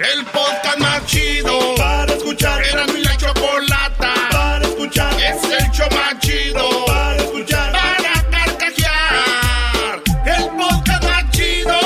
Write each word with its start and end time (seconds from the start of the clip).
El 0.00 0.24
podcast 0.24 0.78
más 0.78 1.04
chido 1.04 1.74
para 1.76 2.10
escuchar. 2.14 2.62
Era 2.64 2.86
mi 2.86 3.02
la 3.02 3.14
chocolata 3.18 4.14
para 4.32 4.64
escuchar. 4.64 5.12
Es 5.20 5.44
el 5.44 5.70
show 5.72 5.88
más 5.90 6.18
chido 6.20 6.86
para 6.86 7.16
escuchar. 7.16 7.70
Para 7.70 8.30
carcajear. 8.30 10.02
El 10.24 10.48
podcast 10.56 11.04
más 11.04 11.30
chido. 11.32 11.78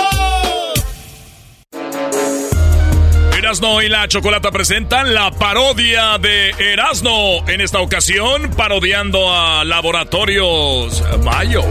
Erasno 3.37 3.83
y 3.83 3.89
la 3.89 4.07
Chocolata 4.07 4.53
presentan 4.53 5.13
la 5.13 5.33
parodia 5.33 6.17
de 6.19 6.51
Erasno. 6.51 7.45
En 7.49 7.61
esta 7.61 7.81
ocasión, 7.81 8.49
parodiando 8.57 9.35
a 9.35 9.65
Laboratorios 9.65 11.03
Mayo. 11.25 11.65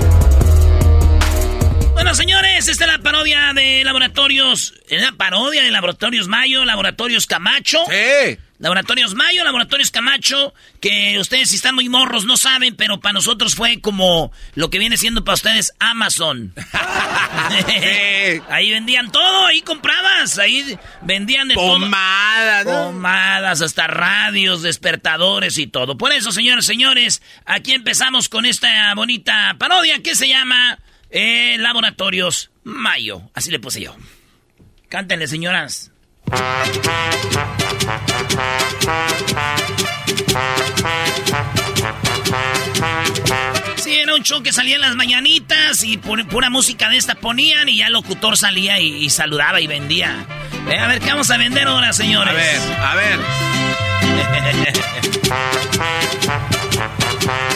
Bueno, 2.04 2.16
señores, 2.16 2.68
esta 2.68 2.84
es 2.84 2.92
la 2.92 2.98
parodia 2.98 3.54
de 3.54 3.82
Laboratorios. 3.86 4.74
Es 4.90 5.02
la 5.02 5.14
parodia 5.14 5.64
de 5.64 5.72
Laboratorios 5.72 6.28
Mayo, 6.28 6.66
Laboratorios 6.66 7.28
Camacho. 7.28 7.80
Sí. 7.86 8.38
Laboratorios 8.60 9.14
Mayo, 9.14 9.42
Laboratorios 9.46 9.90
Camacho, 9.90 10.54
que 10.82 11.18
ustedes 11.18 11.50
si 11.50 11.56
están 11.56 11.76
muy 11.76 11.88
morros 11.88 12.26
no 12.26 12.36
saben, 12.36 12.76
pero 12.76 13.00
para 13.00 13.14
nosotros 13.14 13.56
fue 13.56 13.80
como 13.80 14.34
lo 14.56 14.70
que 14.70 14.80
viene 14.80 14.98
siendo 14.98 15.24
para 15.24 15.36
ustedes 15.36 15.72
Amazon. 15.80 16.54
ahí 18.50 18.70
vendían 18.70 19.10
todo, 19.10 19.46
ahí 19.46 19.62
comprabas, 19.62 20.38
ahí 20.40 20.78
vendían 21.04 21.48
de 21.48 21.56
Pomadas, 21.56 22.66
todo. 22.66 22.74
¿no? 22.74 22.88
Pomadas, 22.88 23.62
hasta 23.62 23.88
radios, 23.88 24.62
despertadores 24.62 25.58
y 25.58 25.68
todo. 25.68 25.98
Por 25.98 26.12
eso, 26.12 26.34
señores, 26.34 26.66
señores, 26.66 27.22
aquí 27.46 27.72
empezamos 27.72 28.28
con 28.28 28.46
esta 28.46 28.94
bonita 28.94 29.56
parodia 29.58 30.04
que 30.04 30.16
se 30.16 30.28
llama 30.28 30.80
eh, 31.14 31.56
Laboratorios 31.60 32.52
Mayo. 32.64 33.30
Así 33.34 33.50
le 33.52 33.60
puse 33.60 33.80
yo. 33.82 33.96
Cántenle, 34.90 35.28
señoras. 35.28 35.92
Sí, 43.78 43.96
era 44.00 44.16
un 44.16 44.24
show 44.24 44.42
que 44.42 44.54
salía 44.54 44.76
en 44.76 44.82
las 44.82 44.96
mañanitas 44.96 45.84
y 45.84 45.98
pu- 45.98 46.26
pura 46.28 46.50
música 46.50 46.90
de 46.90 46.98
esta 46.98 47.16
ponían 47.16 47.68
y 47.68 47.78
ya 47.78 47.88
el 47.88 47.94
locutor 47.94 48.38
salía 48.38 48.80
y, 48.80 49.04
y 49.06 49.10
saludaba 49.10 49.60
y 49.60 49.68
vendía. 49.68 50.26
Eh, 50.70 50.78
a 50.80 50.88
ver, 50.88 51.00
¿qué 51.02 51.10
vamos 51.10 51.30
a 51.32 51.38
vender 51.38 51.68
ahora, 51.68 51.92
señores? 51.92 52.34
A 52.34 52.36
ver, 52.36 52.60
a 52.80 52.96
ver. 52.96 53.20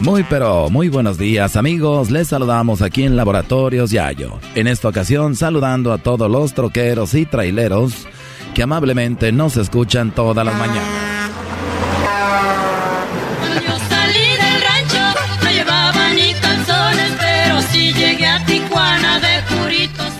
Muy 0.00 0.24
pero 0.28 0.68
muy 0.70 0.88
buenos 0.88 1.18
días 1.18 1.56
amigos, 1.56 2.10
les 2.10 2.28
saludamos 2.28 2.82
aquí 2.82 3.04
en 3.04 3.16
Laboratorios 3.16 3.90
Yayo. 3.90 4.38
En 4.54 4.66
esta 4.66 4.88
ocasión 4.88 5.36
saludando 5.36 5.92
a 5.92 5.98
todos 5.98 6.30
los 6.30 6.54
troqueros 6.54 7.14
y 7.14 7.26
traileros 7.26 8.06
que 8.54 8.62
amablemente 8.62 9.32
nos 9.32 9.56
escuchan 9.56 10.12
todas 10.12 10.44
las 10.44 10.56
mañanas. 10.56 11.30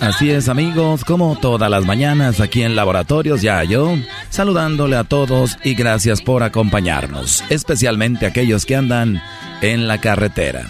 Así 0.06 0.30
es 0.30 0.48
amigos, 0.48 1.04
como 1.04 1.36
todas 1.36 1.68
las 1.68 1.84
mañanas 1.84 2.38
aquí 2.40 2.62
en 2.62 2.76
Laboratorios 2.76 3.42
Yayo, 3.42 3.96
saludándole 4.30 4.94
a 4.94 5.02
todos 5.02 5.58
y 5.64 5.74
gracias 5.74 6.22
por 6.22 6.44
acompañarnos, 6.44 7.42
especialmente 7.50 8.24
aquellos 8.24 8.66
que 8.66 8.76
andan 8.76 9.20
en 9.62 9.88
la 9.88 9.98
carretera. 9.98 10.64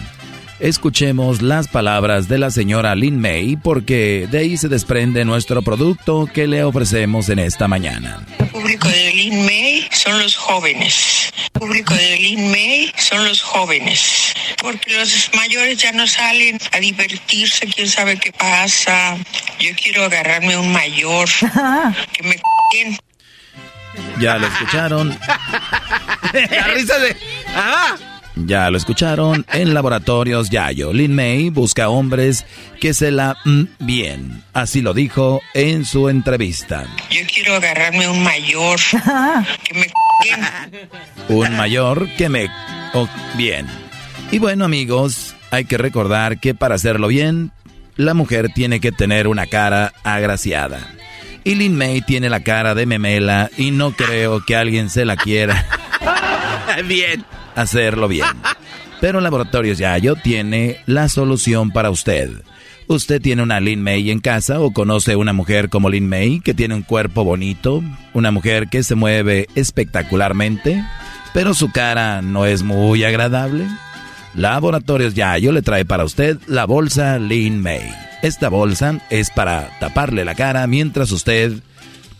Escuchemos 0.59 1.43
las 1.43 1.67
palabras 1.67 2.27
de 2.27 2.39
la 2.39 2.49
señora 2.49 2.95
Lin 2.95 3.19
May 3.19 3.57
porque 3.57 4.27
de 4.31 4.39
ahí 4.39 4.57
se 4.57 4.67
desprende 4.67 5.23
nuestro 5.23 5.61
producto 5.61 6.27
que 6.33 6.47
le 6.47 6.63
ofrecemos 6.63 7.29
en 7.29 7.37
esta 7.37 7.67
mañana. 7.67 8.25
El 8.39 8.47
público 8.47 8.87
de 8.87 9.13
Lin 9.13 9.45
May 9.45 9.87
son 9.91 10.17
los 10.17 10.35
jóvenes. 10.35 11.31
El 11.53 11.59
público 11.59 11.93
de 11.93 12.17
Lin 12.17 12.49
May 12.49 12.91
son 12.97 13.23
los 13.25 13.39
jóvenes. 13.43 14.33
Porque 14.59 14.97
los 14.97 15.29
mayores 15.35 15.77
ya 15.77 15.91
no 15.91 16.07
salen 16.07 16.57
a 16.71 16.79
divertirse, 16.79 17.67
quién 17.67 17.87
sabe 17.87 18.17
qué 18.17 18.31
pasa. 18.31 19.15
Yo 19.59 19.69
quiero 19.79 20.05
agarrarme 20.05 20.57
un 20.57 20.71
mayor 20.71 21.29
que 22.13 22.23
me 22.23 22.41
bien. 22.73 22.97
Ya 24.19 24.37
lo 24.37 24.47
escucharon, 24.47 25.09
La 26.33 26.67
risa 26.67 26.97
de. 26.97 27.15
¡Ah! 27.55 28.16
Ya 28.45 28.69
lo 28.69 28.77
escucharon 28.77 29.45
en 29.51 29.73
Laboratorios 29.73 30.49
Yayo. 30.49 30.93
Lin 30.93 31.15
May 31.15 31.49
busca 31.49 31.89
hombres 31.89 32.45
que 32.79 32.93
se 32.93 33.11
la 33.11 33.37
mm, 33.45 33.63
bien, 33.79 34.43
así 34.53 34.81
lo 34.81 34.93
dijo 34.93 35.41
en 35.53 35.85
su 35.85 36.09
entrevista. 36.09 36.85
Yo 37.09 37.21
quiero 37.33 37.55
agarrarme 37.55 38.07
un 38.07 38.23
mayor 38.23 38.79
que 39.63 39.73
me. 39.73 39.87
Un 41.29 41.55
mayor 41.57 42.09
que 42.17 42.29
me... 42.29 42.49
oh, 42.93 43.07
bien. 43.35 43.67
Y 44.31 44.39
bueno 44.39 44.65
amigos, 44.65 45.35
hay 45.51 45.65
que 45.65 45.77
recordar 45.77 46.39
que 46.39 46.53
para 46.53 46.75
hacerlo 46.75 47.07
bien, 47.07 47.51
la 47.95 48.13
mujer 48.13 48.49
tiene 48.53 48.79
que 48.79 48.91
tener 48.91 49.27
una 49.27 49.47
cara 49.47 49.93
agraciada. 50.03 50.93
Y 51.43 51.55
Lin 51.55 51.77
May 51.77 52.01
tiene 52.01 52.29
la 52.29 52.41
cara 52.41 52.75
de 52.75 52.85
memela 52.85 53.49
y 53.57 53.71
no 53.71 53.91
creo 53.91 54.43
que 54.43 54.55
alguien 54.55 54.89
se 54.89 55.05
la 55.05 55.15
quiera 55.15 55.65
Bien. 56.85 57.25
Hacerlo 57.57 58.07
bien. 58.07 58.27
Pero 59.01 59.21
Laboratorios 59.21 59.77
Yayo 59.77 60.15
tiene 60.15 60.77
la 60.85 61.09
solución 61.09 61.71
para 61.71 61.89
usted. 61.89 62.31
¿Usted 62.87 63.21
tiene 63.21 63.43
una 63.43 63.59
Lin 63.59 63.81
May 63.81 64.09
en 64.11 64.21
casa 64.21 64.61
o 64.61 64.71
conoce 64.71 65.17
una 65.17 65.33
mujer 65.33 65.69
como 65.69 65.89
Lin 65.89 66.07
May 66.07 66.39
que 66.39 66.53
tiene 66.53 66.73
un 66.73 66.83
cuerpo 66.83 67.25
bonito? 67.25 67.83
Una 68.13 68.31
mujer 68.31 68.69
que 68.69 68.81
se 68.81 68.95
mueve 68.95 69.47
espectacularmente, 69.55 70.83
pero 71.33 71.53
su 71.53 71.69
cara 71.71 72.21
no 72.21 72.45
es 72.45 72.63
muy 72.63 73.03
agradable. 73.03 73.67
Laboratorios 74.33 75.15
Yayo 75.15 75.51
le 75.51 75.61
trae 75.61 75.83
para 75.83 76.05
usted 76.05 76.37
la 76.47 76.65
bolsa 76.65 77.19
Lin 77.19 77.61
May. 77.61 77.91
Esta 78.21 78.49
bolsa 78.49 78.99
es 79.09 79.31
para 79.31 79.69
taparle 79.79 80.23
la 80.23 80.35
cara 80.35 80.65
mientras 80.65 81.11
usted 81.11 81.53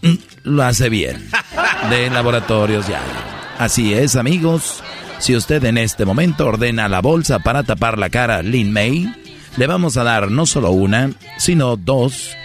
mm, 0.02 0.14
lo 0.44 0.64
hace 0.64 0.90
bien. 0.90 1.30
De 1.90 2.10
Laboratorios 2.10 2.88
Yayo. 2.88 3.38
Así 3.58 3.94
es, 3.94 4.16
amigos. 4.16 4.84
Si 5.20 5.36
usted 5.36 5.64
en 5.66 5.78
este 5.78 6.06
momento 6.06 6.48
ordena 6.48 6.88
la 6.88 7.02
bolsa 7.02 7.40
para 7.40 7.64
tapar 7.64 7.98
la 7.98 8.10
cara 8.10 8.42
Lin 8.42 8.72
May, 8.72 9.12
le 9.58 9.68
vamos 9.68 9.98
a 9.98 10.04
dar 10.04 10.30
no 10.32 10.46
solo 10.46 10.72
una, 10.72 11.12
sino 11.38 11.76
dos, 11.76 12.36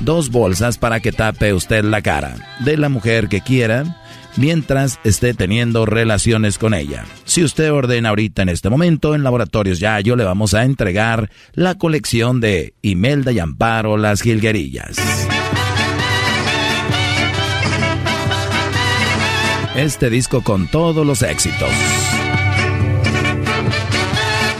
dos 0.00 0.30
bolsas 0.30 0.78
para 0.78 1.00
que 1.00 1.12
tape 1.12 1.52
usted 1.52 1.84
la 1.84 2.02
cara 2.02 2.36
de 2.60 2.76
la 2.76 2.88
mujer 2.88 3.28
que 3.28 3.40
quiera 3.40 4.00
mientras 4.36 5.00
esté 5.04 5.34
teniendo 5.34 5.86
relaciones 5.86 6.56
con 6.56 6.72
ella. 6.72 7.04
Si 7.24 7.42
usted 7.42 7.72
ordena 7.72 8.10
ahorita 8.10 8.42
en 8.42 8.48
este 8.48 8.70
momento 8.70 9.14
en 9.14 9.24
Laboratorios 9.24 9.80
Yayo, 9.80 10.14
le 10.16 10.24
vamos 10.24 10.54
a 10.54 10.64
entregar 10.64 11.30
la 11.54 11.74
colección 11.76 12.40
de 12.40 12.74
Imelda 12.80 13.32
y 13.32 13.40
Amparo 13.40 13.96
Las 13.96 14.22
Gilguerillas. 14.22 14.96
Este 19.76 20.10
disco 20.10 20.42
con 20.42 20.68
todos 20.68 21.06
los 21.06 21.22
éxitos. 21.22 21.70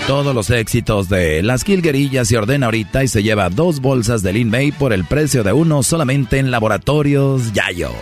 Todos 0.07 0.35
los 0.35 0.51
éxitos 0.51 1.09
de 1.09 1.43
Las 1.43 1.65
Gilguerillas 1.65 2.29
se 2.29 2.37
ordena 2.37 2.67
ahorita 2.67 3.05
y 3.05 3.09
se 3.09 3.23
lleva 3.23 3.49
dos 3.49 3.81
bolsas 3.81 4.23
de 4.23 4.33
Lin 4.33 4.51
May 4.51 4.73
por 4.73 4.93
el 4.93 5.05
precio 5.05 5.45
de 5.45 5.53
uno 5.53 5.83
solamente 5.83 6.39
en 6.39 6.51
Laboratorios 6.51 7.53
Yayo. 7.53 7.93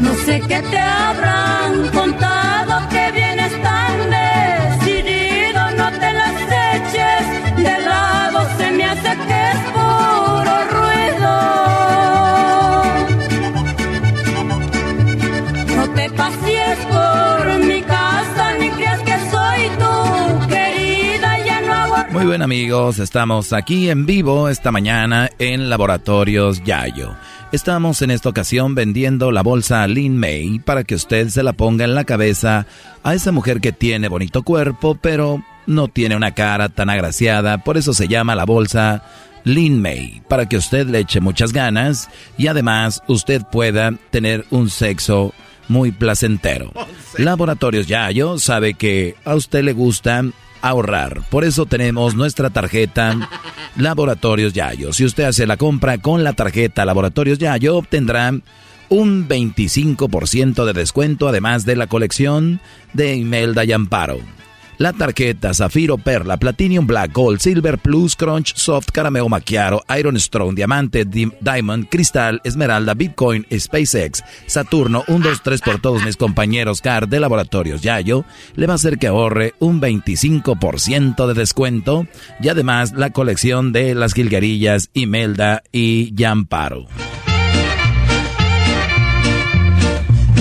No 0.00 0.14
sé 0.24 0.40
qué 0.46 0.62
te 0.70 0.78
habrán 0.78 1.88
contado 1.88 2.33
bien 22.34 22.42
amigos, 22.42 22.98
estamos 22.98 23.52
aquí 23.52 23.88
en 23.90 24.06
vivo 24.06 24.48
esta 24.48 24.72
mañana 24.72 25.30
en 25.38 25.70
Laboratorios 25.70 26.64
Yayo. 26.64 27.14
Estamos 27.52 28.02
en 28.02 28.10
esta 28.10 28.28
ocasión 28.28 28.74
vendiendo 28.74 29.30
la 29.30 29.44
bolsa 29.44 29.86
Lin 29.86 30.16
May 30.16 30.58
para 30.58 30.82
que 30.82 30.96
usted 30.96 31.28
se 31.28 31.44
la 31.44 31.52
ponga 31.52 31.84
en 31.84 31.94
la 31.94 32.02
cabeza 32.02 32.66
a 33.04 33.14
esa 33.14 33.30
mujer 33.30 33.60
que 33.60 33.70
tiene 33.70 34.08
bonito 34.08 34.42
cuerpo, 34.42 34.98
pero 35.00 35.44
no 35.68 35.86
tiene 35.86 36.16
una 36.16 36.34
cara 36.34 36.68
tan 36.70 36.90
agraciada, 36.90 37.58
por 37.58 37.76
eso 37.76 37.94
se 37.94 38.08
llama 38.08 38.34
la 38.34 38.46
bolsa 38.46 39.04
Lin 39.44 39.80
May, 39.80 40.20
para 40.28 40.48
que 40.48 40.56
usted 40.56 40.88
le 40.88 40.98
eche 40.98 41.20
muchas 41.20 41.52
ganas 41.52 42.10
y 42.36 42.48
además 42.48 43.00
usted 43.06 43.42
pueda 43.52 43.92
tener 44.10 44.44
un 44.50 44.70
sexo 44.70 45.32
muy 45.68 45.92
placentero. 45.92 46.72
Laboratorios 47.16 47.86
Yayo 47.86 48.38
sabe 48.38 48.74
que 48.74 49.14
a 49.24 49.36
usted 49.36 49.62
le 49.62 49.72
gusta 49.72 50.24
ahorrar. 50.68 51.22
Por 51.30 51.44
eso 51.44 51.66
tenemos 51.66 52.14
nuestra 52.14 52.50
tarjeta 52.50 53.28
Laboratorios 53.76 54.52
Yayo. 54.52 54.92
Si 54.92 55.04
usted 55.04 55.24
hace 55.24 55.46
la 55.46 55.56
compra 55.56 55.98
con 55.98 56.24
la 56.24 56.32
tarjeta 56.32 56.84
Laboratorios 56.84 57.38
Yayo, 57.38 57.76
obtendrá 57.76 58.32
un 58.88 59.28
25% 59.28 60.64
de 60.64 60.72
descuento 60.72 61.28
además 61.28 61.64
de 61.66 61.76
la 61.76 61.86
colección 61.86 62.60
de 62.92 63.14
Imelda 63.14 63.64
y 63.64 63.72
Amparo. 63.72 64.18
La 64.78 64.92
tarjeta 64.92 65.54
Zafiro, 65.54 65.98
Perla, 65.98 66.36
Platinum 66.36 66.86
Black, 66.86 67.12
Gold, 67.12 67.38
Silver, 67.40 67.78
Plus, 67.78 68.16
Crunch, 68.16 68.54
Soft, 68.56 68.90
Carameo 68.92 69.28
Macchiaro, 69.28 69.82
Iron 69.98 70.18
Strong, 70.18 70.54
Diamante, 70.54 71.04
Diamond, 71.04 71.88
Cristal, 71.88 72.40
Esmeralda, 72.44 72.94
Bitcoin, 72.94 73.46
SpaceX, 73.56 74.22
Saturno, 74.46 75.04
1, 75.08 75.28
2, 75.28 75.42
3 75.42 75.60
por 75.60 75.80
todos 75.80 76.04
mis 76.04 76.16
compañeros 76.16 76.80
CAR 76.80 77.08
de 77.08 77.20
Laboratorios 77.20 77.82
Yayo, 77.82 78.24
le 78.56 78.66
va 78.66 78.74
a 78.74 78.76
hacer 78.76 78.98
que 78.98 79.06
ahorre 79.06 79.54
un 79.58 79.80
25% 79.80 81.26
de 81.26 81.34
descuento 81.34 82.06
y 82.40 82.48
además 82.48 82.92
la 82.92 83.10
colección 83.10 83.72
de 83.72 83.94
las 83.94 84.14
Gilgarillas, 84.14 84.90
Imelda 84.92 85.62
y 85.72 86.14
Yamparo. 86.14 86.86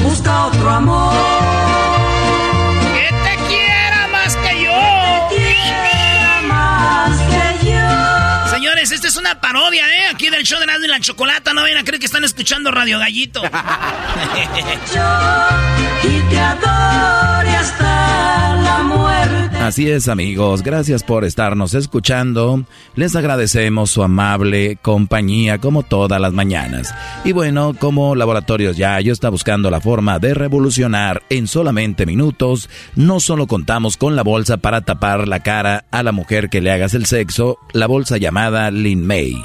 Busca 0.03 0.47
otro 0.47 0.69
amor 0.69 1.32
parodia, 9.63 9.85
¿eh? 9.87 10.05
Aquí 10.11 10.29
show 10.43 10.59
de 10.59 10.65
Nando 10.65 10.85
y 10.85 10.89
la 10.89 10.99
Chocolata. 10.99 11.53
No 11.53 11.61
vayan 11.61 11.77
a 11.77 11.83
creer 11.83 11.99
que 11.99 12.05
están 12.05 12.23
escuchando 12.23 12.71
Radio 12.71 12.99
Gallito. 12.99 13.41
y 13.43 13.49
te 16.29 16.39
hasta 16.39 18.55
la 18.61 18.83
muerte. 18.83 19.57
Así 19.57 19.89
es, 19.89 20.09
amigos. 20.09 20.61
Gracias 20.61 21.03
por 21.03 21.23
estarnos 21.23 21.73
escuchando. 21.73 22.65
Les 22.95 23.15
agradecemos 23.15 23.91
su 23.91 24.03
amable 24.03 24.77
compañía 24.81 25.59
como 25.59 25.83
todas 25.83 26.19
las 26.19 26.33
mañanas. 26.33 26.93
Y 27.23 27.31
bueno, 27.31 27.73
como 27.79 28.13
Laboratorios 28.13 28.75
Yayo 28.75 29.13
está 29.13 29.29
buscando 29.29 29.71
la 29.71 29.79
forma 29.79 30.19
de 30.19 30.33
revolucionar 30.33 31.23
en 31.29 31.47
solamente 31.47 32.05
minutos, 32.05 32.69
no 32.95 33.21
solo 33.21 33.47
contamos 33.47 33.95
con 33.95 34.17
la 34.17 34.23
bolsa 34.23 34.57
para 34.57 34.81
tapar 34.81 35.29
la 35.29 35.39
cara 35.39 35.85
a 35.91 36.03
la 36.03 36.11
mujer 36.11 36.49
que 36.49 36.59
le 36.59 36.71
hagas 36.71 36.93
el 36.93 37.05
sexo, 37.05 37.57
la 37.71 37.87
bolsa 37.87 38.17
llamada 38.17 38.69
Lin 38.69 39.07
May, 39.07 39.41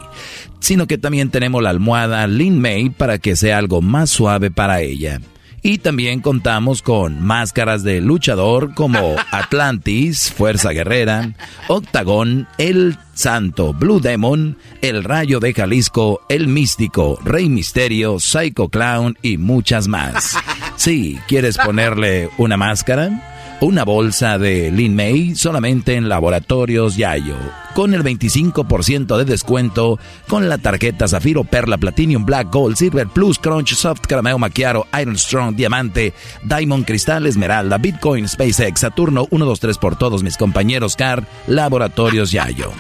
sino 0.59 0.88
que 0.89 0.99
también 0.99 1.31
tenemos 1.31 1.63
la 1.63 1.71
almohada 1.71 2.27
Lin 2.27 2.61
May 2.61 2.91
para 2.91 3.19
que 3.19 3.37
sea 3.37 3.59
algo 3.59 3.81
más 3.81 4.11
suave 4.11 4.51
para 4.51 4.81
ella. 4.81 5.21
Y 5.63 5.79
también 5.79 6.21
contamos 6.21 6.83
con 6.83 7.21
máscaras 7.23 7.83
de 7.83 8.01
luchador 8.01 8.75
como 8.75 9.17
Atlantis, 9.31 10.33
Fuerza 10.33 10.71
Guerrera, 10.71 11.33
Octagón, 11.69 12.49
El 12.59 12.97
Santo, 13.15 13.75
Blue 13.75 14.01
Demon, 14.01 14.57
El 14.81 15.05
Rayo 15.05 15.41
de 15.41 15.53
Jalisco, 15.53 16.21
El 16.29 16.49
Místico, 16.49 17.19
Rey 17.25 17.49
Misterio, 17.49 18.19
Psycho 18.21 18.69
Clown 18.69 19.17
y 19.23 19.39
muchas 19.39 19.89
más. 19.89 20.37
Sí, 20.79 21.19
¿quieres 21.27 21.59
ponerle 21.59 22.31
una 22.39 22.57
máscara? 22.57 23.38
Una 23.61 23.85
bolsa 23.85 24.39
de 24.39 24.71
Lin 24.71 24.95
May 24.95 25.35
solamente 25.35 25.97
en 25.97 26.09
Laboratorios 26.09 26.97
Yayo. 26.97 27.35
Con 27.75 27.93
el 27.93 28.05
25% 28.05 29.17
de 29.17 29.25
descuento 29.25 29.99
con 30.29 30.49
la 30.49 30.59
tarjeta 30.59 31.09
Zafiro, 31.09 31.43
Perla, 31.43 31.77
Platinum, 31.77 32.25
Black, 32.25 32.53
Gold, 32.53 32.77
Silver, 32.77 33.09
Plus, 33.09 33.41
Crunch, 33.41 33.75
Soft, 33.75 34.03
Carameo, 34.03 34.39
Maquiaro, 34.39 34.87
Iron 35.01 35.19
Strong, 35.19 35.57
Diamante, 35.57 36.13
Diamond, 36.45 36.87
Cristal, 36.87 37.27
Esmeralda, 37.27 37.79
Bitcoin, 37.79 38.29
SpaceX, 38.29 38.79
Saturno, 38.79 39.27
1, 39.31 39.45
2, 39.45 39.59
3 39.59 39.79
por 39.79 39.97
todos 39.97 40.23
mis 40.23 40.37
compañeros 40.37 40.95
CAR, 40.95 41.27
Laboratorios 41.49 42.31
Yayo. 42.31 42.71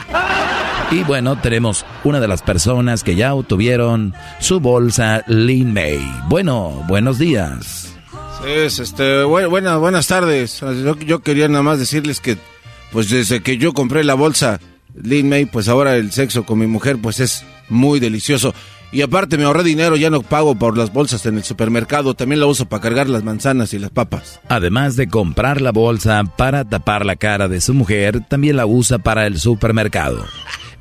Y 0.92 1.02
bueno, 1.02 1.40
tenemos 1.40 1.84
una 2.04 2.20
de 2.20 2.28
las 2.28 2.42
personas 2.42 3.02
que 3.02 3.16
ya 3.16 3.34
obtuvieron 3.34 4.14
su 4.38 4.60
bolsa 4.60 5.24
Lin 5.26 5.72
May. 5.72 5.98
Bueno, 6.28 6.84
buenos 6.86 7.18
días. 7.18 7.87
Es, 8.46 8.78
este, 8.78 9.24
bueno, 9.24 9.80
buenas 9.80 10.06
tardes. 10.06 10.62
Yo, 11.04 11.20
quería 11.20 11.48
nada 11.48 11.62
más 11.62 11.78
decirles 11.78 12.20
que, 12.20 12.36
pues 12.92 13.10
desde 13.10 13.42
que 13.42 13.58
yo 13.58 13.72
compré 13.72 14.04
la 14.04 14.14
bolsa 14.14 14.60
Lin 14.94 15.28
May, 15.28 15.46
pues 15.46 15.68
ahora 15.68 15.96
el 15.96 16.12
sexo 16.12 16.44
con 16.44 16.58
mi 16.58 16.66
mujer, 16.66 16.98
pues 17.02 17.20
es 17.20 17.44
muy 17.68 18.00
delicioso. 18.00 18.54
Y 18.90 19.02
aparte 19.02 19.36
me 19.36 19.44
ahorré 19.44 19.64
dinero, 19.64 19.96
ya 19.96 20.08
no 20.08 20.22
pago 20.22 20.54
por 20.54 20.78
las 20.78 20.92
bolsas 20.92 21.26
en 21.26 21.36
el 21.36 21.44
supermercado, 21.44 22.14
también 22.14 22.40
la 22.40 22.46
uso 22.46 22.66
para 22.66 22.80
cargar 22.80 23.08
las 23.08 23.22
manzanas 23.22 23.74
y 23.74 23.78
las 23.78 23.90
papas. 23.90 24.40
Además 24.48 24.96
de 24.96 25.08
comprar 25.08 25.60
la 25.60 25.72
bolsa 25.72 26.22
para 26.36 26.64
tapar 26.64 27.04
la 27.04 27.16
cara 27.16 27.48
de 27.48 27.60
su 27.60 27.74
mujer, 27.74 28.24
también 28.28 28.56
la 28.56 28.64
usa 28.64 28.98
para 28.98 29.26
el 29.26 29.38
supermercado. 29.38 30.24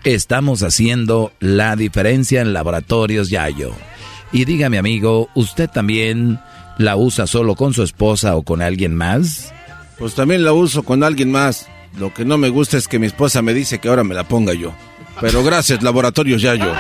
Estamos 0.06 0.64
haciendo 0.64 1.34
la 1.40 1.76
diferencia 1.76 2.40
en 2.42 2.54
Laboratorios 2.54 3.30
Yayo. 3.30 3.74
Y 4.32 4.46
dígame 4.46 4.78
amigo, 4.78 5.30
¿usted 5.36 5.70
también 5.70 6.40
¿La 6.78 6.96
usa 6.96 7.28
solo 7.28 7.56
con 7.56 7.74
su 7.74 7.84
esposa 7.84 8.36
o 8.36 8.44
con 8.44 8.62
alguien 8.62 8.96
más? 8.96 9.54
Pues 9.98 10.14
también 10.14 10.44
la 10.44 10.54
uso 10.54 10.84
con 10.84 11.04
alguien 11.04 11.32
más. 11.32 11.68
Lo 11.98 12.14
que 12.14 12.26
no 12.26 12.38
me 12.38 12.50
gusta 12.50 12.78
es 12.78 12.88
que 12.88 13.00
mi 13.00 13.08
esposa 13.08 13.42
me 13.42 13.54
dice 13.54 13.80
que 13.80 13.90
ahora 13.90 14.04
me 14.04 14.14
la 14.14 14.28
ponga 14.28 14.54
yo. 14.54 14.74
Pero 15.20 15.44
gracias, 15.44 15.82
Laboratorios 15.82 16.42
Yayo. 16.42 16.72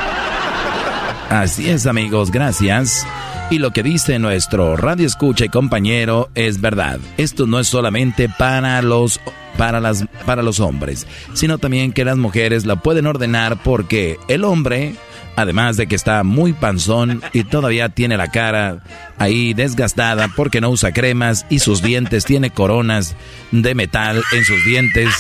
Así 1.29 1.69
es, 1.69 1.87
amigos, 1.87 2.31
gracias. 2.31 3.05
Y 3.49 3.59
lo 3.59 3.71
que 3.71 3.81
dice 3.81 4.19
nuestro 4.19 4.77
radio 4.77 5.07
escucha 5.07 5.45
y 5.45 5.49
compañero 5.49 6.29
es 6.35 6.61
verdad. 6.61 6.99
Esto 7.17 7.47
no 7.47 7.59
es 7.59 7.67
solamente 7.67 8.29
para 8.29 8.81
los 8.81 9.19
para 9.57 9.79
las 9.79 10.05
para 10.25 10.43
los 10.43 10.59
hombres, 10.59 11.07
sino 11.33 11.57
también 11.57 11.91
que 11.91 12.05
las 12.05 12.17
mujeres 12.17 12.65
la 12.65 12.75
pueden 12.75 13.07
ordenar 13.07 13.57
porque 13.63 14.19
el 14.27 14.43
hombre 14.43 14.95
Además 15.37 15.77
de 15.77 15.85
que 15.85 15.95
está 15.95 16.23
muy 16.23 16.53
panzón 16.53 17.21
y 17.31 17.43
todavía 17.43 17.89
tiene 17.89 18.17
la 18.17 18.31
cara 18.31 18.79
ahí 19.19 19.53
desgastada 19.53 20.29
porque 20.35 20.61
no 20.61 20.71
usa 20.71 20.91
cremas 20.91 21.45
y 21.47 21.59
sus 21.59 21.83
dientes 21.83 22.25
tiene 22.25 22.49
coronas 22.49 23.15
de 23.51 23.75
metal 23.75 24.23
en 24.31 24.43
sus 24.43 24.65
dientes 24.65 25.13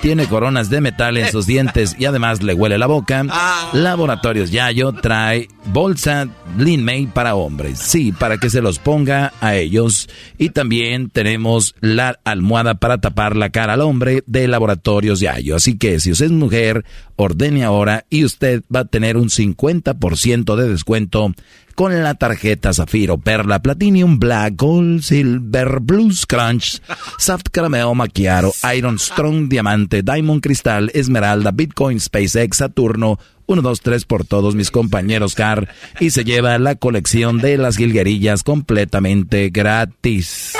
tiene 0.00 0.26
coronas 0.26 0.70
de 0.70 0.80
metal 0.80 1.16
en 1.16 1.30
sus 1.30 1.46
dientes 1.46 1.96
y 1.98 2.04
además 2.04 2.42
le 2.42 2.54
huele 2.54 2.78
la 2.78 2.86
boca. 2.86 3.24
Ah. 3.30 3.70
Laboratorios 3.72 4.50
Yayo 4.50 4.92
trae 4.92 5.48
bolsa 5.66 6.28
Lin 6.56 6.84
May 6.84 7.06
para 7.06 7.34
hombres. 7.34 7.78
Sí, 7.78 8.12
para 8.12 8.38
que 8.38 8.50
se 8.50 8.62
los 8.62 8.78
ponga 8.78 9.32
a 9.40 9.56
ellos. 9.56 10.08
Y 10.38 10.50
también 10.50 11.10
tenemos 11.10 11.74
la 11.80 12.18
almohada 12.24 12.74
para 12.74 12.98
tapar 12.98 13.36
la 13.36 13.50
cara 13.50 13.74
al 13.74 13.80
hombre 13.80 14.22
de 14.26 14.48
Laboratorios 14.48 15.20
Yayo. 15.20 15.56
Así 15.56 15.76
que 15.76 16.00
si 16.00 16.12
usted 16.12 16.26
es 16.26 16.32
mujer, 16.32 16.84
ordene 17.16 17.64
ahora 17.64 18.04
y 18.10 18.24
usted 18.24 18.62
va 18.74 18.80
a 18.80 18.84
tener 18.84 19.16
un 19.16 19.28
50% 19.28 20.56
de 20.56 20.68
descuento 20.68 21.32
con 21.78 22.02
la 22.02 22.16
tarjeta 22.16 22.72
Zafiro, 22.72 23.18
Perla, 23.18 23.62
Platinum, 23.62 24.18
Black, 24.18 24.54
Gold, 24.56 25.00
Silver, 25.00 25.78
Blues, 25.78 26.26
Crunch, 26.26 26.82
Soft 27.18 27.50
Caramel, 27.52 27.94
Macchiaro, 27.94 28.52
Iron 28.76 28.98
Strong, 28.98 29.48
Diamante, 29.48 30.02
Diamond 30.02 30.42
Cristal, 30.42 30.90
Esmeralda, 30.92 31.52
Bitcoin, 31.52 32.00
SpaceX, 32.00 32.56
Saturno, 32.56 33.20
1, 33.46 33.62
2, 33.62 33.80
3 33.80 34.04
por 34.06 34.24
todos 34.24 34.56
mis 34.56 34.72
compañeros 34.72 35.36
CAR 35.36 35.68
y 36.00 36.10
se 36.10 36.24
lleva 36.24 36.58
la 36.58 36.74
colección 36.74 37.38
de 37.38 37.56
las 37.58 37.76
jilguerillas 37.76 38.42
completamente 38.42 39.50
gratis. 39.50 40.54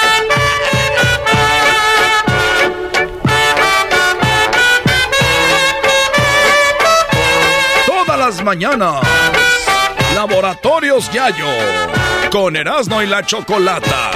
Todas 7.89 8.19
las 8.21 8.45
mañanas 8.45 9.03
Laboratorios 10.19 11.13
Yayo, 11.13 11.47
con 12.33 12.57
Erasmo 12.57 13.01
y 13.01 13.07
la 13.07 13.25
Chocolata. 13.25 14.11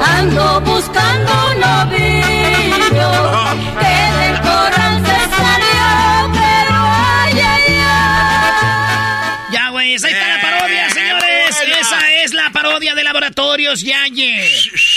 Ando 0.00 0.60
buscando 0.62 1.30
un 1.52 1.60
novillo 1.60 2.19
Laboratorios 13.10 13.80
Yaye. 13.82 14.48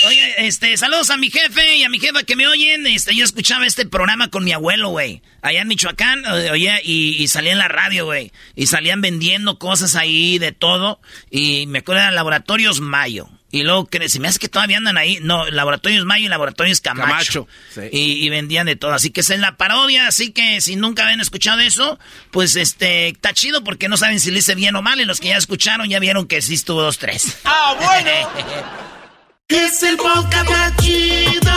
Oye, 0.05 0.33
este, 0.45 0.77
saludos 0.77 1.09
a 1.09 1.17
mi 1.17 1.31
jefe 1.31 1.77
y 1.77 1.83
a 1.83 1.89
mi 1.89 1.99
jefa 1.99 2.21
que 2.21 2.35
me 2.35 2.47
oyen. 2.47 2.85
Este, 2.85 3.15
yo 3.15 3.25
escuchaba 3.25 3.65
este 3.65 3.87
programa 3.87 4.29
con 4.29 4.43
mi 4.43 4.51
abuelo, 4.51 4.89
güey. 4.89 5.23
Allá 5.41 5.61
en 5.61 5.67
Michoacán, 5.67 6.23
oye, 6.27 6.79
y, 6.83 7.27
salía 7.27 7.53
en 7.53 7.57
la 7.57 7.69
radio, 7.69 8.05
güey. 8.05 8.31
Y 8.55 8.67
salían 8.67 9.01
vendiendo 9.01 9.57
cosas 9.57 9.95
ahí 9.95 10.37
de 10.37 10.51
todo. 10.51 11.01
Y 11.31 11.65
me 11.65 11.79
acuerdo 11.79 12.05
de 12.05 12.11
Laboratorios 12.11 12.81
Mayo. 12.81 13.29
Y 13.53 13.61
luego 13.61 13.85
que 13.85 14.09
se 14.09 14.19
me 14.19 14.27
hace 14.27 14.39
que 14.39 14.49
todavía 14.49 14.77
andan 14.77 14.97
ahí. 14.97 15.19
No, 15.21 15.45
Laboratorios 15.45 16.05
Mayo 16.05 16.25
y 16.25 16.27
Laboratorios 16.27 16.81
Camacho. 16.81 17.45
Camacho, 17.45 17.47
sí. 17.71 17.81
y, 17.91 18.25
y 18.25 18.29
vendían 18.29 18.65
de 18.65 18.75
todo. 18.75 18.93
Así 18.93 19.11
que 19.11 19.21
esa 19.21 19.35
es 19.35 19.39
la 19.39 19.57
parodia. 19.57 20.07
Así 20.07 20.31
que 20.31 20.59
si 20.59 20.75
nunca 20.75 21.03
habían 21.03 21.21
escuchado 21.21 21.59
eso, 21.59 21.99
pues 22.31 22.55
este, 22.55 23.09
está 23.09 23.31
chido 23.31 23.63
porque 23.63 23.89
no 23.89 23.95
saben 23.95 24.19
si 24.19 24.31
le 24.31 24.39
hice 24.39 24.55
bien 24.55 24.75
o 24.75 24.81
mal. 24.81 24.99
Y 24.99 25.05
los 25.05 25.19
que 25.19 25.27
ya 25.27 25.37
escucharon 25.37 25.87
ya 25.87 25.99
vieron 25.99 26.25
que 26.25 26.41
sí 26.41 26.55
estuvo 26.55 26.81
dos, 26.81 26.97
tres. 26.97 27.37
¡Ah, 27.45 27.75
bueno! 27.79 28.29
es 29.49 29.83
el 29.83 29.97
podcast 29.97 30.49
más 30.49 30.75
chido. 30.77 31.53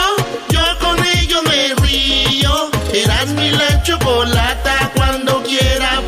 Yo 0.49 0.79
con 0.79 1.03
ello 1.03 1.41
me 1.41 1.73
río. 1.81 2.69
Eras 2.93 3.27
mi 3.29 3.49
la 3.49 3.81
chocolata. 3.81 4.91
Cuando 4.93 5.41
quiera 5.41 6.03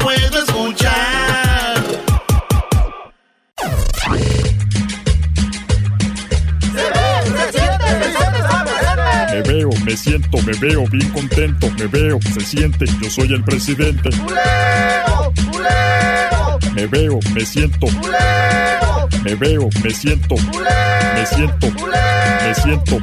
Me 9.89 9.98
siento, 9.98 10.38
me 10.43 10.53
veo 10.60 10.86
bien 10.86 11.10
contento, 11.10 11.67
me 11.72 11.88
veo, 11.88 12.19
se 12.31 12.41
siente, 12.41 12.86
yo 13.01 13.10
soy 13.10 13.34
el 13.34 13.43
presidente. 13.43 14.12
Me 16.75 16.86
veo, 16.86 17.19
me 17.34 17.43
siento. 17.43 17.88
Me 19.24 19.34
veo, 19.34 19.67
me 19.84 19.89
siento. 19.89 20.36
Me 20.36 21.25
siento. 21.25 21.67
Me 22.43 22.53
siento. 22.53 23.00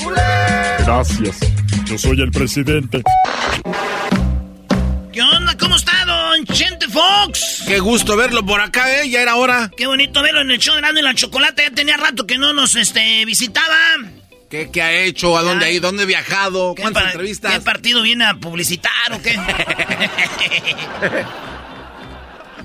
Gracias. 0.79 1.41
Yo 1.87 1.99
soy 1.99 2.21
el 2.21 2.31
presidente. 2.31 3.03
¿Qué 5.13 5.23
onda? 5.23 5.57
¿Cómo 5.59 5.75
está, 5.75 6.05
don 6.05 6.47
Chente 6.47 6.87
Fox? 6.87 7.65
Qué 7.67 7.81
gusto 7.81 8.17
verlo 8.17 8.47
por 8.47 8.61
acá, 8.61 9.03
¿eh? 9.03 9.11
Ya 9.11 9.23
era 9.23 9.35
hora. 9.35 9.73
Qué 9.77 9.89
bonito 9.89 10.23
verlo 10.23 10.43
en 10.43 10.53
el 10.53 10.61
show 10.61 10.77
de 10.77 10.83
Grande 10.83 11.01
y 11.01 11.03
la 11.03 11.17
Chocolate. 11.17 11.65
Ya 11.65 11.71
tenía 11.73 11.97
rato 11.97 12.29
que 12.29 12.39
no 12.39 12.53
nos 12.53 12.77
este, 12.77 13.25
visitaba. 13.25 13.75
¿Qué, 14.49 14.71
qué 14.73 14.83
ha 14.83 15.05
hecho? 15.05 15.37
¿A 15.37 15.43
dónde 15.43 15.67
ha 15.67 15.71
ido? 15.71 15.89
¿Dónde 15.89 16.05
ha 16.05 16.07
viajado? 16.07 16.75
¿Qué 16.75 16.83
¿Cuántas 16.83 17.07
entrevistas? 17.07 17.53
¿Qué 17.53 17.61
partido 17.61 18.03
viene 18.03 18.25
a 18.25 18.35
publicitar 18.35 19.13
o 19.13 19.21
qué? 19.21 19.37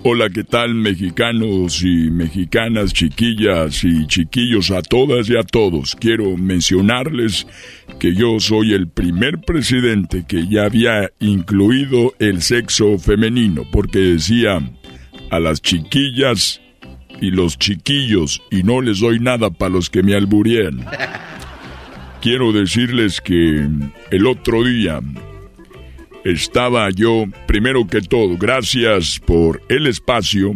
Hola, 0.04 0.32
¿qué 0.32 0.44
tal 0.44 0.74
mexicanos 0.74 1.84
y 1.84 2.10
mexicanas, 2.10 2.92
chiquillas 2.92 3.84
y 3.84 4.08
chiquillos 4.08 4.72
a 4.72 4.82
todas 4.82 5.30
y 5.30 5.38
a 5.38 5.44
todos? 5.44 5.96
Quiero 5.96 6.36
mencionarles 6.38 7.46
que 8.00 8.16
yo 8.16 8.40
soy 8.40 8.74
el 8.74 8.88
primer 8.88 9.42
presidente 9.42 10.26
que 10.28 10.48
ya 10.48 10.66
había 10.66 11.12
incluido 11.20 12.16
el 12.18 12.42
sexo 12.42 12.98
femenino, 12.98 13.62
porque 13.72 14.00
decía 14.00 14.60
a 15.30 15.40
las 15.40 15.62
chiquillas 15.62 16.62
y 17.22 17.30
los 17.30 17.60
chiquillos 17.60 18.42
y 18.50 18.64
no 18.64 18.82
les 18.82 19.02
doy 19.02 19.20
nada 19.20 19.52
para 19.52 19.70
los 19.70 19.92
que 19.92 20.02
me 20.02 20.16
alburean. 20.16 20.84
Quiero 22.22 22.52
decirles 22.52 23.20
que 23.20 23.68
el 24.12 24.28
otro 24.28 24.64
día 24.64 25.00
estaba 26.24 26.88
yo, 26.92 27.26
primero 27.48 27.88
que 27.88 28.02
todo, 28.02 28.38
gracias 28.38 29.20
por 29.26 29.60
el 29.70 29.88
espacio 29.88 30.54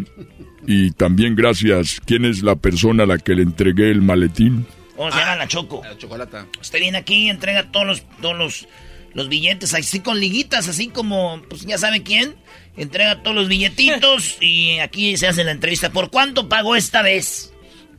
y 0.67 0.91
también 0.91 1.35
gracias, 1.35 1.99
¿quién 2.05 2.25
es 2.25 2.43
la 2.43 2.55
persona 2.55 3.03
a 3.03 3.07
la 3.07 3.17
que 3.17 3.33
le 3.33 3.41
entregué 3.41 3.89
el 3.89 4.03
maletín? 4.03 4.67
¿Cómo 4.95 5.11
se 5.11 5.17
llama 5.17 5.37
la 5.37 5.47
Choco? 5.47 5.81
La 5.83 5.97
chocolata. 5.97 6.45
Usted 6.61 6.79
viene 6.79 6.99
aquí 6.99 7.25
y 7.25 7.29
entrega 7.29 7.71
todos 7.71 7.87
los, 7.87 8.03
todos 8.21 8.37
los, 8.37 8.67
los 9.15 9.27
billetes, 9.27 9.73
así 9.73 10.01
con 10.01 10.19
liguitas, 10.19 10.67
así 10.67 10.89
como, 10.89 11.41
pues 11.49 11.65
ya 11.65 11.79
sabe 11.79 12.03
quién. 12.03 12.35
Entrega 12.77 13.23
todos 13.23 13.35
los 13.35 13.47
billetitos 13.47 14.37
y 14.41 14.77
aquí 14.77 15.17
se 15.17 15.25
hace 15.25 15.43
la 15.43 15.51
entrevista. 15.51 15.91
¿Por 15.91 16.11
cuánto 16.11 16.47
pagó 16.47 16.75
esta 16.75 17.01
vez? 17.01 17.54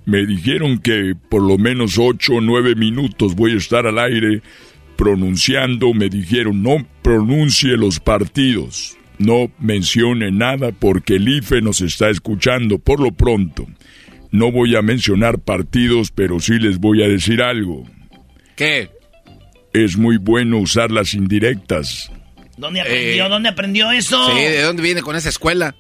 Me 0.07 0.25
dijeron 0.25 0.79
que 0.79 1.15
por 1.29 1.43
lo 1.43 1.59
menos 1.59 1.99
ocho 1.99 2.35
o 2.35 2.41
nueve 2.41 2.77
minutos 2.77 3.35
voy 3.35 3.53
a 3.53 3.57
estar 3.57 3.87
al 3.87 3.99
aire 3.99 4.41
pronunciando. 4.97 5.93
Me 5.93 6.09
dijeron 6.09 6.63
no 6.63 6.87
pronuncie 7.03 7.77
los 7.77 7.99
partidos, 7.99 8.97
no 9.19 9.51
mencione 9.59 10.31
nada 10.31 10.71
porque 10.71 11.17
el 11.17 11.29
IFE 11.29 11.61
nos 11.61 11.81
está 11.81 12.09
escuchando 12.09 12.79
por 12.79 13.01
lo 13.01 13.11
pronto. 13.13 13.67
No 14.31 14.53
voy 14.53 14.77
a 14.77 14.83
mencionar 14.83 15.41
partidos, 15.41 16.13
pero 16.13 16.39
sí 16.39 16.59
les 16.61 16.79
voy 16.79 17.03
a 17.03 17.09
decir 17.09 17.43
algo. 17.43 17.85
¿Qué? 18.55 18.91
Es 19.73 19.97
muy 19.97 20.19
bueno 20.19 20.59
usar 20.59 20.93
las 20.93 21.15
indirectas. 21.15 22.13
¿Dónde 22.57 22.81
aprendió? 22.81 23.27
Eh, 23.27 23.29
¿Dónde 23.29 23.49
aprendió 23.49 23.91
eso? 23.91 24.31
Sí, 24.31 24.39
¿de 24.41 24.63
dónde 24.63 24.83
viene 24.83 25.03
con 25.03 25.17
esa 25.17 25.29
escuela? 25.29 25.75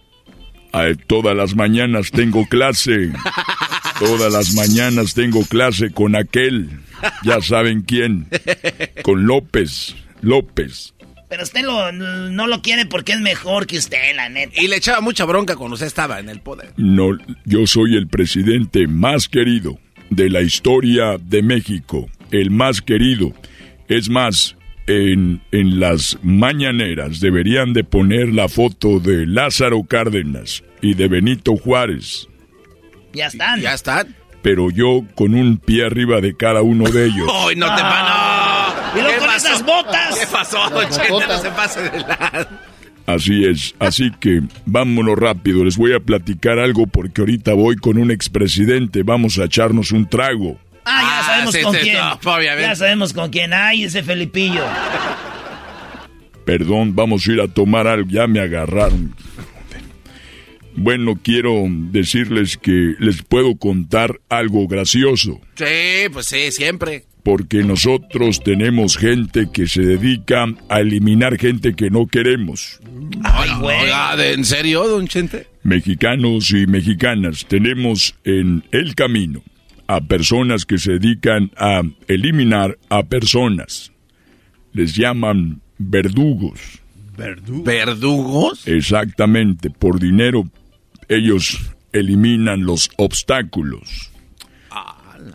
Ay, 0.73 0.95
todas 1.07 1.35
las 1.37 1.55
mañanas 1.55 2.11
tengo 2.11 2.45
clase. 2.47 3.13
Todas 3.99 4.33
las 4.33 4.55
mañanas 4.55 5.15
tengo 5.15 5.45
clase 5.45 5.91
con 5.91 6.17
aquel. 6.17 6.69
Ya 7.25 7.41
saben 7.41 7.83
quién. 7.83 8.27
Con 9.03 9.27
López. 9.27 9.95
López. 10.23 10.95
Pero 11.29 11.43
usted 11.43 11.63
lo- 11.65 11.91
no 11.93 12.47
lo 12.47 12.63
quiere 12.63 12.87
porque 12.87 13.13
es 13.13 13.21
mejor 13.21 13.67
que 13.67 13.79
usted, 13.79 14.15
la 14.15 14.29
neta. 14.29 14.61
Y 14.63 14.69
le 14.69 14.77
echaba 14.77 15.01
mucha 15.01 15.25
bronca 15.25 15.57
cuando 15.57 15.75
usted 15.75 15.87
estaba 15.87 16.21
en 16.21 16.29
el 16.29 16.41
poder. 16.41 16.73
No, 16.77 17.17
yo 17.45 17.67
soy 17.67 17.97
el 17.97 18.07
presidente 18.07 18.87
más 18.87 19.29
querido 19.29 19.79
de 20.11 20.31
la 20.31 20.41
historia 20.43 21.17
de 21.21 21.43
México. 21.43 22.09
El 22.31 22.51
más 22.51 22.81
querido. 22.81 23.33
Es 23.89 24.09
más, 24.09 24.57
en, 24.87 25.41
en 25.53 25.81
las 25.81 26.19
mañaneras 26.23 27.21
deberían 27.21 27.73
de 27.73 27.83
poner 27.85 28.29
la 28.33 28.49
foto 28.49 29.01
de 29.01 29.27
Lázaro 29.27 29.83
Cárdenas 29.85 30.63
y 30.81 30.95
de 30.95 31.09
Benito 31.09 31.57
Juárez. 31.57 32.29
Ya 33.17 33.27
están. 33.27 33.61
Ya 33.61 33.75
está. 33.75 34.07
Pero 34.43 34.71
yo 34.71 35.03
con 35.15 35.35
un 35.35 35.57
pie 35.59 35.87
arriba 35.87 36.21
de 36.21 36.37
cada 36.37 36.63
uno 36.63 36.89
de 36.89 37.07
ellos. 37.07 37.29
¡Ay, 37.49 37.57
no 37.57 37.67
te 37.67 37.83
Ah. 37.85 38.75
pa- 38.93 38.99
Y 38.99 39.03
luego 39.03 39.15
¿Qué 39.15 39.19
con 39.19 39.27
pasó? 39.29 39.49
esas 39.49 39.65
botas. 39.65 40.19
¿Qué 40.19 40.27
pasó, 40.27 40.59
Chente? 40.91 41.27
No 41.27 41.39
se 41.39 41.51
pase 41.51 41.83
de 41.91 41.99
la... 42.01 42.49
Así 43.07 43.45
es, 43.45 43.75
así 43.79 44.11
que 44.19 44.41
vámonos 44.65 45.17
rápido, 45.17 45.65
les 45.65 45.77
voy 45.77 45.93
a 45.95 46.01
platicar 46.01 46.59
algo 46.59 46.89
porque 46.89 47.21
ahorita 47.21 47.53
voy 47.55 47.77
con 47.77 47.99
un 47.99 48.11
expresidente, 48.11 49.05
vamos 49.05 49.39
a 49.39 49.45
echarnos 49.45 49.93
un 49.93 50.09
trago. 50.09 50.59
Ah, 50.85 51.03
ya 51.03 51.19
Ah, 51.21 51.23
sabemos 51.25 51.55
sí, 51.55 51.63
con 51.63 51.73
sí, 51.75 51.81
quién. 51.83 51.97
no, 51.99 52.13
obviamente. 52.35 52.63
ya 52.63 52.75
sabemos 52.75 53.13
con 53.13 53.31
quién. 53.31 53.53
Ay, 53.55 53.85
ese 53.85 54.03
Felipillo. 54.03 54.65
Perdón, 56.45 56.95
vamos 56.95 57.27
a 57.27 57.33
ir 57.33 57.41
a 57.41 57.49
tomar 57.49 57.87
algo, 57.87 58.09
ya 58.11 58.27
me 58.27 58.41
agarraron. 58.41 59.15
Bueno, 60.77 61.19
quiero 61.23 61.65
decirles 61.69 62.57
que 62.57 62.95
les 62.99 63.23
puedo 63.23 63.57
contar 63.57 64.21
algo 64.29 64.69
gracioso, 64.69 65.41
Sí, 65.57 66.09
pues 66.13 66.27
sí, 66.27 66.51
siempre. 66.53 67.05
porque 67.23 67.65
nosotros 67.65 68.43
tenemos 68.45 68.97
gente 68.99 69.49
que 69.53 69.67
se 69.69 69.81
dedica 69.83 70.47
a 70.69 70.81
eliminar 70.81 71.39
gente 71.39 71.75
que 71.75 71.91
no 71.91 72.07
queremos. 72.07 72.79
Ay, 73.25 73.51
güey. 73.61 73.79
¿de- 74.19 74.33
¿en 74.35 74.45
serio, 74.45 74.87
don 74.87 75.09
Chente? 75.09 75.47
Mexicanos 75.63 76.51
y 76.53 76.67
mexicanas, 76.67 77.47
tenemos 77.49 78.15
en 78.25 78.63
el 78.71 78.95
camino 78.95 79.43
a 79.89 80.01
personas 80.03 80.65
que 80.67 80.79
se 80.79 80.93
dedican 80.99 81.51
a 81.57 81.83
eliminar 82.07 82.77
a 82.91 83.03
personas. 83.05 83.93
Les 84.73 84.95
llaman 84.95 85.61
verdugos. 85.79 86.61
¿Verdugos? 87.17 88.67
Exactamente, 88.69 89.71
por 89.71 89.99
dinero 89.99 90.45
ellos 91.09 91.59
eliminan 91.93 92.65
los 92.65 92.91
obstáculos. 92.97 94.11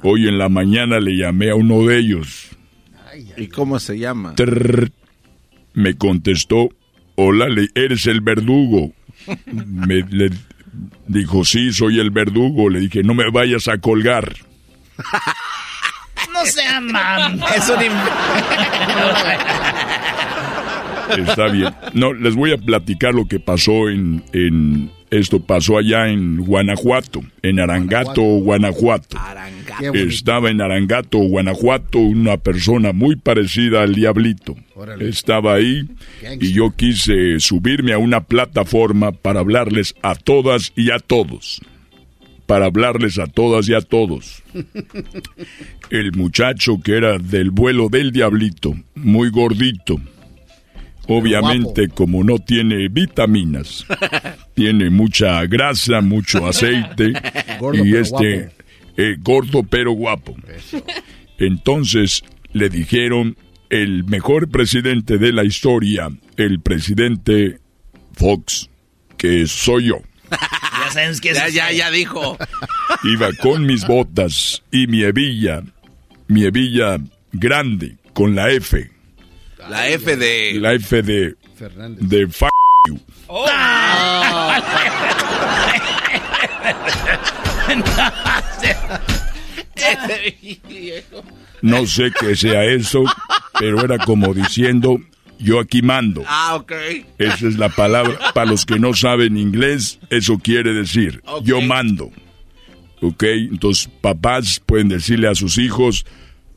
Hoy 0.03 0.27
en 0.27 0.37
la 0.37 0.49
mañana 0.49 0.99
le 0.99 1.15
llamé 1.17 1.49
a 1.51 1.55
uno 1.55 1.85
de 1.85 1.97
ellos. 1.99 2.49
¿Y 3.37 3.47
cómo 3.47 3.79
se 3.79 3.97
llama? 3.99 4.35
Trrr. 4.35 4.91
me 5.73 5.95
contestó, 5.97 6.69
hola, 7.15 7.47
le- 7.49 7.69
eres 7.75 8.07
el 8.07 8.21
verdugo. 8.21 8.91
Me 9.45 10.01
le 10.09 10.31
dijo, 11.07 11.45
sí, 11.45 11.71
soy 11.73 11.99
el 11.99 12.09
verdugo. 12.09 12.69
Le 12.69 12.79
dije, 12.79 13.03
no 13.03 13.13
me 13.13 13.29
vayas 13.29 13.67
a 13.67 13.77
colgar. 13.77 14.35
No 16.33 16.45
se 16.45 16.65
aman. 16.65 17.39
Es 17.55 17.69
un... 17.69 17.77
Está 21.27 21.47
bien. 21.49 21.73
No, 21.93 22.13
les 22.13 22.35
voy 22.35 22.51
a 22.53 22.57
platicar 22.57 23.13
lo 23.13 23.27
que 23.27 23.39
pasó 23.39 23.89
en, 23.89 24.23
en 24.33 24.91
esto 25.11 25.41
pasó 25.41 25.77
allá 25.77 26.07
en 26.07 26.37
Guanajuato, 26.37 27.21
en 27.41 27.59
Arangato, 27.59 28.21
Guanajuato. 28.21 29.17
Estaba 29.93 30.49
en 30.49 30.61
Arangato, 30.61 31.17
Guanajuato, 31.17 31.99
una 31.99 32.37
persona 32.37 32.93
muy 32.93 33.17
parecida 33.17 33.83
al 33.83 33.93
diablito. 33.93 34.55
Estaba 35.01 35.55
ahí 35.55 35.85
y 36.39 36.53
yo 36.53 36.71
quise 36.71 37.41
subirme 37.41 37.91
a 37.91 37.97
una 37.97 38.21
plataforma 38.21 39.11
para 39.11 39.41
hablarles 39.41 39.95
a 40.01 40.15
todas 40.15 40.71
y 40.77 40.91
a 40.91 40.99
todos. 40.99 41.59
Para 42.45 42.67
hablarles 42.67 43.19
a 43.19 43.27
todas 43.27 43.67
y 43.67 43.73
a 43.73 43.81
todos. 43.81 44.41
El 45.89 46.13
muchacho 46.13 46.79
que 46.81 46.95
era 46.95 47.17
del 47.17 47.51
vuelo 47.51 47.89
del 47.89 48.13
diablito, 48.13 48.75
muy 48.95 49.29
gordito. 49.29 49.99
Obviamente, 51.07 51.89
como 51.89 52.23
no 52.23 52.39
tiene 52.39 52.87
vitaminas, 52.87 53.85
tiene 54.53 54.89
mucha 54.89 55.45
grasa, 55.45 56.01
mucho 56.01 56.47
aceite. 56.47 57.13
Gordo, 57.59 57.85
y 57.85 57.95
este, 57.95 58.51
eh, 58.97 59.15
gordo 59.19 59.63
pero 59.63 59.91
guapo. 59.91 60.35
Entonces 61.37 62.23
le 62.53 62.69
dijeron 62.69 63.37
el 63.69 64.03
mejor 64.03 64.49
presidente 64.49 65.17
de 65.17 65.31
la 65.31 65.43
historia, 65.43 66.09
el 66.37 66.59
presidente 66.59 67.59
Fox, 68.13 68.69
que 69.17 69.47
soy 69.47 69.85
yo. 69.85 70.01
Ya 70.81 70.89
sabes 70.89 71.21
que 71.21 71.33
Ya, 71.33 71.45
es 71.47 71.53
ya, 71.53 71.71
ya 71.71 71.91
dijo. 71.91 72.37
Iba 73.03 73.31
con 73.33 73.65
mis 73.65 73.85
botas 73.85 74.63
y 74.71 74.87
mi 74.87 75.03
hebilla, 75.03 75.61
mi 76.27 76.43
hebilla 76.43 76.97
grande, 77.31 77.97
con 78.13 78.35
la 78.35 78.49
F, 78.49 78.89
La 79.69 79.87
F 79.89 80.15
de. 80.15 80.53
la 80.59 80.73
F 80.73 81.01
de, 81.01 81.35
de 81.99 82.21
f 82.23 82.45
you. 82.87 82.99
No 91.61 91.85
sé 91.85 92.11
qué 92.19 92.35
sea 92.35 92.65
eso, 92.65 93.03
pero 93.59 93.83
era 93.85 93.97
como 93.99 94.33
diciendo, 94.33 94.99
yo 95.39 95.59
aquí 95.59 95.81
mando. 95.81 96.23
Ah, 96.27 96.55
ok. 96.55 96.71
Esa 97.17 97.47
es 97.47 97.57
la 97.57 97.69
palabra. 97.69 98.17
Para 98.33 98.49
los 98.49 98.65
que 98.65 98.79
no 98.79 98.93
saben 98.93 99.37
inglés, 99.37 99.99
eso 100.09 100.39
quiere 100.39 100.73
decir, 100.73 101.21
yo 101.43 101.61
mando. 101.61 102.11
¿Ok? 103.01 103.23
Entonces, 103.23 103.89
papás 104.01 104.61
pueden 104.65 104.89
decirle 104.89 105.27
a 105.27 105.35
sus 105.35 105.57
hijos 105.57 106.05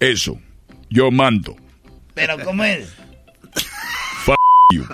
eso, 0.01 0.39
yo 0.91 1.11
mando. 1.11 1.57
Pero 2.15 2.39
¿cómo 2.45 2.65
es? 2.65 2.89
F 4.23 4.35
you. 4.73 4.85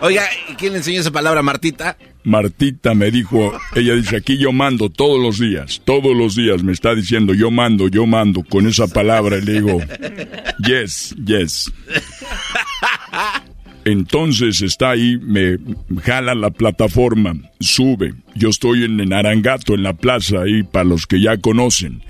Oiga, 0.00 0.28
¿y 0.50 0.54
¿quién 0.54 0.72
le 0.72 0.78
enseñó 0.78 1.00
esa 1.00 1.10
palabra, 1.10 1.42
Martita? 1.42 1.96
Martita 2.24 2.94
me 2.94 3.10
dijo, 3.10 3.52
ella 3.74 3.94
dice, 3.94 4.16
aquí 4.16 4.36
yo 4.36 4.52
mando 4.52 4.90
todos 4.90 5.22
los 5.22 5.38
días, 5.38 5.80
todos 5.84 6.16
los 6.16 6.34
días 6.34 6.62
me 6.62 6.72
está 6.72 6.94
diciendo, 6.94 7.32
yo 7.32 7.50
mando, 7.50 7.88
yo 7.88 8.06
mando, 8.06 8.42
con 8.42 8.66
esa 8.66 8.86
palabra 8.86 9.38
y 9.38 9.42
le 9.42 9.52
digo, 9.52 9.80
yes, 10.58 11.14
yes. 11.24 11.72
Entonces 13.84 14.62
está 14.62 14.90
ahí, 14.90 15.18
me 15.22 15.58
jala 16.02 16.34
la 16.34 16.50
plataforma, 16.50 17.34
sube. 17.60 18.14
Yo 18.34 18.48
estoy 18.48 18.84
en, 18.84 18.98
en 19.00 19.12
Arangato, 19.12 19.74
en 19.74 19.82
la 19.82 19.92
plaza, 19.92 20.42
ahí 20.42 20.62
para 20.62 20.84
los 20.84 21.06
que 21.06 21.20
ya 21.20 21.36
conocen. 21.36 22.02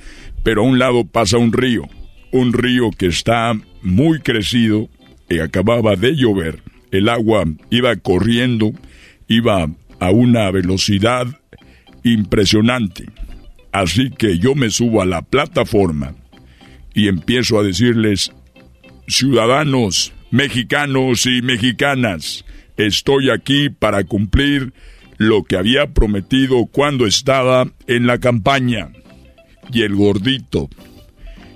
Pero 0.45 0.63
a 0.63 0.65
un 0.65 0.79
lado 0.79 1.05
pasa 1.05 1.39
un 1.39 1.53
río, 1.53 1.89
un 2.31 2.53
río 2.53 2.91
que 2.97 3.07
está 3.07 3.59
muy 3.83 4.21
crecido 4.21 4.89
y 5.29 5.41
acababa 5.41 5.97
de 5.97 6.15
llover. 6.15 6.63
El 6.93 7.09
agua 7.09 7.45
iba 7.71 7.97
corriendo, 7.97 8.71
iba 9.27 9.69
a 9.99 10.11
una 10.11 10.49
velocidad 10.53 11.27
impresionante. 12.05 13.07
Así 13.73 14.11
que 14.11 14.39
yo 14.39 14.55
me 14.55 14.71
subo 14.71 15.03
a 15.03 15.07
la 15.07 15.23
plataforma 15.23 16.15
y 16.95 17.09
empiezo 17.09 17.59
a 17.59 17.65
decirles, 17.65 18.31
ciudadanos 19.09 20.13
mexicanos 20.35 21.27
y 21.27 21.43
mexicanas, 21.43 22.45
estoy 22.77 23.31
aquí 23.31 23.71
para 23.71 24.03
cumplir 24.03 24.73
lo 25.17 25.45
que 25.45 25.57
había 25.57 25.93
prometido 25.93 26.67
cuando 26.67 27.07
estaba 27.07 27.69
en 27.87 28.09
la 28.09 28.19
campaña. 28.19 28.91
Y 29.73 29.83
el 29.83 29.95
gordito 29.95 30.69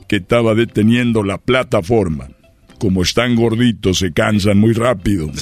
que 0.09 0.17
estaba 0.17 0.55
deteniendo 0.55 1.23
la 1.23 1.39
plataforma, 1.39 2.29
como 2.79 3.03
están 3.03 3.37
gorditos, 3.37 3.99
se 3.99 4.13
cansan 4.13 4.59
muy 4.59 4.73
rápido. 4.73 5.31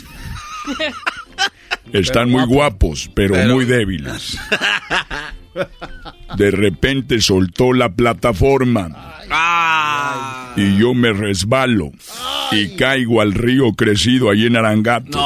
Están 1.93 2.31
muy 2.31 2.45
guapos, 2.47 3.09
pero, 3.15 3.37
muy 3.55 3.65
débiles. 3.65 4.37
De 6.37 6.51
repente 6.51 7.21
soltó 7.21 7.73
la 7.73 7.95
plataforma. 7.95 9.15
Y 10.57 10.79
yo 10.79 10.95
me 10.95 11.13
resbalo. 11.13 11.93
Y 12.53 12.77
caigo 12.77 13.21
al 13.21 13.33
río 13.33 13.73
crecido 13.73 14.31
ahí 14.31 14.47
en 14.47 14.57
Arangato. 14.57 15.25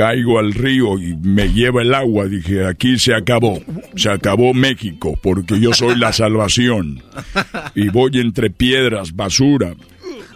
Caigo 0.00 0.38
al 0.38 0.54
río 0.54 0.98
y 0.98 1.14
me 1.14 1.52
lleva 1.52 1.82
el 1.82 1.92
agua. 1.92 2.24
Dije, 2.24 2.66
aquí 2.66 2.98
se 2.98 3.12
acabó. 3.12 3.60
Se 3.96 4.08
acabó 4.08 4.54
México 4.54 5.18
porque 5.22 5.60
yo 5.60 5.74
soy 5.74 5.94
la 5.98 6.10
salvación. 6.14 7.02
Y 7.74 7.90
voy 7.90 8.18
entre 8.18 8.48
piedras, 8.48 9.14
basura. 9.14 9.74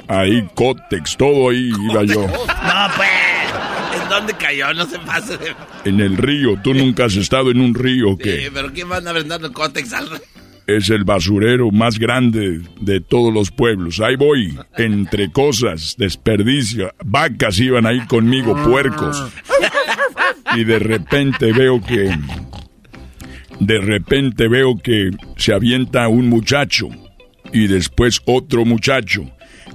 Ahí, 0.06 0.46
cótex, 0.54 1.16
todo 1.16 1.48
ahí 1.48 1.72
iba 1.90 2.04
yo. 2.04 2.26
No, 2.26 2.90
pues. 2.94 4.02
¿En 4.02 4.08
dónde 4.10 4.34
cayó? 4.34 4.74
No 4.74 4.84
se 4.84 4.98
pase 4.98 5.38
de... 5.38 5.54
En 5.86 5.98
el 5.98 6.18
río. 6.18 6.60
¿Tú 6.62 6.74
nunca 6.74 7.06
has 7.06 7.16
estado 7.16 7.50
en 7.50 7.58
un 7.58 7.74
río 7.74 8.18
que 8.18 8.42
Sí, 8.42 8.48
pero 8.52 8.70
¿quién 8.70 8.90
va 8.90 8.96
a 8.96 8.98
andar 8.98 9.26
dando 9.26 9.50
cótex 9.50 9.94
al... 9.94 10.10
es 10.66 10.88
el 10.90 11.04
basurero 11.04 11.70
más 11.70 11.98
grande 11.98 12.60
de 12.80 13.00
todos 13.00 13.32
los 13.32 13.50
pueblos. 13.50 14.00
Ahí 14.00 14.16
voy, 14.16 14.58
entre 14.76 15.30
cosas, 15.30 15.94
desperdicio. 15.98 16.92
Vacas 17.04 17.58
iban 17.60 17.86
ahí 17.86 18.00
conmigo, 18.06 18.54
puercos. 18.64 19.22
Y 20.56 20.64
de 20.64 20.78
repente 20.78 21.52
veo 21.52 21.80
que... 21.82 22.10
De 23.60 23.78
repente 23.78 24.48
veo 24.48 24.76
que 24.76 25.10
se 25.36 25.52
avienta 25.54 26.08
un 26.08 26.28
muchacho 26.28 26.88
y 27.52 27.68
después 27.68 28.20
otro 28.24 28.64
muchacho. 28.64 29.30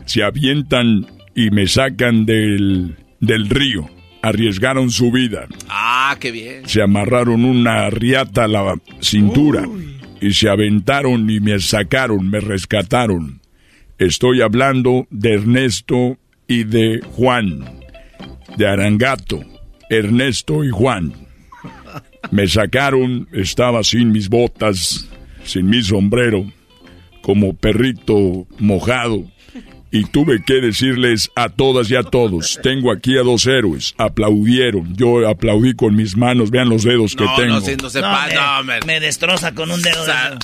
Se 0.05 0.21
avientan 0.23 1.05
y 1.33 1.49
me 1.51 1.65
sacan 1.67 2.25
del, 2.25 2.97
del 3.21 3.49
río. 3.49 3.89
Arriesgaron 4.21 4.91
su 4.91 5.11
vida 5.13 5.47
Ah, 5.69 6.17
qué 6.19 6.31
bien. 6.31 6.67
se 6.67 6.81
amarraron 6.81 7.45
una 7.45 7.89
riata 7.89 8.43
a 8.43 8.47
la 8.49 8.75
cintura 8.99 9.63
y 10.21 10.33
se 10.33 10.49
aventaron 10.49 11.29
y 11.29 11.39
me 11.39 11.59
sacaron, 11.59 12.29
me 12.29 12.39
rescataron. 12.39 13.41
Estoy 13.97 14.41
hablando 14.41 15.07
de 15.09 15.33
Ernesto 15.33 16.17
y 16.47 16.63
de 16.63 17.01
Juan, 17.15 17.65
de 18.57 18.67
Arangato, 18.67 19.43
Ernesto 19.89 20.63
y 20.63 20.69
Juan. 20.69 21.13
Me 22.31 22.47
sacaron, 22.47 23.27
estaba 23.31 23.83
sin 23.83 24.11
mis 24.11 24.29
botas, 24.29 25.09
sin 25.43 25.69
mi 25.69 25.81
sombrero, 25.81 26.45
como 27.21 27.55
perrito 27.55 28.47
mojado. 28.57 29.25
Y 29.91 30.03
tuve 30.05 30.43
que 30.43 30.61
decirles 30.61 31.31
a 31.35 31.49
todas 31.49 31.89
y 31.89 31.95
a 31.95 32.03
todos, 32.03 32.59
tengo 32.61 32.91
aquí 32.91 33.17
a 33.17 33.21
dos 33.23 33.47
héroes, 33.47 33.95
aplaudieron, 33.97 34.95
yo 34.95 35.27
aplaudí 35.27 35.73
con 35.73 35.95
mis 35.95 36.15
manos, 36.15 36.51
vean 36.51 36.69
los 36.69 36.83
dedos 36.83 37.15
que 37.15 37.25
tengo. 37.35 37.55
no, 37.59 37.59
no 37.59 37.89
se 37.89 38.01
No, 38.01 38.07
pasa. 38.07 38.61
me, 38.63 38.79
me 38.85 38.99
destroza 38.99 39.55
con 39.55 39.71
un 39.71 39.81
dedo. 39.81 40.01
O 40.03 40.05
de 40.05 40.11
sea, 40.11 40.37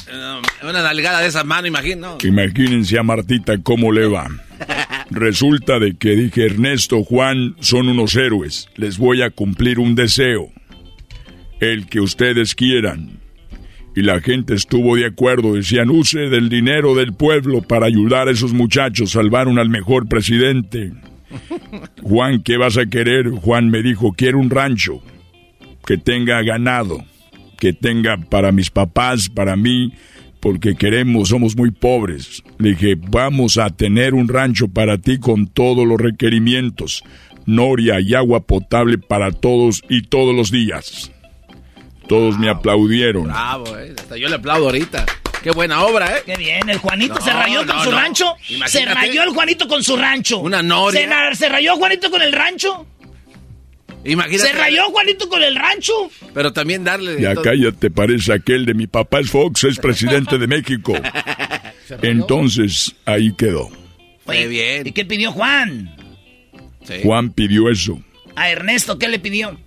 una 0.63 0.81
nalgada 0.81 1.19
de 1.21 1.27
esa 1.27 1.43
mano, 1.43 1.67
imagino. 1.67 2.17
Imagínense 2.23 2.97
a 2.97 3.03
Martita 3.03 3.59
cómo 3.61 3.91
le 3.91 4.07
va. 4.07 4.27
Resulta 5.11 5.77
de 5.77 5.95
que 5.95 6.15
dije, 6.15 6.47
Ernesto, 6.47 7.03
Juan 7.03 7.55
son 7.59 7.87
unos 7.87 8.15
héroes, 8.15 8.69
les 8.77 8.97
voy 8.97 9.21
a 9.21 9.29
cumplir 9.29 9.77
un 9.77 9.93
deseo, 9.93 10.49
el 11.59 11.85
que 11.85 11.99
ustedes 11.99 12.55
quieran. 12.55 13.14
Y 13.95 14.01
la 14.01 14.19
gente 14.19 14.53
estuvo 14.53 14.97
de 14.97 15.05
acuerdo, 15.05 15.53
decían, 15.53 15.89
use 15.89 16.29
del 16.29 16.49
dinero 16.49 16.95
del 16.95 17.13
pueblo 17.13 17.61
para 17.61 17.85
ayudar 17.85 18.27
a 18.27 18.31
esos 18.31 18.53
muchachos, 18.53 19.11
salvaron 19.11 19.57
al 19.57 19.69
mejor 19.69 20.09
presidente. 20.09 20.91
Juan, 22.03 22.43
¿qué 22.43 22.57
vas 22.57 22.77
a 22.77 22.85
querer? 22.87 23.29
Juan 23.29 23.69
me 23.69 23.81
dijo, 23.81 24.11
quiero 24.11 24.39
un 24.39 24.49
rancho 24.49 25.01
que 25.85 25.97
tenga 25.97 26.41
ganado, 26.41 27.05
que 27.57 27.71
tenga 27.71 28.17
para 28.17 28.51
mis 28.51 28.69
papás, 28.69 29.29
para 29.29 29.55
mí, 29.55 29.93
porque 30.41 30.75
queremos, 30.75 31.29
somos 31.29 31.55
muy 31.55 31.71
pobres. 31.71 32.43
Le 32.57 32.71
dije, 32.71 32.95
vamos 32.95 33.57
a 33.57 33.69
tener 33.69 34.13
un 34.13 34.27
rancho 34.27 34.67
para 34.67 34.97
ti 34.97 35.19
con 35.19 35.47
todos 35.47 35.87
los 35.87 35.99
requerimientos, 35.99 37.01
noria 37.45 38.01
y 38.01 38.13
agua 38.13 38.41
potable 38.41 38.97
para 38.97 39.31
todos 39.31 39.83
y 39.87 40.01
todos 40.03 40.35
los 40.35 40.51
días. 40.51 41.11
Todos 42.07 42.37
me 42.37 42.49
aplaudieron. 42.49 43.23
Bravo, 43.25 43.77
eh. 43.77 43.93
Hasta 43.97 44.17
yo 44.17 44.29
le 44.29 44.35
aplaudo 44.35 44.65
ahorita. 44.65 45.05
Qué 45.43 45.51
buena 45.51 45.83
obra, 45.83 46.17
¿eh? 46.17 46.23
Qué 46.25 46.35
bien, 46.37 46.67
el 46.69 46.79
Juanito 46.79 47.15
No, 47.15 47.21
se 47.21 47.31
rayó 47.31 47.65
con 47.67 47.79
su 47.83 47.91
no. 47.91 47.97
rancho. 47.97 48.35
Imagínate. 48.49 48.71
Se 48.71 48.85
rayó 48.85 49.23
el 49.23 49.29
Juanito 49.29 49.67
con 49.67 49.83
su 49.83 49.95
rancho. 49.95 50.39
Una 50.39 50.63
noria. 50.63 51.35
Se, 51.35 51.49
rayó 51.49 51.75
Juanito 51.75 52.09
con 52.09 52.21
el 52.21 52.31
rancho. 52.31 52.87
Imagínate. 54.03 54.49
Se 54.49 54.53
rayó 54.53 54.85
Juanito 54.85 55.29
con 55.29 55.43
el 55.43 55.55
rancho. 55.55 55.93
Pero 56.33 56.51
también 56.51 56.83
darle... 56.83 57.21
Ya 57.21 57.33
todo- 57.35 57.43
cállate, 57.43 57.91
parece 57.91 58.33
aquel 58.33 58.65
de 58.65 58.73
mi 58.73 58.87
papá 58.87 59.19
es 59.19 59.29
Fox, 59.29 59.63
es 59.65 59.77
presidente 59.77 60.37
de 60.39 60.47
México. 60.47 60.93
Entonces, 62.01 62.95
ahí 63.05 63.33
quedó. 63.35 63.69
Qué 64.29 64.47
bien. 64.47 64.87
¿Y 64.87 64.91
qué 64.93 65.05
pidió 65.05 65.31
Juan? 65.31 65.95
Sí. 66.83 66.95
Juan 67.03 67.31
pidió 67.31 67.69
eso. 67.69 68.01
A 68.35 68.49
Ernesto, 68.49 68.97
¿qué 68.97 69.07
le 69.07 69.19
pidió? 69.19 69.59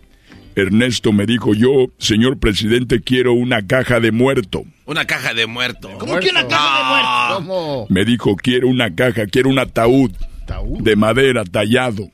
Ernesto 0.58 1.12
me 1.12 1.24
dijo, 1.24 1.54
yo, 1.54 1.86
señor 1.98 2.38
presidente, 2.38 3.00
quiero 3.00 3.32
una 3.32 3.66
caja 3.66 4.00
de 4.00 4.10
muerto. 4.10 4.64
Una 4.86 5.04
caja 5.04 5.32
de 5.32 5.46
muerto. 5.46 5.88
¿Cómo 5.98 6.18
que 6.18 6.30
una 6.30 6.48
caja 6.48 6.78
de 6.78 6.84
muerto? 6.84 7.34
¿Cómo? 7.36 7.86
Me 7.90 8.04
dijo, 8.04 8.34
quiero 8.34 8.68
una 8.68 8.94
caja, 8.94 9.26
quiero 9.26 9.50
un 9.50 9.60
ataúd 9.60 10.10
¿Taúd? 10.46 10.80
de 10.80 10.96
madera 10.96 11.44
tallado. 11.44 12.10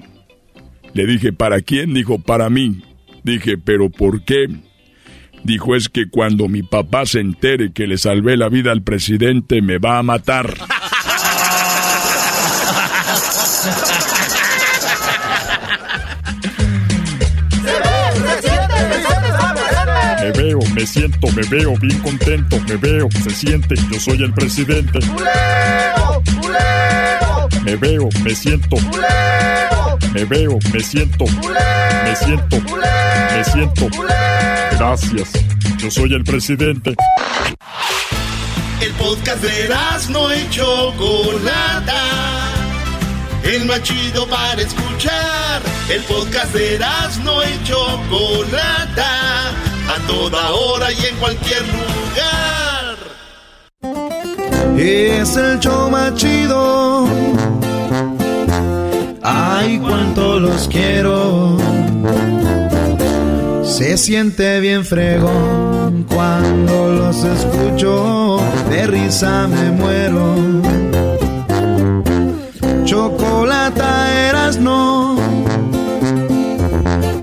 Le 0.93 1.07
dije, 1.07 1.33
¿para 1.33 1.63
quién? 1.63 1.95
Dijo, 1.95 2.19
para 2.19 2.51
mí. 2.51 2.83
Dije, 3.23 3.57
¿pero 3.57 3.89
por 3.89 4.25
qué? 4.25 4.47
Dijo 5.43 5.75
es 5.75 5.89
que 5.89 6.11
cuando 6.11 6.49
mi 6.49 6.63
papá 6.63 7.07
se 7.07 7.21
entere 7.21 7.73
que 7.73 7.87
le 7.87 7.97
salvé 7.97 8.37
la 8.37 8.49
vida 8.49 8.73
al 8.73 8.83
presidente 8.83 9.63
me 9.63 9.79
va 9.79 9.99
a 9.99 10.03
matar. 10.03 10.55
me 20.85 20.89
siento, 20.89 21.29
me 21.29 21.43
veo 21.45 21.75
bien 21.79 21.99
contento, 22.01 22.61
me 22.69 22.77
veo, 22.77 23.09
se 23.23 23.31
siente, 23.31 23.75
yo 23.91 23.99
soy 23.99 24.23
el 24.23 24.35
presidente. 24.35 24.99
Me 27.63 27.75
veo, 27.77 28.11
me 28.23 28.35
siento. 28.35 28.77
Me 30.13 30.25
veo, 30.27 30.59
me 30.75 30.81
siento. 30.81 31.25
Me 31.25 32.15
siento. 32.17 32.61
Me 32.61 33.45
siento. 33.45 33.89
Gracias. 34.73 35.31
Yo 35.79 35.91
soy 35.91 36.13
el 36.13 36.23
presidente. 36.23 36.95
El 38.83 38.93
podcast 38.93 39.43
de 39.43 39.75
no 40.11 40.31
hecho 40.33 40.93
Chocolata. 40.93 42.03
El 43.43 43.65
más 43.65 43.83
chido 43.85 44.29
para 44.29 44.61
escuchar. 44.61 45.63
El 45.89 46.03
podcast 46.03 46.53
de 46.53 46.79
no 47.25 47.43
hecho 47.43 48.03
Chocolata. 48.11 49.74
A 49.95 49.99
toda 50.09 50.51
hora 50.51 50.91
y 50.91 51.07
en 51.07 51.17
cualquier 51.17 51.63
lugar. 51.69 52.97
Es 54.77 55.37
el 55.37 55.61
show 55.61 55.89
más 55.89 56.15
chido. 56.17 57.07
Ay, 59.23 59.79
cuánto 59.79 60.41
los 60.41 60.67
quiero. 60.67 61.57
Se 63.63 63.97
siente 63.97 64.59
bien 64.59 64.85
fregón 64.85 66.07
cuando 66.13 66.89
los 66.91 67.23
escucho. 67.23 68.41
De 68.71 68.89
risa 68.89 69.47
me 69.47 69.71
muero. 69.71 70.35
Chocolata 72.85 74.29
eras 74.29 74.57
no. 74.59 75.04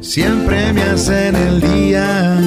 Siempre 0.01 0.73
me 0.73 0.81
hacen 0.81 1.35
el 1.35 1.61
día. 1.61 2.37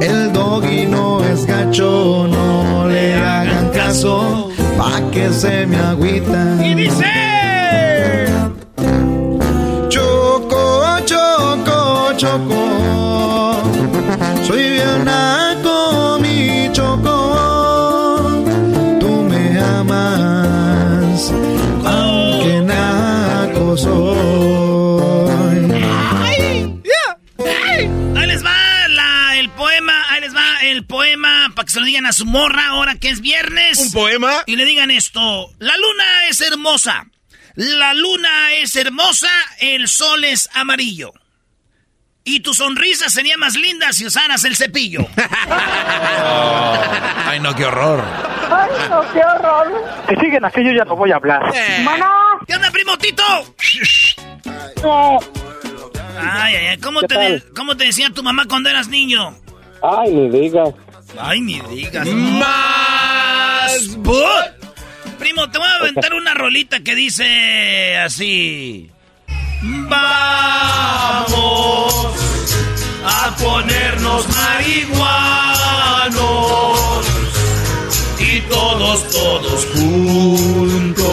El 0.00 0.32
doggy 0.32 0.86
no 0.86 1.22
es 1.24 1.44
gacho, 1.44 2.26
no 2.30 2.86
le 2.88 3.14
hagan 3.14 3.68
caso, 3.70 4.48
pa' 4.78 5.00
que 5.10 5.30
se 5.30 5.66
me 5.66 5.76
agüita. 5.76 6.56
Y 6.64 6.74
dice: 6.74 7.04
Choco, 9.88 11.00
choco, 11.04 12.12
choco, 12.16 13.56
soy 14.46 14.70
bien 14.70 15.04
naco, 15.04 16.18
mi 16.20 16.70
choco. 16.72 18.30
Tú 19.00 19.10
me 19.28 19.58
amas, 19.58 21.32
aunque 21.84 22.60
naco 22.62 23.76
soy. 23.76 24.53
Se 31.74 31.80
lo 31.80 31.86
digan 31.86 32.06
a 32.06 32.12
su 32.12 32.24
morra 32.24 32.68
ahora 32.68 32.94
que 32.96 33.10
es 33.10 33.20
viernes. 33.20 33.78
¿Un 33.78 33.90
poema? 33.92 34.42
Y 34.46 34.56
le 34.56 34.64
digan 34.64 34.90
esto, 34.90 35.50
la 35.58 35.76
luna 35.76 36.04
es 36.30 36.40
hermosa, 36.40 37.06
la 37.56 37.92
luna 37.94 38.52
es 38.54 38.74
hermosa, 38.76 39.28
el 39.60 39.88
sol 39.88 40.24
es 40.24 40.48
amarillo. 40.54 41.12
Y 42.26 42.40
tu 42.40 42.54
sonrisa 42.54 43.10
sería 43.10 43.36
más 43.36 43.54
linda 43.56 43.92
si 43.92 44.06
usaras 44.06 44.44
el 44.44 44.56
cepillo. 44.56 45.06
Ay, 47.26 47.40
no, 47.40 47.54
qué 47.54 47.64
horror. 47.66 48.02
Ay, 48.50 48.70
no, 48.88 49.00
qué 49.12 49.20
horror. 49.20 49.84
Si 50.08 50.14
siguen 50.16 50.44
así, 50.44 50.64
yo 50.64 50.72
ya 50.72 50.84
no 50.84 50.96
voy 50.96 51.10
a 51.12 51.16
hablar. 51.16 51.42
Mana. 51.82 52.10
¿Qué 52.46 52.54
onda, 52.54 52.70
primo 52.70 52.96
Tito? 52.96 53.22
No. 54.82 55.18
Ay, 56.18 56.54
ay, 56.54 56.66
ay, 56.68 56.78
¿cómo 56.78 57.00
¿Qué 57.00 57.08
te, 57.08 57.18
de- 57.18 57.42
¿cómo 57.56 57.76
te 57.76 57.84
decía 57.84 58.08
tu 58.10 58.22
mamá 58.22 58.44
cuando 58.48 58.68
eras 58.70 58.88
niño? 58.88 59.36
Ay, 59.82 60.12
ni 60.12 60.28
digas. 60.30 60.70
Ay, 61.20 61.40
ni 61.40 61.60
digas. 61.60 62.06
Más. 62.08 63.96
Primo, 65.18 65.50
te 65.50 65.58
voy 65.58 65.68
a 65.68 65.74
aventar 65.76 66.14
una 66.14 66.34
rolita 66.34 66.80
que 66.80 66.94
dice 66.94 67.96
así. 67.98 68.90
Vamos 69.62 71.24
a 73.04 73.34
ponernos 73.36 74.28
marihuanos 74.28 75.04
y 78.18 78.40
todos, 78.42 79.10
todos 79.10 79.66
juntos. 79.74 81.04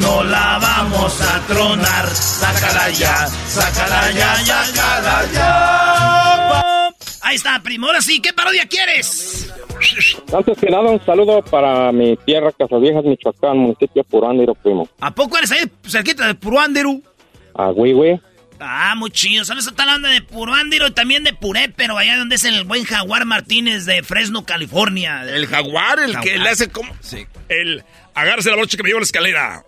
No 0.00 0.24
la 0.24 0.58
vamos 0.58 1.20
a 1.20 1.40
tronar. 1.46 2.08
Sácala 2.14 2.90
ya, 2.90 3.26
sácala 3.48 4.10
ya, 4.10 4.42
ya, 4.42 4.64
sácala 4.64 5.26
ya. 5.32 5.91
Ahí 7.32 7.36
está, 7.36 7.58
primo. 7.62 7.86
Ahora 7.86 8.02
sí, 8.02 8.20
¿qué 8.20 8.34
parodia 8.34 8.66
quieres? 8.66 9.50
Antes 10.36 10.58
que 10.58 10.66
nada, 10.68 10.90
un 10.90 11.02
saludo 11.02 11.40
para 11.40 11.90
mi 11.90 12.14
tierra, 12.18 12.52
Casaviejas, 12.52 13.04
Michoacán, 13.04 13.56
municipio 13.56 14.04
Purándiro, 14.04 14.54
primo. 14.54 14.86
¿A 15.00 15.14
poco 15.14 15.38
eres 15.38 15.50
ahí 15.50 15.60
cerquita 15.82 16.26
de 16.26 16.34
Puruánderu? 16.34 17.02
A 17.54 17.70
Huihue. 17.70 18.20
Ah, 18.60 18.92
muy 18.98 19.10
chido. 19.12 19.46
¿Sabes? 19.46 19.66
Está 19.66 19.84
hablando 19.84 20.08
de 20.08 20.20
Puruándiro 20.20 20.88
y 20.88 20.90
también 20.90 21.24
de 21.24 21.32
Puré, 21.32 21.72
pero 21.74 21.96
allá 21.96 22.18
donde 22.18 22.34
es 22.34 22.44
el 22.44 22.64
buen 22.64 22.84
Jaguar 22.84 23.24
Martínez 23.24 23.86
de 23.86 24.02
Fresno, 24.02 24.44
California. 24.44 25.22
El 25.22 25.46
jaguar, 25.46 26.00
el 26.00 26.20
que 26.20 26.36
le 26.36 26.50
hace 26.50 26.68
como. 26.68 26.92
Sí. 27.00 27.26
El 27.48 27.82
agárrese 28.12 28.50
la 28.50 28.56
brocha 28.56 28.76
que 28.76 28.82
me 28.82 28.90
lleva 28.90 28.98
a 28.98 29.00
la 29.00 29.04
escalera. 29.04 29.64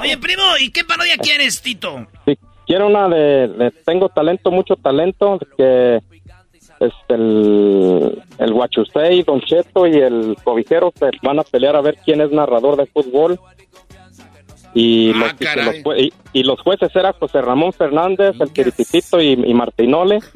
Oye, 0.00 0.18
primo, 0.18 0.42
¿y 0.58 0.70
qué 0.72 0.82
parodia 0.84 1.16
quieres, 1.16 1.62
Tito? 1.62 2.08
Sí, 2.26 2.36
quiero 2.66 2.88
una 2.88 3.08
de, 3.08 3.46
de 3.46 3.70
Tengo 3.86 4.08
talento, 4.08 4.50
mucho 4.50 4.74
talento, 4.74 5.38
que 5.56 6.00
es 6.86 6.92
el, 7.08 8.22
el 8.38 8.52
Huachusei, 8.52 9.22
Don 9.22 9.40
Cheto 9.40 9.86
y 9.86 9.96
el 9.96 10.36
Cobijero 10.44 10.92
se 10.98 11.10
van 11.22 11.38
a 11.38 11.42
pelear 11.42 11.76
a 11.76 11.80
ver 11.80 11.96
quién 12.04 12.20
es 12.20 12.30
narrador 12.30 12.76
de 12.76 12.86
fútbol. 12.86 13.38
Y, 14.74 15.10
Ah, 15.10 15.18
los, 15.18 15.32
y 15.38 15.44
los 15.64 15.74
jue- 15.84 15.98
y- 16.00 16.12
y 16.32 16.42
los 16.44 16.58
jueces 16.62 16.88
eran 16.96 17.12
José 17.20 17.42
Ramón 17.42 17.74
Fernández, 17.74 18.34
el 18.40 18.50
Tirititito 18.52 19.20
y, 19.20 19.32
y 19.32 19.54
Martinole. 19.54 20.20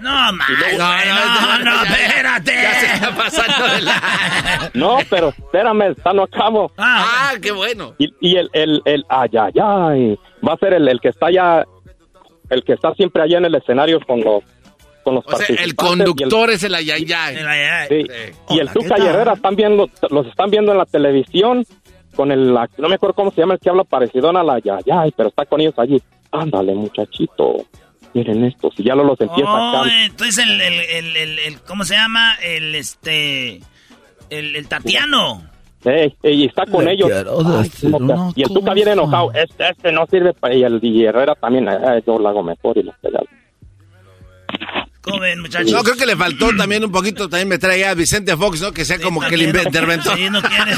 No, 0.00 0.32
más. 0.34 0.48
No, 0.50 0.78
No, 0.78 1.58
no, 1.58 1.64
no, 1.64 1.84
ya, 1.84 1.94
espérate. 2.06 2.52
Ya 2.62 2.74
se 2.74 2.86
está 2.94 3.16
pasando 3.16 3.74
de 3.74 3.82
la. 3.82 4.70
No, 4.74 4.98
pero 5.10 5.30
espérame, 5.30 5.82
está 5.96 6.12
no 6.12 6.24
acabo. 6.24 6.70
Ah, 6.76 7.30
Ah, 7.32 7.34
qué 7.42 7.50
bueno. 7.50 7.94
Y, 7.98 8.12
y 8.20 8.36
el, 8.36 8.48
el, 8.52 8.82
el, 8.84 9.04
ay, 9.08 9.30
ay, 9.40 9.52
ay, 9.60 10.18
va 10.46 10.52
a 10.52 10.56
ser 10.58 10.74
el, 10.74 10.86
el 10.86 11.00
que 11.00 11.08
está 11.08 11.26
allá, 11.26 11.64
el 12.50 12.62
que 12.62 12.74
está 12.74 12.92
siempre 12.94 13.22
allá 13.22 13.38
en 13.38 13.46
el 13.46 13.54
escenario 13.56 13.98
con 14.06 14.20
los, 14.20 14.44
con 15.06 15.14
los 15.14 15.24
O 15.24 15.36
sea, 15.36 15.46
el 15.56 15.68
y 15.70 15.74
conductor 15.76 16.50
es 16.50 16.64
el 16.64 16.74
ayayay. 16.74 17.36
el- 17.36 17.46
el- 17.46 17.88
Sí. 17.88 18.34
Y 18.50 18.58
el 18.58 18.68
Tuca 18.70 18.96
¿qué 18.96 19.04
y? 19.04 19.06
Herrera 19.06 19.34
están 19.34 19.54
viendo, 19.54 19.88
los 20.10 20.26
están 20.26 20.50
viendo 20.50 20.72
en 20.72 20.78
la 20.78 20.84
televisión 20.84 21.64
con 22.16 22.32
el, 22.32 22.52
no 22.52 22.88
me 22.88 22.96
acuerdo 22.96 23.14
cómo 23.14 23.30
se 23.30 23.40
llama 23.40 23.54
el 23.54 23.60
que 23.60 23.70
habla 23.70 23.84
parecido 23.84 24.30
a 24.30 24.42
la 24.42 24.58
Yayay, 24.58 25.12
pero 25.16 25.28
está 25.28 25.44
con 25.46 25.60
ellos 25.60 25.74
allí. 25.78 26.02
Ándale, 26.32 26.74
muchachito, 26.74 27.54
miren 28.14 28.44
esto, 28.46 28.68
si 28.76 28.82
ya 28.82 28.96
lo 28.96 29.04
los 29.04 29.20
empieza 29.20 29.48
Oh, 29.48 29.76
acá. 29.82 29.90
entonces 30.06 30.38
el, 30.44 30.60
el, 30.60 30.72
el, 30.80 31.16
el- 31.16 31.38
el- 31.38 31.60
¿cómo 31.60 31.84
se 31.84 31.94
llama? 31.94 32.34
El, 32.42 32.74
este, 32.74 33.60
el, 34.28 34.56
el 34.56 34.66
Tatiano. 34.66 35.44
Ey, 35.84 36.16
ey, 36.24 36.42
y 36.42 36.44
está 36.46 36.66
con 36.66 36.84
Le 36.84 36.94
ellos. 36.94 37.08
quiero 37.08 37.38
Ay, 37.46 37.62
decir 37.62 37.92
¿cómo 37.92 37.98
te- 37.98 38.12
una 38.12 38.32
y 38.34 38.42
el 38.42 38.48
Tuca 38.48 38.74
viene 38.74 38.90
enojado. 38.90 39.30
Este, 39.34 39.68
este 39.70 39.92
no 39.92 40.04
sirve 40.06 40.32
para. 40.34 40.52
Y 40.52 40.64
el 40.64 40.80
y 40.82 41.04
Herrera 41.04 41.36
también. 41.36 41.68
eh, 41.68 42.02
yo 42.04 42.18
lo 42.18 42.28
hago 42.28 42.42
mejor 42.42 42.76
y 42.76 42.82
lo 42.82 42.92
pegado. 43.00 43.24
¿Cómo 45.06 45.20
ven, 45.20 45.40
muchachos? 45.40 45.70
No, 45.70 45.82
creo 45.84 45.96
que 45.96 46.04
le 46.04 46.16
faltó 46.16 46.48
también 46.56 46.84
un 46.84 46.90
poquito, 46.90 47.28
también 47.28 47.48
me 47.48 47.58
trae 47.58 47.86
a 47.86 47.94
Vicente 47.94 48.36
Fox, 48.36 48.60
¿no? 48.60 48.72
Que 48.72 48.84
sea 48.84 48.98
como 49.00 49.20
que 49.20 49.36
el 49.36 49.52
no- 49.52 49.62
interventor. 49.62 50.16
Sí, 50.16 50.28
no 50.28 50.42
quiere. 50.42 50.72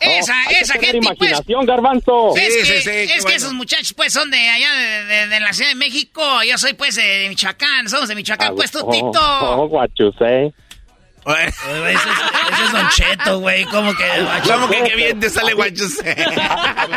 esa, 0.00 0.34
que 0.48 0.58
esa 0.60 0.74
gente, 0.74 0.98
pues. 0.98 1.06
imaginación, 1.18 1.66
garbanzo. 1.66 2.32
Sí, 2.34 2.40
es 2.42 2.56
que, 2.56 2.64
sí, 2.64 2.72
sí, 2.82 2.90
es 2.90 3.12
que 3.16 3.20
bueno. 3.22 3.36
esos 3.36 3.52
muchachos, 3.52 3.92
pues, 3.94 4.12
son 4.12 4.30
de 4.30 4.38
allá, 4.48 4.72
de, 4.74 5.04
de- 5.04 5.26
de 5.28 5.40
la 5.40 5.52
Ciudad 5.52 5.70
de 5.70 5.76
México. 5.76 6.22
Yo 6.48 6.56
soy, 6.58 6.74
pues, 6.74 6.94
de 6.96 7.26
Michoacán. 7.28 7.88
Somos 7.88 8.08
de 8.08 8.14
Michoacán, 8.14 8.48
Ah, 8.52 8.54
pues, 8.56 8.70
tú, 8.70 8.78
oh, 8.82 8.90
Tito. 8.90 9.10
Oh, 9.14 9.68
guachusei. 9.68 10.52
Ese 11.26 11.48
es, 11.48 11.56
ese 12.52 12.64
es 12.66 12.72
Don 12.72 12.88
Cheto, 12.90 13.40
güey. 13.40 13.64
¿Cómo 13.64 13.94
que? 13.94 14.04
¿Cómo 14.46 14.68
que 14.68 14.82
qué 14.82 14.94
bien 14.94 15.18
te 15.20 15.30
sale, 15.30 15.54
guachos? 15.54 15.92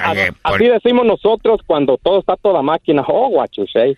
Oye, 0.09 0.33
¿por, 0.43 0.55
Así 0.55 0.67
decimos 0.67 1.05
nosotros 1.05 1.61
cuando 1.65 1.97
todo 1.97 2.19
está 2.19 2.35
toda 2.35 2.61
máquina. 2.61 3.05
Oh, 3.07 3.29
guachusei. 3.29 3.97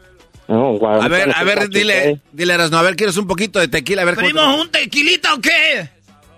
No, 0.47 0.67
A 0.67 0.71
ver, 0.71 0.79
¿cuál 0.79 1.29
es 1.29 1.37
a 1.37 1.43
ver, 1.43 1.69
dile, 1.69 2.19
dile, 2.31 2.53
Erasno, 2.53 2.77
a 2.77 2.81
ver, 2.81 2.95
¿quieres 2.95 3.15
un 3.17 3.27
poquito 3.27 3.59
de 3.59 3.67
tequila? 3.69 4.01
A 4.01 4.05
ver, 4.05 4.15
te- 4.15 4.23
¿Primo, 4.25 4.55
un 4.61 4.69
tequilita 4.69 5.33
o 5.33 5.39
qué? 5.39 5.89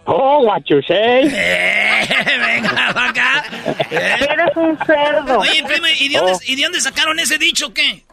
Oh, 0.05 0.43
what 0.45 0.61
you 0.65 0.81
say. 0.87 1.23
Eh, 1.35 2.37
venga, 2.37 2.89
acá. 3.09 3.45
Eh. 3.89 4.17
Eres 4.29 4.55
un 4.57 4.77
cerdo. 4.85 5.39
Oye, 5.39 5.63
primo, 5.65 5.87
¿y 5.99 6.09
de, 6.09 6.17
dónde, 6.17 6.33
Oh. 6.33 6.39
¿y 6.45 6.55
de 6.55 6.63
dónde 6.63 6.81
sacaron 6.81 7.17
ese 7.19 7.37
dicho 7.37 7.67
o 7.67 7.73
qué? 7.73 8.03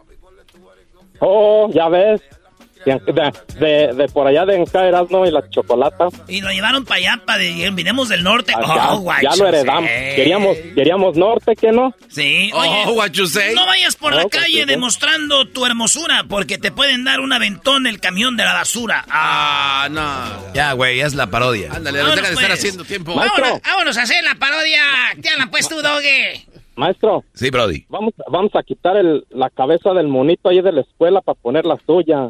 Oh, 1.19 1.69
ya 1.73 1.87
ves. 1.89 2.21
De, 2.85 3.31
de, 3.59 3.93
de- 3.93 4.07
por 4.09 4.27
allá 4.27 4.45
de 4.45 4.55
Enca 4.55 4.85
Erasmo 4.87 5.25
y 5.25 5.31
la 5.31 5.47
chocolata. 5.49 6.07
Y 6.27 6.41
lo 6.41 6.49
llevaron 6.51 6.83
para 6.85 6.97
allá, 6.97 7.21
para 7.25 7.39
de, 7.39 7.69
vinimos 7.73 8.09
del 8.09 8.23
norte. 8.23 8.53
Ah, 8.55 8.95
oh, 8.95 9.05
ya, 9.21 9.29
ya 9.29 9.35
lo 9.35 9.47
heredamos. 9.47 9.89
Queríamos, 10.15 10.57
queríamos 10.75 11.15
norte, 11.17 11.55
¿qué 11.55 11.71
no? 11.71 11.93
Sí, 12.09 12.49
oye. 12.53 12.83
Oh, 12.87 12.93
what 12.93 13.11
you 13.11 13.27
say. 13.27 13.53
No 13.53 13.65
vayas 13.65 13.95
por 13.95 14.13
la 14.13 14.23
Oh, 14.23 14.29
calle 14.29 14.45
guachusei. 14.47 14.65
demostrando 14.65 15.45
tu 15.49 15.65
hermosura, 15.65 16.25
porque 16.27 16.57
te 16.57 16.71
pueden 16.71 17.03
dar 17.03 17.19
un 17.19 17.33
aventón 17.33 17.85
el 17.87 17.99
camión 17.99 18.35
de 18.37 18.43
la 18.45 18.53
basura. 18.53 19.05
Ah, 19.09 19.83
Ah, 19.83 19.89
no. 19.89 20.53
Ya, 20.53 20.73
güey, 20.73 20.99
es 21.01 21.13
la 21.15 21.27
parodia. 21.27 21.71
Ándale, 21.73 21.99
Vámonos, 21.99 22.15
deja 22.17 22.27
de 22.27 22.33
estar 22.33 22.47
pues. 22.49 22.59
haciendo 22.59 22.83
tiempo. 22.83 23.15
Maestro. 23.15 23.41
vámonos, 23.41 23.61
vámonos 23.63 23.97
a 23.97 24.01
hacer 24.03 24.23
la 24.23 24.35
parodia. 24.35 24.81
¿Qué 25.21 25.29
hablan 25.29 25.49
pues 25.49 25.67
tú, 25.69 25.81
Doge? 25.81 26.45
Maestro, 26.75 27.23
Sí, 27.33 27.49
Brody. 27.49 27.85
vamos, 27.89 28.13
vamos 28.29 28.51
a 28.55 28.63
quitar 28.63 28.97
el, 28.97 29.25
la 29.29 29.49
cabeza 29.49 29.91
del 29.93 30.07
monito 30.07 30.49
ahí 30.49 30.61
de 30.61 30.71
la 30.71 30.81
escuela 30.81 31.21
para 31.21 31.37
poner 31.39 31.65
la 31.65 31.77
suya. 31.85 32.29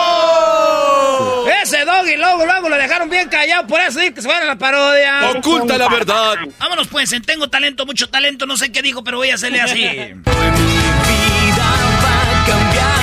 Ese 1.61 1.85
Doggy, 1.85 2.17
luego, 2.17 2.45
luego 2.45 2.69
lo 2.69 2.75
dejaron 2.75 3.09
bien 3.09 3.29
callado, 3.29 3.67
por 3.67 3.79
eso 3.81 3.99
sí 3.99 4.11
que 4.11 4.21
se 4.21 4.27
fuera 4.27 4.45
la 4.45 4.57
parodia. 4.57 5.29
Oculta 5.31 5.77
la 5.77 5.89
verdad. 5.89 6.35
Vámonos 6.59 6.87
pues, 6.87 7.11
en 7.13 7.21
tengo 7.23 7.49
talento, 7.49 7.85
mucho 7.85 8.09
talento, 8.09 8.45
no 8.45 8.57
sé 8.57 8.71
qué 8.71 8.81
dijo, 8.81 9.03
pero 9.03 9.17
voy 9.17 9.29
a 9.29 9.35
hacerle 9.35 9.61
así. 9.61 9.85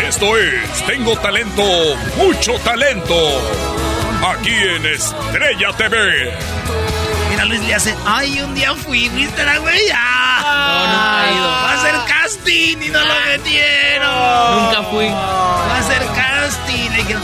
Esto 0.08 0.36
es 0.38 0.86
Tengo 0.86 1.16
Talento, 1.18 1.62
mucho 2.16 2.54
talento. 2.60 3.14
Aquí 4.26 4.50
en 4.50 4.86
Estrella 4.86 5.70
TV. 5.76 6.32
Mira, 7.30 7.44
Luis 7.44 7.60
le 7.60 7.74
hace, 7.74 7.94
ay, 8.06 8.40
un 8.40 8.54
día 8.54 8.74
fui, 8.74 9.08
¿viste 9.10 9.44
la 9.44 9.58
güey? 9.58 9.80
Ah, 9.94 10.40
no, 10.42 10.86
nunca 10.88 11.28
he 11.28 11.34
ido. 11.34 11.48
Va 11.48 11.70
a 11.70 11.74
hacer 11.74 11.94
casting 12.08 12.76
y 12.82 12.88
no 12.88 13.00
lo 13.00 13.14
metieron. 13.26 14.64
Nunca 14.64 14.82
fui. 14.90 15.08
Va 15.08 15.76
a 15.76 15.78
hacer 15.78 15.98
casting. 15.98 16.17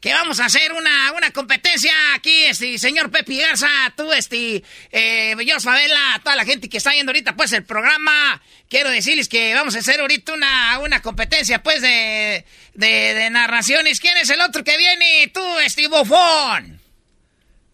que 0.00 0.12
vamos 0.12 0.38
a 0.40 0.46
hacer 0.46 0.72
una, 0.72 1.12
una 1.12 1.30
competencia 1.32 1.92
aquí, 2.14 2.44
este, 2.44 2.78
señor 2.78 3.10
Pepe 3.10 3.36
Garza, 3.36 3.68
tú, 3.96 4.12
este, 4.12 4.62
eh, 4.92 5.34
yo, 5.44 5.58
Favela, 5.60 6.20
toda 6.22 6.36
la 6.36 6.44
gente 6.44 6.68
que 6.68 6.76
está 6.76 6.92
viendo 6.92 7.10
ahorita, 7.10 7.34
pues, 7.34 7.52
el 7.52 7.64
programa. 7.64 8.40
Quiero 8.68 8.90
decirles 8.90 9.28
que 9.28 9.54
vamos 9.54 9.74
a 9.74 9.80
hacer 9.80 10.00
ahorita 10.00 10.34
una, 10.34 10.78
una 10.78 11.02
competencia, 11.02 11.62
pues, 11.62 11.82
de, 11.82 12.44
de, 12.74 13.14
de 13.14 13.30
narraciones. 13.30 13.98
¿Quién 13.98 14.16
es 14.18 14.30
el 14.30 14.40
otro 14.40 14.62
que 14.62 14.76
viene? 14.76 15.30
Tú, 15.34 15.58
este, 15.58 15.88
bofón. 15.88 16.80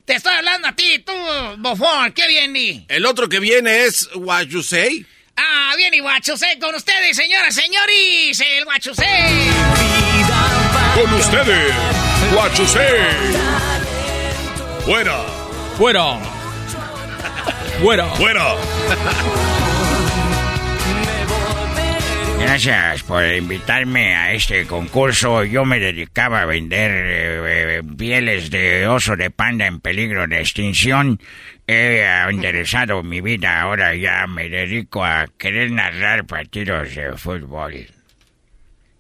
Te 0.05 0.15
estoy 0.15 0.35
hablando 0.35 0.69
a 0.69 0.73
ti, 0.73 0.99
tú, 1.01 1.13
bofón. 1.59 2.13
¿Qué 2.13 2.27
viene? 2.29 2.85
El 2.89 3.07
otro 3.07 3.29
que 3.29 3.41
viene 3.41 3.85
es 3.85 4.09
what 4.15 4.45
you 4.45 4.63
say. 4.63 5.07
Ah, 5.37 5.73
viene 5.77 6.01
Guachusé 6.01 6.59
con 6.61 6.75
ustedes, 6.75 7.17
señoras, 7.17 7.55
señores. 7.55 8.41
El 8.41 8.65
Guachusé. 8.65 9.05
Con 10.95 11.13
ustedes, 11.15 11.75
Guachusé. 12.33 12.89
Fuera, 14.85 15.19
Fuera. 15.77 16.19
Fuera. 17.81 18.07
fuera. 18.07 18.55
Gracias 22.41 23.03
por 23.05 23.25
invitarme 23.25 24.15
a 24.15 24.33
este 24.33 24.67
concurso. 24.67 25.45
Yo 25.45 25.65
me 25.65 25.81
dedicaba 25.81 26.43
a 26.43 26.47
vender 26.47 26.91
eh, 26.93 27.79
eh, 27.79 27.83
pieles 27.97 28.51
de 28.51 28.87
oso 28.87 29.17
de 29.17 29.31
panda 29.31 29.67
en 29.67 29.81
peligro 29.81 30.27
de 30.27 30.41
extinción. 30.41 31.19
He 31.67 32.05
enderezado 32.29 33.03
mi 33.03 33.21
vida. 33.21 33.63
Ahora 33.63 33.95
ya 33.95 34.27
me 34.27 34.49
dedico 34.49 35.05
a 35.05 35.27
querer 35.39 35.71
narrar 35.71 36.27
partidos 36.27 36.95
de 36.95 37.17
fútbol. 37.17 37.87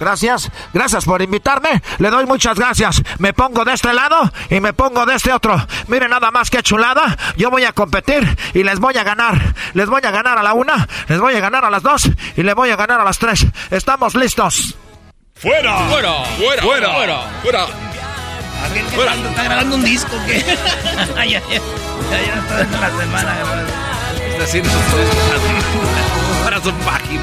Gracias, 0.00 0.50
gracias 0.72 1.04
por 1.04 1.22
invitarme. 1.22 1.82
Le 1.98 2.10
doy 2.10 2.26
muchas 2.26 2.58
gracias. 2.58 3.02
Me 3.18 3.32
pongo 3.32 3.64
de 3.64 3.74
este 3.74 3.92
lado 3.92 4.30
y 4.50 4.60
me 4.60 4.72
pongo 4.72 5.06
de 5.06 5.14
este 5.14 5.32
otro. 5.32 5.56
Miren 5.88 6.10
nada 6.10 6.30
más 6.30 6.50
que 6.50 6.62
chulada. 6.62 7.16
Yo 7.36 7.50
voy 7.50 7.64
a 7.64 7.72
competir 7.72 8.36
y 8.54 8.62
les 8.62 8.78
voy 8.78 8.96
a 8.96 9.04
ganar. 9.04 9.54
Les 9.74 9.88
voy 9.88 10.02
a 10.04 10.10
ganar 10.10 10.38
a 10.38 10.42
la 10.42 10.54
una, 10.54 10.88
les 11.08 11.20
voy 11.20 11.34
a 11.34 11.40
ganar 11.40 11.64
a 11.64 11.70
las 11.70 11.82
dos 11.82 12.10
y 12.36 12.42
les 12.42 12.54
voy 12.54 12.70
a 12.70 12.76
ganar 12.76 13.00
a 13.00 13.04
las 13.04 13.18
tres. 13.18 13.46
¿Estamos 13.70 14.14
listos? 14.14 14.76
¡Fuera! 15.34 15.76
Fuera. 15.88 16.12
¡Fuera! 16.38 16.62
Fuera. 16.62 16.92
¡Fuera! 16.92 17.20
¡Fuera! 17.42 17.66
Aquel 18.64 18.86
que 18.86 18.96
está, 18.96 19.14
está 19.14 19.42
grabando 19.42 19.76
un 19.76 19.84
disco, 19.84 20.16
¿qué? 20.26 20.56
Ay, 21.18 21.32
ya, 21.32 21.40
ya, 21.40 21.60
ya, 22.10 22.26
ya 22.26 22.34
está 22.40 22.60
en 22.62 22.80
la 22.80 22.90
semana. 22.90 23.36
Está 24.30 24.44
haciendo 24.44 24.70
sus 24.70 26.44
para 26.44 26.62
su 26.62 26.72
página. 26.72 27.22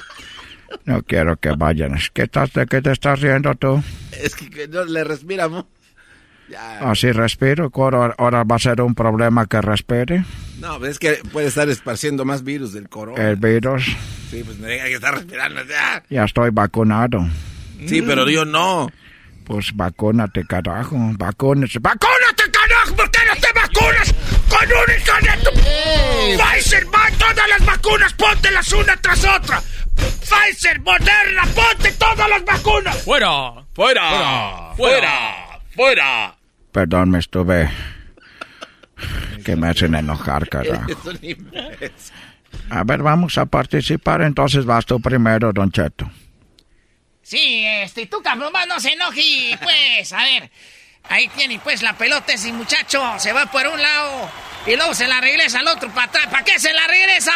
No 0.85 1.01
quiero 1.03 1.37
que 1.37 1.51
vayan. 1.51 1.97
¿Qué, 2.13 2.23
estás, 2.23 2.53
¿De 2.53 2.65
qué 2.65 2.81
te 2.81 2.91
estás 2.91 3.21
riendo 3.21 3.53
tú? 3.55 3.83
Es 4.11 4.35
que, 4.35 4.67
no 4.67 4.83
le 4.85 5.03
respiramos. 5.03 5.65
Así 6.81 7.11
respiro. 7.11 7.71
Ahora, 7.73 8.13
ahora 8.17 8.43
va 8.43 8.57
a 8.57 8.59
ser 8.59 8.81
un 8.81 8.93
problema 8.93 9.45
que 9.45 9.61
respire. 9.61 10.25
No, 10.59 10.83
es 10.85 10.99
que 10.99 11.19
puede 11.31 11.47
estar 11.47 11.69
esparciendo 11.69 12.25
más 12.25 12.43
virus 12.43 12.73
del 12.73 12.89
corona. 12.89 13.29
El 13.29 13.37
virus. 13.37 13.85
Sí, 14.29 14.43
pues 14.43 14.59
no 14.59 14.67
hay 14.67 14.79
que 14.79 14.95
estar 14.95 15.13
respirando. 15.13 15.63
Ya. 15.65 16.03
Ya 16.09 16.23
estoy 16.25 16.49
vacunado. 16.51 17.25
Sí, 17.85 18.01
pero 18.01 18.29
yo 18.29 18.45
no. 18.45 18.89
Pues 19.45 19.75
vacúnate, 19.75 20.45
carajo. 20.45 20.95
Vacúnate. 21.17 21.79
¡Vacúnate, 21.79 22.43
carajo! 22.51 22.95
¿Por 22.95 23.11
qué 23.11 23.19
no 23.27 23.35
te 23.35 23.47
vacunas 23.53 24.13
con 24.49 24.67
un 24.67 24.95
hijo 24.95 25.15
de 25.21 25.43
tu... 25.43 25.51
Pfizer, 26.41 26.85
va, 26.87 27.09
todas 27.17 27.49
las 27.49 27.65
vacunas, 27.65 28.13
póntelas 28.13 28.71
una 28.73 28.95
tras 28.97 29.25
otra. 29.25 29.61
Pfizer, 29.95 30.79
Moderna, 30.81 31.43
ponte 31.55 31.91
todas 31.93 32.29
las 32.29 32.45
vacunas. 32.45 33.03
¡Fuera! 33.03 33.53
¡Fuera! 33.73 34.73
¡Fuera! 34.77 35.59
¡Fuera! 35.75 36.35
Perdón, 36.71 37.11
me 37.11 37.19
estuve... 37.19 37.69
Que 39.43 39.55
me 39.55 39.69
hacen 39.69 39.95
enojar, 39.95 40.47
carajo. 40.49 40.85
A 42.69 42.83
ver, 42.83 43.01
vamos 43.01 43.37
a 43.37 43.45
participar. 43.45 44.21
Entonces 44.21 44.65
vas 44.65 44.85
tú 44.85 45.01
primero, 45.01 45.51
Don 45.51 45.71
Cheto. 45.71 46.09
Sí, 47.31 47.65
este, 47.65 48.07
tú 48.07 48.21
cabrón, 48.21 48.51
no 48.67 48.77
se 48.81 48.91
enoje, 48.91 49.57
pues, 49.63 50.11
a 50.11 50.21
ver. 50.21 50.51
Ahí 51.07 51.29
tiene, 51.29 51.59
pues, 51.59 51.81
la 51.81 51.93
pelota 51.93 52.33
ese 52.33 52.51
muchacho. 52.51 53.01
Se 53.19 53.31
va 53.31 53.45
por 53.45 53.65
un 53.67 53.81
lado 53.81 54.29
y 54.65 54.75
luego 54.75 54.93
se 54.93 55.07
la 55.07 55.21
regresa 55.21 55.59
al 55.59 55.67
otro 55.69 55.89
para 55.91 56.07
atrás. 56.07 56.27
¿Para 56.27 56.43
qué 56.43 56.59
se 56.59 56.73
la 56.73 56.85
regresa? 56.87 57.31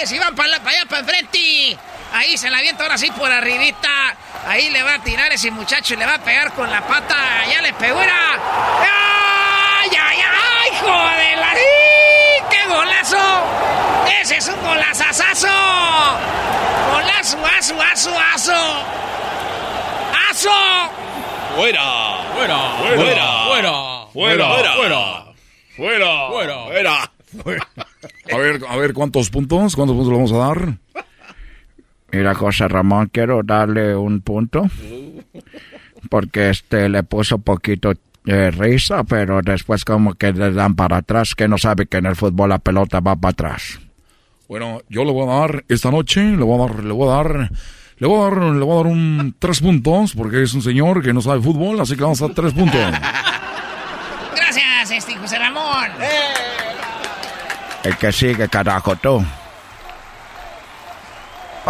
¡Eh! 0.00 0.06
Si 0.06 0.16
van 0.16 0.36
para 0.36 0.54
allá, 0.54 0.86
para 0.86 1.00
enfrente. 1.00 1.76
Ahí 2.12 2.38
se 2.38 2.50
la 2.50 2.58
avienta 2.58 2.84
ahora 2.84 2.96
sí 2.96 3.10
por 3.10 3.32
arribita. 3.32 4.16
Ahí 4.46 4.70
le 4.70 4.84
va 4.84 4.94
a 4.94 5.02
tirar 5.02 5.32
ese 5.32 5.50
muchacho 5.50 5.94
y 5.94 5.96
le 5.96 6.06
va 6.06 6.14
a 6.14 6.22
pegar 6.22 6.52
con 6.52 6.70
la 6.70 6.86
pata. 6.86 7.16
Ya 7.50 7.62
le 7.62 7.72
pegó. 7.72 7.98
¡Ay, 7.98 9.90
ay, 9.90 10.18
ay! 10.22 10.68
¡Hijo 10.72 10.86
de 10.86 11.34
la... 11.34 11.54
¡Qué 12.48 12.64
golazo! 12.68 13.89
¡Ese 14.20 14.36
es 14.36 14.48
un 14.48 14.60
golazazazo! 14.60 15.48
¡Golazo, 16.92 17.38
aso, 17.58 17.74
aso, 17.80 18.10
aso! 18.34 18.52
¡Aso! 20.30 20.50
¡Fuera! 21.56 21.82
Fuera. 22.34 22.58
¡Fuera! 22.78 23.44
Fuera. 23.46 24.06
¡Fuera! 24.12 24.46
Fuera. 24.48 25.34
¡Fuera! 25.76 26.28
Fuera. 26.30 27.12
¡Fuera! 27.42 27.68
A 28.32 28.36
ver, 28.38 28.60
a 28.68 28.76
ver, 28.76 28.92
¿cuántos 28.92 29.30
puntos? 29.30 29.74
¿Cuántos 29.76 29.96
puntos 29.96 30.12
le 30.12 30.16
vamos 30.16 30.32
a 30.32 30.36
dar? 30.36 30.78
Mira, 32.12 32.34
José 32.34 32.68
Ramón, 32.68 33.08
quiero 33.12 33.42
darle 33.42 33.94
un 33.94 34.20
punto. 34.20 34.68
Porque 36.08 36.50
este 36.50 36.88
le 36.88 37.02
puso 37.02 37.38
poquito 37.38 37.92
eh, 38.26 38.50
risa, 38.50 39.04
pero 39.04 39.42
después 39.42 39.84
como 39.84 40.14
que 40.14 40.32
le 40.32 40.52
dan 40.52 40.74
para 40.74 40.98
atrás, 40.98 41.34
que 41.34 41.48
no 41.48 41.58
sabe 41.58 41.86
que 41.86 41.98
en 41.98 42.06
el 42.06 42.16
fútbol 42.16 42.48
la 42.50 42.58
pelota 42.58 43.00
va 43.00 43.16
para 43.16 43.32
atrás. 43.32 43.80
Bueno, 44.50 44.82
yo 44.88 45.04
le 45.04 45.12
voy 45.12 45.28
a 45.28 45.32
dar 45.32 45.64
esta 45.68 45.92
noche, 45.92 46.20
le 46.20 46.42
voy 46.42 46.58
a 46.60 46.66
dar, 46.66 46.82
le 46.82 46.92
voy 46.92 47.08
a 47.08 47.12
dar, 47.12 47.52
le 47.98 48.06
voy 48.08 48.20
a 48.20 48.24
dar, 48.24 48.42
le 48.42 48.64
voy 48.64 48.72
a 48.72 48.76
dar 48.78 48.86
un 48.86 49.36
tres 49.38 49.60
puntos, 49.60 50.12
porque 50.16 50.42
es 50.42 50.52
un 50.54 50.60
señor 50.60 51.04
que 51.04 51.12
no 51.12 51.20
sabe 51.22 51.40
fútbol, 51.40 51.78
así 51.78 51.94
que 51.94 52.02
vamos 52.02 52.20
a 52.20 52.26
dar 52.26 52.34
tres 52.34 52.52
puntos. 52.52 52.80
Gracias, 54.34 54.90
este 54.90 55.14
José 55.14 55.38
Ramón. 55.38 55.90
El 57.84 57.96
que 57.96 58.10
sigue, 58.10 58.48
carajo, 58.48 58.96
tú. 58.96 59.24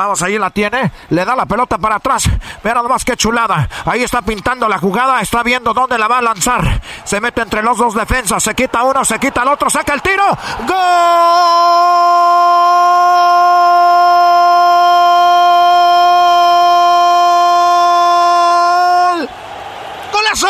Vamos, 0.01 0.23
ahí 0.23 0.39
la 0.39 0.49
tiene. 0.49 0.91
Le 1.11 1.27
da 1.27 1.37
la 1.37 1.45
pelota 1.45 1.77
para 1.77 1.97
atrás. 1.97 2.25
Mira 2.65 2.83
más 2.83 3.05
que 3.05 3.19
chulada. 3.19 3.69
Ahí 3.85 4.03
está 4.03 4.23
pintando 4.23 4.67
la 4.67 4.79
jugada. 4.79 5.21
Está 5.21 5.43
viendo 5.43 5.75
dónde 5.75 5.99
la 5.99 6.09
va 6.09 6.17
a 6.17 6.23
lanzar. 6.23 6.81
Se 7.05 7.21
mete 7.21 7.43
entre 7.43 7.63
los 7.63 7.77
dos 7.77 7.93
defensas. 7.95 8.43
Se 8.43 8.55
quita 8.55 8.83
uno, 8.83 9.05
se 9.05 9.19
quita 9.19 9.43
el 9.43 9.49
otro. 9.49 9.69
Saca 9.69 9.93
el 9.93 10.01
tiro. 10.01 10.25
¡Gol! 10.67 10.79
¡Golazo! 20.11 20.49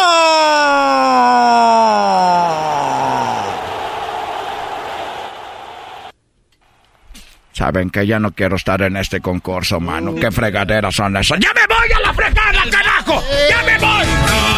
Saben 7.60 7.90
que 7.90 8.06
ya 8.06 8.18
no 8.18 8.30
quiero 8.30 8.56
estar 8.56 8.80
en 8.80 8.96
este 8.96 9.20
concurso, 9.20 9.80
mano. 9.80 10.14
¿Qué 10.14 10.30
fregaderas 10.30 10.94
son 10.94 11.14
esas? 11.18 11.38
¡Ya 11.40 11.52
me 11.52 11.66
voy 11.66 11.92
a 11.94 12.00
la 12.00 12.14
fregada, 12.14 12.62
carajo! 12.70 13.22
¡Ya 13.50 13.62
me 13.64 13.76
voy! 13.76 14.06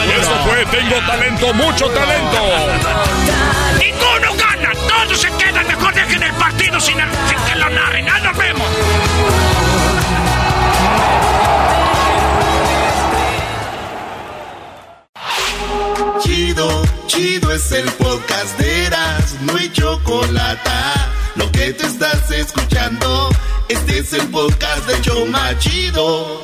Y 0.06 0.20
eso 0.20 0.30
fue 0.44 0.64
Tengo 0.66 0.94
Talento, 1.04 1.52
mucho 1.52 1.88
talento. 1.88 2.38
¡Ninguno 3.76 4.36
gana! 4.38 4.72
¡Todos 4.86 5.20
se 5.20 5.26
quedan! 5.32 5.66
Mejor 5.66 5.92
dejen 5.92 6.22
el 6.22 6.32
partido 6.34 6.78
sin, 6.78 6.94
sin 6.94 7.44
que 7.44 7.56
lo 7.58 7.70
narren. 7.70 8.08
¡Ah, 8.08 8.20
nos 8.20 8.36
vemos! 8.38 8.68
Chido, 16.22 16.82
chido 17.08 17.52
es 17.52 17.72
el 17.72 17.90
podcast 17.94 18.56
de 18.60 18.86
Eras, 18.86 19.38
no 19.40 19.56
hay 19.56 19.72
chocolate. 19.72 20.70
Lo 21.34 21.50
que 21.50 21.72
te 21.72 21.86
estás 21.86 22.30
escuchando, 22.30 23.30
este 23.68 24.00
es 24.00 24.12
el 24.12 24.28
podcast 24.28 24.86
de 24.86 25.00
Choma 25.00 25.58
Chido. 25.58 26.42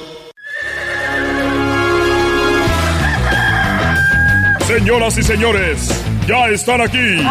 Señoras 4.67 5.19
y 5.19 5.23
señores, 5.23 5.91
ya 6.27 6.49
están 6.49 6.81
aquí 6.81 7.23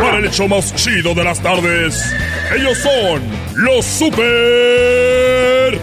para 0.00 0.18
el 0.18 0.24
hecho 0.24 0.48
más 0.48 0.74
chido 0.74 1.14
de 1.14 1.22
las 1.22 1.40
tardes. 1.40 2.02
Ellos 2.56 2.78
son 2.78 3.22
los 3.54 3.84
super 3.84 5.80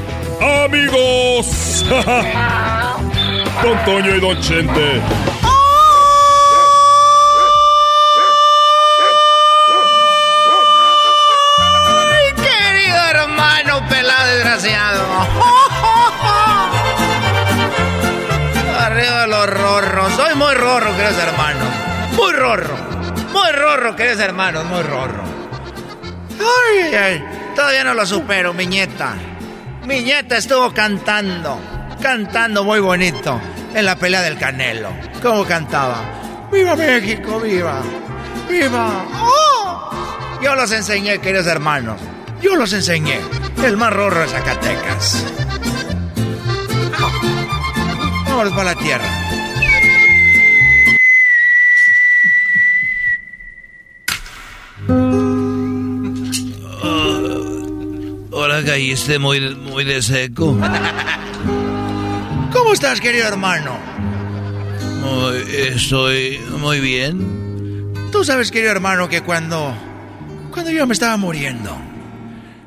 amigos. 0.66 1.86
Don 3.64 3.86
Toño 3.86 4.16
y 4.16 4.20
Don 4.20 4.42
Chente. 4.42 5.02
Desgraciado! 14.54 15.04
Arriba 18.80 19.28
los 19.28 19.50
rorros. 19.50 20.14
Soy 20.14 20.36
muy 20.36 20.54
rorro, 20.54 20.96
queridos 20.96 21.18
hermanos. 21.18 21.68
Muy 22.16 22.34
rorro. 22.34 22.76
Muy 23.32 23.52
rorro, 23.52 23.96
queridos 23.96 24.20
hermanos. 24.20 24.66
Muy 24.66 24.84
rorro. 24.84 25.24
Ay. 26.40 27.24
Todavía 27.56 27.84
no 27.84 27.94
lo 27.94 28.06
supero, 28.06 28.54
mi 28.54 28.68
nieta. 28.68 29.14
Mi 29.86 30.02
nieta 30.02 30.38
estuvo 30.38 30.74
cantando. 30.74 31.60
Cantando 32.02 32.64
muy 32.64 32.80
bonito. 32.80 33.40
En 33.74 33.86
la 33.86 33.96
pelea 33.96 34.22
del 34.22 34.38
Canelo. 34.38 34.90
¿Cómo 35.22 35.46
cantaba? 35.46 36.50
¡Viva 36.52 36.76
México, 36.76 37.40
viva! 37.40 37.82
¡Viva! 38.48 39.06
¡Oh! 39.14 39.90
Yo 40.42 40.56
los 40.56 40.72
enseñé, 40.72 41.20
queridos 41.20 41.48
hermanos. 41.48 42.00
Yo 42.44 42.56
los 42.56 42.74
enseñé. 42.74 43.20
El 43.64 43.78
más 43.78 43.94
rorro 43.94 44.20
de 44.22 44.28
Zacatecas. 44.28 45.26
Vámonos 48.28 48.54
para 48.54 48.74
la 48.74 48.76
tierra. 48.76 49.06
Ahora 58.32 58.64
caíste 58.64 59.20
muy, 59.20 59.56
muy 59.56 59.84
de 59.86 60.02
seco. 60.02 60.58
¿Cómo 62.52 62.74
estás, 62.74 63.00
querido 63.00 63.28
hermano? 63.28 63.78
Muy- 65.02 65.56
estoy 65.56 66.40
muy 66.60 66.80
bien. 66.80 67.94
Tú 68.12 68.24
sabes, 68.24 68.52
querido 68.52 68.72
hermano, 68.72 69.08
que 69.08 69.22
cuando. 69.22 69.74
Cuando 70.52 70.72
yo 70.72 70.86
me 70.86 70.94
estaba 70.94 71.18
muriendo. 71.18 71.76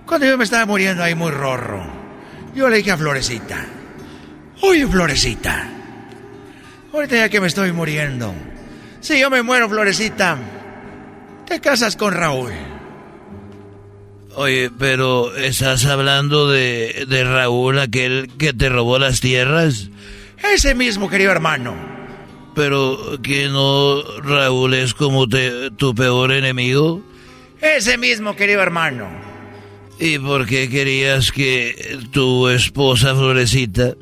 Cuando 0.06 0.26
yo 0.26 0.38
me 0.38 0.44
estaba 0.44 0.66
muriendo 0.66 1.02
ahí 1.02 1.14
muy 1.14 1.30
rorro. 1.32 1.84
Yo 2.54 2.68
le 2.68 2.78
dije 2.78 2.92
a 2.92 2.96
Florecita. 2.96 3.66
Oye, 4.62 4.86
Florecita. 4.86 5.68
Ahorita 6.92 7.16
ya 7.16 7.28
que 7.28 7.40
me 7.40 7.48
estoy 7.48 7.72
muriendo. 7.72 8.32
Si 9.00 9.18
yo 9.20 9.28
me 9.30 9.42
muero, 9.42 9.68
Florecita. 9.68 10.38
Te 11.46 11.60
casas 11.60 11.96
con 11.96 12.14
Raúl. 12.14 12.52
Oye, 14.34 14.70
pero 14.78 15.34
¿estás 15.36 15.84
hablando 15.86 16.48
de, 16.50 17.06
de 17.08 17.24
Raúl, 17.24 17.78
aquel 17.78 18.28
que 18.38 18.52
te 18.52 18.68
robó 18.68 18.98
las 18.98 19.20
tierras? 19.20 19.88
Ese 20.52 20.74
mismo, 20.74 21.08
querido 21.08 21.32
hermano. 21.32 21.74
Pero 22.54 23.18
que 23.22 23.48
no 23.48 24.02
Raúl 24.22 24.74
es 24.74 24.94
como 24.94 25.28
te- 25.28 25.70
tu 25.72 25.94
peor 25.94 26.32
enemigo. 26.32 27.02
Ese 27.60 27.96
mismo, 27.98 28.36
querido 28.36 28.60
hermano. 28.62 29.08
¿Y 29.98 30.18
por 30.18 30.46
qué 30.46 30.68
querías 30.68 31.32
que 31.32 31.98
tu 32.10 32.48
esposa 32.48 33.14
Florecita, 33.14 33.94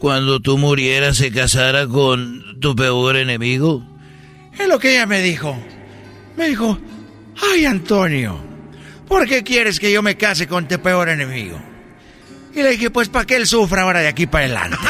cuando 0.00 0.40
tú 0.40 0.58
murieras, 0.58 1.16
se 1.18 1.30
casara 1.30 1.86
con 1.86 2.58
tu 2.60 2.74
peor 2.74 3.16
enemigo? 3.16 3.86
Es 4.58 4.66
lo 4.66 4.80
que 4.80 4.94
ella 4.94 5.06
me 5.06 5.22
dijo. 5.22 5.56
Me 6.36 6.48
dijo, 6.48 6.76
ay 7.40 7.66
Antonio, 7.66 8.36
¿por 9.06 9.28
qué 9.28 9.44
quieres 9.44 9.78
que 9.78 9.92
yo 9.92 10.02
me 10.02 10.16
case 10.16 10.48
con 10.48 10.66
tu 10.66 10.80
peor 10.80 11.08
enemigo? 11.08 11.60
Y 12.54 12.62
le 12.62 12.70
dije, 12.70 12.90
pues 12.90 13.08
para 13.08 13.24
que 13.24 13.36
él 13.36 13.46
sufra 13.46 13.82
ahora 13.82 14.00
de 14.00 14.08
aquí 14.08 14.26
para 14.26 14.44
adelante. 14.46 14.76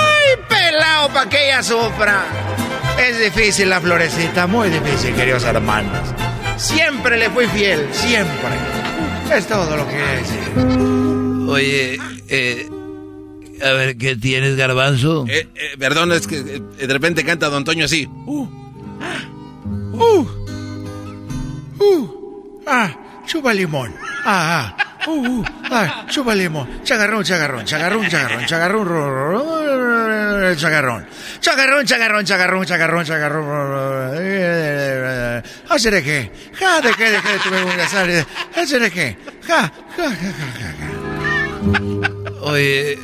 ¡Ay, 0.00 0.36
pelado, 0.48 1.08
para 1.08 1.30
que 1.30 1.46
ella 1.46 1.62
sufra! 1.62 2.47
Es 2.98 3.20
difícil 3.20 3.70
la 3.70 3.80
florecita, 3.80 4.46
muy 4.46 4.68
difícil, 4.68 5.14
queridos 5.14 5.44
hermanos. 5.44 6.14
Siempre 6.56 7.16
le 7.16 7.30
fui 7.30 7.46
fiel, 7.46 7.86
siempre. 7.92 8.50
Es 9.32 9.46
todo 9.46 9.76
lo 9.76 9.86
que 9.86 9.94
quería 9.94 10.12
decir. 10.12 11.48
Oye, 11.48 11.98
eh, 12.28 12.68
a 13.62 13.70
ver, 13.72 13.96
¿qué 13.96 14.16
tienes, 14.16 14.56
garbanzo? 14.56 15.26
Eh, 15.28 15.48
eh, 15.54 15.76
perdón, 15.78 16.12
es 16.12 16.26
que 16.26 16.38
eh, 16.38 16.86
de 16.86 16.92
repente 16.92 17.24
canta 17.24 17.48
Don 17.48 17.64
Toño 17.64 17.84
así. 17.84 18.08
Uh, 18.26 18.46
uh, 19.92 20.26
ah, 22.66 23.22
chupa 23.26 23.54
limón. 23.54 23.94
Ah, 24.24 24.74
ah, 24.76 24.97
uh, 25.08 25.40
uh, 25.40 25.44
ah, 25.70 26.04
chupa 26.08 26.34
limón. 26.34 26.82
Chagarrón, 26.84 27.24
chagarrón, 27.24 27.64
chagarrón, 27.64 28.06
chagarrón, 28.08 28.44
chagarrón, 28.46 28.86
chagarrón. 30.56 31.06
Chagarrón, 31.40 31.84
chagarrón, 31.86 32.24
chagarrón, 32.24 32.64
chagarrón, 32.64 33.04
chagarrón. 33.04 34.18
Hacer 35.68 36.02
qué? 36.02 36.32
Ja, 36.58 36.80
de 36.80 36.94
qué, 36.94 37.10
de 37.10 37.20
me 37.50 37.62
voy 37.62 37.80
a 37.80 37.88
salir. 37.88 38.26
Hacer 38.54 38.90
qué? 38.92 39.18
Ja, 39.46 39.70
ja, 39.96 40.10
ja, 40.10 40.12
ja, 40.14 40.32
ja. 40.78 40.86
Oye, 42.42 42.98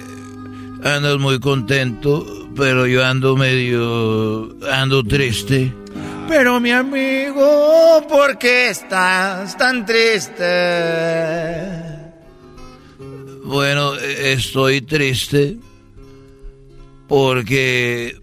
andas 0.85 1.19
muy 1.19 1.41
contento, 1.41 2.25
pero 2.57 2.87
yo 2.87 3.05
ando 3.05 3.37
medio... 3.37 4.57
ando 4.71 5.03
triste. 5.03 5.75
Pero 6.29 6.61
mi 6.61 6.71
amigo, 6.71 8.07
¿por 8.09 8.39
qué 8.39 8.71
estás 8.71 9.57
tan 9.57 9.85
triste? 9.85 11.94
Bueno, 13.45 13.95
estoy 13.95 14.81
triste 14.81 15.59
porque 17.07 18.17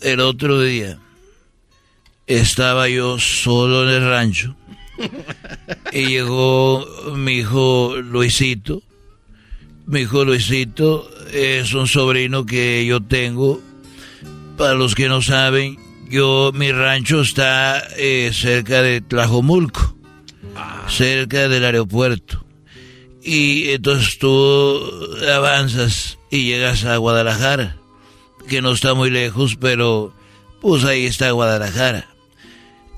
el 0.00 0.20
otro 0.20 0.60
día 0.60 1.00
estaba 2.28 2.88
yo 2.88 3.18
solo 3.18 3.82
en 3.82 3.88
el 3.88 4.08
rancho 4.08 4.54
y 5.92 6.06
llegó 6.06 6.86
mi 7.16 7.38
hijo 7.38 7.96
Luisito. 7.96 8.84
Mi 9.86 10.02
hijo 10.02 10.24
Luisito 10.24 11.10
es 11.32 11.74
un 11.74 11.88
sobrino 11.88 12.46
que 12.46 12.86
yo 12.86 13.02
tengo. 13.02 13.60
Para 14.56 14.74
los 14.74 14.94
que 14.94 15.08
no 15.08 15.22
saben, 15.22 15.76
yo 16.08 16.52
mi 16.54 16.70
rancho 16.70 17.22
está 17.22 17.82
eh, 17.96 18.30
cerca 18.32 18.80
de 18.80 19.00
Tlajomulco, 19.00 19.96
cerca 20.86 21.48
del 21.48 21.64
aeropuerto. 21.64 22.41
Y 23.24 23.70
entonces 23.70 24.18
tú 24.18 24.80
avanzas 25.32 26.18
y 26.30 26.44
llegas 26.44 26.84
a 26.84 26.96
Guadalajara, 26.96 27.76
que 28.48 28.60
no 28.60 28.72
está 28.72 28.94
muy 28.94 29.10
lejos, 29.10 29.56
pero 29.60 30.12
pues 30.60 30.84
ahí 30.84 31.06
está 31.06 31.30
Guadalajara. 31.30 32.08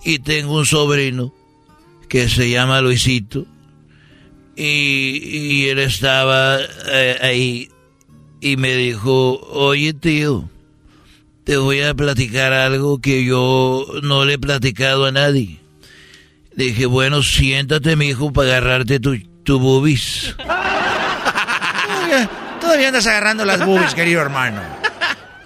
Y 0.05 0.21
tengo 0.21 0.55
un 0.55 0.67
sobrino 0.67 1.35
que 2.09 2.29
se 2.29 2.49
llama 2.49 2.81
Luisito 2.81 3.47
y, 4.57 5.67
él 5.67 5.79
estaba 5.79 6.59
eh, 6.89 7.19
ahí 7.21 7.69
y 8.41 8.57
me 8.57 8.75
dijo, 8.77 9.41
oye 9.51 9.95
tío, 9.95 10.49
te 11.45 11.57
voy 11.57 11.81
a 11.81 11.95
platicar 11.95 12.53
algo 12.53 13.01
que 13.01 13.25
yo 13.25 13.87
no 14.03 14.25
le 14.25 14.35
he 14.35 14.39
platicado 14.39 15.07
a 15.07 15.13
nadie. 15.13 15.59
Le 16.55 16.67
dije, 16.67 16.87
bueno, 16.87 17.23
siéntate, 17.23 17.97
mi 17.97 18.09
hijo, 18.09 18.33
para 18.33 18.59
agarrarte 18.59 19.01
tu, 19.01 19.17
tu 19.45 19.59
boobies. 19.59 20.35
Oye, 22.05 22.29
Todavía 22.65 22.89
andas 22.89 23.07
agarrando 23.07 23.45
las 23.45 23.65
boobies, 23.65 23.95
querido 23.95 24.23
hermano. 24.23 24.63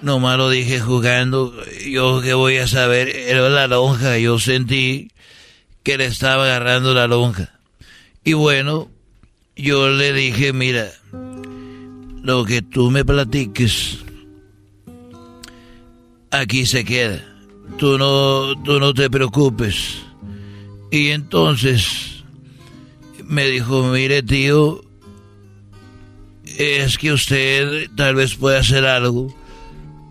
Nomás 0.03 0.39
lo 0.39 0.51
dije 0.51 0.79
jugando. 0.79 1.53
Yo 1.85 2.21
qué 2.23 2.33
voy 2.33 2.59
a 2.59 2.69
saber, 2.69 3.09
era 3.09 3.49
la 3.49 3.67
lonja. 3.67 4.19
Yo 4.19 4.39
sentí 4.39 5.11
que 5.83 5.99
le 5.99 6.07
estaba 6.07 6.45
agarrando 6.45 6.95
la 6.95 7.09
lonja. 7.09 7.59
Y 8.23 8.35
bueno, 8.35 8.89
yo 9.57 9.89
le 9.89 10.13
dije, 10.13 10.53
mira, 10.53 10.93
lo 12.23 12.45
que 12.45 12.63
tú 12.63 12.93
me 12.93 13.05
platiques, 13.05 13.99
aquí 16.31 16.67
se 16.67 16.85
queda. 16.85 17.21
Tú 17.79 17.99
no, 17.99 18.55
tú 18.63 18.79
no 18.79 18.95
te 18.95 19.11
preocupes. 19.11 19.97
Y 20.93 21.09
entonces 21.09 22.18
me 23.29 23.47
dijo, 23.47 23.85
mire 23.85 24.23
tío, 24.23 24.83
es 26.57 26.99
que 26.99 27.13
usted 27.13 27.89
tal 27.95 28.17
vez 28.17 28.35
pueda 28.35 28.61
hacer 28.61 28.87
algo, 28.87 29.33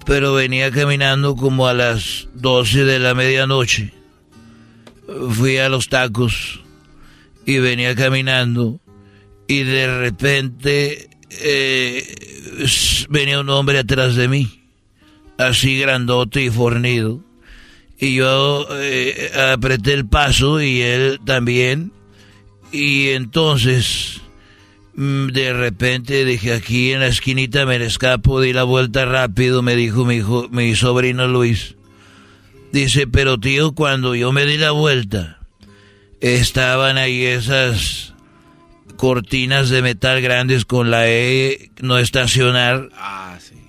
pero 0.06 0.34
venía 0.34 0.72
caminando 0.72 1.36
como 1.36 1.68
a 1.68 1.74
las 1.74 2.30
12 2.36 2.86
de 2.86 3.00
la 3.00 3.14
medianoche. 3.14 3.92
Fui 5.32 5.58
a 5.58 5.70
los 5.70 5.90
tacos 5.90 6.62
y 7.46 7.60
venía 7.60 7.96
caminando 7.96 8.80
y 9.48 9.64
de 9.64 10.00
repente 10.00 11.10
eh, 11.42 12.16
venía 13.10 13.40
un 13.40 13.50
hombre 13.50 13.80
atrás 13.80 14.16
de 14.16 14.28
mí, 14.28 14.64
así 15.38 15.80
grandote 15.80 16.44
y 16.44 16.50
fornido. 16.50 17.24
Y 18.00 18.16
yo 18.16 18.68
eh, 18.72 19.32
apreté 19.52 19.94
el 19.94 20.06
paso 20.06 20.62
y 20.62 20.82
él 20.82 21.20
también. 21.26 21.92
Y 22.80 23.10
entonces, 23.10 24.22
mm, 24.94 25.30
de 25.30 25.52
repente 25.52 26.24
dije, 26.26 26.54
aquí 26.54 26.92
en 26.92 27.00
la 27.00 27.08
esquinita 27.08 27.66
me 27.66 27.80
le 27.80 27.88
escapo, 27.88 28.40
di 28.40 28.54
la 28.54 28.66
vuelta 28.66 29.04
rápido, 29.06 29.64
me 29.64 29.76
dijo 29.76 30.06
mi, 30.06 30.18
hijo, 30.18 30.48
mi 30.52 30.76
sobrino 30.76 31.28
Luis. 31.28 31.76
Dice, 32.72 33.08
pero 33.08 33.40
tío, 33.40 33.72
cuando 33.72 34.14
yo 34.14 34.32
me 34.32 34.46
di 34.46 34.58
la 34.58 34.70
vuelta, 34.70 35.40
estaban 36.22 37.00
ahí 37.00 37.26
esas 37.26 38.14
cortinas 38.96 39.70
de 39.70 39.82
metal 39.82 40.22
grandes 40.22 40.66
con 40.66 40.92
la 40.92 41.10
E 41.10 41.72
no 41.82 41.98
estacionar. 41.98 42.90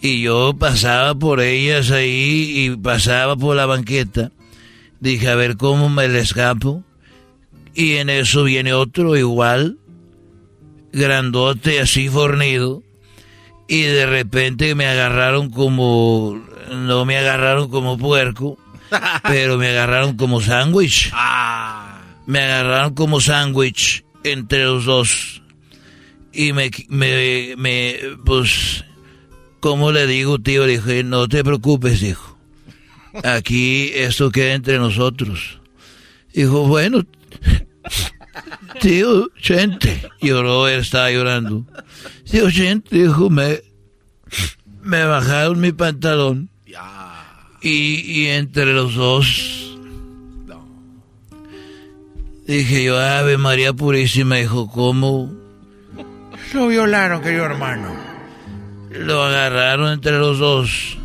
Y 0.03 0.21
yo 0.21 0.55
pasaba 0.59 1.15
por 1.15 1.41
ellas 1.41 1.91
ahí 1.91 2.53
y 2.57 2.77
pasaba 2.77 3.37
por 3.37 3.57
la 3.57 3.65
banqueta. 3.65 4.33
Dije, 5.01 5.29
a 5.29 5.35
ver 5.35 5.57
cómo 5.57 5.89
me 5.89 6.09
le 6.09 6.19
escapo. 6.19 6.85
Y 7.79 7.99
en 7.99 8.11
eso 8.11 8.43
viene 8.43 8.73
otro 8.73 9.17
igual, 9.17 9.79
grandote, 10.93 11.79
así 11.79 12.09
fornido. 12.09 12.83
Y 13.69 13.83
de 13.83 14.05
repente 14.05 14.75
me 14.75 14.85
agarraron 14.87 15.49
como, 15.51 16.45
no 16.73 17.05
me 17.05 17.17
agarraron 17.17 17.71
como 17.71 17.97
puerco, 17.97 18.59
pero 19.23 19.59
me 19.59 19.69
agarraron 19.69 20.17
como 20.17 20.41
sándwich. 20.41 21.13
Me 22.27 22.41
agarraron 22.41 22.95
como 22.95 23.21
sándwich 23.21 24.05
entre 24.25 24.65
los 24.65 24.85
dos. 24.85 25.41
Y 26.33 26.53
me, 26.53 26.73
me, 26.89 27.55
me, 27.57 27.97
pues, 28.25 28.85
¿cómo 29.61 29.93
le 29.93 30.09
digo, 30.09 30.41
tío? 30.41 30.67
Le 30.67 30.81
dije, 30.81 31.05
no 31.05 31.29
te 31.29 31.45
preocupes, 31.45 32.03
hijo. 32.03 32.37
Aquí 33.23 33.93
esto 33.95 34.33
queda 34.33 34.55
entre 34.55 34.79
nosotros. 34.79 35.61
Dijo, 36.35 36.67
bueno, 36.67 37.05
tío, 38.81 39.29
gente. 39.37 40.03
Lloró, 40.21 40.69
él 40.69 40.81
estaba 40.81 41.11
llorando. 41.11 41.65
Tío, 42.31 42.51
gente, 42.51 42.97
dijo, 42.97 43.31
me, 43.31 43.61
me 44.83 45.05
bajaron 45.05 45.61
mi 45.61 45.73
pantalón. 45.73 46.51
Y, 47.61 48.21
y 48.21 48.27
entre 48.29 48.73
los 48.73 48.95
dos, 48.95 49.77
dije 52.47 52.85
yo, 52.85 52.99
Ave 52.99 53.37
María 53.37 53.73
Purísima, 53.73 54.37
dijo, 54.37 54.71
¿cómo? 54.71 55.33
Lo 56.55 56.69
violaron, 56.69 57.21
querido 57.21 57.45
hermano. 57.45 57.95
Lo 58.91 59.25
agarraron 59.25 59.93
entre 59.93 60.19
los 60.19 60.39
dos. 60.39 60.97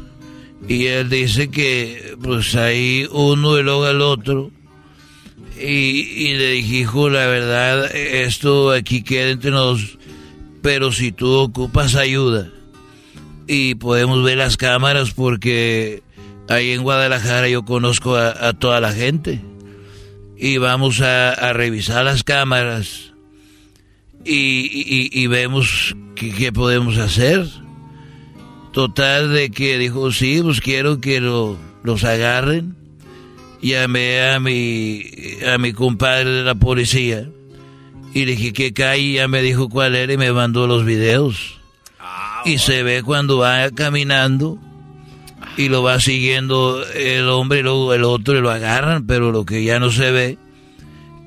Y 0.67 0.85
él 0.85 1.09
dice 1.09 1.49
que, 1.49 2.15
pues 2.21 2.55
ahí 2.55 3.07
uno 3.11 3.57
y 3.57 3.63
luego 3.63 3.87
el 3.87 4.01
otro. 4.01 4.51
Y, 5.65 6.01
y 6.27 6.33
le 6.37 6.49
dije, 6.51 6.75
hijo, 6.79 7.09
la 7.09 7.25
verdad, 7.27 7.95
esto 7.95 8.71
aquí 8.71 9.01
queda 9.01 9.29
entre. 9.31 9.97
Pero 10.61 10.91
si 10.91 11.11
tú 11.11 11.31
ocupas 11.35 11.95
ayuda 11.95 12.49
y 13.47 13.75
podemos 13.75 14.23
ver 14.23 14.37
las 14.37 14.57
cámaras 14.57 15.11
porque 15.11 16.03
ahí 16.49 16.71
en 16.71 16.83
Guadalajara 16.83 17.47
yo 17.49 17.63
conozco 17.63 18.15
a, 18.15 18.53
toda 18.53 18.81
la 18.81 18.91
gente. 18.93 19.41
Y 20.37 20.57
vamos 20.57 20.99
a, 21.01 21.53
revisar 21.53 22.03
las 22.03 22.23
cámaras 22.23 23.13
y, 24.25 24.33
y- 24.33 25.09
y 25.13 25.27
vemos 25.27 25.95
qué 26.15 26.51
podemos 26.51 26.97
hacer. 26.97 27.47
Total 28.73 29.31
de 29.33 29.49
que 29.51 29.77
dijo, 29.77 30.11
sí, 30.11 30.41
pues 30.41 30.59
quiero 30.59 30.99
que 30.99 31.21
lo- 31.21 31.57
los 31.83 32.03
agarren. 32.03 32.75
Llamé 33.63 34.29
a 34.29 34.39
mi, 34.39 35.03
a 35.51 35.57
mi 35.57 35.73
compadre 35.73 36.29
de 36.29 36.43
la 36.43 36.55
policía 36.55 37.27
y 38.13 38.25
le 38.25 38.35
dije 38.35 38.53
que 38.53 38.73
calle, 38.73 39.13
ya 39.13 39.27
me 39.27 39.41
dijo 39.41 39.69
cuál 39.69 39.95
era 39.95 40.11
y 40.13 40.17
me 40.17 40.31
mandó 40.31 40.67
los 40.67 40.85
videos. 40.85 41.59
y 42.45 42.57
se 42.57 42.83
ve 42.83 43.01
cuando 43.03 43.37
va 43.37 43.71
caminando 43.71 44.59
y 45.57 45.69
lo 45.69 45.81
va 45.81 45.99
siguiendo 45.99 46.83
el 46.93 47.29
hombre 47.29 47.59
y 47.59 47.63
luego 47.63 47.93
el 47.93 48.03
otro 48.03 48.37
y 48.37 48.41
lo 48.41 48.51
agarran, 48.51 49.07
pero 49.07 49.31
lo 49.31 49.45
que 49.45 49.63
ya 49.63 49.79
no 49.79 49.91
se 49.91 50.11
ve 50.11 50.37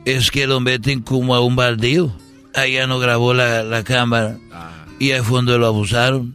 es 0.04 0.30
que 0.30 0.46
lo 0.46 0.60
meten 0.60 1.00
como 1.00 1.34
a 1.34 1.40
un 1.40 1.56
baldío. 1.56 2.12
Ahí 2.54 2.74
ya 2.74 2.86
no 2.86 2.98
grabó 2.98 3.34
la, 3.34 3.62
la 3.62 3.82
cámara 3.82 4.38
y 4.98 5.12
ahí 5.12 5.22
fue 5.22 5.38
donde 5.38 5.58
lo 5.58 5.66
abusaron. 5.66 6.34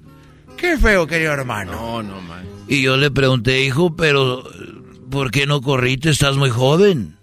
Qué 0.58 0.78
feo, 0.78 1.08
querido 1.08 1.32
hermano. 1.34 1.72
No, 1.72 2.04
no, 2.04 2.22
man. 2.22 2.43
Y 2.68 2.82
yo 2.82 2.97
le 2.97 3.12
pregunté, 3.12 3.64
hijo, 3.64 3.95
pero 3.95 4.43
¿por 5.12 5.30
qué 5.30 5.45
no 5.45 5.62
corriste? 5.62 6.09
Estás 6.09 6.38
muy 6.38 6.49
joven. 6.49 7.18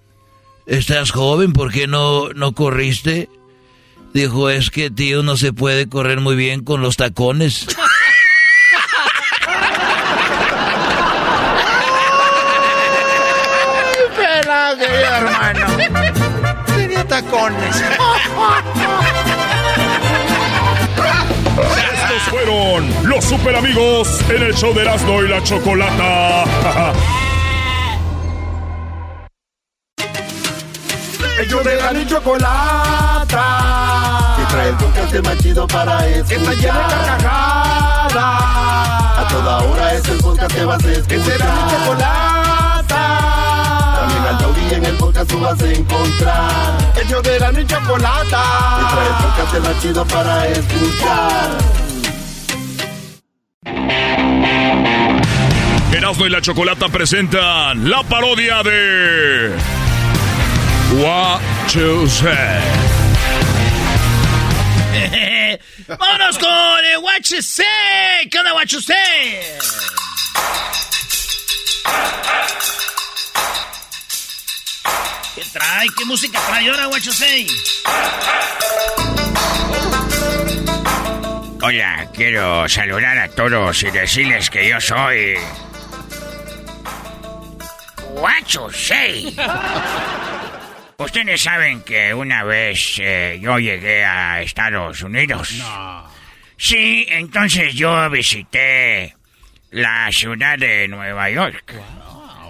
Estás 0.67 1.11
joven, 1.11 1.53
¿por 1.53 1.73
qué 1.73 1.89
no, 1.89 2.29
no 2.35 2.53
corriste? 2.53 3.29
Dijo, 4.15 4.51
es 4.51 4.71
que 4.71 4.91
tío 4.91 5.25
no 5.25 5.37
se 5.37 5.53
puede 5.53 5.89
correr 5.89 6.21
muy 6.21 6.37
bien 6.37 6.63
con 6.63 6.83
los 6.83 6.97
tacones. 6.97 7.67
Pela, 14.17 14.77
querido 14.79 15.15
hermano. 15.17 15.67
Tenía 16.67 17.05
tacones. 17.05 17.83
Estos 21.93 22.23
fueron 22.31 23.09
los 23.09 23.25
super 23.25 23.57
amigos 23.57 24.21
en 24.29 24.43
el 24.43 24.55
show 24.55 24.75
de 24.75 24.83
Erasmo 24.83 25.23
y 25.23 25.29
la 25.29 25.43
Chocolata. 25.43 26.45
Ellos 31.41 31.63
de 31.63 31.77
la 31.77 31.93
ni 31.93 32.05
chocolata. 32.07 33.45
Que 34.37 34.45
trae 34.53 34.69
el 34.71 34.77
podcast 34.77 35.25
más 35.25 35.39
chido 35.39 35.67
para 35.69 36.07
escuchar. 36.09 36.27
Que 36.29 36.35
está 36.35 36.53
llena 36.55 36.89
de 36.89 36.95
carcajadas. 37.07 38.15
A 38.15 39.27
toda 39.31 39.59
hora 39.59 39.95
es 39.95 40.09
el 40.09 40.19
podcast 40.19 40.55
que 40.55 40.65
vas 40.65 40.85
a 40.85 40.91
escuchar. 40.91 41.09
Que 41.09 41.21
será 41.25 41.45
mi 41.45 41.71
chocolata. 41.71 43.03
También 44.01 44.27
al 44.27 44.39
taurí 44.39 44.75
en 44.75 44.85
el 44.85 44.97
podcast 44.97 45.31
tú 45.31 45.39
vas 45.41 45.63
a 45.63 45.73
encontrar. 45.73 46.79
Ellos 47.05 47.23
de 47.23 47.39
la 47.39 47.53
ni 47.53 47.67
chocolata. 47.67 48.43
Que 48.79 48.85
trae 48.95 49.07
el 49.07 49.15
podcast 49.23 49.59
más 49.65 49.83
chido 49.83 50.05
para 50.07 50.49
escuchar. 50.49 51.51
Erasmo 55.93 56.27
y 56.27 56.31
la 56.31 56.41
Chocolata 56.41 56.89
presentan 56.89 57.89
la 57.91 58.03
parodia 58.03 58.63
de 58.63 59.78
What 60.97 61.43
You 61.75 62.07
Say. 62.09 62.63
Vámonos 65.87 66.39
con 66.39 66.85
el 66.85 66.99
What 67.03 67.23
You 67.25 67.43
Say. 67.43 68.29
¿Qué 68.31 68.39
onda, 68.39 68.55
What 68.55 68.67
You 68.69 68.81
Say? 68.81 69.59
¿Qué 75.35 75.45
trae? 75.53 75.89
¿Qué 75.97 76.05
música 76.07 76.41
trae 76.49 76.71
ahora, 76.71 76.89
What 76.89 77.01
You 77.01 77.13
Say? 77.13 77.47
Hola, 81.61 82.09
quiero 82.15 82.69
saludar 82.69 83.19
a 83.19 83.29
todos 83.29 83.83
y 83.83 83.91
decirles 83.91 84.49
que 84.49 84.69
yo 84.69 84.81
soy. 84.81 85.37
What 88.15 88.47
you 88.49 88.71
say? 88.73 89.37
Ustedes 91.01 91.43
saben 91.43 91.83
que 91.83 92.13
una 92.13 92.43
vez 92.43 92.97
eh, 92.99 93.39
yo 93.41 93.61
llegué 93.61 94.05
a 94.05 94.43
Estados 94.43 95.01
Unidos. 95.01 95.63
Sí, 96.57 97.07
entonces 97.09 97.73
yo 97.75 98.11
visité 98.11 99.15
la 99.71 100.11
ciudad 100.11 100.59
de 100.59 100.89
Nueva 100.89 101.31
York. 101.31 101.73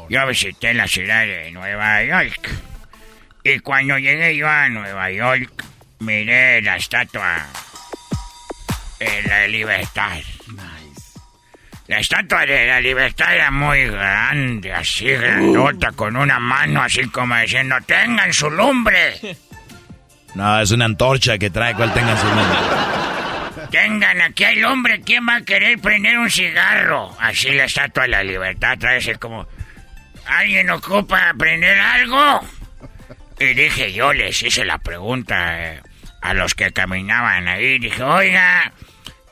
Yo 0.08 0.26
visité 0.26 0.72
la 0.72 0.88
ciudad 0.88 1.26
de 1.26 1.50
Nueva 1.50 2.02
York. 2.04 2.48
Y 3.44 3.58
cuando 3.58 3.98
llegué 3.98 4.34
yo 4.34 4.48
a 4.48 4.70
Nueva 4.70 5.10
York, 5.10 5.64
miré 5.98 6.62
la 6.62 6.76
estatua 6.76 7.46
de 8.98 9.22
la 9.24 9.46
libertad. 9.46 10.22
La 11.88 11.98
estatua 11.98 12.46
de 12.46 12.66
la 12.66 12.80
libertad 12.80 13.34
era 13.34 13.50
muy 13.50 13.86
grande, 13.86 14.72
así 14.72 15.06
grandota, 15.06 15.90
con 15.92 16.16
una 16.16 16.38
mano 16.38 16.82
así 16.82 17.08
como 17.08 17.34
diciendo, 17.36 17.76
tengan 17.86 18.32
su 18.32 18.50
lumbre, 18.50 19.14
No, 20.34 20.60
es 20.60 20.70
una 20.70 20.84
antorcha 20.84 21.38
que 21.38 21.50
trae 21.50 21.74
cual 21.74 21.92
tenga 21.92 22.16
su 22.16 22.26
nombre. 22.26 22.58
tengan, 23.70 24.20
aquí 24.20 24.44
hay 24.44 24.56
lumbre, 24.60 25.00
¿quién 25.00 25.26
va 25.26 25.36
a 25.36 25.40
querer 25.40 25.78
prender 25.80 26.18
un 26.18 26.30
cigarro? 26.30 27.16
Así 27.18 27.50
la 27.52 27.64
estatua 27.64 28.04
de 28.04 28.10
la 28.10 28.22
libertad 28.22 28.78
trae 28.78 28.98
así 28.98 29.14
como, 29.14 29.46
¿alguien 30.26 30.70
ocupa 30.70 31.32
prender 31.36 31.78
algo? 31.78 32.40
Y 33.40 33.46
dije, 33.54 33.92
yo 33.92 34.12
les 34.12 34.42
hice 34.42 34.64
la 34.64 34.78
pregunta 34.78 35.72
eh, 35.72 35.80
a 36.20 36.34
los 36.34 36.54
que 36.54 36.72
caminaban 36.72 37.48
ahí, 37.48 37.78
dije, 37.78 38.02
oiga, 38.02 38.72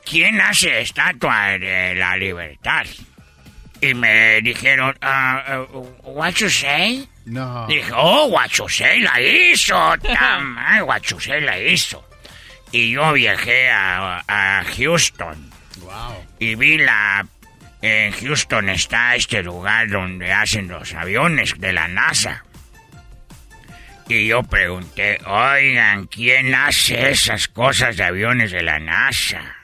¿quién 0.07 0.39
hace 0.41 0.81
estatua 0.81 1.57
de 1.57 1.95
la 1.95 2.17
libertad? 2.17 2.85
Y 3.81 3.93
me 3.93 4.41
dijeron, 4.41 4.97
ah, 5.01 5.65
uh, 5.71 5.85
what 6.03 6.33
you 6.33 6.49
say? 6.49 7.07
No. 7.25 7.67
Dije, 7.67 7.91
oh, 7.93 8.33
say 8.69 8.99
la 9.01 9.19
hizo, 9.21 9.75
tamay, 10.01 10.81
say 11.19 11.41
la 11.41 11.59
hizo. 11.59 12.03
Y 12.71 12.91
yo 12.91 13.13
viajé 13.13 13.69
a, 13.69 14.23
a 14.27 14.63
Houston. 14.75 15.51
Y 16.39 16.55
vi 16.55 16.77
la... 16.77 17.25
En 17.81 18.11
Houston 18.11 18.69
está 18.69 19.15
este 19.15 19.43
lugar 19.43 19.87
donde 19.87 20.31
hacen 20.31 20.67
los 20.67 20.93
aviones 20.93 21.53
de 21.59 21.73
la 21.73 21.87
NASA. 21.87 22.43
Y 24.09 24.27
yo 24.27 24.41
pregunté, 24.41 25.19
oigan, 25.25 26.07
¿quién 26.07 26.55
hace 26.55 27.11
esas 27.11 27.47
cosas 27.47 27.97
de 27.97 28.03
aviones 28.03 28.51
de 28.51 28.63
la 28.63 28.79
NASA? 28.79 29.56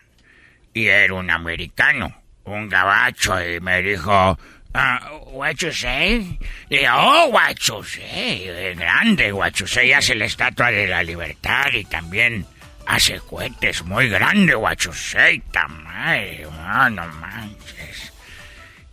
Y 0.74 0.88
era 0.88 1.14
un 1.14 1.30
americano, 1.30 2.14
un 2.46 2.68
gabacho, 2.70 3.40
y 3.44 3.60
me 3.60 3.82
dijo, 3.82 4.38
ah, 4.74 5.12
what 5.28 5.54
you 5.58 5.72
say? 5.72 6.40
Y 6.70 6.80
oh, 6.92 7.28
what 7.32 7.56
you 7.58 7.84
say, 7.84 8.48
es 8.48 8.78
grande, 8.78 9.32
what 9.32 9.52
you 9.54 9.68
say, 9.68 9.92
hace 9.94 10.16
la 10.16 10.26
estatua 10.26 10.72
de 10.72 10.88
la 10.88 11.04
libertad 11.04 11.72
y 11.74 11.84
también 11.86 12.46
hace 12.88 13.20
cohetes 13.20 13.84
muy 13.84 14.10
grande, 14.10 14.56
what 14.56 14.78
you 14.80 14.92
say, 14.94 15.42
tamaño, 15.52 16.50
no, 16.52 16.90
no 16.90 17.08
manches. 17.08 18.12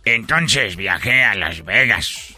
Entonces 0.05 0.75
viajé 0.75 1.23
a 1.23 1.35
Las 1.35 1.63
Vegas. 1.65 2.35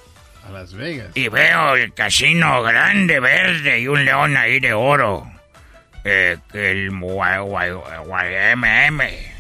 A 0.48 0.52
Las 0.52 0.74
Vegas. 0.74 1.12
Y 1.16 1.28
veo 1.30 1.76
el 1.76 1.94
casino 1.94 2.62
grande, 2.64 3.20
verde 3.20 3.80
y 3.80 3.88
un 3.88 4.04
león 4.06 4.36
ahí 4.38 4.60
de 4.60 4.74
oro. 4.74 5.30
Eh, 6.06 6.38
el 6.54 6.92
gua- 6.92 7.40
gua- 7.40 8.04
gua- 8.06 8.54
MM. 8.56 9.33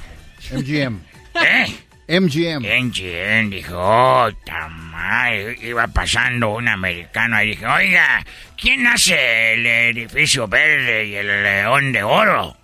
MGM. 0.53 0.99
¿Eh? 1.35 1.65
MGM. 2.07 2.63
MGM, 2.63 3.49
dijo, 3.49 3.77
oh, 3.77 4.29
tamal. 4.45 5.55
Iba 5.61 5.87
pasando 5.87 6.49
un 6.49 6.67
americano 6.67 7.41
y 7.41 7.47
dije, 7.47 7.65
oiga, 7.65 8.25
¿quién 8.57 8.85
hace 8.87 9.53
el 9.53 9.65
edificio 9.65 10.47
verde 10.47 11.05
y 11.05 11.15
el 11.15 11.27
león 11.27 11.91
de 11.91 12.03
oro? 12.03 12.57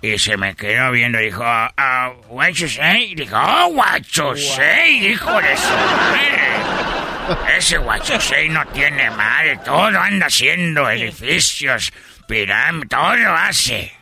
Y 0.00 0.16
se 0.18 0.36
me 0.36 0.54
quedó 0.54 0.92
viendo 0.92 1.20
y 1.20 1.26
dijo, 1.26 1.42
ah, 1.44 2.12
what 2.28 2.50
you 2.50 2.68
say? 2.68 3.12
Y 3.12 3.14
dijo, 3.14 3.36
oh, 3.36 3.68
what 3.68 4.02
you 4.12 4.36
say, 4.36 5.08
hijo 5.08 5.40
de 5.40 5.56
su 5.56 5.72
madre. 5.72 7.58
Ese 7.58 7.78
what 7.78 8.02
you 8.04 8.18
say 8.20 8.48
no 8.48 8.64
tiene 8.68 9.10
madre, 9.10 9.58
todo 9.64 9.98
anda 9.98 10.26
haciendo 10.26 10.88
edificios, 10.88 11.92
pirámides, 12.26 12.88
todo 12.88 13.16
lo 13.16 13.34
hace. 13.34 13.97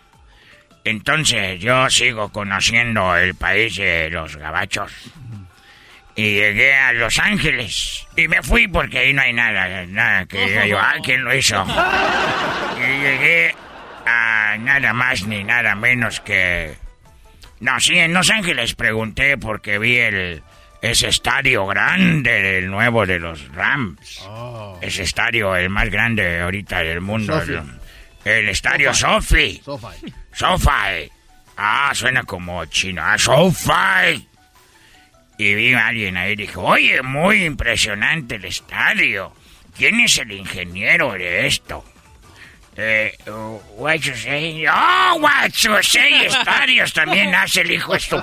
Entonces 0.86 1.58
yo 1.58 1.90
sigo 1.90 2.28
conociendo 2.30 3.16
el 3.16 3.34
país 3.34 3.76
de 3.76 4.08
los 4.08 4.36
gabachos. 4.36 4.92
Y 6.14 6.34
llegué 6.34 6.74
a 6.74 6.92
Los 6.92 7.18
Ángeles. 7.18 8.06
Y 8.16 8.28
me 8.28 8.40
fui 8.42 8.68
porque 8.68 9.00
ahí 9.00 9.12
no 9.12 9.20
hay 9.20 9.32
nada, 9.32 9.84
nada 9.86 10.26
que 10.26 10.46
diga 10.46 10.64
yo, 10.66 10.78
ah, 10.78 10.94
¿quién 11.02 11.24
lo 11.24 11.34
hizo? 11.34 11.64
Y 12.78 13.00
llegué 13.00 13.54
a 14.06 14.56
nada 14.60 14.92
más 14.92 15.26
ni 15.26 15.42
nada 15.42 15.74
menos 15.74 16.20
que... 16.20 16.74
No, 17.58 17.80
sí, 17.80 17.98
en 17.98 18.12
Los 18.14 18.30
Ángeles 18.30 18.74
pregunté 18.74 19.36
porque 19.38 19.78
vi 19.78 19.96
el 19.96 20.42
ese 20.82 21.08
estadio 21.08 21.66
grande, 21.66 22.58
el 22.58 22.70
nuevo 22.70 23.06
de 23.06 23.18
los 23.18 23.48
Rams. 23.52 24.22
Ese 24.80 25.02
estadio, 25.02 25.56
el 25.56 25.68
más 25.68 25.90
grande 25.90 26.40
ahorita 26.42 26.80
del 26.80 27.00
mundo. 27.00 27.42
El, 27.42 27.62
el 28.24 28.48
estadio 28.48 28.94
Sofi. 28.94 29.60
Sofi. 30.36 31.10
Ah, 31.56 31.92
suena 31.94 32.22
como 32.24 32.66
chino. 32.66 33.02
Ah, 33.02 33.16
Sofi. 33.16 34.28
Y 35.38 35.54
vi 35.54 35.72
a 35.72 35.86
alguien 35.86 36.18
ahí 36.18 36.32
y 36.32 36.36
dijo, 36.36 36.62
oye, 36.62 37.00
muy 37.00 37.44
impresionante 37.44 38.34
el 38.34 38.44
estadio. 38.44 39.32
¿Quién 39.76 39.98
es 40.00 40.18
el 40.18 40.32
ingeniero 40.32 41.12
de 41.12 41.46
esto? 41.46 41.84
Eh, 42.76 43.16
what 43.76 43.96
you 43.96 44.14
say? 44.14 44.66
Oh, 44.66 45.18
what 45.20 45.48
you 45.52 45.82
say 45.82 46.26
estadios 46.26 46.92
también 46.92 47.34
hace 47.34 47.62
el 47.62 47.70
hijo 47.70 47.94
esto. 47.94 48.22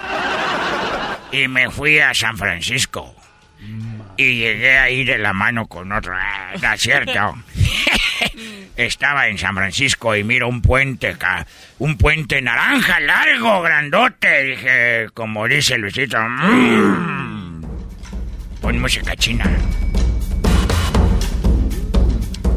Y 1.31 1.47
me 1.47 1.71
fui 1.71 1.97
a 1.97 2.13
San 2.13 2.37
Francisco. 2.37 3.15
Y 4.17 4.37
llegué 4.37 4.77
ahí 4.77 5.03
de 5.03 5.17
la 5.17 5.33
mano 5.33 5.65
con 5.65 5.91
otro. 5.91 6.13
Ah, 6.15 6.51
no 6.61 6.73
es 6.73 6.81
cierto. 6.81 7.35
Estaba 8.75 9.27
en 9.27 9.37
San 9.37 9.53
Francisco 9.55 10.15
y 10.15 10.23
miro 10.23 10.47
un 10.47 10.61
puente, 10.61 11.15
un 11.77 11.95
puente 11.97 12.41
naranja 12.41 12.99
largo, 12.99 13.61
grandote. 13.61 14.43
Dije, 14.43 15.09
como 15.13 15.47
dice 15.47 15.77
Luisito, 15.77 16.17
"Mm". 16.19 17.63
pon 18.61 18.79
música 18.79 19.15
china. 19.15 19.45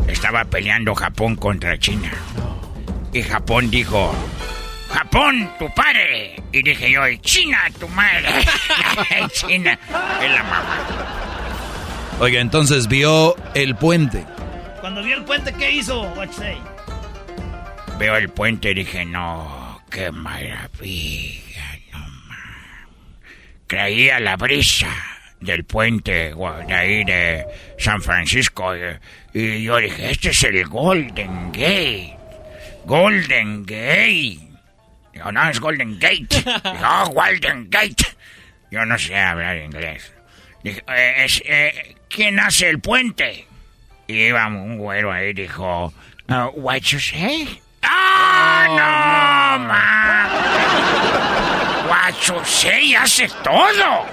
Estaba 0.08 0.44
peleando 0.46 0.94
Japón 0.94 1.36
contra 1.36 1.78
China. 1.78 2.10
Y 3.12 3.22
Japón 3.22 3.70
dijo, 3.70 4.14
Japón, 4.90 5.50
tu 5.58 5.68
padre. 5.74 6.42
Y 6.52 6.62
dije 6.62 6.90
yo, 6.92 7.06
"Y 7.08 7.18
China, 7.18 7.58
tu 7.78 7.88
madre. 7.88 8.28
China, 9.32 9.78
es 10.22 10.30
la 10.30 10.42
mamá. 10.44 10.76
Entonces 12.26 12.88
vio 12.88 13.36
el 13.54 13.74
puente. 13.76 14.24
Cuando 14.86 15.02
vio 15.02 15.16
el 15.16 15.24
puente, 15.24 15.52
¿qué 15.52 15.68
hizo? 15.72 16.02
What 16.12 16.28
you 16.28 16.32
say? 16.34 16.56
Veo 17.98 18.16
el 18.18 18.28
puente 18.28 18.70
y 18.70 18.74
dije, 18.74 19.04
no, 19.04 19.82
qué 19.90 20.12
maravilla, 20.12 21.80
no 21.90 21.98
ma-". 21.98 22.86
Creía 23.66 24.20
la 24.20 24.36
brisa 24.36 24.86
del 25.40 25.64
puente 25.64 26.32
de 26.32 26.72
ahí 26.72 27.02
de 27.02 27.44
San 27.80 28.00
Francisco. 28.00 28.76
Y 29.34 29.64
yo 29.64 29.78
dije, 29.78 30.12
este 30.12 30.28
es 30.30 30.44
el 30.44 30.64
Golden 30.68 31.50
Gate. 31.50 32.16
Golden 32.84 33.66
Gate. 33.66 34.38
Digo, 35.12 35.32
no, 35.32 35.50
es 35.50 35.58
Golden 35.58 35.98
Gate. 35.98 36.28
Digo, 36.36 36.88
oh, 36.88 37.08
Golden 37.08 37.68
Gate. 37.68 38.06
Yo 38.70 38.86
no 38.86 38.96
sé 38.96 39.18
hablar 39.18 39.56
inglés. 39.56 40.12
Dije, 40.62 40.84
"Eh, 40.86 41.24
es, 41.24 41.42
eh, 41.44 41.96
¿quién 42.08 42.38
hace 42.38 42.68
el 42.68 42.78
puente? 42.78 43.48
Y 44.06 44.26
iba 44.26 44.46
un 44.46 44.78
güero 44.78 45.12
ahí 45.12 45.30
y 45.30 45.34
dijo, 45.34 45.92
"Uh, 46.28 46.50
what 46.54 46.80
you 46.80 46.98
say? 46.98 47.60
¡Ah, 47.82 48.66
no, 48.68 49.58
ma! 49.66 50.28
What 51.88 52.14
you 52.26 52.44
say 52.44 52.94
hace 52.94 53.28
todo. 53.42 54.06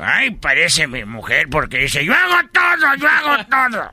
Ay, 0.00 0.30
parece 0.30 0.86
mi 0.86 1.04
mujer 1.04 1.48
porque 1.50 1.78
dice, 1.78 2.04
yo 2.04 2.14
hago 2.14 2.48
todo, 2.52 2.94
yo 2.96 3.08
hago 3.08 3.44
todo. 3.46 3.92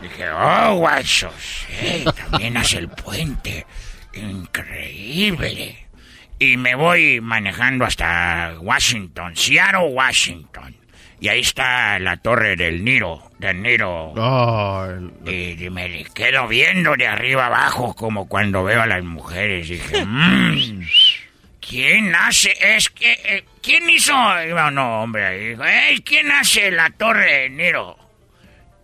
Dije, 0.00 0.30
oh, 0.30 0.88
you 1.00 1.28
say, 1.38 2.04
también 2.04 2.56
hace 2.56 2.78
el 2.78 2.88
puente. 2.88 3.66
Increíble. 4.14 5.86
Y 6.38 6.56
me 6.56 6.74
voy 6.74 7.20
manejando 7.20 7.84
hasta 7.84 8.54
Washington, 8.60 9.36
Seattle, 9.36 9.90
Washington. 9.90 10.74
Y 11.22 11.28
ahí 11.28 11.38
está 11.38 12.00
la 12.00 12.16
torre 12.16 12.56
del 12.56 12.82
Niro, 12.82 13.30
del 13.38 13.62
Niro. 13.62 14.12
Y 15.24 15.70
me 15.70 16.04
quedo 16.12 16.48
viendo 16.48 16.96
de 16.96 17.06
arriba 17.06 17.46
abajo 17.46 17.94
como 17.94 18.26
cuando 18.26 18.64
veo 18.64 18.82
a 18.82 18.88
las 18.88 19.04
mujeres. 19.04 19.68
Dije, 19.68 20.04
"Mm, 20.04 20.82
¿quién 21.60 22.12
hace? 22.16 22.52
Es 22.60 22.88
que, 22.90 23.12
eh, 23.12 23.44
¿quién 23.62 23.88
hizo? 23.88 24.12
Iba 24.44 24.66
un 24.66 24.78
hombre 24.78 25.24
ahí. 25.24 25.48
Dijo, 25.50 25.64
"Ey, 25.64 26.00
¿quién 26.00 26.28
hace 26.32 26.72
la 26.72 26.90
torre 26.90 27.42
del 27.42 27.56
Niro? 27.56 27.96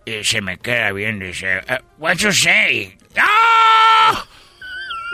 Y 0.05 0.23
se 0.23 0.39
me 0.39 0.57
queda 0.59 0.93
viendo 0.93 1.25
y 1.25 1.29
dice, 1.29 1.57
"Eh, 1.57 1.79
what 1.97 2.15
you 2.19 2.31
say? 2.31 2.97
¡Ah! 3.17 4.25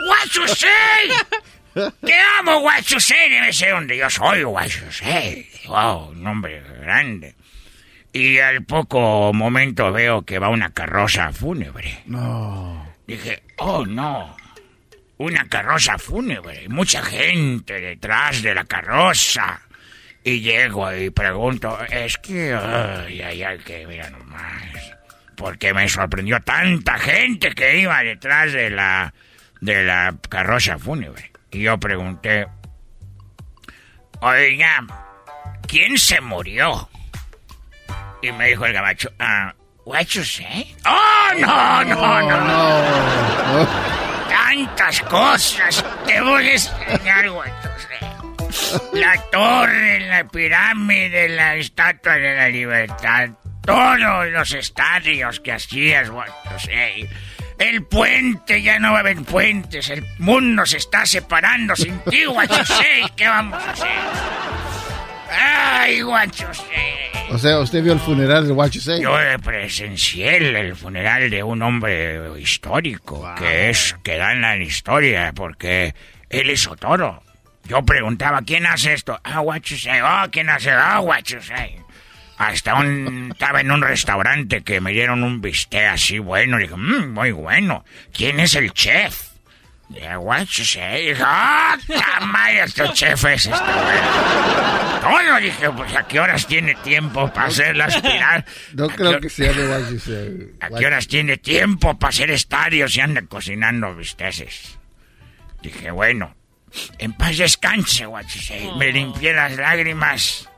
What 0.08 0.30
you 0.32 0.46
say? 0.46 1.90
Te 2.04 2.14
amo, 2.38 2.60
what 2.60 2.82
you 2.84 3.00
say. 3.00 3.28
Debe 3.28 3.52
ser 3.52 3.72
donde 3.72 3.96
yo 3.96 4.08
soy, 4.08 4.44
what 4.44 4.68
you 4.68 4.92
say. 4.92 5.46
Wow, 5.66 6.10
un 6.10 6.24
hombre 6.26 6.62
grande. 6.86 7.34
Y 8.12 8.38
al 8.38 8.64
poco 8.64 9.32
momento 9.34 9.92
veo 9.92 10.22
que 10.22 10.38
va 10.38 10.48
una 10.48 10.70
carroza 10.70 11.32
fúnebre. 11.32 12.02
No. 12.06 12.94
Dije, 13.06 13.42
oh 13.58 13.84
no, 13.84 14.36
una 15.18 15.48
carroza 15.48 15.98
fúnebre, 15.98 16.68
mucha 16.68 17.02
gente 17.02 17.80
detrás 17.80 18.42
de 18.42 18.54
la 18.54 18.64
carroza. 18.64 19.60
Y 20.24 20.40
llego 20.40 20.92
y 20.92 21.10
pregunto, 21.10 21.78
es 21.88 22.16
que, 22.18 22.52
ay, 22.52 23.20
ay, 23.20 23.42
ay, 23.42 23.58
que 23.58 23.86
mira 23.86 24.10
nomás, 24.10 24.64
porque 25.36 25.72
me 25.72 25.88
sorprendió 25.88 26.40
tanta 26.40 26.98
gente 26.98 27.50
que 27.50 27.78
iba 27.78 28.02
detrás 28.02 28.52
de 28.52 28.70
la, 28.70 29.14
de 29.60 29.84
la 29.84 30.16
carroza 30.28 30.78
fúnebre. 30.78 31.30
Y 31.52 31.62
yo 31.62 31.78
pregunté, 31.78 32.48
oiga, 34.20 35.05
¿quién 35.66 35.98
se 35.98 36.20
murió? 36.20 36.88
Y 38.22 38.32
me 38.32 38.48
dijo 38.48 38.66
el 38.66 38.72
gabacho, 38.72 39.10
ah, 39.18 39.54
what 39.84 40.06
you 40.06 40.24
say? 40.24 40.74
¡Oh, 40.84 41.32
no, 41.38 41.84
no, 41.84 42.22
no! 42.22 43.66
Tantas 44.28 45.00
cosas. 45.02 45.84
Te 46.06 46.20
voy 46.20 46.48
a 46.48 46.52
enseñar, 46.52 47.30
what 47.30 47.46
you 47.46 47.70
say. 47.78 49.00
La 49.00 49.20
torre, 49.30 50.00
la 50.00 50.24
pirámide, 50.24 51.28
la 51.28 51.56
estatua 51.56 52.14
de 52.14 52.34
la 52.34 52.48
libertad. 52.48 53.30
Todos 53.64 54.28
los 54.30 54.52
estadios 54.52 55.40
que 55.40 55.52
hacías, 55.52 56.08
what 56.10 56.26
you 56.26 56.58
say. 56.58 57.08
El 57.58 57.84
puente, 57.84 58.60
ya 58.62 58.78
no 58.78 58.92
va 58.92 58.98
a 58.98 59.00
haber 59.00 59.22
puentes. 59.22 59.88
El 59.90 60.06
mundo 60.18 60.66
se 60.66 60.76
está 60.76 61.06
separando 61.06 61.74
sin 61.74 61.98
ti, 62.00 62.26
what 62.26 62.48
you 62.48 62.64
say. 62.64 63.04
¿Qué 63.16 63.26
vamos 63.28 63.62
a 63.62 63.70
hacer? 63.70 63.88
Ay, 65.30 66.02
say. 66.52 67.16
O 67.30 67.38
sea, 67.38 67.58
usted 67.58 67.82
vio 67.82 67.92
el 67.92 68.00
funeral 68.00 68.46
de 68.46 68.52
What 68.52 68.70
You 68.70 68.80
Say. 68.80 69.02
Yo 69.02 69.16
presencié 69.42 70.36
el, 70.36 70.76
funeral 70.76 71.28
de 71.28 71.42
un 71.42 71.60
hombre 71.62 72.40
histórico, 72.40 73.28
que 73.36 73.70
es, 73.70 73.96
que 74.02 74.16
da 74.16 74.32
en 74.32 74.42
la 74.42 74.56
historia, 74.56 75.32
porque 75.34 75.94
él 76.30 76.50
hizo 76.50 76.76
todo. 76.76 77.22
Yo 77.64 77.82
preguntaba, 77.82 78.42
¿quién 78.42 78.66
hace 78.66 78.92
esto? 78.92 79.18
Ah, 79.24 79.42
say. 79.64 80.00
Oh, 80.00 80.30
¿quién 80.30 80.48
hace? 80.48 80.70
Ah, 80.70 81.02
say. 81.24 81.78
Hasta 82.38 82.74
un, 82.74 83.30
estaba 83.32 83.60
en 83.60 83.70
un 83.70 83.82
restaurante 83.82 84.62
que 84.62 84.80
me 84.80 84.92
dieron 84.92 85.22
un 85.22 85.40
bistec 85.40 85.86
así 85.88 86.18
bueno. 86.18 86.58
Dije, 86.58 86.76
"Mm, 86.76 87.12
muy 87.12 87.32
bueno. 87.32 87.84
¿Quién 88.12 88.40
es 88.40 88.54
el 88.54 88.72
chef? 88.72 89.35
Dije, 89.88 90.16
what 90.16 90.46
you 90.46 90.64
say. 90.64 91.08
Dije, 91.08 91.22
ah, 91.24 91.76
madre, 92.22 92.64
este 92.64 92.92
chef 92.92 93.24
es 93.24 93.46
este 93.46 93.50
bueno. 93.50 95.00
Todo, 95.00 95.40
dije, 95.40 95.70
pues 95.70 95.94
a 95.94 96.06
qué 96.08 96.18
horas 96.20 96.46
tiene 96.46 96.74
tiempo 96.76 97.32
para 97.32 97.46
hacer 97.46 97.76
las 97.76 98.00
pirar. 98.00 98.44
No 98.72 98.88
creo 98.88 99.20
que 99.20 99.30
sea 99.30 99.52
de 99.52 99.68
What 99.68 99.90
You 99.90 99.98
Say. 100.00 100.56
¿A 100.60 100.70
qué 100.70 100.86
horas 100.86 101.06
tiene 101.06 101.36
tiempo 101.36 101.96
para 101.98 102.08
hacer 102.08 102.30
estadios 102.30 102.96
y 102.96 103.00
anda 103.00 103.22
cocinando 103.22 103.94
bisteces? 103.94 104.78
Dije, 105.62 105.92
bueno, 105.92 106.34
en 106.98 107.12
paz 107.12 107.38
descanse, 107.38 108.06
what 108.06 108.24
you 108.24 108.40
say. 108.40 108.70
Me 108.76 108.90
limpié 108.90 109.32
las 109.32 109.56
lágrimas 109.56 110.48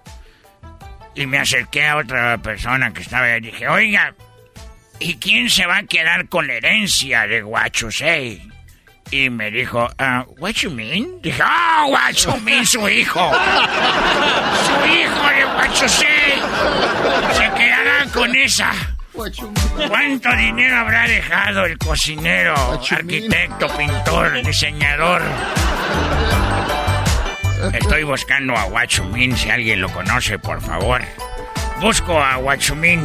y 1.14 1.26
me 1.26 1.38
acerqué 1.38 1.86
a 1.86 1.96
otra 1.96 2.38
persona 2.38 2.92
que 2.94 3.02
estaba 3.02 3.26
ahí. 3.26 3.40
Dije, 3.40 3.68
oiga, 3.68 4.14
¿y 5.00 5.16
quién 5.16 5.50
se 5.50 5.66
va 5.66 5.78
a 5.78 5.82
quedar 5.82 6.28
con 6.28 6.46
la 6.46 6.54
herencia 6.54 7.26
de 7.26 7.42
what 7.42 7.72
you 7.72 7.90
say? 7.90 8.47
Y 9.10 9.30
me 9.30 9.50
dijo, 9.50 9.88
ah, 9.98 10.26
what 10.38 10.52
you 10.62 10.70
mean? 10.70 11.20
Dije, 11.22 11.42
ah, 11.42 11.86
what 11.88 12.12
you 12.12 12.36
mean, 12.42 12.66
su 12.66 12.86
hijo. 12.88 13.30
Su 14.66 14.86
hijo 14.86 15.28
de 15.30 15.44
what 15.46 15.80
you 15.80 15.88
say. 15.88 16.42
Se 17.32 17.50
quedará 17.54 18.04
con 18.12 18.36
esa. 18.36 18.72
¿Cuánto 19.88 20.30
dinero 20.36 20.76
habrá 20.76 21.08
dejado 21.08 21.64
el 21.64 21.78
cocinero, 21.78 22.54
arquitecto, 22.90 23.66
pintor, 23.76 24.42
diseñador? 24.44 25.22
Estoy 27.72 28.04
buscando 28.04 28.54
a 28.54 28.64
Guachumín, 28.64 29.36
si 29.36 29.50
alguien 29.50 29.80
lo 29.80 29.88
conoce, 29.88 30.38
por 30.38 30.60
favor. 30.60 31.02
Busco 31.80 32.20
a 32.20 32.36
Guachumín. 32.36 33.04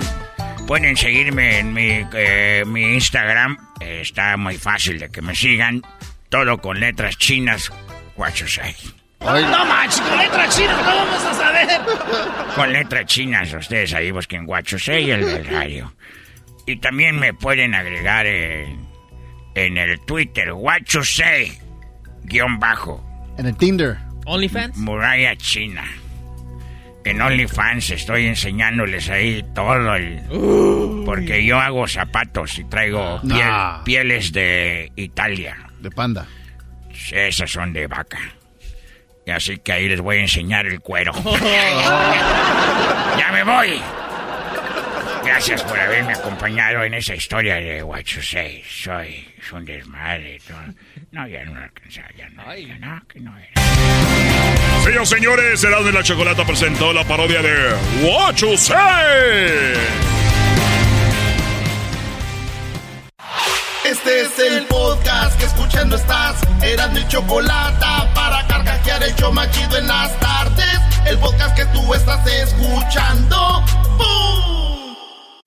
Pueden 0.68 0.96
seguirme 0.96 1.60
en 1.60 1.74
mi, 1.74 2.06
eh, 2.14 2.64
mi 2.66 2.94
Instagram. 2.94 3.58
Eh, 3.80 4.00
está 4.02 4.38
muy 4.38 4.58
fácil 4.58 4.98
de 5.00 5.10
que 5.10 5.22
me 5.22 5.36
sigan. 5.36 5.82
Todo 6.30 6.58
con 6.58 6.80
letras 6.80 7.18
chinas. 7.18 7.72
Guachusei. 8.16 8.76
No 9.20 9.66
manches, 9.66 10.02
con 10.02 10.18
letras 10.18 10.56
chinas, 10.58 10.78
¿cómo 10.78 10.96
vamos 10.98 11.24
a 11.24 11.34
saber? 11.34 11.68
Con 12.56 12.74
letras 12.74 13.06
chinas, 13.06 13.54
ustedes 13.54 13.94
ahí 13.94 14.12
busquen 14.12 14.46
Guachusei 14.46 15.10
el 15.12 15.26
del 15.26 15.46
radio. 15.46 15.94
Y 16.66 16.76
también 16.78 17.18
me 17.18 17.34
pueden 17.34 17.74
agregar 17.74 18.26
en, 18.26 18.86
en 19.56 19.78
el 19.78 20.00
Twitter, 20.02 20.52
Guachusei, 20.52 21.58
guion 22.24 22.60
bajo. 22.60 23.04
En 23.38 23.46
el 23.46 23.56
Tinder. 23.56 23.98
OnlyFans. 24.26 24.78
Muralla 24.78 25.36
China. 25.38 25.84
En 27.06 27.22
OnlyFans 27.22 27.92
estoy 27.92 28.28
enseñándoles 28.28 29.10
ahí 29.10 29.44
todo 29.54 29.96
el... 29.96 30.22
Porque 31.06 31.44
yo 31.46 31.60
hago 31.60 31.88
zapatos 31.88 32.58
y 32.60 32.64
traigo 32.66 33.20
piel- 33.22 33.50
Nah. 33.50 33.84
pieles 33.84 34.32
de 34.32 34.92
Italia. 34.96 35.58
De 35.80 35.92
panda. 35.92 36.26
Esas 37.12 37.52
son 37.52 37.74
de 37.74 37.88
vaca. 37.88 38.20
Y 39.26 39.32
así 39.32 39.58
que 39.58 39.74
ahí 39.74 39.88
les 39.90 40.00
voy 40.02 40.18
a 40.18 40.22
enseñar 40.22 40.66
el 40.66 40.80
cuero. 40.80 41.12
¡Ya 43.18 43.32
me 43.34 43.44
voy! 43.44 43.82
Gracias 45.34 45.64
por 45.64 45.80
haberme 45.80 46.14
acompañado 46.14 46.84
en 46.84 46.94
esa 46.94 47.16
historia 47.16 47.56
de 47.56 47.82
Huachusei. 47.82 48.64
Soy 48.70 49.34
es 49.36 49.52
un 49.52 49.66
desmadre. 49.66 50.40
todo. 50.48 50.60
No, 51.12 51.28
ya 51.28 51.44
no 51.44 51.60
alcanzaba, 51.60 52.08
ya 52.16 52.30
no, 52.30 52.56
ya 52.56 52.78
no, 52.78 53.02
que 53.08 53.20
no 53.20 53.36
era. 53.36 54.84
Señores, 54.84 55.10
señores, 55.10 55.64
Erasmo 55.64 55.90
y 55.90 55.92
la 55.92 56.04
Chocolata 56.04 56.46
presentó 56.46 56.94
la 56.94 57.04
parodia 57.04 57.42
de 57.42 57.74
What 58.04 58.36
You 58.36 58.56
Say. 58.56 59.74
Este 63.86 64.22
es 64.22 64.38
el 64.38 64.66
podcast 64.68 65.40
que 65.40 65.46
escuchando 65.46 65.96
estás. 65.96 66.44
Eran 66.62 66.94
mi 66.94 67.08
chocolate 67.08 67.86
para 68.14 68.46
carcajear 68.46 69.02
el 69.02 69.16
show 69.16 69.34
machido 69.34 69.80
en 69.80 69.88
las 69.88 70.16
tardes. 70.20 70.80
El 71.08 71.18
podcast 71.18 71.56
que 71.56 71.66
tú 71.66 71.92
estás 71.96 72.24
escuchando. 72.28 73.66
¡Bum! 73.98 74.63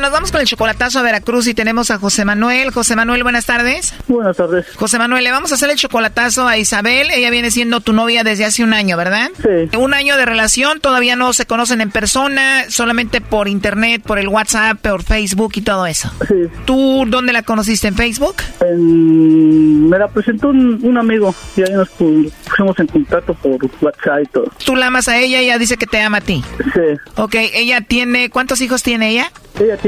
nos 0.00 0.12
vamos 0.12 0.30
con 0.32 0.40
el 0.40 0.46
chocolatazo 0.46 0.98
a 0.98 1.02
Veracruz 1.02 1.46
y 1.48 1.54
tenemos 1.54 1.90
a 1.90 1.98
José 1.98 2.24
Manuel. 2.24 2.70
José 2.70 2.94
Manuel, 2.96 3.22
buenas 3.22 3.46
tardes. 3.46 3.94
Buenas 4.06 4.36
tardes. 4.36 4.66
José 4.76 4.98
Manuel, 4.98 5.24
le 5.24 5.30
vamos 5.32 5.50
a 5.52 5.56
hacer 5.56 5.70
el 5.70 5.76
chocolatazo 5.76 6.46
a 6.46 6.56
Isabel. 6.56 7.08
Ella 7.10 7.30
viene 7.30 7.50
siendo 7.50 7.80
tu 7.80 7.92
novia 7.92 8.22
desde 8.24 8.44
hace 8.44 8.62
un 8.62 8.72
año, 8.74 8.96
¿verdad? 8.96 9.30
Sí. 9.42 9.76
Un 9.76 9.94
año 9.94 10.16
de 10.16 10.24
relación, 10.24 10.80
todavía 10.80 11.16
no 11.16 11.32
se 11.32 11.46
conocen 11.46 11.80
en 11.80 11.90
persona, 11.90 12.64
solamente 12.68 13.20
por 13.20 13.48
internet, 13.48 14.02
por 14.04 14.18
el 14.18 14.28
WhatsApp, 14.28 14.78
por 14.80 15.02
Facebook 15.02 15.52
y 15.56 15.62
todo 15.62 15.86
eso. 15.86 16.10
Sí. 16.28 16.34
¿Tú 16.64 17.04
dónde 17.08 17.32
la 17.32 17.42
conociste? 17.42 17.88
¿En 17.88 17.96
Facebook? 17.96 18.36
En- 18.60 19.88
me 19.88 19.98
la 19.98 20.08
presentó 20.08 20.48
un, 20.48 20.78
un 20.84 20.98
amigo 20.98 21.34
y 21.56 21.62
ahí 21.62 21.72
nos 21.72 21.88
pu- 21.98 22.30
pusimos 22.48 22.78
en 22.78 22.86
contacto 22.86 23.34
por 23.34 23.58
WhatsApp 23.80 24.20
y 24.22 24.26
todo. 24.26 24.52
Tú 24.64 24.76
la 24.76 24.86
amas 24.88 25.08
a 25.08 25.18
ella 25.18 25.40
ella 25.40 25.58
dice 25.58 25.76
que 25.76 25.86
te 25.86 26.00
ama 26.00 26.18
a 26.18 26.20
ti. 26.20 26.44
Sí. 26.74 26.80
Ok, 27.16 27.34
ella 27.54 27.80
tiene, 27.80 28.30
¿cuántos 28.30 28.60
hijos 28.60 28.82
tiene 28.82 29.10
ella? 29.10 29.30
Ella 29.58 29.76
tiene 29.76 29.87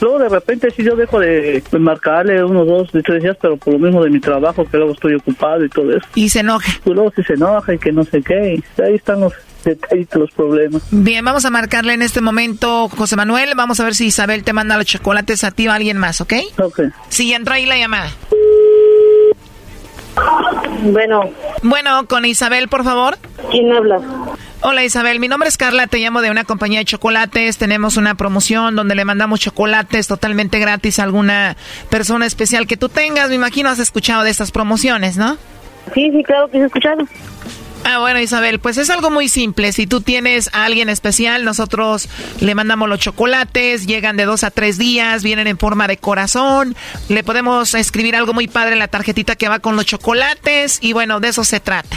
luego 0.00 0.18
de 0.18 0.28
repente 0.28 0.70
sí 0.70 0.82
yo 0.82 0.96
dejo 0.96 1.18
de, 1.20 1.62
marcarle 1.78 2.42
unos 2.44 2.66
dos, 2.66 2.92
de 2.92 3.02
tres 3.02 3.22
días, 3.22 3.36
pero 3.40 3.56
por 3.56 3.74
lo 3.74 3.78
mismo 3.78 4.02
de 4.02 4.10
mi 4.10 4.20
trabajo, 4.20 4.64
que 4.64 4.76
luego 4.76 4.92
estoy 4.92 5.14
ocupado 5.14 5.64
y 5.64 5.68
todo 5.68 5.90
eso. 5.96 6.06
Y 6.14 6.28
se 6.28 6.40
enoja. 6.40 6.70
Y 6.84 6.90
luego 6.90 7.12
sí 7.14 7.22
se 7.22 7.34
enoja 7.34 7.74
y 7.74 7.78
que 7.78 7.92
no 7.92 8.04
sé 8.04 8.22
qué, 8.22 8.54
y 8.54 8.82
ahí 8.82 8.94
están 8.94 9.20
los 9.20 9.32
detallitos, 9.64 10.20
los 10.20 10.30
problemas. 10.32 10.82
Bien, 10.90 11.24
vamos 11.24 11.44
a 11.44 11.50
marcarle 11.50 11.94
en 11.94 12.02
este 12.02 12.20
momento, 12.20 12.88
José 12.88 13.16
Manuel. 13.16 13.50
Vamos 13.56 13.80
a 13.80 13.84
ver 13.84 13.94
si 13.94 14.06
Isabel 14.06 14.42
te 14.42 14.52
manda 14.52 14.76
los 14.76 14.86
chocolates 14.86 15.44
a 15.44 15.50
ti 15.50 15.68
o 15.68 15.72
a 15.72 15.74
alguien 15.74 15.98
más, 15.98 16.20
¿ok? 16.20 16.34
Ok. 16.58 16.80
Sí, 17.08 17.32
entró 17.32 17.54
ahí 17.54 17.66
la 17.66 17.76
llamada. 17.76 18.10
Bueno. 20.82 21.30
Bueno, 21.62 22.06
con 22.06 22.24
Isabel, 22.24 22.68
por 22.68 22.84
favor. 22.84 23.18
¿Quién 23.50 23.72
habla? 23.72 24.00
Hola 24.62 24.84
Isabel, 24.84 25.20
mi 25.20 25.28
nombre 25.28 25.48
es 25.48 25.56
Carla, 25.56 25.86
te 25.86 25.98
llamo 25.98 26.20
de 26.20 26.30
una 26.30 26.44
compañía 26.44 26.80
de 26.80 26.84
chocolates, 26.84 27.56
tenemos 27.56 27.96
una 27.96 28.14
promoción 28.14 28.76
donde 28.76 28.94
le 28.94 29.06
mandamos 29.06 29.40
chocolates 29.40 30.06
totalmente 30.06 30.58
gratis 30.58 30.98
a 30.98 31.04
alguna 31.04 31.56
persona 31.88 32.26
especial 32.26 32.66
que 32.66 32.76
tú 32.76 32.90
tengas, 32.90 33.30
me 33.30 33.36
imagino 33.36 33.70
has 33.70 33.78
escuchado 33.78 34.22
de 34.22 34.28
estas 34.28 34.50
promociones, 34.50 35.16
¿no? 35.16 35.38
Sí, 35.94 36.10
sí, 36.10 36.22
claro 36.22 36.50
que 36.50 36.58
he 36.58 36.64
escuchado. 36.66 37.04
Ah, 37.84 37.98
bueno 37.98 38.20
Isabel, 38.20 38.60
pues 38.60 38.76
es 38.78 38.90
algo 38.90 39.10
muy 39.10 39.28
simple, 39.28 39.72
si 39.72 39.86
tú 39.86 40.00
tienes 40.00 40.50
a 40.52 40.64
alguien 40.64 40.88
especial, 40.88 41.44
nosotros 41.44 42.08
le 42.40 42.54
mandamos 42.54 42.88
los 42.88 43.00
chocolates, 43.00 43.86
llegan 43.86 44.16
de 44.16 44.26
dos 44.26 44.44
a 44.44 44.50
tres 44.50 44.78
días, 44.78 45.22
vienen 45.22 45.46
en 45.46 45.58
forma 45.58 45.88
de 45.88 45.96
corazón, 45.96 46.76
le 47.08 47.24
podemos 47.24 47.74
escribir 47.74 48.16
algo 48.16 48.34
muy 48.34 48.48
padre 48.48 48.74
en 48.74 48.78
la 48.78 48.88
tarjetita 48.88 49.34
que 49.34 49.48
va 49.48 49.60
con 49.60 49.76
los 49.76 49.86
chocolates 49.86 50.78
y 50.82 50.92
bueno, 50.92 51.20
de 51.20 51.28
eso 51.28 51.42
se 51.42 51.58
trata. 51.58 51.96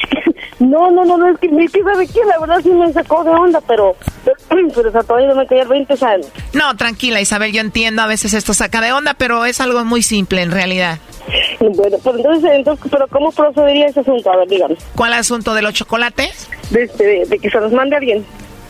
No, 0.61 0.91
no, 0.91 1.03
no, 1.03 1.17
no, 1.17 1.27
es 1.27 1.39
que, 1.39 1.47
es 1.47 1.71
que 1.71 1.81
¿sabe 1.81 2.07
qué? 2.07 2.19
La 2.25 2.39
verdad 2.39 2.59
sí 2.61 2.69
me 2.69 2.93
sacó 2.93 3.23
de 3.23 3.31
onda, 3.31 3.59
pero, 3.67 3.95
pero 4.75 4.91
todavía 5.03 5.29
no 5.29 5.35
me 5.35 5.47
caía 5.47 5.63
el 5.63 5.67
20, 5.67 5.93
o 5.93 5.97
sea, 5.97 6.17
No, 6.53 6.77
tranquila, 6.77 7.19
Isabel, 7.19 7.51
yo 7.51 7.61
entiendo, 7.61 8.03
a 8.03 8.07
veces 8.07 8.35
esto 8.35 8.53
saca 8.53 8.79
de 8.79 8.91
onda, 8.91 9.15
pero 9.15 9.43
es 9.45 9.59
algo 9.59 9.83
muy 9.85 10.03
simple 10.03 10.43
en 10.43 10.51
realidad. 10.51 10.99
bueno, 11.59 11.97
pues 12.03 12.15
entonces, 12.15 12.51
entonces, 12.53 12.85
pero 12.91 13.07
¿cómo 13.07 13.31
procedería 13.31 13.87
ese 13.87 14.01
asunto? 14.01 14.31
A 14.31 14.37
ver, 14.37 14.47
dígame. 14.49 14.75
¿Cuál 14.95 15.13
asunto 15.13 15.55
de 15.55 15.63
los 15.63 15.73
chocolates? 15.73 16.47
De, 16.69 16.83
este, 16.83 17.03
de, 17.03 17.25
de 17.25 17.39
que 17.39 17.49
se 17.49 17.59
los 17.59 17.71
mande 17.71 17.95
alguien. 17.95 18.23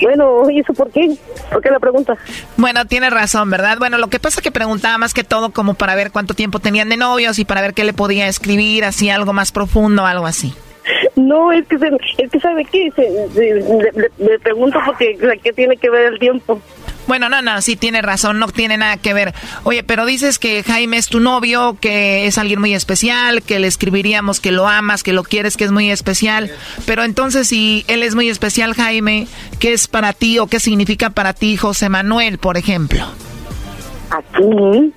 Bueno, 0.00 0.48
¿y 0.50 0.60
eso 0.60 0.72
por 0.72 0.90
qué? 0.90 1.16
¿Por 1.50 1.62
qué 1.62 1.70
la 1.70 1.78
pregunta? 1.78 2.16
Bueno, 2.56 2.84
tienes 2.86 3.10
razón, 3.10 3.50
¿verdad? 3.50 3.78
Bueno, 3.78 3.98
lo 3.98 4.08
que 4.08 4.18
pasa 4.18 4.40
es 4.40 4.42
que 4.42 4.50
preguntaba 4.50 4.98
más 4.98 5.14
que 5.14 5.24
todo 5.24 5.50
como 5.50 5.74
para 5.74 5.94
ver 5.94 6.10
cuánto 6.10 6.34
tiempo 6.34 6.58
tenían 6.58 6.88
de 6.88 6.96
novios 6.96 7.38
y 7.38 7.44
para 7.44 7.60
ver 7.60 7.74
qué 7.74 7.84
le 7.84 7.92
podía 7.92 8.26
escribir, 8.28 8.84
así 8.84 9.10
algo 9.10 9.32
más 9.32 9.52
profundo, 9.52 10.06
algo 10.06 10.26
así. 10.26 10.54
No, 11.16 11.52
es 11.52 11.66
que, 11.66 11.78
se, 11.78 11.90
es 12.18 12.30
que 12.30 12.40
¿sabe 12.40 12.64
qué? 12.64 12.90
Se- 12.96 13.28
se- 13.34 13.54
le, 13.54 14.10
le 14.18 14.38
pregunto 14.38 14.78
porque 14.84 15.16
¿qué 15.42 15.52
tiene 15.52 15.76
que 15.76 15.90
ver 15.90 16.12
el 16.12 16.18
tiempo? 16.18 16.60
Bueno, 17.06 17.28
no, 17.28 17.42
no, 17.42 17.60
sí 17.60 17.74
tiene 17.74 18.02
razón, 18.02 18.38
no 18.38 18.46
tiene 18.48 18.76
nada 18.76 18.96
que 18.96 19.12
ver. 19.14 19.34
Oye, 19.64 19.82
pero 19.82 20.06
dices 20.06 20.38
que 20.38 20.62
Jaime 20.62 20.96
es 20.96 21.08
tu 21.08 21.18
novio, 21.18 21.76
que 21.80 22.26
es 22.26 22.38
alguien 22.38 22.60
muy 22.60 22.72
especial, 22.72 23.42
que 23.42 23.58
le 23.58 23.66
escribiríamos 23.66 24.38
que 24.38 24.52
lo 24.52 24.68
amas, 24.68 25.02
que 25.02 25.12
lo 25.12 25.24
quieres, 25.24 25.56
que 25.56 25.64
es 25.64 25.72
muy 25.72 25.90
especial. 25.90 26.52
Pero 26.86 27.02
entonces, 27.02 27.48
si 27.48 27.84
él 27.88 28.04
es 28.04 28.14
muy 28.14 28.28
especial, 28.28 28.74
Jaime, 28.74 29.26
¿qué 29.58 29.72
es 29.72 29.88
para 29.88 30.12
ti 30.12 30.38
o 30.38 30.46
qué 30.46 30.60
significa 30.60 31.10
para 31.10 31.32
ti 31.32 31.56
José 31.56 31.88
Manuel, 31.88 32.38
por 32.38 32.56
ejemplo? 32.56 33.04
Aquí. 34.10 34.92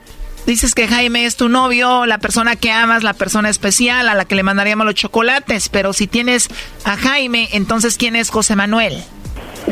Dices 0.46 0.76
que 0.76 0.88
Jaime 0.88 1.26
es 1.26 1.38
tu 1.38 1.48
novio, 1.48 2.06
la 2.06 2.18
persona 2.18 2.58
que 2.58 2.70
amas, 2.70 3.04
la 3.04 3.14
persona 3.14 3.50
especial 3.50 4.10
a 4.10 4.14
la 4.14 4.26
que 4.26 4.36
le 4.36 4.44
mandaríamos 4.44 4.86
los 4.86 4.96
chocolates. 4.96 5.70
Pero 5.70 5.94
si 5.94 6.08
tienes 6.08 6.50
a 6.84 6.98
Jaime, 6.98 7.48
entonces, 7.54 7.98
¿quién 7.98 8.16
es 8.18 8.30
José 8.30 8.56
Manuel? 8.56 9.02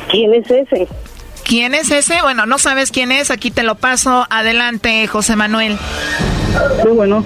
¿Quién 0.09 0.34
es 0.34 0.49
ese? 0.49 0.88
¿Quién 1.43 1.74
es 1.74 1.91
ese? 1.91 2.22
Bueno, 2.22 2.45
no 2.45 2.57
sabes 2.57 2.91
quién 2.91 3.11
es, 3.11 3.32
aquí 3.32 3.51
te 3.51 3.63
lo 3.63 3.76
paso. 3.76 4.26
Adelante, 4.30 5.05
José 5.07 5.36
Manuel. 5.36 5.78
Sí, 6.82 6.89
bueno. 6.89 7.26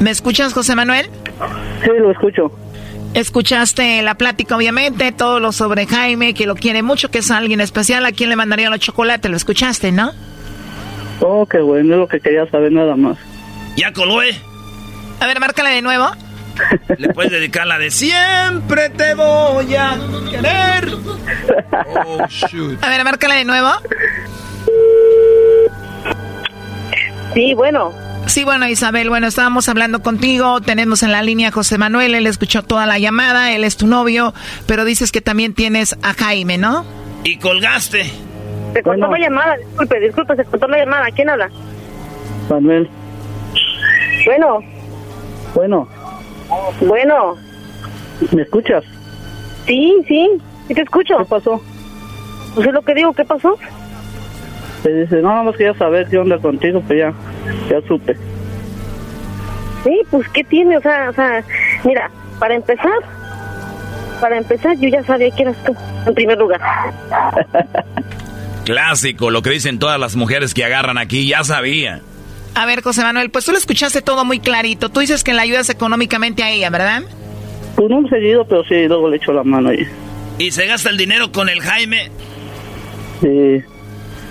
¿Me 0.00 0.10
escuchas, 0.10 0.52
José 0.52 0.74
Manuel? 0.74 1.08
Sí, 1.82 1.90
lo 1.98 2.10
escucho. 2.10 2.52
Escuchaste 3.14 4.02
la 4.02 4.16
plática, 4.16 4.54
obviamente, 4.54 5.12
todo 5.12 5.40
lo 5.40 5.52
sobre 5.52 5.86
Jaime, 5.86 6.34
que 6.34 6.46
lo 6.46 6.54
quiere 6.54 6.82
mucho, 6.82 7.10
que 7.10 7.18
es 7.18 7.30
alguien 7.30 7.62
especial, 7.62 8.04
a 8.04 8.12
quien 8.12 8.28
le 8.28 8.36
mandaría 8.36 8.68
los 8.68 8.80
chocolates. 8.80 9.30
Lo 9.30 9.36
escuchaste, 9.36 9.92
¿no? 9.92 10.12
Oh, 11.20 11.46
qué 11.46 11.58
bueno, 11.58 11.94
es 11.94 12.00
lo 12.00 12.08
que 12.08 12.20
quería 12.20 12.48
saber 12.50 12.72
nada 12.72 12.96
más. 12.96 13.18
Ya 13.76 13.92
coló, 13.92 14.22
¿eh? 14.22 14.38
A 15.20 15.26
ver, 15.26 15.40
márcale 15.40 15.70
de 15.70 15.82
nuevo. 15.82 16.08
Le 16.96 17.08
puedes 17.10 17.30
dedicar 17.30 17.66
la 17.66 17.78
de 17.78 17.90
siempre 17.90 18.90
te 18.90 19.14
voy 19.14 19.74
a 19.76 19.96
querer. 20.30 20.88
Oh, 22.04 22.18
A 22.82 22.88
ver, 22.88 23.04
márcale 23.04 23.36
de 23.36 23.44
nuevo. 23.44 23.70
Sí, 27.34 27.54
bueno. 27.54 27.92
Sí, 28.26 28.44
bueno, 28.44 28.68
Isabel, 28.68 29.08
bueno, 29.08 29.26
estábamos 29.26 29.68
hablando 29.68 30.02
contigo, 30.02 30.60
tenemos 30.60 31.02
en 31.02 31.12
la 31.12 31.22
línea 31.22 31.48
a 31.48 31.52
José 31.52 31.78
Manuel, 31.78 32.14
él 32.14 32.26
escuchó 32.26 32.62
toda 32.62 32.84
la 32.84 32.98
llamada, 32.98 33.52
él 33.52 33.64
es 33.64 33.76
tu 33.78 33.86
novio, 33.86 34.34
pero 34.66 34.84
dices 34.84 35.12
que 35.12 35.22
también 35.22 35.54
tienes 35.54 35.96
a 36.02 36.12
Jaime, 36.12 36.58
¿no? 36.58 36.84
Y 37.24 37.38
colgaste. 37.38 38.10
Se 38.72 38.82
cortó 38.82 39.08
la 39.08 39.18
llamada, 39.18 39.56
disculpe, 39.56 40.00
disculpe, 40.00 40.36
se 40.36 40.44
cortó 40.44 40.68
la 40.68 40.78
llamada. 40.78 41.06
¿Quién 41.14 41.30
habla? 41.30 41.48
Manuel. 42.50 42.88
Bueno, 44.26 44.60
Bueno, 45.54 45.88
bueno. 46.80 47.36
¿me 48.32 48.42
escuchas? 48.42 48.84
Sí, 49.66 49.94
sí, 50.06 50.28
sí 50.66 50.74
te 50.74 50.82
escucho. 50.82 51.16
¿Qué 51.18 51.24
pasó? 51.24 51.60
Pues 52.54 52.66
es 52.66 52.72
lo 52.72 52.82
que 52.82 52.94
digo, 52.94 53.12
¿qué 53.12 53.24
pasó? 53.24 53.56
Te 54.82 54.92
dice, 54.94 55.16
no, 55.16 55.28
nada 55.30 55.42
más 55.44 55.56
quería 55.56 55.74
saber 55.74 56.08
qué 56.08 56.18
onda 56.18 56.38
contigo, 56.38 56.80
pues 56.86 56.98
ya, 56.98 57.12
ya 57.68 57.80
supe. 57.86 58.16
Sí, 59.84 60.02
pues 60.10 60.28
¿qué 60.30 60.44
tiene? 60.44 60.76
O 60.76 60.80
sea, 60.80 61.10
o 61.10 61.12
sea, 61.12 61.42
mira, 61.84 62.10
para 62.38 62.54
empezar, 62.54 62.98
para 64.20 64.36
empezar 64.38 64.76
yo 64.78 64.88
ya 64.88 65.02
sabía 65.04 65.30
que 65.30 65.42
eras 65.42 65.56
tú, 65.64 65.74
en 66.06 66.14
primer 66.14 66.38
lugar. 66.38 66.60
Clásico, 68.68 69.30
lo 69.30 69.40
que 69.40 69.48
dicen 69.48 69.78
todas 69.78 69.98
las 69.98 70.14
mujeres 70.14 70.52
que 70.52 70.62
agarran 70.62 70.98
aquí, 70.98 71.26
ya 71.26 71.42
sabía. 71.42 72.02
A 72.54 72.66
ver, 72.66 72.82
José 72.82 73.02
Manuel, 73.02 73.30
pues 73.30 73.46
tú 73.46 73.52
lo 73.52 73.56
escuchaste 73.56 74.02
todo 74.02 74.26
muy 74.26 74.40
clarito, 74.40 74.90
tú 74.90 75.00
dices 75.00 75.24
que 75.24 75.32
le 75.32 75.40
ayudas 75.40 75.70
económicamente 75.70 76.42
a 76.42 76.50
ella, 76.50 76.68
¿verdad? 76.68 77.02
Pues 77.76 77.88
no 77.88 78.06
seguido, 78.10 78.46
pero 78.46 78.62
sí, 78.64 78.86
luego 78.86 79.08
le 79.08 79.16
echo 79.16 79.32
la 79.32 79.42
mano 79.42 79.70
ahí. 79.70 79.86
¿Y 80.36 80.50
se 80.50 80.66
gasta 80.66 80.90
el 80.90 80.98
dinero 80.98 81.32
con 81.32 81.48
el 81.48 81.62
Jaime? 81.62 82.10
Sí, 83.22 83.64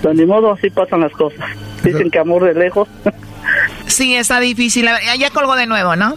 pues 0.02 0.16
ni 0.16 0.24
modo, 0.24 0.52
así 0.52 0.70
pasan 0.70 1.00
las 1.00 1.12
cosas. 1.12 1.44
Dicen 1.82 2.08
que 2.08 2.20
amor 2.20 2.44
de 2.44 2.54
lejos. 2.54 2.88
Sí, 3.86 4.14
está 4.14 4.38
difícil, 4.38 4.86
A 4.86 5.16
ya 5.16 5.30
colgó 5.30 5.56
de 5.56 5.66
nuevo, 5.66 5.96
¿no? 5.96 6.16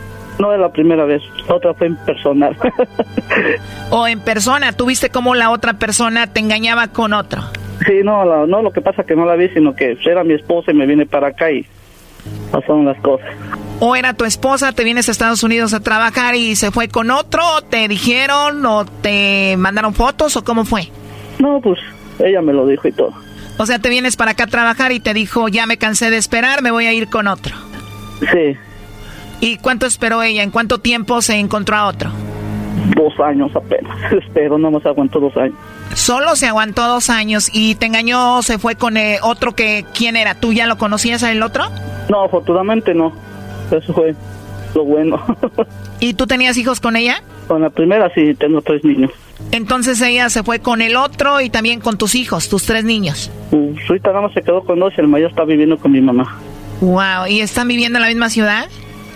No 0.41 0.51
es 0.53 0.59
la 0.59 0.71
primera 0.71 1.05
vez, 1.05 1.21
la 1.47 1.53
otra 1.55 1.73
fue 1.75 1.85
en 1.87 1.95
personal. 1.97 2.57
¿O 3.91 4.07
en 4.07 4.19
persona? 4.21 4.73
¿Tú 4.73 4.85
viste 4.87 5.09
cómo 5.11 5.35
la 5.35 5.51
otra 5.51 5.73
persona 5.73 6.25
te 6.27 6.39
engañaba 6.39 6.87
con 6.87 7.13
otro? 7.13 7.43
sí, 7.85 7.93
no, 8.03 8.25
la- 8.25 8.45
no, 8.47 8.61
lo 8.61 8.71
que 8.71 8.81
pasa 8.81 9.03
que 9.03 9.15
no 9.15 9.25
la 9.25 9.35
vi, 9.35 9.49
sino 9.49 9.75
que 9.75 9.97
era 10.05 10.23
mi 10.23 10.33
esposa 10.33 10.71
y 10.71 10.73
me 10.75 10.85
vine 10.85 11.05
para 11.05 11.27
acá 11.29 11.51
y 11.51 11.65
pasaron 12.51 12.85
las 12.85 12.99
cosas. 13.01 13.27
¿O 13.79 13.95
era 13.95 14.13
tu 14.13 14.25
esposa, 14.25 14.71
te 14.71 14.83
vienes 14.83 15.07
a 15.09 15.11
Estados 15.11 15.43
Unidos 15.43 15.73
a 15.73 15.79
trabajar 15.79 16.35
y 16.35 16.55
se 16.55 16.69
fue 16.71 16.87
con 16.89 17.09
otro? 17.11 17.41
¿O 17.57 17.61
¿Te 17.63 17.87
dijeron 17.87 18.65
o 18.65 18.85
te 18.85 19.55
mandaron 19.57 19.93
fotos 19.95 20.37
o 20.37 20.43
cómo 20.43 20.65
fue? 20.65 20.89
No, 21.39 21.59
pues 21.61 21.79
ella 22.19 22.41
me 22.41 22.53
lo 22.53 22.65
dijo 22.67 22.87
y 22.87 22.91
todo. 22.91 23.13
O 23.57 23.65
sea, 23.67 23.79
te 23.79 23.89
vienes 23.89 24.15
para 24.15 24.31
acá 24.31 24.43
a 24.43 24.47
trabajar 24.47 24.91
y 24.91 24.99
te 24.99 25.13
dijo, 25.15 25.47
ya 25.49 25.65
me 25.65 25.77
cansé 25.77 26.09
de 26.11 26.17
esperar, 26.17 26.61
me 26.61 26.71
voy 26.71 26.85
a 26.85 26.93
ir 26.93 27.09
con 27.09 27.27
otro. 27.27 27.55
Sí, 28.31 28.55
¿Y 29.41 29.57
cuánto 29.57 29.85
esperó 29.85 30.23
ella? 30.23 30.43
¿En 30.43 30.51
cuánto 30.51 30.79
tiempo 30.79 31.21
se 31.21 31.35
encontró 31.35 31.75
a 31.75 31.87
otro? 31.87 32.11
dos 32.95 33.13
años 33.19 33.51
apenas, 33.55 33.97
pero 34.33 34.57
no 34.57 34.71
más 34.71 34.85
aguantó 34.85 35.19
dos 35.19 35.35
años. 35.37 35.55
Solo 35.93 36.35
se 36.35 36.47
aguantó 36.47 36.87
dos 36.87 37.09
años 37.09 37.49
y 37.53 37.75
te 37.75 37.85
engañó, 37.85 38.41
se 38.41 38.57
fue 38.57 38.75
con 38.75 38.97
eh, 38.97 39.19
otro 39.21 39.53
que, 39.53 39.85
¿quién 39.93 40.15
era? 40.15 40.35
¿Tú 40.35 40.53
ya 40.53 40.65
lo 40.67 40.77
conocías 40.77 41.21
el 41.23 41.43
otro? 41.43 41.65
No, 42.09 42.23
afortunadamente 42.23 42.93
no, 42.93 43.11
eso 43.71 43.93
fue 43.93 44.15
lo 44.73 44.85
bueno. 44.85 45.21
¿Y 45.99 46.13
tú 46.13 46.27
tenías 46.27 46.57
hijos 46.57 46.79
con 46.79 46.95
ella? 46.95 47.21
con 47.51 47.61
la 47.61 47.69
primera 47.69 48.09
sí, 48.13 48.33
tengo 48.35 48.61
tres 48.61 48.85
niños. 48.85 49.11
Entonces 49.51 50.01
ella 50.01 50.29
se 50.29 50.41
fue 50.41 50.59
con 50.59 50.81
el 50.81 50.95
otro 50.95 51.41
y 51.41 51.49
también 51.49 51.81
con 51.81 51.97
tus 51.97 52.15
hijos, 52.15 52.47
tus 52.47 52.63
tres 52.63 52.85
niños. 52.85 53.29
Pues, 53.49 53.77
ahorita 53.89 54.09
nada 54.11 54.21
más 54.21 54.33
se 54.33 54.41
quedó 54.41 54.63
con 54.63 54.79
dos 54.79 54.93
y 54.97 55.01
el 55.01 55.09
mayor 55.09 55.31
está 55.31 55.43
viviendo 55.43 55.77
con 55.77 55.91
mi 55.91 55.99
mamá. 55.99 56.37
Wow, 56.79 57.27
¿y 57.27 57.41
están 57.41 57.67
viviendo 57.67 57.97
en 57.97 58.03
la 58.03 58.07
misma 58.07 58.29
ciudad? 58.29 58.69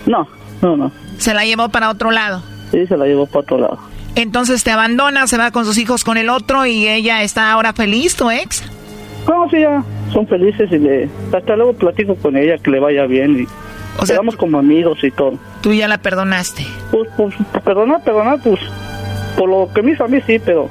No, 0.06 0.26
no, 0.62 0.76
no. 0.76 0.92
Se 1.18 1.34
la 1.34 1.44
llevó 1.44 1.68
para 1.68 1.90
otro 1.90 2.10
lado. 2.10 2.42
Sí, 2.70 2.86
se 2.86 2.96
la 2.96 3.06
llevó 3.06 3.26
para 3.26 3.40
otro 3.40 3.58
lado. 3.58 3.78
Entonces 4.14 4.64
te 4.64 4.70
abandona, 4.70 5.26
se 5.26 5.36
va 5.36 5.50
con 5.50 5.64
sus 5.64 5.76
hijos 5.78 6.02
con 6.02 6.16
el 6.16 6.30
otro 6.30 6.64
y 6.64 6.88
ella 6.88 7.22
está 7.22 7.52
ahora 7.52 7.72
feliz, 7.72 8.16
tu 8.16 8.30
ex. 8.30 8.62
No, 9.28 9.48
sí, 9.50 9.60
ya 9.60 9.84
son 10.12 10.26
felices 10.26 10.70
y 10.70 10.78
le, 10.78 11.08
hasta 11.32 11.56
luego 11.56 11.74
platico 11.74 12.14
con 12.16 12.36
ella 12.36 12.58
que 12.58 12.70
le 12.70 12.80
vaya 12.80 13.06
bien 13.06 13.40
y 13.40 13.46
O 14.00 14.06
sea, 14.06 14.16
quedamos 14.16 14.36
como 14.36 14.58
amigos 14.58 15.02
y 15.02 15.10
todo. 15.10 15.38
Tú 15.60 15.74
ya 15.74 15.88
la 15.88 15.98
perdonaste. 15.98 16.64
Pues, 16.90 17.08
pues, 17.16 17.34
perdonar, 17.64 18.02
perdonar, 18.04 18.40
pues, 18.42 18.60
por 19.36 19.48
lo 19.48 19.68
que 19.74 19.82
me 19.82 19.92
hizo 19.92 20.04
a 20.04 20.08
mí 20.08 20.18
sí, 20.26 20.38
pero 20.38 20.70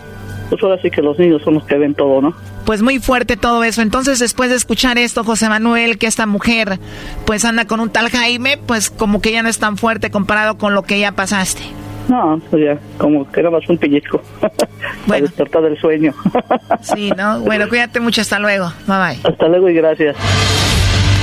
pues 0.50 0.62
ahora 0.64 0.82
sí 0.82 0.90
que 0.90 1.02
los 1.02 1.18
niños 1.18 1.42
son 1.44 1.56
los 1.56 1.64
que 1.66 1.78
ven 1.78 1.94
todo, 1.94 2.22
¿no? 2.22 2.34
Pues 2.66 2.82
muy 2.82 3.00
fuerte 3.00 3.38
todo 3.38 3.64
eso. 3.64 3.82
Entonces, 3.82 4.20
después 4.20 4.50
de 4.50 4.56
escuchar 4.56 4.98
esto, 4.98 5.24
José 5.24 5.50
Manuel, 5.50 5.98
que 5.98 6.08
esta 6.08 6.26
mujer 6.26 6.80
pues 7.26 7.46
anda 7.46 7.66
con 7.66 7.80
un 7.80 7.90
tal 7.90 8.10
Jaime, 8.10 8.58
pues 8.58 8.90
como 8.90 9.22
que 9.22 9.32
ya 9.32 9.44
no 9.44 9.50
es 9.50 9.60
tan 9.60 9.78
fuerte 9.78 10.12
comparado 10.12 10.58
con 10.58 10.74
lo 10.74 10.84
que 10.84 11.00
ya 11.00 11.12
pasaste. 11.12 11.64
No, 12.08 12.40
pues 12.52 12.64
ya, 12.64 12.78
como 12.98 13.30
que 13.32 13.40
era 13.40 13.50
más 13.50 13.68
un 13.68 13.78
pellizco. 13.78 14.22
Para 15.08 15.22
despertar 15.22 15.64
del 15.64 15.78
sueño. 15.80 16.14
sí, 16.82 17.12
¿no? 17.18 17.40
Bueno, 17.40 17.68
cuídate 17.68 18.00
mucho, 18.00 18.22
hasta 18.22 18.40
luego. 18.40 18.72
Bye 18.88 18.98
bye. 18.98 19.32
Hasta 19.32 19.48
luego 19.48 19.70
y 19.70 19.74
gracias. 19.74 20.16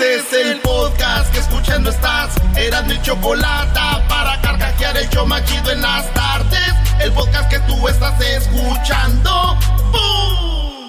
Este 0.00 0.14
es 0.14 0.46
el 0.46 0.60
podcast 0.60 1.32
que 1.32 1.40
escuchando 1.40 1.90
estás. 1.90 2.30
Eran 2.54 2.86
mi 2.86 3.02
chocolate 3.02 3.80
para 4.08 4.40
carcajear 4.40 4.96
el 4.96 5.10
yo 5.10 5.26
machido 5.26 5.72
en 5.72 5.82
las 5.82 6.14
tardes. 6.14 6.72
El 7.00 7.10
podcast 7.10 7.50
que 7.50 7.58
tú 7.60 7.88
estás 7.88 8.20
escuchando. 8.20 9.58
¡Bum! 9.90 10.88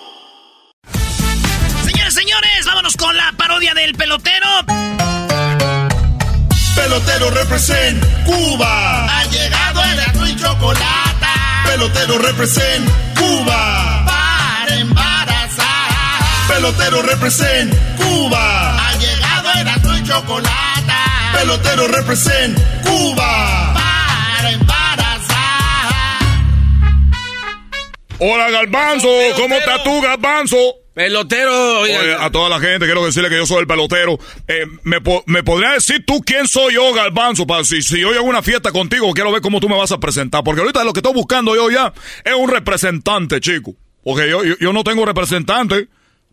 Señores, 1.85 2.13
señores, 2.13 2.65
vámonos 2.67 2.95
con 2.97 3.17
la 3.17 3.33
parodia 3.35 3.73
del 3.73 3.95
pelotero. 3.95 4.47
Pelotero 6.75 7.31
represent 7.31 8.05
Cuba. 8.25 9.21
Ha 9.21 9.25
llegado 9.25 9.81
el 9.85 10.29
y 10.29 10.35
chocolate. 10.35 11.27
Pelotero 11.65 12.19
represent 12.19 12.87
Cuba. 13.17 14.05
Para 14.05 14.75
embarazar. 14.75 16.47
Pelotero 16.47 17.01
represent 17.01 17.73
Cuba. 17.97 18.68
Chocolate. 20.09 20.49
Pelotero 21.33 21.87
represent 21.87 22.57
Cuba. 22.83 23.73
Para 23.75 24.51
embarazar. 24.51 25.93
Hola, 28.17 28.49
Galbanzo. 28.49 29.07
¿Cómo 29.35 29.55
estás 29.55 29.83
tú, 29.83 30.01
Galbanzo? 30.01 30.57
Pelotero. 30.95 31.81
Oye, 31.81 32.15
a 32.19 32.31
toda 32.31 32.49
la 32.49 32.59
gente 32.59 32.85
quiero 32.87 33.05
decirle 33.05 33.29
que 33.29 33.37
yo 33.37 33.45
soy 33.45 33.59
el 33.59 33.67
pelotero. 33.67 34.17
Eh, 34.47 34.65
¿me, 34.83 34.99
po- 34.99 35.23
¿Me 35.27 35.43
podría 35.43 35.73
decir 35.73 36.03
tú 36.07 36.21
quién 36.25 36.47
soy 36.47 36.73
yo, 36.73 36.91
Galbanzo? 36.91 37.45
Para 37.45 37.63
si, 37.63 37.83
si 37.83 37.99
yo 38.01 38.09
a 38.17 38.21
una 38.21 38.41
fiesta 38.41 38.71
contigo, 38.71 39.13
quiero 39.13 39.31
ver 39.31 39.41
cómo 39.43 39.59
tú 39.59 39.69
me 39.69 39.77
vas 39.77 39.91
a 39.91 39.99
presentar. 39.99 40.43
Porque 40.43 40.61
ahorita 40.61 40.83
lo 40.83 40.91
que 40.91 40.99
estoy 41.01 41.13
buscando 41.13 41.55
yo 41.55 41.69
ya 41.69 41.93
es 42.25 42.33
un 42.33 42.49
representante, 42.49 43.39
chico. 43.41 43.75
Porque 44.03 44.27
yo, 44.27 44.43
yo, 44.43 44.55
yo 44.59 44.73
no 44.73 44.83
tengo 44.83 45.05
representante. 45.05 45.87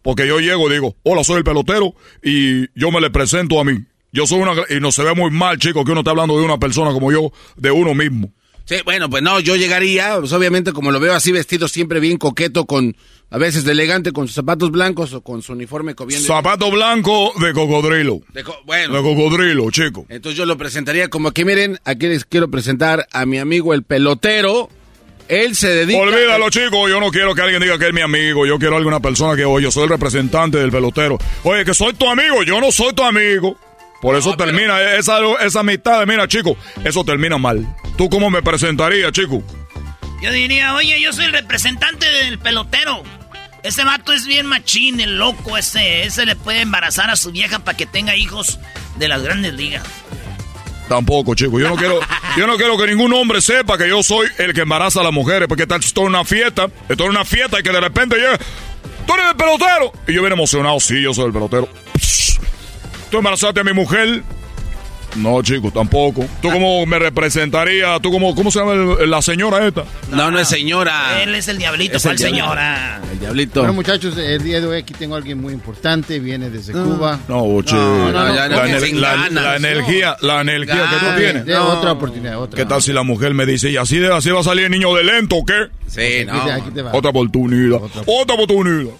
Porque 0.06 0.24
yo 0.28 0.38
llego 0.38 0.70
y 0.70 0.74
digo, 0.74 0.94
hola, 1.02 1.24
soy 1.24 1.38
el 1.38 1.44
pelotero. 1.44 1.92
Y 2.22 2.66
yo 2.78 2.92
me 2.92 3.00
le 3.00 3.10
presento 3.10 3.58
a 3.60 3.64
mí. 3.64 3.72
Yo 4.12 4.24
soy 4.24 4.38
una... 4.40 4.52
Y 4.70 4.78
no 4.80 4.92
se 4.92 5.02
ve 5.02 5.14
muy 5.16 5.32
mal, 5.32 5.58
chico, 5.58 5.84
que 5.84 5.90
uno 5.90 6.02
está 6.02 6.12
hablando 6.12 6.38
de 6.38 6.44
una 6.44 6.58
persona 6.58 6.92
como 6.92 7.10
yo, 7.10 7.32
de 7.56 7.72
uno 7.72 7.92
mismo. 7.92 8.32
Sí, 8.66 8.76
bueno, 8.84 9.10
pues 9.10 9.22
no, 9.22 9.40
yo 9.40 9.56
llegaría, 9.56 10.16
pues 10.20 10.32
obviamente 10.32 10.72
como 10.72 10.90
lo 10.92 11.00
veo 11.00 11.12
así 11.14 11.30
vestido 11.32 11.66
siempre 11.68 11.98
bien 12.00 12.18
coqueto, 12.18 12.66
con 12.66 12.96
a 13.30 13.38
veces 13.38 13.64
de 13.64 13.72
elegante, 13.72 14.12
con 14.12 14.26
sus 14.28 14.34
zapatos 14.36 14.70
blancos 14.70 15.12
o 15.12 15.22
con 15.22 15.42
su 15.42 15.52
uniforme 15.52 15.94
bien 16.06 16.20
Zapato 16.20 16.70
blanco 16.70 17.32
de 17.40 17.52
cocodrilo. 17.52 18.20
de 18.32 18.42
co- 18.44 18.56
bueno, 18.64 18.94
De 18.96 19.02
cocodrilo, 19.02 19.70
chico. 19.72 20.06
entonces 20.08 20.36
yo 20.38 20.46
lo 20.46 20.56
presentaría 20.56 21.08
como 21.08 21.30
que 21.32 21.44
miren, 21.44 21.78
aquí 21.84 22.06
les 22.06 22.24
quiero 22.24 22.48
presentar 22.50 23.06
a 23.12 23.24
mi 23.26 23.38
amigo 23.38 23.72
el 23.74 23.82
pelotero. 23.84 24.68
Él 25.28 25.56
se 25.56 25.68
dedica 25.68 25.98
Olvídalo, 26.00 26.50
chico. 26.50 26.88
Yo 26.88 27.00
no 27.00 27.10
quiero 27.10 27.34
que 27.34 27.42
alguien 27.42 27.60
diga 27.60 27.78
que 27.78 27.88
es 27.88 27.92
mi 27.92 28.00
amigo. 28.00 28.46
Yo 28.46 28.58
quiero 28.58 28.76
alguna 28.76 29.00
persona 29.00 29.36
que, 29.36 29.44
oye, 29.44 29.64
yo 29.64 29.70
soy 29.70 29.84
el 29.84 29.90
representante 29.90 30.58
del 30.58 30.70
pelotero. 30.70 31.18
Oye, 31.42 31.64
que 31.64 31.74
soy 31.74 31.94
tu 31.94 32.08
amigo. 32.08 32.42
Yo 32.42 32.60
no 32.60 32.70
soy 32.70 32.92
tu 32.94 33.02
amigo. 33.02 33.58
Por 34.00 34.14
eso 34.14 34.36
termina 34.36 34.94
esa, 34.94 35.18
esa 35.42 35.60
amistad. 35.60 36.06
Mira, 36.06 36.28
chico, 36.28 36.56
eso 36.84 37.04
termina 37.04 37.38
mal. 37.38 37.66
¿Tú 37.96 38.08
cómo 38.08 38.30
me 38.30 38.42
presentarías, 38.42 39.10
chico? 39.12 39.42
Yo 40.22 40.30
diría, 40.32 40.74
oye, 40.74 41.00
yo 41.00 41.12
soy 41.12 41.26
el 41.26 41.32
representante 41.32 42.06
del 42.06 42.38
pelotero. 42.38 43.02
Ese 43.62 43.84
vato 43.84 44.12
es 44.12 44.26
bien 44.26 44.46
machín, 44.46 45.00
el 45.00 45.18
loco 45.18 45.56
ese. 45.58 46.04
Ese 46.04 46.24
le 46.24 46.36
puede 46.36 46.60
embarazar 46.60 47.10
a 47.10 47.16
su 47.16 47.32
vieja 47.32 47.58
para 47.60 47.76
que 47.76 47.86
tenga 47.86 48.14
hijos 48.14 48.60
de 48.96 49.08
las 49.08 49.22
grandes 49.22 49.54
ligas. 49.54 49.82
Tampoco, 50.88 51.34
chico. 51.34 51.58
Yo 51.58 51.68
no 51.68 51.76
quiero, 51.76 52.00
yo 52.36 52.46
no 52.46 52.56
quiero 52.56 52.76
que 52.78 52.86
ningún 52.86 53.12
hombre 53.12 53.40
sepa 53.40 53.76
que 53.76 53.88
yo 53.88 54.02
soy 54.02 54.28
el 54.38 54.54
que 54.54 54.60
embaraza 54.60 55.00
a 55.00 55.04
las 55.04 55.12
mujeres. 55.12 55.48
Porque 55.48 55.66
tal, 55.66 55.80
esto 55.80 56.02
es 56.02 56.06
una 56.06 56.24
fiesta. 56.24 56.68
Esto 56.88 57.04
es 57.04 57.10
una 57.10 57.24
fiesta 57.24 57.60
y 57.60 57.62
que 57.62 57.72
de 57.72 57.80
repente 57.80 58.16
llega. 58.16 58.38
Tú 59.06 59.14
eres 59.14 59.26
el 59.30 59.36
pelotero. 59.36 59.92
Y 60.06 60.14
yo 60.14 60.22
bien 60.22 60.32
emocionado. 60.32 60.78
Sí, 60.80 61.02
yo 61.02 61.12
soy 61.12 61.26
el 61.26 61.32
pelotero. 61.32 61.68
¿Tú 63.10 63.18
embarazaste 63.18 63.60
a 63.60 63.64
mi 63.64 63.72
mujer? 63.72 64.22
No, 65.16 65.42
chico, 65.42 65.70
tampoco. 65.70 66.26
¿Tú 66.42 66.50
cómo 66.50 66.84
me 66.86 66.98
representaría? 66.98 67.98
¿Tú 68.00 68.10
cómo, 68.10 68.34
cómo 68.34 68.50
se 68.50 68.58
llama 68.58 68.72
el- 69.00 69.10
la 69.10 69.22
señora 69.22 69.66
esta? 69.66 69.84
No, 70.10 70.30
no 70.30 70.38
es 70.38 70.48
señora. 70.48 71.22
Él 71.22 71.34
es 71.34 71.48
el 71.48 71.58
diablito, 71.58 71.96
Es 71.96 72.02
¿cuál 72.02 72.14
el 72.14 72.18
señora? 72.18 73.00
El 73.12 73.18
diablito. 73.20 73.60
Bueno, 73.60 73.72
muchachos, 73.74 74.16
el 74.18 74.42
día 74.42 74.60
de 74.60 74.66
hoy 74.66 74.78
aquí 74.78 74.94
tengo 74.94 75.14
a 75.14 75.18
alguien 75.18 75.40
muy 75.40 75.52
importante, 75.54 76.18
viene 76.20 76.50
desde 76.50 76.72
Cuba. 76.72 77.18
No, 77.28 77.44
no, 77.46 78.12
no, 78.12 78.12
la, 78.12 79.28
no, 79.30 79.54
energía, 79.54 80.16
la 80.20 80.40
energía 80.42 80.88
que 80.90 81.06
tú 81.06 81.12
tienes. 81.18 81.44
De 81.46 81.56
otra 81.56 81.92
oportunidad, 81.92 82.40
otra. 82.40 82.56
¿Qué 82.56 82.66
tal 82.66 82.82
si 82.82 82.92
la 82.92 83.02
mujer 83.02 83.34
me 83.34 83.46
dice, 83.46 83.70
y 83.70 83.76
así, 83.76 83.98
de, 83.98 84.12
así 84.14 84.30
va 84.30 84.40
a 84.40 84.44
salir 84.44 84.64
el 84.66 84.70
niño 84.70 84.94
de 84.94 85.04
lento 85.04 85.36
o 85.36 85.44
qué? 85.44 85.66
Sí, 85.86 86.26
Aquí 86.28 86.38
te- 86.44 86.52
aquí 86.52 86.70
te 86.74 86.82
va. 86.82 86.90
Otra 86.94 87.10
oportunidad. 87.10 87.80
Otra, 88.06 88.34
oportunidad. 88.34 88.92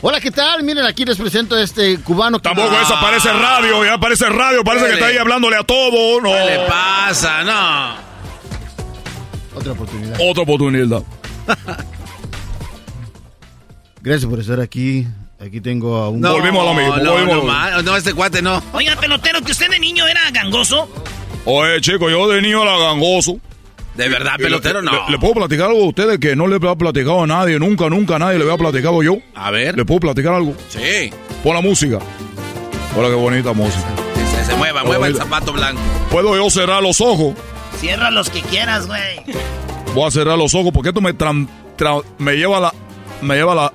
Hola, 0.00 0.20
¿qué 0.20 0.30
tal? 0.30 0.62
Miren, 0.62 0.84
aquí 0.84 1.04
les 1.04 1.16
presento 1.16 1.56
a 1.56 1.62
este 1.62 1.98
cubano. 2.00 2.38
que- 2.38 2.44
Tampoco 2.44 2.72
esa 2.80 3.00
parece 3.00 3.32
radio, 3.32 3.84
ya 3.84 3.98
parece 3.98 4.28
radio, 4.28 4.62
parece 4.62 4.86
que 4.86 4.92
está 4.94 5.06
ahí 5.06 5.16
hablándole 5.16 5.56
a 5.56 5.64
todo. 5.64 6.20
No. 6.20 6.30
¿Qué 6.30 6.44
le 6.44 6.58
pasa? 6.68 7.42
No. 7.42 7.96
Otra 9.58 9.72
oportunidad. 9.72 10.16
Otra 10.20 10.42
oportunidad. 10.44 11.02
Gracias 14.02 14.30
por 14.30 14.38
estar 14.38 14.60
aquí. 14.60 15.06
Aquí 15.40 15.60
tengo 15.60 15.96
a 15.96 16.08
un... 16.08 16.20
No, 16.20 16.38
no, 16.38 17.26
no, 17.26 17.42
ma- 17.44 17.82
no, 17.82 17.96
este 17.96 18.12
cuate 18.14 18.42
no. 18.42 18.60
Oiga, 18.72 18.96
pelotero, 18.96 19.40
que 19.42 19.52
usted 19.52 19.68
de 19.70 19.78
niño 19.78 20.06
era 20.06 20.20
gangoso. 20.32 20.88
Oye, 21.44 21.80
chico, 21.80 22.10
yo 22.10 22.28
de 22.28 22.42
niño 22.42 22.62
era 22.62 22.76
gangoso. 22.78 23.38
¿De 23.98 24.08
verdad, 24.08 24.36
pelotero? 24.38 24.80
No. 24.80 24.92
¿Le, 24.92 24.98
le 25.12 25.18
puedo 25.18 25.34
platicar 25.34 25.66
algo 25.70 25.82
a 25.82 25.88
ustedes 25.88 26.18
que 26.18 26.36
no 26.36 26.46
le 26.46 26.56
he 26.56 26.60
platicado 26.60 27.24
a 27.24 27.26
nadie? 27.26 27.58
Nunca, 27.58 27.90
nunca 27.90 28.14
a 28.14 28.18
nadie 28.20 28.38
le 28.38 28.44
había 28.44 28.56
platicado 28.56 29.02
yo. 29.02 29.16
A 29.34 29.50
ver. 29.50 29.76
¿Le 29.76 29.84
puedo 29.84 29.98
platicar 29.98 30.34
algo? 30.34 30.54
Sí. 30.68 31.10
Pon 31.42 31.54
la 31.54 31.60
música. 31.60 31.98
Hola, 32.96 33.08
qué 33.08 33.14
bonita 33.16 33.52
música. 33.52 33.84
Que 34.14 34.24
se, 34.24 34.44
se 34.52 34.54
mueva, 34.56 34.84
mueva 34.84 35.08
el 35.08 35.16
zapato 35.16 35.52
blanco. 35.52 35.80
¿Puedo 36.12 36.36
yo 36.36 36.48
cerrar 36.48 36.80
los 36.80 37.00
ojos? 37.00 37.34
Cierra 37.80 38.10
los 38.12 38.30
que 38.30 38.40
quieras, 38.42 38.86
güey. 38.86 39.20
Voy 39.94 40.06
a 40.06 40.10
cerrar 40.12 40.38
los 40.38 40.54
ojos 40.54 40.70
porque 40.72 40.90
esto 40.90 41.00
me 41.00 41.12
tran- 41.14 41.48
tra- 41.76 42.04
me 42.18 42.34
lleva 42.36 42.58
a 42.58 42.60
la 42.60 42.74
me 43.20 43.34
lleva 43.34 43.52
a 43.52 43.56
la 43.56 43.72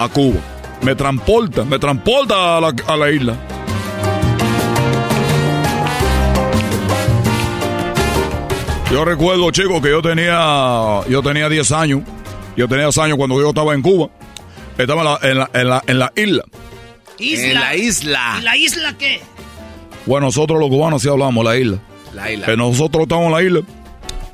a 0.00 0.08
Cuba. 0.08 0.40
Me 0.82 0.96
transporta, 0.96 1.64
me 1.64 1.78
transporta 1.78 2.56
a 2.56 2.60
la, 2.60 2.74
a 2.88 2.96
la 2.96 3.10
isla. 3.12 3.36
Yo 8.92 9.06
recuerdo, 9.06 9.50
chicos, 9.50 9.80
que 9.80 9.88
yo 9.88 10.02
tenía 10.02 11.00
yo 11.08 11.22
tenía 11.22 11.48
10 11.48 11.72
años. 11.72 12.02
Yo 12.58 12.68
tenía 12.68 12.84
10 12.84 12.98
años 12.98 13.16
cuando 13.16 13.40
yo 13.40 13.48
estaba 13.48 13.72
en 13.72 13.80
Cuba. 13.80 14.10
Estaba 14.76 15.00
en 15.00 15.06
la, 15.06 15.18
en 15.22 15.38
la, 15.38 15.50
en 15.54 15.68
la, 15.70 15.82
en 15.86 15.98
la 15.98 16.12
isla. 16.14 16.44
Isla. 17.18 17.48
En 17.48 17.54
la 17.54 17.74
isla. 17.74 18.36
¿Y 18.38 18.42
la 18.42 18.56
isla 18.58 18.98
qué? 18.98 19.22
Bueno, 20.04 20.26
nosotros 20.26 20.60
los 20.60 20.68
cubanos 20.68 21.00
sí 21.00 21.08
hablamos 21.08 21.42
la 21.42 21.56
isla. 21.56 21.78
La 22.12 22.30
isla. 22.30 22.44
Que 22.44 22.54
nosotros 22.54 23.04
estamos 23.04 23.28
en 23.28 23.32
la 23.32 23.42
isla. 23.42 23.60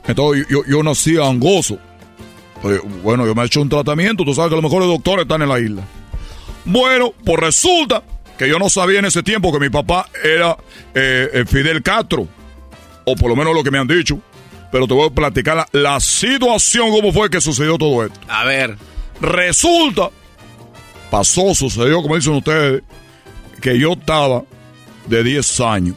Entonces 0.09 0.47
yo, 0.51 0.63
yo 0.67 0.83
nací 0.83 1.17
angoso. 1.17 1.79
Bueno, 3.05 3.27
yo 3.27 3.37
me 3.37 3.43
he 3.43 3.47
hecho 3.47 3.61
un 3.61 3.69
tratamiento. 3.69 4.25
Tú 4.25 4.35
sabes 4.35 4.49
que 4.49 4.57
los 4.57 4.65
mejores 4.65 4.89
doctores 4.89 5.23
están 5.23 5.41
en 5.41 5.51
la 5.51 5.61
isla. 5.61 5.83
Bueno, 6.65 7.13
pues 7.25 7.39
resulta 7.39 8.03
que 8.37 8.49
yo 8.49 8.59
no 8.59 8.69
sabía 8.69 8.99
en 8.99 9.05
ese 9.05 9.23
tiempo 9.23 9.53
que 9.53 9.61
mi 9.61 9.71
papá 9.71 10.09
era 10.25 10.57
eh, 10.97 11.29
eh, 11.33 11.45
Fidel 11.47 11.81
Castro. 11.81 12.27
O 13.05 13.15
por 13.15 13.31
lo 13.31 13.37
menos 13.37 13.55
lo 13.55 13.63
que 13.63 13.71
me 13.71 13.79
han 13.79 13.87
dicho. 13.87 14.21
Pero 14.71 14.87
te 14.87 14.95
voy 14.95 15.07
a 15.07 15.11
platicar 15.11 15.57
la, 15.57 15.69
la 15.73 16.01
situación, 16.01 16.91
cómo 16.91 17.13
fue 17.13 17.31
que 17.31 17.41
sucedió 17.41 17.79
todo 17.79 18.05
esto. 18.05 18.19
A 18.29 18.45
ver. 18.45 18.77
Resulta, 19.21 20.11
pasó, 21.11 21.55
sucedió, 21.55 22.03
como 22.03 22.17
dicen 22.17 22.35
ustedes, 22.35 22.83
que 23.61 23.79
yo 23.79 23.93
estaba 23.95 24.45
de 25.07 25.25
10 25.25 25.61
años. 25.61 25.97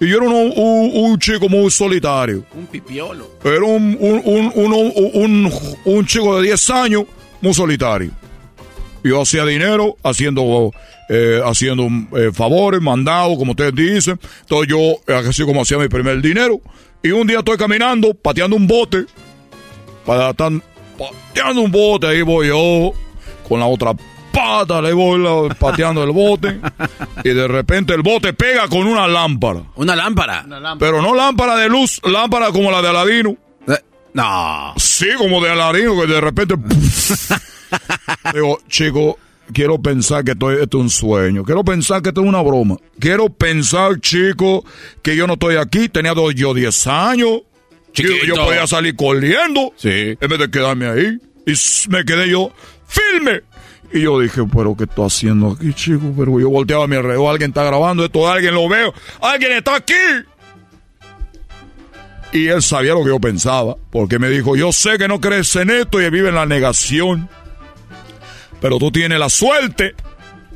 Y 0.00 0.08
yo 0.08 0.16
era 0.18 0.26
un, 0.26 0.52
un- 0.56 0.90
un 0.94 1.18
chico 1.18 1.48
muy 1.48 1.70
solitario. 1.70 2.44
Un 2.54 2.66
pipiolo. 2.66 3.30
Era 3.44 3.62
un, 3.64 3.96
un, 5.84 6.06
chico 6.06 6.36
de 6.40 6.46
10 6.48 6.70
años 6.70 7.04
muy 7.40 7.54
solitario. 7.54 8.10
Yo 9.04 9.20
hacía 9.20 9.44
dinero 9.44 9.96
haciendo 10.02 10.72
eh, 11.08 11.40
haciendo 11.44 11.88
eh, 12.18 12.30
favores, 12.32 12.80
mandado, 12.80 13.36
como 13.36 13.50
ustedes 13.52 13.74
dicen. 13.74 14.18
Entonces 14.42 14.68
yo, 14.68 15.14
así 15.14 15.44
como 15.44 15.62
hacía 15.62 15.78
mi 15.78 15.88
primer 15.88 16.20
dinero. 16.22 16.60
Y 17.02 17.10
un 17.10 17.26
día 17.26 17.38
estoy 17.38 17.56
caminando, 17.56 18.14
pateando 18.14 18.56
un 18.56 18.66
bote. 18.66 19.06
Para 20.06 20.32
tan, 20.34 20.62
pateando 20.98 21.62
un 21.62 21.70
bote, 21.72 22.06
ahí 22.06 22.22
voy 22.22 22.48
yo, 22.48 22.92
con 23.48 23.60
la 23.60 23.66
otra 23.66 23.92
pata, 24.32 24.80
le 24.80 24.92
voy 24.92 25.20
la- 25.20 25.54
pateando 25.54 26.02
el 26.04 26.10
bote. 26.10 26.58
y 27.24 27.28
de 27.30 27.48
repente 27.48 27.94
el 27.94 28.02
bote 28.02 28.32
pega 28.32 28.68
con 28.68 28.86
una 28.86 29.06
lámpara. 29.08 29.62
¿Una 29.76 29.94
lámpara? 29.96 30.44
Pero 30.78 31.02
no 31.02 31.14
lámpara 31.14 31.56
de 31.56 31.68
luz, 31.68 32.00
lámpara 32.04 32.50
como 32.50 32.70
la 32.70 32.80
de 32.82 32.88
Aladino. 32.88 33.36
No. 34.14 34.74
Sí, 34.76 35.08
como 35.16 35.40
de 35.42 35.50
Aladino, 35.50 35.98
que 36.00 36.06
de 36.06 36.20
repente. 36.20 36.54
Digo, 38.34 38.58
chico, 38.68 39.18
quiero 39.52 39.80
pensar 39.80 40.24
que 40.24 40.32
esto 40.32 40.50
es 40.52 40.74
un 40.74 40.90
sueño. 40.90 41.44
Quiero 41.44 41.64
pensar 41.64 42.02
que 42.02 42.10
esto 42.10 42.20
es 42.22 42.26
una 42.28 42.42
broma. 42.42 42.76
Quiero 42.98 43.28
pensar, 43.28 44.00
chico, 44.00 44.64
que 45.02 45.16
yo 45.16 45.26
no 45.26 45.34
estoy 45.34 45.56
aquí. 45.56 45.88
Tenía 45.88 46.14
dos- 46.14 46.34
yo 46.34 46.52
10 46.54 46.86
años. 46.86 47.42
Yo, 47.94 48.04
yo 48.26 48.34
podía 48.36 48.66
salir 48.66 48.96
corriendo. 48.96 49.72
Sí. 49.76 50.16
En 50.20 50.28
vez 50.28 50.38
de 50.38 50.50
quedarme 50.50 50.86
ahí. 50.86 51.18
Y 51.46 51.52
me 51.90 52.04
quedé 52.04 52.28
yo, 52.30 52.52
filme. 52.86 53.40
Y 53.92 54.00
yo 54.02 54.18
dije, 54.20 54.40
pero 54.54 54.74
¿qué 54.76 54.84
estoy 54.84 55.06
haciendo 55.06 55.50
aquí, 55.50 55.74
chico? 55.74 56.14
Pero 56.16 56.40
yo 56.40 56.48
volteaba 56.48 56.84
a 56.84 56.86
mi 56.86 56.96
alrededor, 56.96 57.30
alguien 57.30 57.50
está 57.50 57.62
grabando 57.64 58.04
esto, 58.04 58.26
alguien 58.30 58.54
lo 58.54 58.66
veo, 58.68 58.94
alguien 59.20 59.52
está 59.52 59.76
aquí. 59.76 59.92
Y 62.32 62.46
él 62.46 62.62
sabía 62.62 62.94
lo 62.94 63.02
que 63.02 63.08
yo 63.10 63.20
pensaba, 63.20 63.76
porque 63.90 64.18
me 64.18 64.30
dijo, 64.30 64.56
yo 64.56 64.72
sé 64.72 64.96
que 64.96 65.06
no 65.08 65.20
crees 65.20 65.54
en 65.56 65.68
esto 65.68 66.00
y 66.00 66.08
vive 66.08 66.30
en 66.30 66.36
la 66.36 66.46
negación, 66.46 67.28
pero 68.62 68.78
tú 68.78 68.90
tienes 68.90 69.18
la 69.18 69.28
suerte 69.28 69.94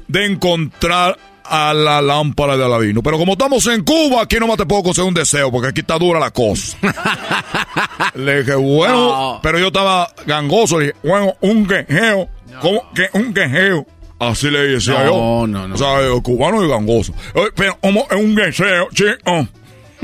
de 0.08 0.24
encontrar 0.24 1.18
a 1.44 1.74
la 1.74 2.00
lámpara 2.00 2.56
de 2.56 2.64
Aladino. 2.64 3.02
Pero 3.02 3.18
como 3.18 3.32
estamos 3.32 3.66
en 3.66 3.84
Cuba, 3.84 4.22
aquí 4.22 4.36
nomás 4.40 4.56
te 4.56 4.66
puedo 4.66 4.82
conseguir 4.84 5.08
un 5.08 5.14
deseo, 5.14 5.50
porque 5.52 5.68
aquí 5.68 5.80
está 5.80 5.98
dura 5.98 6.18
la 6.18 6.30
cosa. 6.30 6.76
Le 8.14 8.38
dije, 8.42 8.54
bueno, 8.54 9.40
pero 9.42 9.58
yo 9.58 9.66
estaba 9.68 10.08
gangoso, 10.26 10.78
le 10.78 10.86
dije, 10.86 10.98
bueno, 11.04 11.34
un 11.42 11.66
quejeo, 11.66 12.28
¿cómo 12.60 12.82
que 12.94 13.08
un 13.12 13.32
quejeo? 13.34 13.86
Así 14.18 14.50
le 14.50 14.60
decía 14.60 15.04
No, 15.04 15.40
yo. 15.42 15.46
no, 15.46 15.68
no. 15.68 15.74
O 15.74 15.78
sea, 15.78 16.00
eh, 16.00 16.20
cubano 16.22 16.64
y 16.64 16.68
gangoso. 16.68 17.12
Eh, 17.34 17.50
Pero, 17.54 17.76
¿cómo 17.82 18.06
es 18.10 18.16
un 18.16 18.34
deseo, 18.34 18.88
chico? 18.94 19.46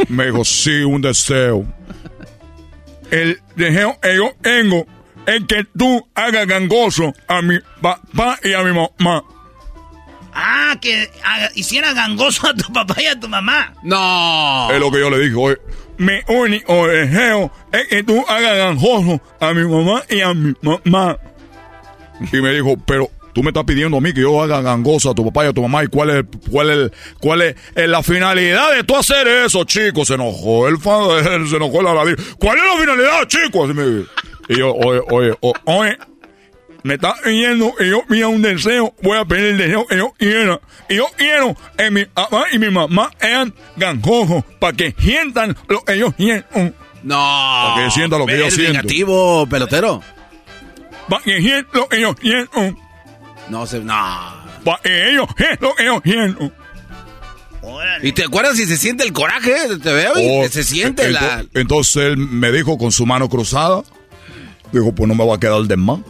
Me 0.08 0.26
dijo, 0.26 0.44
sí, 0.44 0.82
un 0.82 1.00
deseo. 1.00 1.64
El 3.10 3.40
deseo 3.56 3.98
que 4.02 4.14
yo 4.16 4.30
tengo 4.42 4.86
es 5.26 5.44
que 5.46 5.64
tú 5.76 6.06
hagas 6.14 6.46
gangoso 6.46 7.12
a 7.28 7.42
mi 7.42 7.58
papá 7.80 8.38
y 8.42 8.52
a 8.54 8.62
mi 8.62 8.72
mamá. 8.72 9.22
Ah, 10.34 10.76
que 10.80 11.10
haga- 11.24 11.50
hiciera 11.54 11.92
gangoso 11.92 12.46
a 12.48 12.54
tu 12.54 12.72
papá 12.72 12.94
y 13.02 13.06
a 13.06 13.18
tu 13.20 13.28
mamá. 13.28 13.74
No. 13.82 14.68
Es 14.72 14.80
lo 14.80 14.90
que 14.90 14.98
yo 15.00 15.10
le 15.10 15.18
dije, 15.18 15.34
oye, 15.36 15.56
mi 15.98 16.14
único 16.28 16.86
deseo 16.86 17.52
es 17.70 17.86
que 17.88 18.02
tú 18.02 18.24
hagas 18.26 18.56
gangoso 18.56 19.20
a 19.40 19.52
mi 19.52 19.64
mamá 19.64 20.02
y 20.08 20.20
a 20.22 20.32
mi 20.32 20.54
mamá. 20.62 21.18
Y 22.32 22.36
me 22.40 22.52
dijo, 22.52 22.76
pero 22.86 23.10
tú 23.34 23.42
me 23.42 23.48
estás 23.50 23.64
pidiendo 23.64 23.98
a 23.98 24.00
mí 24.00 24.12
que 24.14 24.22
yo 24.22 24.42
haga 24.42 24.62
gangoso 24.62 25.10
a 25.10 25.14
tu 25.14 25.24
papá 25.26 25.44
y 25.44 25.48
a 25.48 25.52
tu 25.52 25.60
mamá. 25.62 25.84
¿Y 25.84 25.88
cuál 25.88 26.10
es, 26.10 26.24
cuál 26.50 26.70
es, 26.70 26.90
cuál 27.20 27.42
es, 27.42 27.54
la 27.74 28.02
finalidad 28.02 28.72
de 28.74 28.84
tú 28.84 28.96
hacer 28.96 29.28
eso, 29.28 29.64
chico? 29.64 30.04
Se 30.06 30.14
enojó 30.14 30.66
el 30.66 30.78
fan, 30.78 31.22
se 31.48 31.56
enojó 31.56 31.80
el 31.82 31.88
aladín. 31.88 32.16
¿Cuál 32.38 32.56
es 32.58 32.64
la 32.64 32.80
finalidad, 32.80 33.28
chico? 33.28 33.64
Así 33.64 33.74
me 33.74 33.84
dijo. 33.84 34.08
Y 34.48 34.58
yo, 34.58 34.72
oye, 34.74 35.00
oye, 35.10 35.34
o- 35.40 35.54
oye, 35.64 35.96
me 36.82 36.94
está 36.94 37.14
pidiendo 37.22 37.74
que 37.76 37.88
yo 37.88 38.02
pida 38.08 38.26
un 38.28 38.42
deseo, 38.42 38.94
voy 39.02 39.16
a 39.18 39.24
pedir 39.24 39.46
el 39.46 39.58
deseo 39.58 39.86
que 39.86 39.96
yo 39.96 40.12
quiera. 40.18 40.60
Y 40.88 40.96
yo 40.96 41.06
quiero 41.16 41.56
que 41.78 41.90
mi 41.90 42.04
papá 42.06 42.46
y 42.52 42.58
mi 42.58 42.70
mamá 42.70 43.10
sean 43.20 43.54
gangosos 43.76 44.44
para 44.58 44.76
que 44.76 44.94
sientan 44.98 45.56
lo 45.68 45.84
que 45.84 45.96
yo 45.98 46.12
siento. 46.16 46.48
No. 47.04 47.16
Para 47.74 47.84
que 47.84 47.90
sientan 47.92 48.18
lo 48.18 48.26
que 48.26 48.38
yo 48.38 48.50
siento. 48.50 48.72
negativo, 48.74 49.46
pelotero. 49.48 50.02
Para 51.08 51.22
que 51.22 51.40
sientan 51.40 51.80
lo 51.80 51.88
que 51.88 52.00
yo 52.00 52.14
siento. 52.20 52.76
No 53.48 53.66
se. 53.66 53.78
No. 53.80 53.94
Para 54.64 54.78
que 54.82 55.10
ellos 55.10 55.26
sientan 55.36 55.58
lo 55.68 55.74
que 55.74 55.84
yo 55.84 56.00
siento. 56.04 56.52
¿Y 58.02 58.10
te 58.12 58.24
acuerdas 58.24 58.56
si 58.56 58.66
se 58.66 58.76
siente 58.76 59.04
el 59.04 59.12
coraje? 59.12 59.54
Te 59.80 59.92
veo 59.92 60.12
y 60.18 60.44
Oh, 60.44 60.48
se 60.48 60.64
siente 60.64 61.08
ento- 61.08 61.12
la. 61.12 61.44
Entonces 61.54 62.02
él 62.04 62.16
me 62.16 62.50
dijo 62.50 62.76
con 62.76 62.90
su 62.90 63.06
mano 63.06 63.28
cruzada, 63.28 63.82
dijo, 64.72 64.92
pues 64.92 65.08
no 65.08 65.14
me 65.14 65.26
va 65.26 65.36
a 65.36 65.40
quedar 65.40 65.62
de 65.62 65.76
más. 65.76 66.00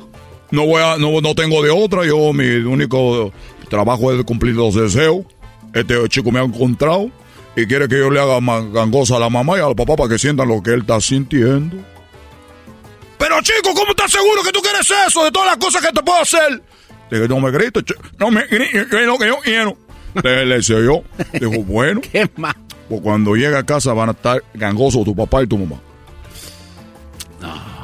No 0.50 0.66
voy 0.66 0.82
a, 0.82 0.96
no, 0.98 1.20
no 1.20 1.34
tengo 1.34 1.62
de 1.62 1.70
otra, 1.70 2.04
yo 2.04 2.32
mi 2.32 2.46
único 2.56 3.32
trabajo 3.68 4.12
es 4.12 4.22
cumplir 4.24 4.54
los 4.54 4.74
deseos. 4.74 5.24
Este 5.72 5.96
chico 6.08 6.30
me 6.30 6.40
ha 6.40 6.42
encontrado 6.42 7.10
y 7.56 7.66
quiere 7.66 7.88
que 7.88 7.98
yo 7.98 8.10
le 8.10 8.20
haga 8.20 8.38
gangosa 8.72 9.16
a 9.16 9.18
la 9.18 9.30
mamá 9.30 9.56
y 9.56 9.60
al 9.60 9.74
papá 9.74 9.96
para 9.96 10.10
que 10.10 10.18
sientan 10.18 10.48
lo 10.48 10.62
que 10.62 10.72
él 10.72 10.80
está 10.80 11.00
sintiendo. 11.00 11.76
Pero 13.18 13.40
chico, 13.40 13.72
¿cómo 13.74 13.90
estás 13.90 14.10
seguro 14.10 14.42
que 14.42 14.52
tú 14.52 14.60
quieres 14.60 14.86
eso 15.06 15.24
de 15.24 15.30
todas 15.30 15.48
las 15.48 15.56
cosas 15.56 15.80
que 15.80 15.92
te 15.92 16.02
puedo 16.02 16.20
hacer? 16.20 16.62
Dije, 17.10 17.28
no 17.28 17.40
me 17.40 17.50
grites, 17.50 17.84
no 18.18 18.30
me 18.30 18.46
grites, 18.46 19.06
lo 19.06 19.18
que 19.18 19.26
yo 19.26 19.36
quiero. 19.42 19.76
Le, 20.22 20.44
le 20.44 20.56
decía 20.56 20.78
yo, 20.80 21.02
dijo, 21.32 21.62
bueno, 21.66 22.00
pues 22.88 23.00
cuando 23.00 23.34
llegue 23.36 23.56
a 23.56 23.64
casa 23.64 23.92
van 23.94 24.10
a 24.10 24.12
estar 24.12 24.42
gangosos 24.54 25.04
tu 25.04 25.14
papá 25.14 25.42
y 25.42 25.46
tu 25.46 25.56
mamá. 25.56 25.80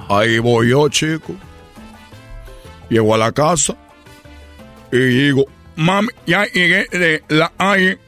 Ahí 0.08 0.38
voy 0.38 0.70
yo, 0.70 0.88
chico. 0.88 1.34
Llego 2.88 3.14
a 3.14 3.18
la 3.18 3.32
casa 3.32 3.74
y 4.90 4.96
digo, 4.98 5.44
mami, 5.76 6.08
ya 6.26 6.44
llegué 6.46 6.86
de 6.90 7.22
la 7.28 7.52
calle. 7.56 7.98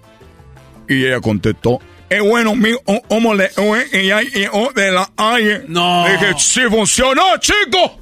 Y 0.88 1.05
ella 1.07 1.20
contestó, 1.20 1.78
es 2.09 2.20
bueno, 2.22 2.57
mi, 2.57 2.72
o- 2.86 3.03
¿cómo 3.09 3.34
le 3.34 3.51
que 3.90 4.07
ya 4.07 4.22
llegó 4.22 4.72
de 4.74 4.90
la 4.90 5.11
calle? 5.14 5.62
No. 5.68 6.05
Le 6.07 6.12
dije, 6.14 6.34
sí 6.38 6.62
funcionó, 6.68 7.22
chico. 7.38 8.01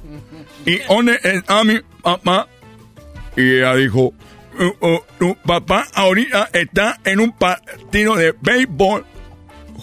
¿Y 0.65 0.77
dónde 0.87 1.19
está 1.21 1.63
mi 1.63 1.79
papá? 2.01 2.47
Y 3.35 3.57
ella 3.57 3.75
dijo, 3.75 4.13
"Uh, 4.59 4.85
uh, 4.87 4.99
tu 5.19 5.35
papá 5.45 5.85
ahorita 5.93 6.49
está 6.53 6.99
en 7.03 7.19
un 7.19 7.31
partido 7.33 8.15
de 8.15 8.33
béisbol. 8.41 9.05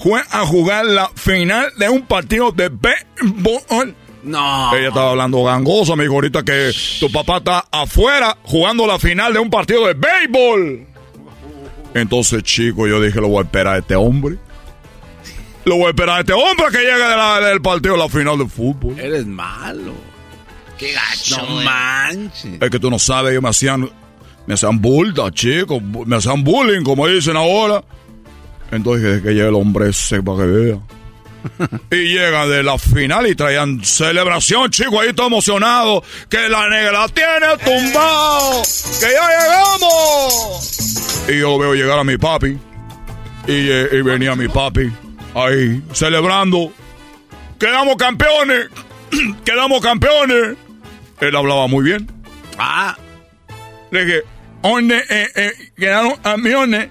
Fue 0.02 0.20
a 0.30 0.44
jugar 0.44 0.84
la 0.86 1.08
final 1.14 1.70
de 1.78 1.88
un 1.88 2.02
partido 2.06 2.50
de 2.52 2.68
béisbol. 2.70 3.94
No. 4.26 4.74
Ella 4.76 4.88
estaba 4.88 5.10
hablando 5.10 5.42
gangosa, 5.44 5.94
me 5.96 6.02
dijo 6.02 6.14
ahorita 6.14 6.42
que 6.42 6.72
tu 7.00 7.10
papá 7.10 7.36
está 7.38 7.64
afuera 7.70 8.36
jugando 8.42 8.86
la 8.86 8.98
final 8.98 9.32
de 9.32 9.38
un 9.38 9.48
partido 9.50 9.86
de 9.86 9.94
béisbol. 9.94 10.86
Entonces, 11.94 12.42
chico, 12.42 12.86
yo 12.86 13.00
dije, 13.00 13.20
lo 13.20 13.28
voy 13.28 13.38
a 13.38 13.42
esperar 13.42 13.74
a 13.74 13.78
este 13.78 13.94
hombre. 13.96 14.36
Lo 15.64 15.76
voy 15.76 15.86
a 15.86 15.88
esperar 15.90 16.16
a 16.18 16.20
este 16.20 16.32
hombre 16.32 16.66
que 16.70 16.78
llegue 16.78 16.92
de 17.08 17.16
la- 17.16 17.40
del 17.40 17.60
partido 17.62 17.94
de 17.94 18.00
la 18.00 18.08
final 18.08 18.38
de 18.38 18.46
fútbol. 18.46 18.98
Eres 18.98 19.26
malo. 19.26 19.92
Qué 20.78 20.92
gacho. 20.92 21.38
No 21.46 21.62
manches. 21.62 22.58
Es 22.60 22.70
que 22.70 22.78
tú 22.78 22.90
no 22.90 22.98
sabes, 22.98 23.30
ellos 23.32 23.42
me 23.42 23.48
hacían, 23.48 23.88
me 24.46 24.54
hacían 24.54 24.80
bulda, 24.80 25.30
chicos, 25.30 25.78
bu- 25.82 26.04
me 26.04 26.16
hacían 26.16 26.44
bullying, 26.44 26.82
como 26.84 27.06
dicen 27.06 27.36
ahora. 27.36 27.82
Entonces, 28.70 29.22
que, 29.22 29.28
que 29.28 29.34
llegue 29.34 29.48
el 29.48 29.54
hombre 29.54 29.88
ese 29.90 30.22
para 30.22 30.38
que 30.38 30.44
vea. 30.46 30.78
Y 31.90 32.14
llega 32.14 32.46
de 32.46 32.62
la 32.62 32.78
final 32.78 33.26
y 33.26 33.34
traían 33.34 33.84
celebración, 33.84 34.70
chicos, 34.70 35.00
ahí 35.00 35.12
todo 35.12 35.28
emocionado, 35.28 36.02
que 36.28 36.48
la 36.48 36.68
negra 36.68 37.06
tiene 37.08 37.56
tumbado, 37.64 38.62
que 39.00 39.06
ya 39.06 39.28
llegamos. 39.28 41.26
Y 41.28 41.38
yo 41.40 41.58
veo 41.58 41.74
llegar 41.74 41.98
a 41.98 42.04
mi 42.04 42.16
papi, 42.18 42.58
y, 43.46 43.70
eh, 43.70 43.88
y 43.92 44.02
venía 44.02 44.34
mi 44.34 44.48
papi 44.48 44.90
ahí 45.34 45.82
celebrando. 45.92 46.72
Quedamos 47.58 47.96
campeones, 47.96 48.68
quedamos 49.44 49.80
campeones. 49.80 50.56
Él 51.20 51.36
hablaba 51.36 51.66
muy 51.66 51.84
bien. 51.84 52.10
Ah. 52.58 52.96
Le 53.90 54.04
dije, 54.04 54.22
¿dónde 54.62 55.02
eh, 55.08 55.28
eh, 55.34 55.52
quedaron 55.76 56.16
campeones? 56.16 56.88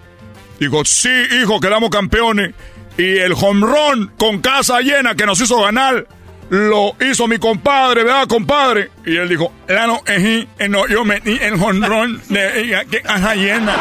Dijo, 0.60 0.86
sí, 0.86 1.12
hijo, 1.42 1.60
quedamos 1.60 1.90
campeones. 1.90 2.54
Y 2.98 3.18
el 3.18 3.34
home 3.34 3.66
run 3.66 4.12
con 4.18 4.40
casa 4.40 4.80
llena 4.80 5.16
que 5.16 5.26
nos 5.26 5.40
hizo 5.42 5.62
ganar, 5.62 6.08
lo 6.50 6.96
hizo 7.02 7.28
mi 7.28 7.38
compadre, 7.40 8.04
¿verdad, 8.04 8.28
compadre? 8.28 8.92
Y 9.06 9.18
él 9.18 9.28
dijo, 9.28 9.52
claro, 9.66 10.02
eh, 10.08 10.48
eh, 10.60 10.70
no, 10.70 10.88
yo 10.88 11.04
metí 11.04 11.38
el 11.42 11.62
home 11.62 11.88
run 11.88 12.22
de 12.30 12.62
ella, 12.62 12.86
que 12.86 13.02
casa 13.02 13.36
llena. 13.36 13.76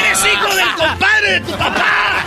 ¡Eres 0.00 0.24
hijo 0.24 0.54
del 0.54 0.74
compadre 0.74 1.32
de 1.32 1.40
tu 1.40 1.52
papá! 1.52 2.24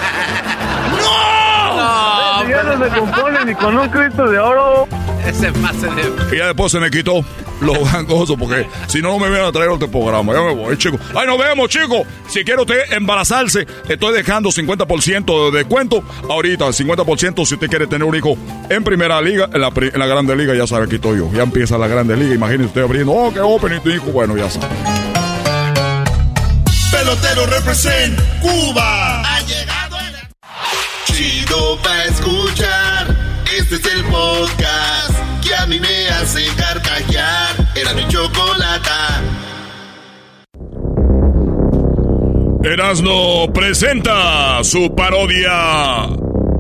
¡No! 1.02 2.50
Ya 2.50 2.64
no 2.64 2.84
se 2.84 3.00
compone 3.00 3.46
ni 3.46 3.56
con 3.56 3.78
un 3.78 3.90
Cristo 3.90 4.28
de 4.28 4.40
oro. 4.40 4.88
Ese 5.26 5.52
pase 5.54 5.88
de. 5.88 6.36
Y 6.36 6.40
ya 6.40 6.48
después 6.48 6.72
se 6.72 6.80
me 6.80 6.90
quitó. 6.90 7.24
los 7.62 7.92
gangosos, 7.92 8.38
porque 8.38 8.66
si 8.88 9.02
no, 9.02 9.10
no 9.10 9.20
me 9.20 9.28
vienen 9.30 9.48
a 9.48 9.52
traer 9.52 9.70
otro 9.70 9.90
programa. 9.90 10.34
Ya 10.34 10.42
me 10.42 10.54
voy, 10.54 10.78
chicos. 10.78 11.00
¡Ay, 11.16 11.28
nos 11.28 11.38
vemos, 11.38 11.70
chicos! 11.70 12.08
Si 12.28 12.44
quiere 12.44 12.62
usted 12.62 12.94
embarazarse, 12.94 13.68
estoy 13.88 14.14
dejando 14.14 14.50
50% 14.50 15.52
de 15.52 15.58
descuento. 15.58 16.04
Ahorita, 16.30 16.66
50% 16.66 17.46
si 17.46 17.54
usted 17.56 17.68
quiere 17.68 17.88
tener 17.88 18.08
un 18.08 18.16
hijo 18.16 18.38
en 18.70 18.84
primera 18.84 19.22
liga, 19.22 19.50
en 19.54 19.62
la, 19.62 19.72
en 19.76 20.00
la 20.00 20.06
grande 20.06 20.36
liga, 20.36 20.54
ya 20.56 20.68
sabe, 20.68 20.86
aquí 20.86 20.96
estoy 20.96 21.18
yo. 21.18 21.30
Ya 21.34 21.44
empieza 21.44 21.78
la 21.78 21.88
grande 21.88 22.16
liga. 22.16 22.34
Imagínese 22.36 22.68
usted 22.68 22.82
abriendo, 22.82 23.12
oh, 23.12 23.34
qué 23.34 23.42
open 23.42 23.82
tu 23.82 23.90
hijo. 23.90 24.06
Bueno, 24.12 24.38
ya 24.38 24.50
sabe. 24.50 24.68
Pelotero 26.92 27.46
represent 27.46 28.20
Cuba. 28.42 29.22
Ha 29.22 29.42
llegado 29.42 29.98
el... 30.00 31.16
Chido 31.16 31.78
pa' 31.82 32.06
escuchar. 32.06 32.99
Este 33.60 33.76
es 33.76 33.86
el 33.94 34.04
podcast 34.06 35.20
que 35.44 35.54
a 35.54 35.66
mí 35.68 35.80
me 35.82 36.08
hace 36.08 36.46
carcajear. 36.56 37.56
Era 37.76 37.94
mi 37.94 38.08
chocolata. 38.08 39.22
Erasno 42.64 43.52
presenta 43.54 44.64
su 44.64 44.96
parodia 44.96 46.08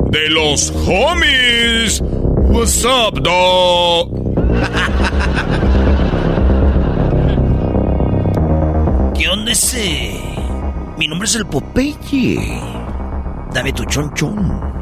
de 0.09 0.29
los 0.29 0.73
homies. 0.85 2.01
What's 2.01 2.83
up, 2.83 3.21
dog? 3.21 4.11
¿Qué 9.17 9.29
onda 9.29 9.53
ese? 9.53 10.19
Mi 10.97 11.07
nombre 11.07 11.27
es 11.27 11.35
el 11.35 11.45
Popeye. 11.45 12.61
Dame 13.53 13.71
tu 13.71 13.85
chonchón. 13.85 14.78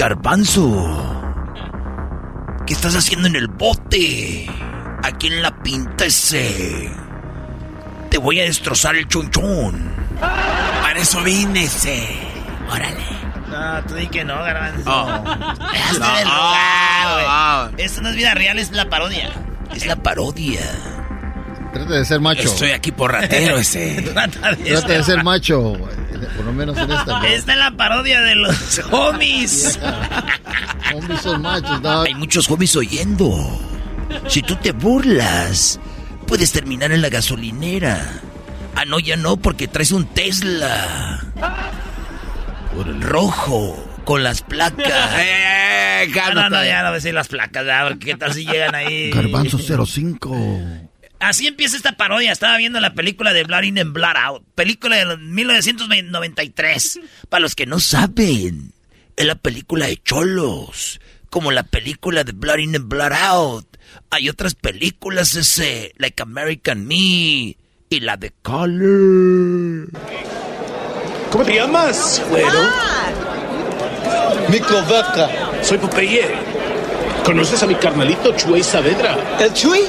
Garbanzo. 0.00 0.64
¿Qué 2.66 2.72
estás 2.72 2.96
haciendo 2.96 3.28
en 3.28 3.36
el 3.36 3.48
bote? 3.48 4.46
Aquí 5.04 5.26
en 5.26 5.42
la 5.42 5.50
pinta 5.62 6.06
ese. 6.06 6.90
Te 8.08 8.16
voy 8.16 8.40
a 8.40 8.44
destrozar 8.44 8.96
el 8.96 9.06
chonchón. 9.08 9.92
Para 10.18 10.98
eso 10.98 11.22
vine 11.22 11.64
ese. 11.64 12.08
Órale. 12.70 13.04
No, 13.50 13.84
tú 13.86 13.94
di 13.96 14.06
que 14.06 14.24
no, 14.24 14.36
Garbanzo. 14.42 14.90
Hazte 14.90 15.98
No. 15.98 16.16
del 16.16 16.28
Ah, 16.30 17.12
lugar, 17.60 17.70
güey. 17.74 17.84
Esto 17.84 18.00
no 18.00 18.08
es 18.08 18.16
vida 18.16 18.32
real, 18.32 18.58
es 18.58 18.70
la 18.70 18.88
parodia. 18.88 19.28
Es 19.74 19.84
la 19.84 19.96
parodia. 19.96 20.62
Trata 21.72 21.94
de 21.94 22.04
ser 22.04 22.20
macho. 22.20 22.42
Estoy 22.42 22.70
aquí 22.72 22.90
por 22.92 23.12
ratero 23.12 23.58
ese. 23.58 24.02
Trata 24.12 24.54
de 24.54 24.64
Trata 24.70 24.92
de 24.92 25.04
ser 25.04 25.22
macho, 25.24 25.72
por 26.36 26.44
lo 26.44 26.52
menos 26.52 26.76
en 26.78 26.90
esta. 26.90 27.26
Esta 27.28 27.52
es 27.52 27.58
la 27.58 27.70
parodia 27.72 28.20
de 28.22 28.34
los 28.34 28.80
homies. 28.90 29.78
Homies 30.94 31.20
son 31.20 31.42
machos, 31.42 31.80
dog. 31.82 32.06
Hay 32.06 32.14
muchos 32.14 32.50
homies 32.50 32.74
oyendo. 32.74 33.30
Si 34.26 34.42
tú 34.42 34.56
te 34.56 34.72
burlas, 34.72 35.78
puedes 36.26 36.50
terminar 36.50 36.90
en 36.90 37.00
la 37.00 37.08
gasolinera. 37.08 38.20
Ah, 38.74 38.84
no, 38.84 38.98
ya 38.98 39.16
no, 39.16 39.36
porque 39.36 39.68
traes 39.68 39.92
un 39.92 40.06
Tesla. 40.06 41.20
Por 42.74 42.88
el 42.88 43.00
rojo, 43.00 43.88
con 44.04 44.22
las 44.24 44.42
placas. 44.42 44.86
Eh, 45.20 45.60
Ah, 46.18 46.32
no, 46.34 46.48
no, 46.48 46.64
ya 46.64 46.78
no 46.78 46.84
voy 46.88 46.92
a 46.92 46.94
decir 46.94 47.12
las 47.12 47.28
placas, 47.28 47.66
porque 47.86 48.06
qué 48.06 48.16
tal 48.16 48.32
si 48.32 48.46
llegan 48.46 48.74
ahí. 48.74 49.10
Garbanzo 49.10 49.58
05. 49.58 50.89
Así 51.20 51.46
empieza 51.46 51.76
esta 51.76 51.92
parodia. 51.92 52.32
Estaba 52.32 52.56
viendo 52.56 52.80
la 52.80 52.94
película 52.94 53.32
de 53.34 53.44
Blood 53.44 53.62
In 53.64 53.78
and 53.78 53.92
Blood 53.92 54.16
Out. 54.16 54.42
Película 54.54 54.96
de 54.96 55.16
1993. 55.18 57.00
Para 57.28 57.42
los 57.42 57.54
que 57.54 57.66
no 57.66 57.78
saben, 57.78 58.72
es 59.16 59.26
la 59.26 59.34
película 59.34 59.86
de 59.86 59.98
Cholos. 60.02 61.00
Como 61.28 61.52
la 61.52 61.62
película 61.62 62.24
de 62.24 62.32
Blood 62.32 62.58
In 62.58 62.76
and 62.76 62.88
Blood 62.88 63.12
Out. 63.12 63.76
Hay 64.10 64.30
otras 64.30 64.54
películas 64.54 65.34
ese, 65.34 65.92
like 65.98 66.22
American 66.22 66.86
Me 66.86 66.96
y 66.96 68.00
la 68.00 68.16
de 68.16 68.32
Color. 68.42 69.90
¿Cómo 71.30 71.44
te 71.44 71.54
llamas, 71.54 72.22
güero? 72.30 72.60
Mico 74.48 74.82
Vaca. 74.84 75.28
Soy 75.62 75.76
Popeye. 75.78 76.24
¿Conoces 77.24 77.62
a 77.62 77.66
mi 77.66 77.74
carnalito 77.74 78.34
Chuy 78.36 78.62
Saavedra? 78.62 79.36
¿El 79.38 79.52
Chuy? 79.52 79.80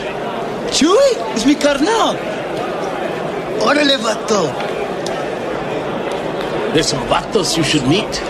¿Chuy? 0.69 1.17
Es 1.35 1.45
mi 1.45 1.55
carnal. 1.55 2.17
Órale, 3.61 3.97
vato. 3.97 4.51
There's 6.73 6.87
some 6.87 7.05
vatos 7.07 7.57
you 7.57 7.63
should 7.63 7.85
meet. 7.87 8.21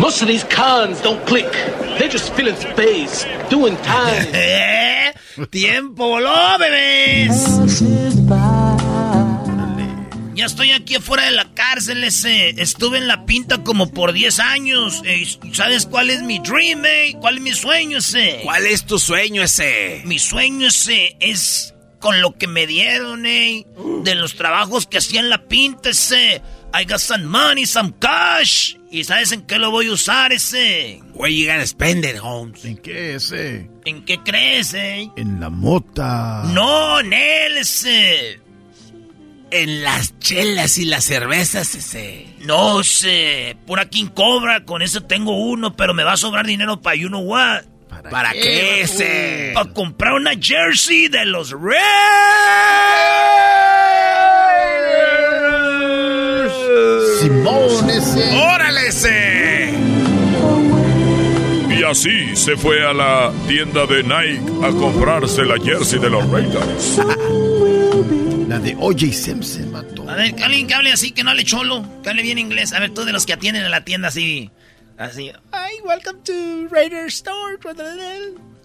Most 0.00 0.22
of 0.22 0.28
these 0.28 0.44
cons 0.44 1.00
don't 1.02 1.24
click. 1.26 1.50
They're 1.98 2.08
just 2.08 2.32
filling 2.34 2.56
space, 2.56 3.26
doing 3.50 3.76
time. 3.78 4.32
¡Tiempo 5.50 6.08
voló, 6.08 6.58
bebés! 6.58 8.57
Ya 10.38 10.46
estoy 10.46 10.70
aquí 10.70 10.94
afuera 10.94 11.24
de 11.24 11.32
la 11.32 11.52
cárcel 11.52 12.04
ese. 12.04 12.50
Estuve 12.50 12.98
en 12.98 13.08
la 13.08 13.26
pinta 13.26 13.64
como 13.64 13.90
por 13.90 14.12
10 14.12 14.38
años. 14.38 15.02
Eh, 15.04 15.26
¿Sabes 15.52 15.84
cuál 15.84 16.10
es 16.10 16.22
mi 16.22 16.38
dream, 16.38 16.86
eh? 16.86 17.16
¿Cuál 17.18 17.38
es 17.38 17.42
mi 17.42 17.52
sueño 17.52 17.98
ese? 17.98 18.42
¿Cuál 18.44 18.64
es 18.66 18.84
tu 18.84 19.00
sueño 19.00 19.42
ese? 19.42 20.00
Mi 20.04 20.20
sueño 20.20 20.68
ese 20.68 21.16
es 21.18 21.74
con 21.98 22.20
lo 22.20 22.38
que 22.38 22.46
me 22.46 22.68
dieron, 22.68 23.26
eh. 23.26 23.66
De 24.04 24.14
los 24.14 24.36
trabajos 24.36 24.86
que 24.86 24.98
hacía 24.98 25.18
en 25.18 25.28
la 25.28 25.48
pinta 25.48 25.90
ese. 25.90 26.40
I 26.72 26.84
got 26.84 27.00
some 27.00 27.24
money, 27.24 27.66
some 27.66 27.94
cash. 27.98 28.76
¿Y 28.92 29.02
sabes 29.02 29.32
en 29.32 29.42
qué 29.42 29.58
lo 29.58 29.72
voy 29.72 29.88
a 29.88 29.92
usar 29.92 30.32
ese? 30.32 31.00
Where 31.14 31.34
you 31.34 31.48
gonna 31.48 31.66
spend 31.66 32.04
it, 32.04 32.20
Holmes? 32.22 32.64
¿En 32.64 32.76
qué 32.76 33.16
ese? 33.16 33.68
¿En 33.84 34.04
qué 34.04 34.22
crees, 34.22 34.72
eh? 34.72 35.10
En 35.16 35.40
la 35.40 35.50
mota. 35.50 36.44
No, 36.54 37.00
en 37.00 37.12
él 37.12 37.56
ese. 37.56 38.46
En 39.50 39.82
las 39.82 40.18
chelas 40.18 40.76
y 40.78 40.84
las 40.84 41.04
cervezas 41.04 41.74
ese. 41.74 42.26
No 42.40 42.82
sé, 42.84 43.56
pura 43.66 43.88
King 43.88 44.08
Cobra, 44.14 44.64
con 44.64 44.82
eso 44.82 45.02
tengo 45.02 45.32
uno, 45.32 45.74
pero 45.74 45.94
me 45.94 46.04
va 46.04 46.12
a 46.12 46.16
sobrar 46.18 46.46
dinero 46.46 46.82
para 46.82 46.96
you 46.96 47.08
know 47.08 47.22
what. 47.22 47.62
¿Para, 48.10 48.32
qué 48.32 48.82
ese? 48.82 49.52
Para 49.54 49.72
comprar 49.72 50.14
una 50.14 50.32
jersey 50.40 51.08
de 51.08 51.24
los 51.24 51.50
Reds. 51.50 51.78
Simón 57.20 57.90
ese. 57.90 58.38
¡Órale 58.38 58.86
ese! 58.88 59.74
Y 61.70 61.84
así 61.84 62.36
se 62.36 62.56
fue 62.56 62.86
a 62.86 62.92
la 62.92 63.32
tienda 63.46 63.86
de 63.86 64.02
Nike 64.02 64.42
a 64.64 64.70
comprarse 64.70 65.44
la 65.44 65.58
jersey 65.58 65.98
de 65.98 66.10
los 66.10 66.28
Raiders. 66.30 66.98
La 68.48 68.58
de 68.58 68.74
O.J. 68.80 69.12
Simpson, 69.12 69.70
mató. 69.70 70.08
A 70.08 70.14
ver, 70.14 70.34
que 70.34 70.42
alguien 70.42 70.66
que 70.66 70.74
hable 70.74 70.90
así, 70.90 71.10
que 71.12 71.22
no 71.22 71.30
hable 71.30 71.44
cholo, 71.44 71.84
que 72.02 72.08
hable 72.08 72.22
bien 72.22 72.38
inglés. 72.38 72.72
A 72.72 72.80
ver, 72.80 72.90
tú 72.94 73.04
de 73.04 73.12
los 73.12 73.26
que 73.26 73.34
atienden 73.34 73.62
en 73.64 73.70
la 73.70 73.84
tienda 73.84 74.08
así. 74.08 74.50
Así. 74.96 75.30
Hi, 75.52 75.80
welcome 75.84 76.18
to 76.24 76.66
Raider 76.70 77.06
Store. 77.08 77.58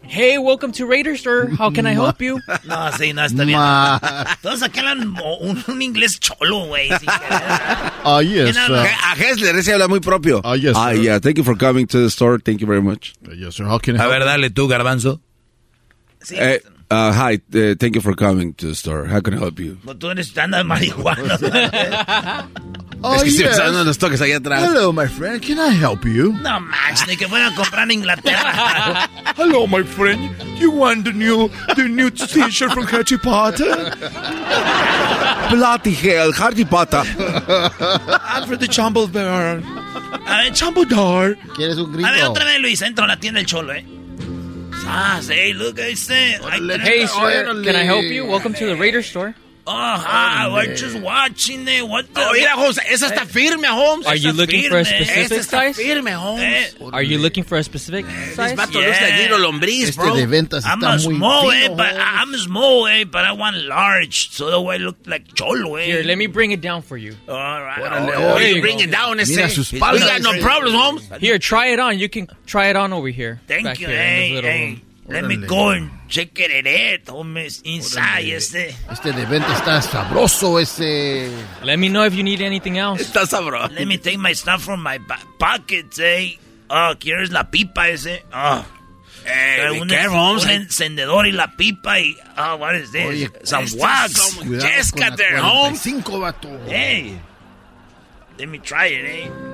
Hey, 0.04 0.38
welcome 0.38 0.72
to 0.74 0.86
Raider 0.86 1.14
Store. 1.16 1.50
How 1.60 1.70
can 1.70 1.86
I 1.86 1.94
help 1.94 2.22
you? 2.22 2.40
No, 2.64 2.92
sí, 2.94 3.14
no, 3.14 3.26
está 3.26 3.44
bien. 3.44 3.58
Ma. 3.60 4.00
Todos 4.42 4.64
aquí 4.64 4.80
hablan 4.80 5.16
un, 5.42 5.64
un 5.68 5.82
inglés 5.82 6.18
cholo, 6.20 6.66
güey. 6.68 6.90
Ah, 8.06 8.22
yes. 8.22 8.56
A 8.58 9.16
Hessler 9.18 9.56
ese 9.58 9.74
habla 9.74 9.88
muy 9.90 10.00
propio. 10.00 10.40
Ah, 10.46 10.56
yes, 10.56 10.76
Ah, 10.78 10.94
yeah. 10.94 11.20
Thank 11.20 11.38
you 11.38 11.44
for 11.44 11.58
coming 11.58 11.88
to 11.88 12.00
the 12.00 12.10
store. 12.10 12.40
Thank 12.40 12.60
you 12.62 12.68
very 12.68 12.82
much. 12.82 13.14
yes, 13.38 13.56
sir. 13.56 13.66
How 13.66 13.80
can 13.80 13.98
I 13.98 14.04
A 14.04 14.08
ver, 14.08 14.24
dale 14.24 14.50
tú, 14.50 14.68
garbanzo. 14.70 15.20
Sí, 16.22 16.36
Eh, 16.40 16.62
uh, 16.94 17.12
hi. 17.12 17.40
Uh, 17.54 17.76
thank 17.80 17.96
you 17.96 18.02
for 18.02 18.14
coming 18.14 18.54
to 18.56 18.68
the 18.68 18.76
store. 18.76 19.06
How 19.06 19.20
can 19.20 19.34
I 19.34 19.38
help 19.38 19.60
you? 19.60 19.78
no, 19.84 19.94
tú 19.96 20.10
eres 20.12 20.34
de 20.34 20.64
marihuana. 20.64 22.48
Oh, 23.06 23.16
es 23.16 23.24
que 23.24 23.32
yes. 23.32 23.58
dando 23.58 23.84
los 23.84 23.98
toques 23.98 24.22
allá 24.22 24.38
atrás. 24.38 24.64
Hello, 24.64 24.94
my 24.94 25.08
friend. 25.08 25.42
Can 25.42 25.60
I 25.60 25.72
help 25.74 26.06
you? 26.06 26.32
no 26.42 26.62
manches, 26.62 27.06
ni 27.06 27.18
que 27.18 27.28
fuera 27.28 27.48
a 27.48 27.54
comprar 27.54 27.84
en 27.84 28.00
Inglaterra. 28.00 29.10
Hello, 29.36 29.68
my 29.68 29.84
friend. 29.84 30.32
You 30.58 30.72
want 30.72 31.04
the 31.04 31.12
new, 31.12 31.50
the 31.76 31.90
new 31.90 32.10
t-shirt 32.10 32.72
from 32.72 32.86
Harry 32.86 33.18
Potter? 33.18 33.92
Bloody 35.50 35.94
hell, 35.94 36.32
Hardy 36.32 36.64
Potter. 36.64 37.04
I'm 37.04 38.48
for 38.48 38.56
the 38.56 38.68
Bear. 39.12 39.62
A 40.26 40.44
ver, 40.44 40.54
Dumbledore. 40.54 41.36
¿Quieres 41.58 41.78
un 41.78 41.92
grito? 41.92 42.08
A 42.08 42.12
ver, 42.12 42.24
otra 42.24 42.46
vez, 42.46 42.62
Luis, 42.62 42.82
entro 42.82 43.04
a 43.04 43.08
la 43.08 43.18
tienda 43.18 43.40
del 43.40 43.48
cholo, 43.48 43.74
eh. 43.74 43.86
Ah, 44.86 45.20
sí, 45.22 45.54
look. 45.54 45.80
Ahí 45.80 45.96
tenemos- 46.68 46.88
Hey, 46.88 47.08
sir, 47.08 47.46
can 47.64 47.76
I 47.76 47.84
help 47.86 48.04
you? 48.12 48.26
Welcome 48.26 48.54
to 48.56 48.66
the 48.66 48.76
Raider 48.76 49.02
Store. 49.04 49.34
Oh, 49.66 49.72
hi, 49.72 50.52
we're 50.52 50.76
just 50.76 51.00
watching 51.00 51.66
it. 51.70 51.88
What 51.88 52.14
the... 52.14 52.20
Oh, 52.22 52.34
mira, 52.34 52.50
Holmes, 52.52 52.80
esa 52.86 53.06
está 53.08 53.26
firme, 53.26 53.64
Holmes. 53.66 54.06
Are 54.06 54.16
you 54.18 54.34
looking 54.34 54.70
for 54.70 54.80
a 54.80 54.84
firme. 54.84 55.06
specific 55.06 55.32
Esa 55.32 55.36
está 55.36 55.74
size? 55.74 55.78
firme, 55.78 56.12
Holmes. 56.12 56.44
Eh, 56.82 56.86
Are 56.92 57.02
you 57.02 57.18
looking 57.18 57.46
for 57.46 57.58
a 57.58 57.64
specific 57.64 58.06
This 58.06 58.36
size? 58.36 58.56
vato 58.58 58.74
luce 58.82 59.00
Yeah. 59.00 59.08
el 59.08 59.22
giro 59.24 59.38
lombriz, 59.38 59.88
Este 59.88 59.96
bro. 60.02 60.16
de 60.18 60.26
ventas 60.28 60.66
I'm 60.66 60.80
está 60.82 60.90
a 60.90 60.98
muy 60.98 61.16
small, 61.16 61.52
eh, 61.52 61.62
fino, 61.64 61.76
but 61.78 61.94
I'm 61.96 62.36
small, 62.38 62.88
eh, 62.88 63.06
but 63.06 63.24
I 63.24 63.32
want 63.32 63.56
large, 63.66 64.32
so 64.32 64.52
the 64.52 64.60
way 64.60 64.76
I 64.76 64.80
look 64.80 64.98
like 65.06 65.34
cholo, 65.34 65.76
eh. 65.78 65.86
Here, 65.86 66.04
let 66.04 66.18
me 66.18 66.28
bring 66.28 66.52
it 66.52 66.60
down 66.60 66.82
for 66.82 66.98
you. 66.98 67.16
All 67.30 67.34
right. 67.64 67.80
Oh, 67.80 68.12
Oh, 68.34 68.36
There 68.40 68.50
you 68.50 68.56
you 68.56 68.62
bring 68.62 68.82
it 68.82 68.92
down, 68.92 69.18
ese. 69.22 69.34
Mira 69.34 69.50
sus 69.50 69.72
We 69.72 69.80
palas. 69.80 70.02
got 70.04 70.22
no 70.22 70.42
problems, 70.42 70.76
Holmes. 70.76 71.10
Here, 71.22 71.40
try 71.40 71.68
it 71.68 71.80
on. 71.80 71.98
You 72.00 72.10
can 72.10 72.28
try 72.46 72.68
it 72.68 72.76
on 72.76 72.92
over 72.92 73.08
here. 73.08 73.40
Thank 73.48 73.80
you, 73.80 73.88
here 73.88 73.96
in 73.96 74.02
hey, 74.02 74.42
hey. 74.42 74.82
Let 75.08 75.26
me 75.26 75.36
go 75.36 75.72
and 75.72 75.92
check 76.08 76.30
it 76.40 76.66
out, 76.66 77.14
homies. 77.14 77.62
Inside, 77.66 78.34
este. 78.36 78.76
Este 78.90 79.12
de 79.12 79.26
venta 79.26 79.54
está 79.54 79.82
sabroso, 79.82 80.60
ese. 80.60 81.30
Let 81.64 81.78
me 81.78 81.90
know 81.90 82.06
if 82.06 82.14
you 82.14 82.24
need 82.24 82.42
anything 82.42 82.78
else. 82.78 83.02
Está 83.04 83.26
sabroso. 83.28 83.74
Let 83.74 83.86
me 83.86 83.98
take 83.98 84.18
my 84.18 84.34
stuff 84.34 84.64
from 84.64 84.82
my 84.82 85.00
pockets, 85.38 86.00
eh. 86.00 86.38
Oh, 86.70 86.94
¿quieres 86.98 87.32
la 87.32 87.52
pipa 87.52 87.90
ese? 87.90 88.24
Oh. 88.34 88.64
Hey, 89.26 89.80
un, 89.80 89.88
careful, 89.88 90.18
un 90.18 90.38
Holmes. 90.40 90.46
encendedor 90.48 91.28
y 91.28 91.32
la 91.32 91.48
pipa 91.56 91.98
y... 92.00 92.16
Oh, 92.38 92.56
what 92.58 92.76
is 92.76 92.92
this? 92.92 93.06
Oye, 93.06 93.30
Some 93.44 93.64
este 93.66 93.80
wax. 93.80 94.12
some- 94.14 94.48
Cuidado 94.48 94.50
con 94.50 94.60
la 94.60 94.76
Chéscate, 95.16 95.40
Holmes. 95.40 95.80
45, 95.82 96.20
vato. 96.20 96.60
Hey. 96.68 97.20
Let 98.38 98.48
me 98.48 98.60
try 98.60 98.88
it, 98.88 99.06
eh. 99.06 99.53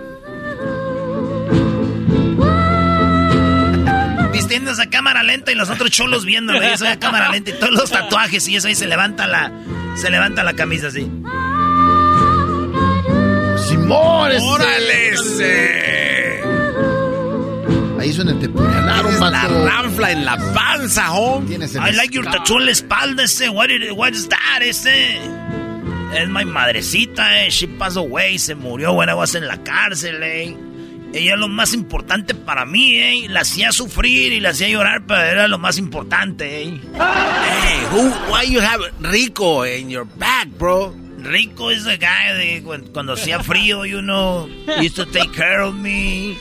Vistiéndose 4.49 4.81
a 4.81 4.89
cámara 4.89 5.21
lenta 5.21 5.51
y 5.51 5.55
los 5.55 5.69
otros 5.69 5.91
cholos 5.91 6.25
viéndolo. 6.25 6.63
Y 6.63 6.65
eso 6.65 6.87
a 6.87 6.97
cámara 6.97 7.29
lenta 7.29 7.51
y 7.51 7.53
todos 7.53 7.71
los 7.71 7.91
tatuajes 7.91 8.47
y 8.47 8.55
eso 8.55 8.67
ahí 8.67 8.73
se 8.73 8.87
levanta 8.87 9.27
la... 9.27 9.51
Se 9.95 10.09
levanta 10.09 10.43
la 10.43 10.53
camisa 10.53 10.87
así. 10.87 11.01
Simón. 13.67 14.31
¡Órale! 14.41 15.11
Ahí 17.99 18.11
suena 18.11 18.39
te 18.39 18.49
puñalaron, 18.49 19.19
la 19.31 19.47
ranfla 19.47 20.11
en 20.13 20.25
la 20.25 20.35
panza, 20.53 21.09
el 21.47 21.93
I 21.93 21.95
like 21.95 22.15
your 22.15 22.25
tattoo 22.25 22.57
en 22.57 22.65
la 22.65 22.71
espalda 22.71 23.23
ese. 23.25 23.49
What, 23.49 23.69
it- 23.69 23.91
what 23.91 24.13
is 24.13 24.27
that 24.29 24.63
ese? 24.63 25.17
Es 26.15 26.27
mi 26.27 26.43
madrecita, 26.45 27.43
eh. 27.45 27.49
She 27.51 27.67
passed 27.67 27.97
away. 27.97 28.39
Se 28.39 28.55
murió 28.55 28.93
when 28.93 29.09
I 29.09 29.13
was 29.13 29.35
en 29.35 29.45
la 29.47 29.57
cárcel, 29.63 30.23
eh. 30.23 30.57
Ella 31.13 31.33
es 31.33 31.39
lo 31.39 31.47
más 31.47 31.73
importante 31.73 32.35
para 32.35 32.65
mí, 32.65 32.95
eh. 32.97 33.25
La 33.29 33.41
hacía 33.41 33.71
sufrir 33.71 34.31
y 34.31 34.39
la 34.39 34.49
hacía 34.49 34.69
llorar, 34.69 35.03
pero 35.07 35.21
era 35.21 35.47
lo 35.47 35.57
más 35.57 35.77
importante, 35.77 36.63
eh. 36.63 36.79
Hey, 36.93 37.79
who, 37.91 38.11
why 38.31 38.45
you 38.47 38.61
have 38.61 38.81
Rico 38.99 39.65
in 39.65 39.89
your 39.89 40.05
back, 40.17 40.47
bro? 40.57 40.93
Rico 41.23 41.69
is 41.71 41.83
the 41.85 41.97
guy 41.97 42.33
de 42.37 42.61
cu- 42.63 42.91
cuando 42.93 43.13
hacía 43.13 43.39
frío, 43.43 43.85
you 43.85 44.01
know, 44.01 44.47
used 44.81 44.95
to 44.95 45.05
take 45.05 45.31
care 45.31 45.61
of 45.61 45.73
me. 45.75 46.37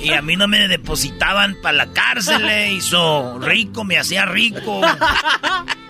Y 0.00 0.12
a 0.14 0.22
mí 0.22 0.36
no 0.36 0.48
me 0.48 0.66
depositaban 0.68 1.56
para 1.62 1.76
la 1.76 1.86
cárcel, 1.92 2.48
eh, 2.48 2.72
y 2.72 2.80
so, 2.80 3.38
Rico 3.38 3.84
me 3.84 3.98
hacía 3.98 4.24
rico. 4.26 4.80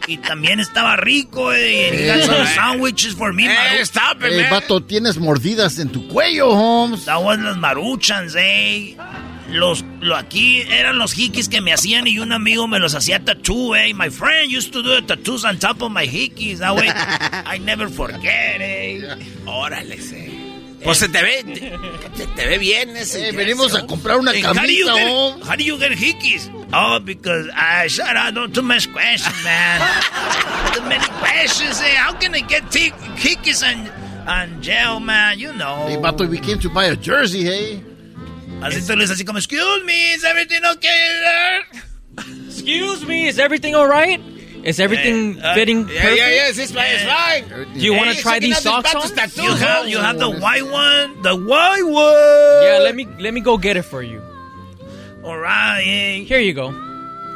Y 0.08 0.16
también 0.18 0.58
estaba 0.58 0.96
rico, 0.96 1.52
eh, 1.52 2.16
y 2.18 2.26
some 2.26 2.46
sandwiches 2.54 3.14
for 3.14 3.32
me, 3.32 3.44
Maru- 3.48 3.80
stop 3.82 4.16
it, 4.24 4.32
Eh, 4.32 4.40
man. 4.42 4.50
vato, 4.50 4.82
tienes 4.82 5.18
mordidas 5.18 5.78
en 5.78 5.90
tu 5.90 6.08
cuello, 6.08 6.48
Holmes. 6.50 7.04
That 7.04 7.22
was 7.22 7.38
las 7.38 7.56
maruchans, 7.56 8.34
eh. 8.36 8.96
Los, 9.50 9.84
lo 10.00 10.16
aquí 10.16 10.62
eran 10.62 10.98
los 10.98 11.16
hikis 11.18 11.48
que 11.48 11.60
me 11.60 11.72
hacían 11.72 12.06
y 12.06 12.18
un 12.20 12.32
amigo 12.32 12.68
me 12.68 12.78
los 12.78 12.94
hacía 12.94 13.18
tattoo, 13.24 13.74
eh. 13.74 13.92
My 13.94 14.08
friend 14.10 14.50
used 14.50 14.72
to 14.72 14.82
do 14.82 14.94
the 14.94 15.02
tattoos 15.02 15.44
on 15.44 15.58
top 15.58 15.82
of 15.82 15.90
my 15.90 16.06
hikis. 16.06 16.58
That 16.60 16.74
way, 16.76 16.88
I 17.46 17.58
never 17.58 17.88
forget, 17.88 18.60
eh. 18.60 19.02
Órale. 19.46 19.98
Pues 20.82 20.96
se 20.96 21.08
te 21.08 21.20
ve, 21.22 21.42
te, 22.16 22.26
te 22.26 22.46
ve 22.46 22.56
bien 22.56 22.96
ese. 22.96 23.28
Eh, 23.28 23.32
venimos 23.32 23.74
a 23.74 23.86
comprar 23.86 24.18
una 24.18 24.32
Hey, 24.32 24.40
how 24.42 24.54
do 24.54 24.60
you 24.72 24.86
camisa, 24.86 24.94
get, 24.94 25.08
Holmes. 25.10 25.46
how 25.46 25.56
do 25.56 25.62
you 25.62 25.76
get 25.78 25.92
hickeys? 25.92 26.50
Oh, 26.72 26.98
because 27.04 27.48
I 27.54 27.86
shut 27.88 28.16
up. 28.16 28.32
Don't 28.34 28.54
too 28.54 28.62
much 28.62 28.90
questions, 28.90 29.34
man. 29.44 29.80
too 30.72 30.80
many 30.88 31.04
questions. 31.18 31.78
Eh? 31.82 31.96
How 31.96 32.14
can 32.14 32.34
I 32.34 32.40
get 32.40 32.62
hickeys 32.70 33.62
and 33.62 33.90
and 34.26 34.62
jail, 34.62 35.00
man? 35.00 35.38
You 35.38 35.52
know. 35.52 35.84
Hey, 35.86 35.96
vato, 35.96 36.26
we 36.26 36.38
came 36.38 36.58
to 36.60 36.70
buy 36.70 36.86
a 36.86 36.96
jersey, 36.96 37.44
hey. 37.44 37.82
Así 38.62 38.86
tú 38.86 38.96
le 38.96 39.04
así 39.04 39.24
como, 39.24 39.38
excuse 39.38 39.84
me, 39.84 40.12
is 40.14 40.24
everything 40.24 40.60
okay? 40.64 41.60
Excuse 42.46 43.04
me, 43.06 43.26
is 43.28 43.38
everything 43.38 43.74
all 43.74 43.86
right? 43.86 44.20
Is 44.64 44.78
everything 44.78 45.40
uh, 45.40 45.54
fitting 45.54 45.88
Yeah, 45.88 46.02
perfect? 46.02 46.18
yeah, 46.18 46.28
yes, 46.28 46.58
it's 46.58 46.72
fine, 46.72 46.90
it's 46.92 47.04
fine. 47.04 47.72
Do 47.72 47.80
you 47.80 47.94
want 47.94 48.14
to 48.14 48.20
try 48.20 48.38
these 48.38 48.58
socks 48.60 48.94
on? 48.94 49.08
You 49.42 49.54
have 49.56 49.88
you 49.88 49.96
have 49.98 50.18
the 50.18 50.28
white 50.28 50.66
one, 50.68 51.22
the 51.22 51.34
white 51.34 51.82
one. 51.82 52.62
Yeah, 52.68 52.80
let 52.84 52.94
me 52.94 53.06
let 53.18 53.32
me 53.32 53.40
go 53.40 53.56
get 53.56 53.78
it 53.78 53.82
for 53.88 54.02
you. 54.02 54.20
All 55.24 55.38
right. 55.38 56.24
Here 56.28 56.40
you 56.40 56.52
go. 56.52 56.72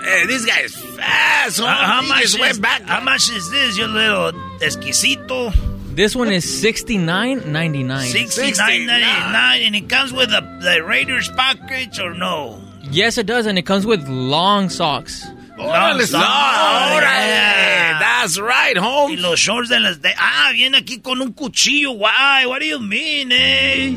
Hey, 0.04 0.26
this 0.26 0.44
guy 0.44 0.60
is 0.60 0.76
fast, 0.76 1.60
Uh, 1.60 1.66
how 1.66 2.02
He 2.02 2.08
much 2.08 2.24
is, 2.36 2.58
back. 2.58 2.82
How 2.82 3.00
much 3.00 3.30
is 3.30 3.50
this, 3.50 3.78
you 3.78 3.86
little 3.86 4.32
exquisito? 4.60 5.48
This 5.94 6.16
one 6.16 6.28
is 6.32 6.44
sixty 6.60 6.98
nine 6.98 7.52
ninety 7.52 7.82
nine. 7.84 8.08
Sixty 8.08 8.50
nine 8.52 8.86
ninety 8.86 9.32
nine, 9.32 9.62
and 9.62 9.76
it 9.76 9.88
comes 9.88 10.12
with 10.12 10.30
the 10.30 10.40
the 10.60 10.82
Raiders 10.82 11.28
package 11.30 12.00
or 12.00 12.14
no? 12.14 12.60
Yes, 12.90 13.16
it 13.18 13.26
does, 13.26 13.46
and 13.46 13.56
it 13.58 13.62
comes 13.66 13.86
with 13.86 14.06
long 14.08 14.68
socks. 14.68 15.24
Long 15.56 15.98
No, 15.98 16.04
socks. 16.04 16.24
órale. 16.24 17.00
Yeah. 17.00 17.98
That's 18.00 18.38
right, 18.40 18.76
Y 18.76 19.16
los 19.18 19.38
shorts 19.38 19.68
de 19.68 19.78
las 19.78 19.98
de... 20.00 20.10
Ah, 20.18 20.50
viene 20.52 20.78
aquí 20.78 21.00
con 21.02 21.20
un 21.22 21.32
cuchillo. 21.32 21.92
Why? 21.92 22.44
What 22.46 22.58
do 22.60 22.66
you 22.66 22.80
mean, 22.80 23.30
eh? 23.32 23.94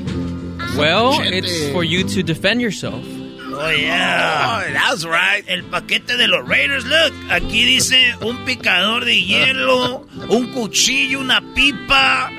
Well, 0.77 1.13
Gente. 1.13 1.37
it's 1.39 1.69
for 1.71 1.83
you 1.83 2.03
to 2.03 2.21
defend 2.23 2.61
yourself. 2.61 3.03
Oh, 3.59 3.69
yeah. 3.69 4.63
Oh, 4.67 4.73
that's 4.73 5.05
right. 5.05 5.43
El 5.47 5.63
paquete 5.63 6.17
de 6.17 6.27
los 6.27 6.47
Raiders, 6.47 6.85
look. 6.85 7.13
Aquí 7.29 7.65
dice 7.65 8.15
un 8.21 8.45
picador 8.45 9.05
de 9.05 9.19
hielo, 9.21 10.05
un 10.29 10.53
cuchillo, 10.53 11.19
una 11.19 11.41
pipa, 11.55 12.31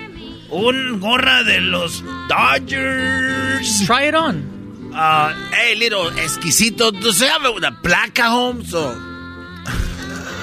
un 0.51 1.01
gorra 1.01 1.43
de 1.45 1.61
los 1.61 2.03
Dodgers. 2.29 3.85
Try 3.87 4.09
it 4.09 4.15
on. 4.15 4.93
Uh, 4.95 5.35
Hey, 5.53 5.75
little 5.75 6.11
exquisito, 6.11 6.93
does 6.93 7.21
it 7.21 7.29
have 7.29 7.45
a, 7.45 7.71
placa, 7.83 8.31
Holmes? 8.31 8.71
So 8.71 8.97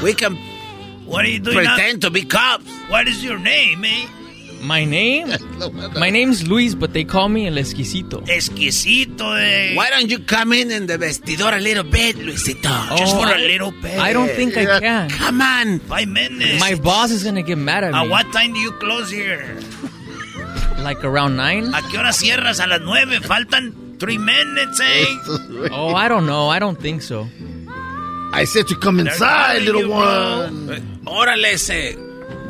we 0.03 0.13
can 0.13 0.37
what 1.05 1.25
are 1.25 1.29
you 1.29 1.39
doing 1.39 1.63
now? 1.63 1.75
pretend 1.75 2.01
to 2.01 2.09
be 2.09 2.23
cops. 2.23 2.69
What 2.89 3.07
is 3.07 3.23
your 3.23 3.39
name, 3.39 3.85
eh? 3.85 4.07
My 4.65 4.83
name? 4.83 5.27
My 5.99 6.09
name's 6.09 6.47
Luis, 6.47 6.73
but 6.75 6.93
they 6.93 7.03
call 7.03 7.29
me 7.29 7.47
El 7.47 7.57
Esquisito. 7.57 8.21
Exquisito, 8.27 9.33
eh. 9.37 9.75
Why 9.75 9.89
don't 9.91 10.09
you 10.09 10.19
come 10.19 10.53
in 10.53 10.71
in 10.71 10.87
the 10.87 10.97
vestidor 10.97 11.53
a 11.55 11.59
little 11.59 11.83
bit, 11.83 12.15
Luisito? 12.17 12.97
Just 12.97 13.15
Oh, 13.15 13.21
for 13.21 13.33
a 13.33 13.37
little 13.37 13.71
bit. 13.71 13.97
I 13.99 14.11
don't 14.13 14.29
think 14.29 14.57
I 14.57 14.79
can. 14.79 15.09
Come 15.09 15.41
on. 15.41 15.79
Five 15.81 16.07
minutes. 16.07 16.59
My 16.59 16.75
boss 16.75 17.11
is 17.11 17.23
gonna 17.23 17.43
get 17.43 17.57
mad 17.57 17.83
at 17.83 17.93
me. 17.93 17.99
At 17.99 18.09
what 18.09 18.25
time 18.33 18.53
do 18.53 18.59
you 18.59 18.71
close 18.73 19.09
here? 19.11 19.57
Like 20.79 21.03
around 21.03 21.35
nine? 21.35 21.73
¿A 21.73 21.81
qué 21.89 21.97
hora 21.97 22.11
cierras? 22.13 22.59
A 22.59 22.67
las 22.67 22.81
nueve. 22.81 23.19
Faltan 23.21 23.97
three 23.97 24.19
minutes, 24.19 24.79
eh? 24.81 25.05
Oh, 25.71 25.95
I 25.95 26.07
don't 26.07 26.27
know. 26.27 26.47
I 26.49 26.59
don't 26.59 26.79
think 26.79 27.01
so. 27.01 27.27
I 28.33 28.43
said 28.45 28.67
to 28.67 28.75
come 28.75 28.99
inside, 28.99 29.63
little 29.63 29.81
you, 29.81 29.89
one. 29.89 30.99
Órale 31.05 31.53
ese. 31.53 31.97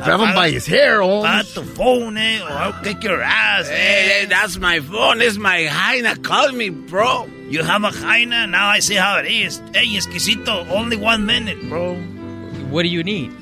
Grab 0.04 0.20
him 0.20 0.34
by 0.34 0.50
his 0.50 0.66
hair, 0.66 1.00
Apaga 1.00 1.24
Holmes. 1.42 1.54
tu 1.54 1.62
phone, 1.64 2.16
eh? 2.18 2.40
Or 2.42 2.50
I'll 2.50 2.82
kick 2.82 3.02
your 3.02 3.20
ass, 3.22 3.68
Hey, 3.68 3.74
hey, 4.08 4.22
eh? 4.22 4.26
that's 4.26 4.58
my 4.58 4.80
phone. 4.80 5.20
It's 5.22 5.36
my 5.38 5.64
hyena. 5.64 6.16
Call 6.16 6.52
me, 6.52 6.68
bro. 6.70 7.26
You 7.48 7.62
have 7.62 7.82
a 7.84 7.90
hyena? 7.90 8.46
Now 8.46 8.68
I 8.68 8.80
see 8.80 8.94
how 8.96 9.18
it 9.18 9.26
is. 9.26 9.58
Hey, 9.74 9.86
exquisito, 9.96 10.68
only 10.70 10.96
one 10.96 11.24
minute, 11.26 11.58
bro. 11.68 11.94
What 12.70 12.82
do 12.82 12.88
you 12.88 13.02
need? 13.04 13.32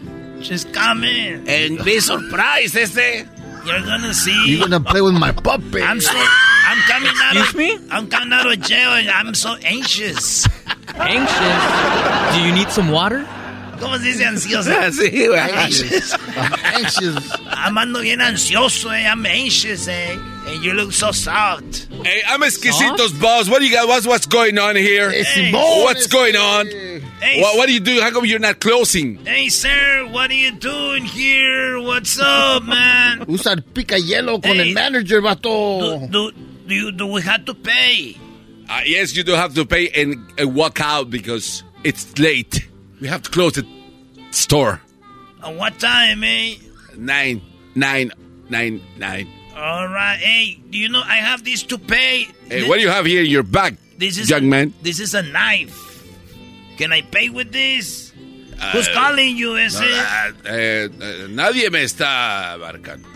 Just 0.42 0.72
come 0.72 1.04
in. 1.04 1.48
And 1.48 1.82
be 1.84 2.00
surprised, 2.00 2.76
este. 2.76 3.26
You're 3.66 3.80
gonna 3.80 4.12
see. 4.12 4.36
You're 4.46 4.68
gonna 4.68 4.80
play 4.84 5.00
with 5.00 5.14
my 5.14 5.32
puppet. 5.32 5.82
I'm 5.82 6.00
so. 6.00 6.12
I'm 6.14 6.78
coming 6.88 7.10
out 7.16 7.36
Excuse 7.36 7.48
of. 7.50 7.56
me? 7.82 7.88
I'm 7.90 8.08
coming 8.08 8.32
out 8.32 8.50
of 8.50 8.60
jail 8.60 8.90
and 8.90 9.08
I'm 9.10 9.34
so 9.34 9.54
anxious. 9.64 10.46
Anxious? 10.96 12.34
Do 12.36 12.42
you 12.46 12.52
need 12.54 12.68
some 12.70 12.90
water? 12.90 13.26
¿Cómo 13.80 13.98
se 13.98 14.04
dice 14.04 14.24
ansioso? 14.24 14.70
Sí, 14.92 15.26
güey. 15.26 15.38
anxious. 15.40 16.12
I'm 16.36 16.52
anxious. 16.64 17.30
I'm 17.48 17.76
ando 17.78 18.00
bien 18.00 18.20
ansioso, 18.20 18.90
eh? 18.92 19.06
I'm 19.06 19.24
anxious, 19.26 19.88
eh? 19.88 20.16
And 20.46 20.62
you 20.62 20.72
look 20.74 20.92
so 20.92 21.10
soft. 21.12 21.88
Hey, 22.04 22.22
I'm 22.28 22.42
Esquisito's 22.42 23.12
boss. 23.14 23.48
What 23.48 23.60
do 23.60 23.64
you 23.66 23.72
got? 23.72 23.88
What's, 23.88 24.06
what's 24.06 24.26
going 24.26 24.58
on 24.58 24.76
here? 24.76 25.10
Hey, 25.10 25.22
Hey. 25.24 25.52
What's 25.52 26.06
going 26.06 26.36
on? 26.36 26.66
Hey, 26.66 27.40
What, 27.40 27.56
what 27.56 27.66
do 27.66 27.72
you 27.72 27.80
do? 27.80 28.00
How 28.02 28.10
come 28.10 28.26
you're 28.26 28.38
not 28.38 28.60
closing? 28.60 29.16
Hey, 29.24 29.48
sir, 29.48 30.06
what 30.10 30.30
are 30.30 30.34
you 30.34 30.52
doing 30.52 31.04
here? 31.04 31.80
What's 31.80 32.18
up, 32.20 32.62
man? 32.66 33.24
Usa 33.28 33.52
el 33.52 33.62
pica 33.62 33.96
hielo 33.96 34.42
con 34.42 34.56
Hey. 34.56 34.68
el 34.68 34.74
manager, 34.74 35.20
Do, 35.22 35.26
vato. 35.26 36.10
do, 36.10 36.32
do, 36.66 36.74
you, 36.74 36.92
do 36.92 37.06
we 37.06 37.22
have 37.22 37.44
to 37.46 37.54
pay? 37.54 38.16
Uh, 38.68 38.80
yes, 38.84 39.16
you 39.16 39.22
do 39.24 39.32
have 39.32 39.54
to 39.54 39.64
pay 39.64 39.88
and 39.90 40.16
uh, 40.40 40.46
walk 40.46 40.80
out 40.82 41.08
because 41.10 41.62
it's 41.84 42.18
late. 42.18 42.68
We 43.04 43.10
have 43.10 43.20
to 43.20 43.30
close 43.30 43.52
the 43.52 43.66
store. 44.30 44.80
At 45.44 45.54
what 45.56 45.78
time, 45.78 46.24
eh? 46.24 46.56
Nine, 46.96 47.42
nine, 47.74 48.10
nine, 48.48 48.80
nine. 48.96 49.28
All 49.54 49.86
right. 49.88 50.16
Hey, 50.16 50.58
do 50.70 50.78
you 50.78 50.88
know 50.88 51.02
I 51.04 51.16
have 51.16 51.44
this 51.44 51.62
to 51.64 51.76
pay? 51.76 52.26
Hey, 52.48 52.66
what 52.66 52.76
do 52.76 52.80
you 52.80 52.88
have 52.88 53.04
here 53.04 53.20
in 53.20 53.28
your 53.28 53.42
bag, 53.42 53.76
This 53.98 54.16
is 54.16 54.30
young 54.30 54.48
man? 54.48 54.72
This 54.80 55.00
is 55.00 55.12
a 55.12 55.20
knife. 55.20 55.76
Can 56.78 56.94
I 56.94 57.02
pay 57.02 57.28
with 57.28 57.52
this? 57.52 58.14
Uh, 58.58 58.72
Who's 58.72 58.88
calling 58.88 59.36
you, 59.36 59.58
ese? 59.58 59.80
No, 59.80 59.86
uh, 59.86 60.32
eh, 60.46 60.88
eh, 60.88 61.26
nadie 61.28 61.68
me 61.68 61.84
está 61.84 62.54
abarcando. 62.54 63.13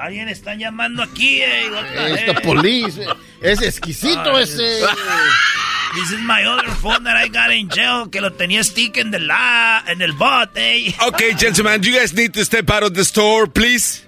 Alguien 0.00 0.28
está 0.28 0.54
llamando 0.54 1.02
aquí, 1.02 1.42
eh. 1.42 1.68
What 1.70 1.84
the 1.94 2.14
Es 2.14 2.20
the 2.26 2.32
hell? 2.32 2.42
police. 2.42 3.00
Es 3.42 3.60
exquisito 3.62 4.34
Ah, 4.36 4.40
ese. 4.40 4.82
This 5.94 6.12
is 6.12 6.20
my 6.22 6.44
other 6.44 6.68
phone 6.76 7.02
that 7.04 7.16
I 7.16 7.26
got 7.28 7.50
in 7.50 7.68
jail, 7.68 8.08
que 8.10 8.20
lo 8.20 8.30
tenía 8.30 8.62
stick 8.62 8.96
en 8.96 9.12
el, 9.12 9.26
la, 9.26 9.82
en 9.88 10.00
el 10.00 10.12
bot, 10.12 10.50
eh. 10.56 10.92
Okay, 11.08 11.34
gentlemen, 11.34 11.82
you 11.82 11.92
guys 11.98 12.14
need 12.14 12.32
to 12.34 12.44
step 12.44 12.70
out 12.70 12.84
of 12.84 12.94
the 12.94 13.04
store, 13.04 13.46
please. 13.48 14.06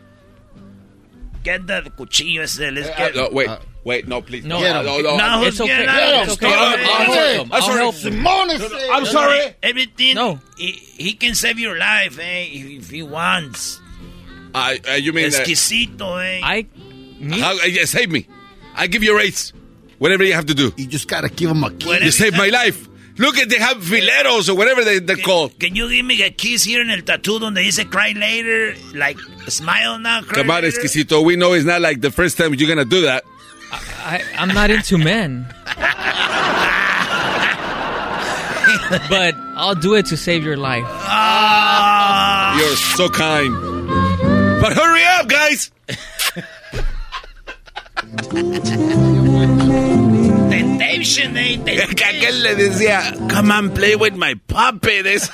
Get 1.43 1.67
the 1.67 1.83
cuchillo 1.99 2.43
ese, 2.45 2.71
let's 2.71 2.89
Uh, 2.89 2.95
get... 2.97 3.17
no, 3.17 3.29
wait, 3.33 3.51
wait, 3.83 4.07
no, 4.07 4.23
please. 4.23 4.45
No, 4.45 4.61
no, 4.61 4.81
no, 4.83 5.01
no. 5.01 5.17
No, 5.17 5.43
It's 5.45 5.61
okay. 5.61 5.77
get 5.79 5.89
out. 5.89 6.23
It's 6.29 6.35
okay. 6.35 7.45
I'm 7.51 7.63
sorry. 7.63 8.91
I'm 8.93 9.05
sorry. 9.05 9.55
Everything. 9.61 10.15
No. 10.15 10.39
He, 10.57 10.71
he 10.97 11.15
can 11.15 11.35
save 11.35 11.59
your 11.59 11.77
life, 11.77 12.17
eh, 12.21 12.47
if 12.53 12.91
he 12.91 13.03
wants. 13.03 13.81
Uh, 14.55 14.75
uh, 14.89 14.93
you 14.95 15.13
mean 15.13 15.31
that? 15.31 15.47
Exquisito, 15.47 16.17
eh. 16.17 16.41
I... 16.43 16.67
How, 17.41 17.53
uh, 17.53 17.67
yeah, 17.67 17.85
save 17.85 18.11
me. 18.11 18.27
I 18.75 18.87
give 18.87 19.03
you 19.03 19.15
a 19.15 19.17
raise. 19.17 19.53
Whatever 19.99 20.25
you 20.25 20.35
have 20.35 20.47
to 20.47 20.55
do. 20.55 20.73
You 20.77 20.87
just 20.87 21.07
gotta 21.09 21.29
give 21.29 21.51
him 21.51 21.63
a 21.63 21.71
kiss. 21.71 21.87
Whatever 21.87 22.05
You 22.05 22.11
saved 22.11 22.37
my 22.37 22.49
life. 22.49 22.89
Look 23.19 23.37
at 23.37 23.49
they 23.49 23.59
have 23.59 23.77
fileros 23.79 24.49
or 24.49 24.55
whatever 24.57 24.85
they, 24.85 24.99
they're 24.99 25.17
called. 25.17 25.59
Can 25.59 25.77
you 25.77 25.89
give 25.91 26.05
me 26.05 26.21
a 26.23 26.31
kiss 26.31 26.65
here 26.65 26.81
in 26.81 26.91
el 26.91 27.03
tattoo 27.03 27.39
donde 27.39 27.57
dice 27.57 27.85
cry 27.85 28.13
later? 28.13 28.75
Like, 28.95 29.19
smile 29.49 29.99
now, 29.99 30.23
cry 30.23 30.43
Come 30.43 30.51
on, 30.51 30.63
later? 30.63 30.69
Esquisito. 30.69 31.21
We 31.21 31.37
know 31.37 31.53
it's 31.53 31.67
not 31.67 31.81
like 31.81 32.01
the 32.01 32.11
first 32.11 32.39
time 32.39 32.55
you're 32.55 32.69
gonna 32.69 32.85
do 32.85 33.03
that. 33.03 33.25
I, 33.71 34.23
I'm 34.37 34.49
not 34.49 34.71
into 34.71 34.99
men. 34.99 35.47
but 39.09 39.35
I'll 39.57 39.75
do 39.75 39.95
it 39.95 40.07
to 40.07 40.17
save 40.17 40.45
your 40.45 40.57
life. 40.57 40.85
Ah. 40.87 42.59
You're 42.59 42.77
so 42.77 43.09
kind. 43.09 43.72
But 44.63 44.75
hurry 44.75 45.03
up, 45.19 45.27
guys. 45.27 45.73
Temptation, 50.51 51.37
eh. 51.37 51.59
Que 51.67 51.83
aquel 51.83 52.43
le 52.45 52.55
decía, 52.55 53.13
come 53.29 53.51
on, 53.51 53.71
play 53.75 53.97
with 53.97 54.15
my 54.15 54.35
puppet. 54.47 55.05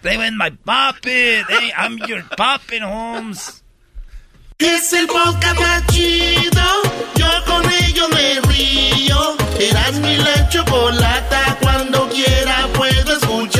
Play 0.00 0.16
with 0.16 0.32
my 0.32 0.48
puppet, 0.64 1.44
eh. 1.50 1.70
I'm 1.76 1.98
your 2.08 2.22
puppet, 2.38 2.80
Holmes. 2.80 3.62
Es 4.58 4.90
el 4.94 5.06
podcast 5.06 5.60
más 5.60 5.86
chido. 5.88 6.64
Yo 7.16 7.44
con 7.44 7.70
ello 7.84 8.08
me 8.08 8.40
río. 8.48 9.36
Eras 9.58 10.00
mi 10.00 10.16
la 10.16 10.48
chocolata. 10.48 11.58
Cuando 11.60 12.08
quiera 12.08 12.66
puedo 12.72 13.12
escuchar. 13.12 13.59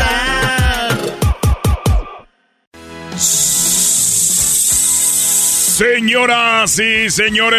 Señoras 5.81 6.79
y 6.79 7.09
señores, 7.09 7.59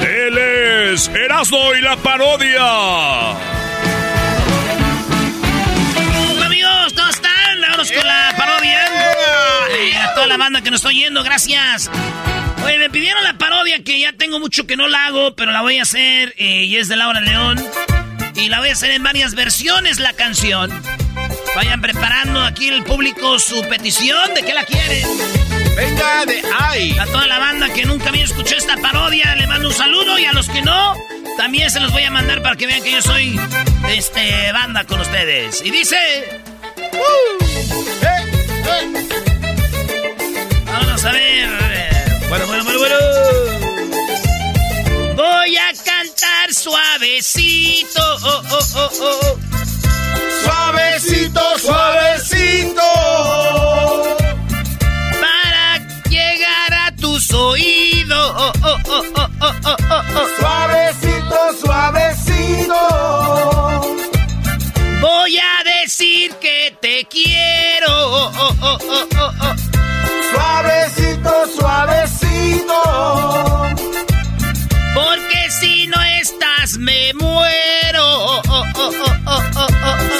él 0.00 0.38
es 0.38 1.08
Erasmo 1.08 1.74
y 1.74 1.82
la 1.82 1.98
parodia. 1.98 3.32
Amigos, 6.46 6.94
¿cómo 6.96 7.10
están? 7.10 7.60
Vámonos 7.60 7.92
con 7.92 8.06
la 8.06 8.34
parodia. 8.38 8.86
Eh, 9.78 9.96
a 9.98 10.14
toda 10.14 10.28
la 10.28 10.38
banda 10.38 10.62
que 10.62 10.70
nos 10.70 10.78
está 10.78 10.88
oyendo, 10.88 11.22
gracias. 11.22 11.90
Oye, 12.64 12.78
me 12.78 12.88
pidieron 12.88 13.22
la 13.22 13.36
parodia 13.36 13.84
que 13.84 14.00
ya 14.00 14.14
tengo 14.14 14.40
mucho 14.40 14.66
que 14.66 14.78
no 14.78 14.88
la 14.88 15.08
hago, 15.08 15.36
pero 15.36 15.52
la 15.52 15.60
voy 15.60 15.78
a 15.78 15.82
hacer 15.82 16.32
eh, 16.38 16.64
y 16.64 16.76
es 16.76 16.88
de 16.88 16.96
Laura 16.96 17.20
León. 17.20 17.62
Y 18.34 18.48
la 18.48 18.60
voy 18.60 18.70
a 18.70 18.72
hacer 18.72 18.92
en 18.92 19.02
varias 19.02 19.34
versiones 19.34 19.98
la 19.98 20.14
canción. 20.14 20.70
Vayan 21.58 21.80
preparando 21.80 22.40
aquí 22.44 22.68
el 22.68 22.84
público 22.84 23.36
su 23.40 23.60
petición 23.62 24.32
de 24.32 24.44
que 24.44 24.54
la 24.54 24.62
quieren. 24.64 25.04
Venga 25.74 26.24
de 26.24 26.40
ay. 26.56 26.96
A 26.96 27.06
toda 27.06 27.26
la 27.26 27.40
banda 27.40 27.68
que 27.70 27.84
nunca 27.84 28.10
había 28.10 28.22
escuchado 28.22 28.58
esta 28.58 28.76
parodia, 28.76 29.34
le 29.34 29.48
mando 29.48 29.66
un 29.66 29.74
saludo 29.74 30.20
y 30.20 30.24
a 30.24 30.32
los 30.32 30.48
que 30.48 30.62
no, 30.62 30.96
también 31.36 31.68
se 31.68 31.80
los 31.80 31.90
voy 31.90 32.04
a 32.04 32.12
mandar 32.12 32.42
para 32.42 32.54
que 32.54 32.68
vean 32.68 32.80
que 32.80 32.92
yo 32.92 33.02
soy 33.02 33.40
este 33.88 34.52
banda 34.52 34.84
con 34.84 35.00
ustedes. 35.00 35.60
Y 35.64 35.72
dice. 35.72 35.96
¡Uh! 36.92 37.44
Vamos 40.64 41.04
a 41.04 41.10
ver. 41.10 41.48
Bueno, 42.28 42.46
bueno, 42.46 42.62
bueno, 42.62 42.78
bueno. 42.78 42.96
Voy 45.16 45.56
a 45.56 45.72
cantar 45.84 46.54
suavecito. 46.54 48.00
Oh, 48.00 48.42
oh, 48.48 48.58
oh, 48.76 48.90
oh. 49.00 49.38
Suavecito, 50.48 51.40
suavecito. 51.58 52.82
Para 55.20 55.78
llegar 56.08 56.72
a 56.86 56.96
tus 56.96 57.30
oídos. 57.34 58.32
Oh, 58.38 58.52
oh, 58.64 58.78
oh, 58.88 59.02
oh, 59.14 59.28
oh, 59.42 59.76
oh. 59.90 60.28
Suavecito, 60.40 61.36
suavecito. 61.62 62.80
Voy 65.02 65.38
a 65.38 65.64
decir 65.82 66.34
que 66.36 66.74
te 66.80 67.04
quiero. 67.04 67.92
Oh, 67.92 68.32
oh, 68.38 68.54
oh, 68.62 68.78
oh, 68.88 69.08
oh, 69.20 69.32
oh. 69.42 69.54
Suavecito, 70.32 71.30
suavecito. 71.58 72.82
Porque 74.94 75.50
si 75.60 75.86
no 75.88 76.02
estás, 76.20 76.78
me 76.78 77.12
muero. 77.12 78.40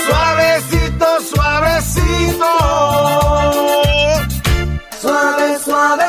Suavecito, 0.07 1.07
suavecito. 1.35 2.51
Suave, 5.01 5.59
suave, 5.65 6.05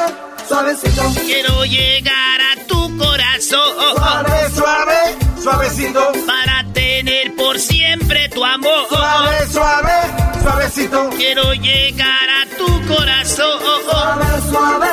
suavecito. 0.48 1.02
Quiero 1.26 1.66
llegar 1.66 2.42
a 2.42 2.66
tu 2.68 2.98
corazón. 2.98 3.74
Suave, 3.96 4.50
suave, 4.56 5.18
suavecito. 5.44 6.12
Para 6.26 6.64
tener 6.74 7.36
por 7.36 7.60
siempre 7.60 8.30
tu 8.30 8.44
amor. 8.44 8.88
Suave, 8.90 9.48
suave, 9.52 9.94
suavecito. 10.42 11.10
Quiero 11.18 11.54
llegar 11.54 12.30
a 12.42 12.46
tu 12.58 12.88
corazón. 12.88 13.60
Suave, 13.90 14.26
suave, 14.50 14.90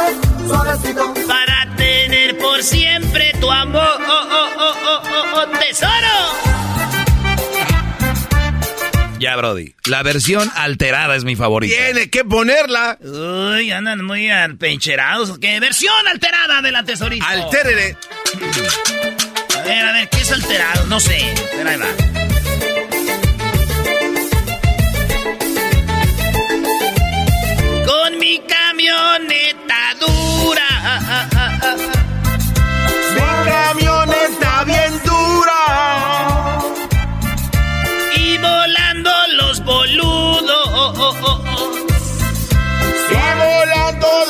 suavecito. 0.46 1.14
Para 1.26 1.74
tener 1.76 2.38
por 2.38 2.62
siempre 2.62 3.32
tu 3.40 3.50
amor. 3.50 3.82
Oh, 3.82 4.12
oh, 4.12 4.48
oh, 4.58 4.72
oh, 4.86 5.02
oh, 5.10 5.40
oh, 5.42 5.58
tesoro. 5.58 6.45
Ya, 9.18 9.34
Brody. 9.36 9.74
La 9.86 10.02
versión 10.02 10.50
alterada 10.54 11.16
es 11.16 11.24
mi 11.24 11.36
favorita. 11.36 11.74
Tiene 11.74 12.10
que 12.10 12.24
ponerla. 12.24 12.98
Uy, 13.00 13.70
andan 13.70 14.04
muy 14.04 14.28
pencherados. 14.58 15.38
¿Qué 15.38 15.58
versión 15.60 15.94
alterada 16.08 16.60
de 16.60 16.70
la 16.72 16.84
tesorita? 16.84 17.26
Altérere. 17.26 17.96
A 19.56 19.62
ver, 19.62 19.86
a 19.86 19.92
ver, 19.92 20.08
¿qué 20.10 20.20
es 20.20 20.32
alterado? 20.32 20.86
No 20.86 21.00
sé, 21.00 21.34
pero 21.56 21.70
ahí 21.70 21.76
va. 21.78 21.86
Con 27.86 28.18
mi 28.18 28.40
camioneta 28.40 29.94
dura. 30.00 31.95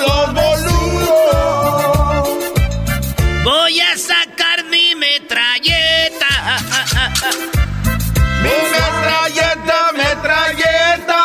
Los 0.01 0.35
boludos. 0.35 1.87
Voy 3.45 3.81
a 3.81 3.97
sacar 3.97 4.65
mi 4.71 4.95
metralleta. 4.95 6.27
Mi 8.43 8.57
metralleta, 8.75 9.79
metralleta. 10.03 11.23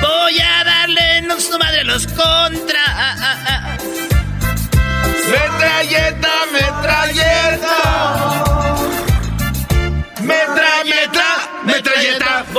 Voy 0.00 0.38
a 0.40 0.64
darle 0.64 1.22
no 1.22 1.40
su 1.40 1.58
madre 1.58 1.84
los 1.84 2.06
contra. 2.06 2.84
Metralleta, 5.30 6.32
metralleta. 6.52 6.58
Metralleta, 6.58 7.87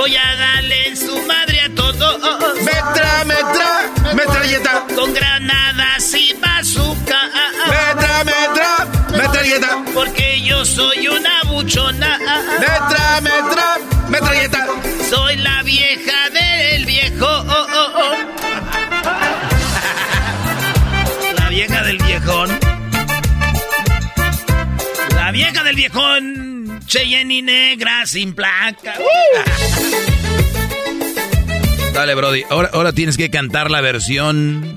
Voy 0.00 0.16
a 0.16 0.34
darle 0.34 0.88
en 0.88 0.96
su 0.96 1.14
madre 1.26 1.60
a 1.60 1.68
todos. 1.74 2.18
Metra, 2.64 3.22
metra, 3.26 4.14
metralleta. 4.14 4.86
Con 4.94 5.12
granadas 5.12 6.14
y 6.14 6.32
bazooka. 6.40 7.20
Metra, 7.68 8.24
metra, 8.24 8.86
metralleta. 9.10 9.84
Porque 9.92 10.40
yo 10.40 10.64
soy 10.64 11.06
una 11.06 11.42
buchona. 11.48 12.16
Metra, 12.16 13.20
metra, 13.20 13.76
metralleta. 14.08 14.68
Soy 15.10 15.36
la 15.36 15.62
vieja 15.64 16.30
del 16.30 16.86
viejo. 16.86 17.26
Oh, 17.26 17.66
oh, 17.70 17.92
oh. 17.96 18.16
La 21.38 21.48
vieja 21.50 21.82
del 21.82 21.98
viejón. 21.98 22.58
La 25.14 25.30
vieja 25.30 25.62
del 25.62 25.76
viejón. 25.76 26.79
Cheyenne 26.90 27.34
y 27.34 27.42
negra 27.42 28.04
sin 28.04 28.34
placa. 28.34 28.94
Dale, 31.94 32.16
Brody. 32.16 32.42
Ahora, 32.50 32.70
ahora 32.72 32.92
tienes 32.92 33.16
que 33.16 33.30
cantar 33.30 33.70
la 33.70 33.80
versión 33.80 34.76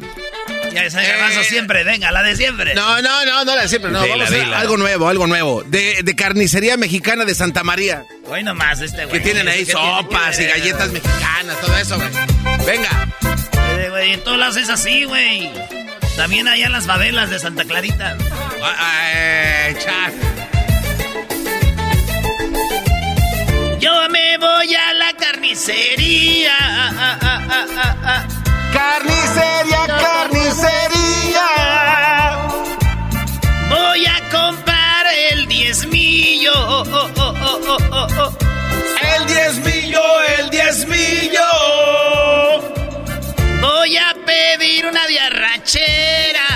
Ya 0.76 0.85
ese 0.85 1.02
garbanzo 1.02 1.44
siempre, 1.44 1.84
venga, 1.84 2.11
la 2.11 2.22
de 2.22 2.35
siempre. 2.35 2.76
No, 2.76 3.02
no, 3.02 3.26
no, 3.26 3.45
no 3.45 3.56
la 3.56 3.64
de 3.64 3.68
siempre, 3.68 3.90
no. 3.90 4.07
Vamos 4.07 4.31
a 4.31 4.60
algo 4.60 4.77
nuevo, 4.77 5.10
algo 5.10 5.26
nuevo. 5.26 5.64
De, 5.64 6.03
de 6.03 6.15
carnicería 6.15 6.77
mexicana 6.77 7.26
de 7.26 7.34
Santa 7.34 7.64
María. 7.64 8.06
Hoy 8.27 8.44
nomás 8.44 8.80
este 8.81 9.06
güey. 9.06 9.18
Que 9.18 9.19
tienen 9.19 9.48
ahí 9.48 9.65
¿Qué 9.65 9.73
tiene 9.73 9.81
sopas 9.81 10.38
y 10.38 10.44
ver? 10.44 10.52
galletas 10.60 10.91
mexicanas, 10.91 11.61
todo 11.61 11.77
eso, 11.77 11.95
güey. 11.95 12.10
Venga. 12.68 13.07
Eh, 13.80 13.88
güey, 13.90 14.14
en 14.14 14.23
todos 14.23 14.38
lados 14.38 14.57
es 14.57 14.69
así, 14.69 15.06
güey. 15.06 15.49
También 16.15 16.48
allá 16.48 16.68
en 16.68 16.73
las 16.73 16.85
favelas 16.85 17.31
de 17.31 17.40
Santa 17.40 17.64
Clarita. 17.64 18.15
Ay, 18.61 19.76
cha. 19.84 20.11
Me 24.14 24.38
voy 24.38 24.76
a 24.76 24.94
la 24.94 25.11
carnicería. 25.14 26.56
Ah. 26.60 28.26
Carnicería, 28.72 29.81
carnicería. 30.06 31.48
Voy 33.69 34.06
a 34.06 34.18
comprar 34.30 35.06
el 35.31 35.48
diezmillo. 35.48 36.53
Oh, 36.56 37.10
oh, 37.18 37.34
oh. 38.19 38.31
El 39.15 39.22
diezmillo, 39.34 40.06
el 40.38 40.49
diezmillo. 40.52 41.49
Voy 43.61 43.98
a 43.98 44.10
pedir 44.26 44.85
una 44.85 45.06
diarrachera. 45.07 46.48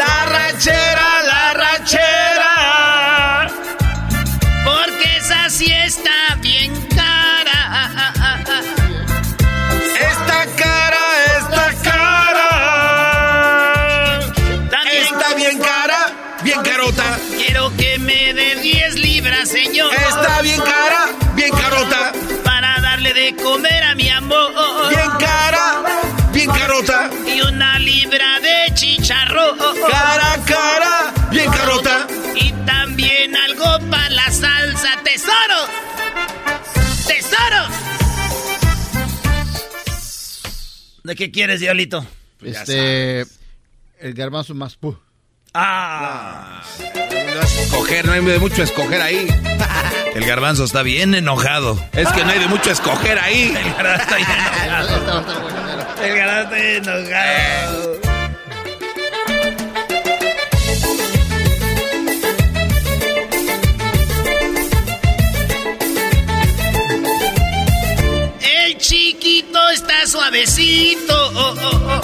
La 0.00 0.14
rachera, 0.34 1.01
¿De 41.12 41.16
qué 41.16 41.30
quieres, 41.30 41.60
Diablito? 41.60 42.06
Este. 42.42 43.26
El 44.00 44.14
garbanzo 44.14 44.54
más. 44.54 44.80
pu- 44.80 44.98
Ah. 45.52 46.62
No 46.78 47.42
es 47.42 47.58
escoger, 47.58 48.06
no 48.06 48.12
hay 48.14 48.24
de 48.24 48.38
mucho 48.38 48.62
escoger 48.62 49.02
ahí. 49.02 49.28
El 50.14 50.24
garbanzo 50.24 50.64
está 50.64 50.82
bien 50.82 51.14
enojado. 51.14 51.78
Es 51.92 52.08
que 52.12 52.24
no 52.24 52.30
hay 52.30 52.38
de 52.38 52.46
mucho 52.46 52.70
escoger 52.70 53.18
ahí. 53.18 53.54
El 53.54 53.74
garbanzo 53.74 54.02
está 54.04 54.16
bien 54.16 54.28
enojado. 54.64 56.02
El 56.02 56.16
garbanzo 56.16 56.42
está 56.44 56.56
bien 56.56 56.82
enojado. 56.88 57.91
Está 69.72 70.06
suavecito. 70.06 71.14
Oh, 71.34 71.54
oh, 71.62 71.80
oh. 71.88 72.00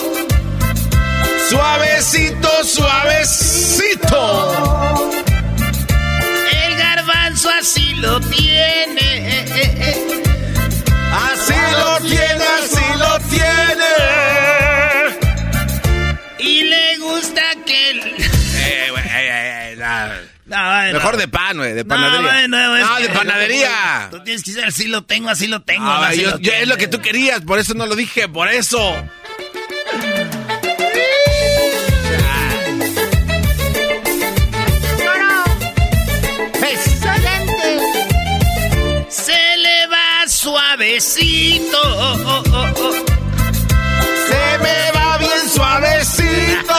Suavecito, 1.50 2.64
suavecito. 2.64 4.20
El 6.64 6.76
garbanzo 6.76 7.50
así 7.50 7.94
lo 7.94 8.20
tiene. 8.20 9.44
Así 11.12 11.54
lo 11.72 12.08
tiene, 12.08 12.44
así 12.62 12.98
lo 12.98 13.18
tiene. 13.28 14.47
No. 20.48 20.92
Mejor 20.94 21.16
de 21.18 21.28
pan, 21.28 21.56
güey, 21.58 21.74
de 21.74 21.84
panadería. 21.84 22.48
No, 22.48 22.98
de 23.00 23.08
panadería. 23.10 24.08
Tú 24.10 24.20
tienes 24.24 24.42
que 24.42 24.52
decir, 24.52 24.64
así 24.64 24.88
lo 24.88 25.02
tengo, 25.02 25.28
así 25.28 25.46
lo 25.46 25.60
tengo. 25.60 25.86
Ah, 25.86 26.08
así 26.08 26.22
yo- 26.22 26.30
lo 26.30 26.38
yo- 26.38 26.52
es 26.52 26.66
lo 26.66 26.76
que 26.76 26.88
tú 26.88 27.00
querías, 27.00 27.40
por 27.42 27.58
eso 27.58 27.74
no 27.74 27.86
lo 27.86 27.94
dije, 27.94 28.28
por 28.28 28.48
eso. 28.48 28.94
Se 39.08 39.56
le 39.56 39.86
va 39.88 40.26
suavecito. 40.28 41.78
oh, 41.82 42.42
oh, 42.52 42.64
oh. 42.76 42.92
Se 44.28 44.58
me 44.62 44.92
va 44.98 45.18
bien 45.18 45.48
suavecito. 45.52 46.78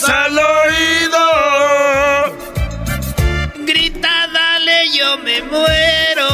Patas 0.00 0.08
al 0.08 0.38
oído. 0.38 1.18
Grita, 3.66 4.28
dale, 4.32 4.88
yo 4.96 5.18
me 5.18 5.42
muero. 5.42 6.28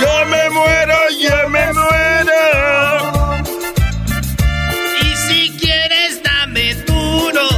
Yo 0.00 0.26
me 0.26 0.50
muero, 0.50 0.96
yo 1.20 1.48
me 1.50 1.72
muero. 1.72 3.42
Y 5.02 5.16
si 5.16 5.50
quieres, 5.58 6.22
dame 6.22 6.74
duro. 6.86 7.48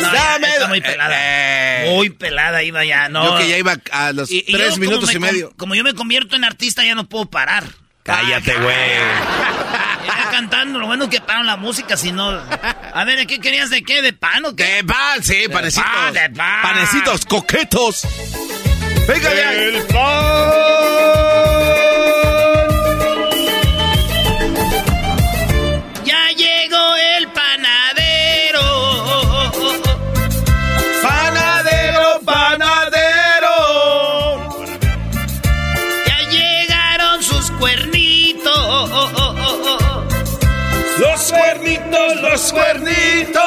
No, 0.00 0.12
Dame- 0.12 0.48
está 0.48 0.68
muy 0.68 0.80
pelada. 0.80 1.14
Eh. 1.16 1.90
Muy 1.94 2.10
pelada 2.10 2.62
iba 2.62 2.84
ya, 2.84 3.08
¿no? 3.08 3.24
Yo 3.24 3.38
que 3.38 3.48
ya 3.48 3.58
iba 3.58 3.76
a 3.92 4.12
los 4.12 4.30
Y- 4.30 4.44
y 4.46 4.52
yo 4.52 4.58
tres 4.58 4.78
minutos 4.78 5.08
me 5.08 5.14
y 5.14 5.18
medio. 5.18 5.52
Como 5.56 5.74
yo 5.74 5.84
me 5.84 5.94
convierto 5.94 6.34
en 6.36 6.44
artista, 6.44 6.84
ya 6.84 6.94
no 6.94 7.08
puedo 7.08 7.26
parar. 7.26 7.64
Cállate, 8.02 8.54
güey. 8.56 8.74
Cantando, 10.30 10.78
lo 10.78 10.86
bueno 10.86 11.04
es 11.04 11.10
que 11.10 11.20
paran 11.20 11.46
la 11.46 11.56
música, 11.56 11.96
si 11.96 12.12
no... 12.12 12.28
A 12.30 13.04
ver, 13.04 13.26
¿qué 13.26 13.40
querías 13.40 13.70
de 13.70 13.82
qué? 13.82 14.02
¿De 14.02 14.12
pan 14.12 14.44
o 14.44 14.54
qué? 14.56 14.64
De 14.64 14.84
pan, 14.84 15.22
sí, 15.22 15.44
panecitos. 15.52 15.88
pan, 15.88 16.14
de 16.14 16.30
pan. 16.30 16.62
Panecitos 16.62 17.24
coquetos. 17.26 18.06
Venga, 19.06 19.34
ya. 19.34 19.54
El 19.54 19.86
Ya 26.04 26.28
llegó 26.36 26.96
el 26.96 27.28
panadero. 27.28 28.66
Panadero, 31.02 32.20
panadero. 32.24 33.56
Ya 36.06 36.18
llegaron 36.28 37.22
sus 37.22 37.50
cuernitos. 37.52 37.87
Los 41.68 41.76
cuernitos, 41.76 42.22
los 42.22 42.52
cuernitos. 42.52 43.42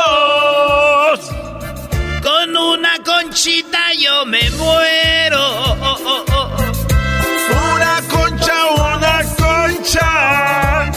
Con 2.21 2.55
una 2.55 2.99
conchita 3.03 3.79
yo 3.97 4.25
me 4.27 4.47
muero. 4.51 5.75
Una 7.73 8.01
concha, 8.07 8.53
una 8.75 9.23
concha. 9.37 10.91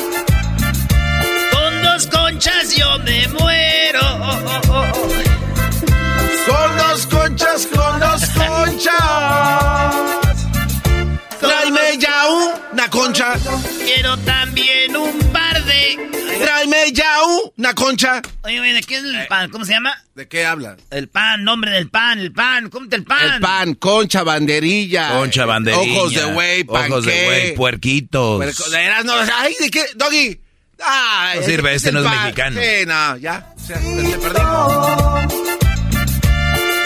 Con 1.51 1.82
dos 1.82 2.06
conchas 2.09 2.76
yo 2.76 2.98
me 2.98 3.26
muero. 3.28 4.02
Con 6.46 6.76
dos 6.76 7.06
conchas, 7.06 7.66
con 7.74 8.01
dos 8.01 8.22
conchas. 8.36 8.94
Tráeme 11.40 11.96
ya 11.98 12.26
una 12.72 12.90
concha. 12.90 13.32
Quiero 13.86 14.18
también 14.18 14.94
un 14.94 15.23
de. 15.74 16.38
Tráeme 16.44 16.92
ya 16.92 17.16
una 17.56 17.74
concha. 17.74 18.20
Oye, 18.42 18.60
oye, 18.60 18.72
¿de 18.74 18.82
qué 18.82 18.96
es 18.96 19.05
el 19.05 19.26
pan? 19.28 19.51
¿Cómo 19.51 19.64
se 19.64 19.72
llama? 19.72 19.94
¿De 20.14 20.28
qué 20.28 20.44
hablas? 20.44 20.78
El 20.90 21.09
pan, 21.09 21.42
nombre 21.44 21.70
del 21.70 21.88
pan, 21.88 22.18
el 22.18 22.32
pan. 22.32 22.68
Cómete 22.70 22.96
el 22.96 23.05
pan. 23.05 23.34
El 23.34 23.40
pan, 23.40 23.74
concha, 23.74 24.22
banderilla. 24.22 25.10
Concha, 25.16 25.44
banderilla. 25.46 25.98
Ojos 26.01 26.14
de 26.14 26.24
güey, 26.24 26.64
Ojos 26.68 27.05
de 27.05 27.24
güey, 27.24 27.55
puerquitos. 27.55 28.36
Puerco- 28.36 28.70
de 28.70 29.05
no, 29.05 29.12
ay, 29.36 29.55
¿de 29.60 29.70
qué? 29.70 29.84
Doggy. 29.94 30.40
Ah, 30.82 31.32
No 31.36 31.42
sirve, 31.42 31.74
este 31.74 31.92
no 31.92 32.01
es 32.01 32.06
pan. 32.06 32.22
mexicano. 32.24 32.60
Sí, 32.60 32.86
no, 32.86 33.16
ya. 33.18 33.46
O 33.56 33.60
sea, 33.66 33.78
te 33.78 34.18
perdimos. 34.18 35.34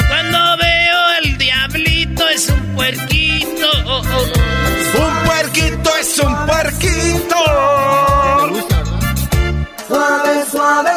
Cuando 0.09 0.56
veo 0.59 1.10
el 1.23 1.39
diablito 1.39 2.28
es 2.28 2.48
un 2.51 2.74
puerquito. 2.74 3.70
Un 4.94 5.24
puerquito 5.27 5.97
es 5.97 6.19
un 6.19 6.47
puerquito. 6.47 7.35
Suave, 10.69 10.90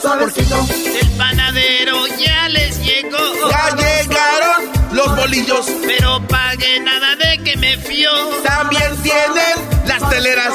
suave, 0.00 0.30
suavecito. 0.30 0.66
El 1.02 1.08
panadero 1.18 2.06
ya 2.16 2.48
les 2.48 2.78
llegó. 2.78 3.50
Ya 3.50 3.70
llegaron 3.74 4.72
los 4.92 5.16
bolillos. 5.16 5.66
Pero 5.84 6.22
pague 6.28 6.78
nada 6.78 7.16
de 7.16 7.38
que 7.42 7.56
me 7.56 7.76
fió. 7.76 8.08
También 8.44 8.96
tienen 9.02 9.86
las 9.88 10.08
teleras. 10.10 10.54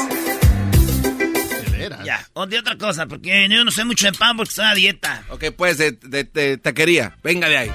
Ya, 2.02 2.26
o 2.32 2.46
de 2.46 2.58
otra 2.60 2.78
cosa, 2.78 3.04
porque 3.06 3.46
yo 3.50 3.62
no 3.62 3.70
sé 3.70 3.84
mucho 3.84 4.06
de 4.10 4.16
pan 4.16 4.36
porque 4.38 4.48
estoy 4.48 4.64
a 4.64 4.74
dieta. 4.74 5.22
Ok, 5.28 5.44
pues 5.54 5.76
de, 5.76 5.92
de- 5.92 6.24
de 6.24 6.56
taquería. 6.56 7.14
Venga 7.22 7.48
de 7.50 7.58
ahí. 7.58 7.72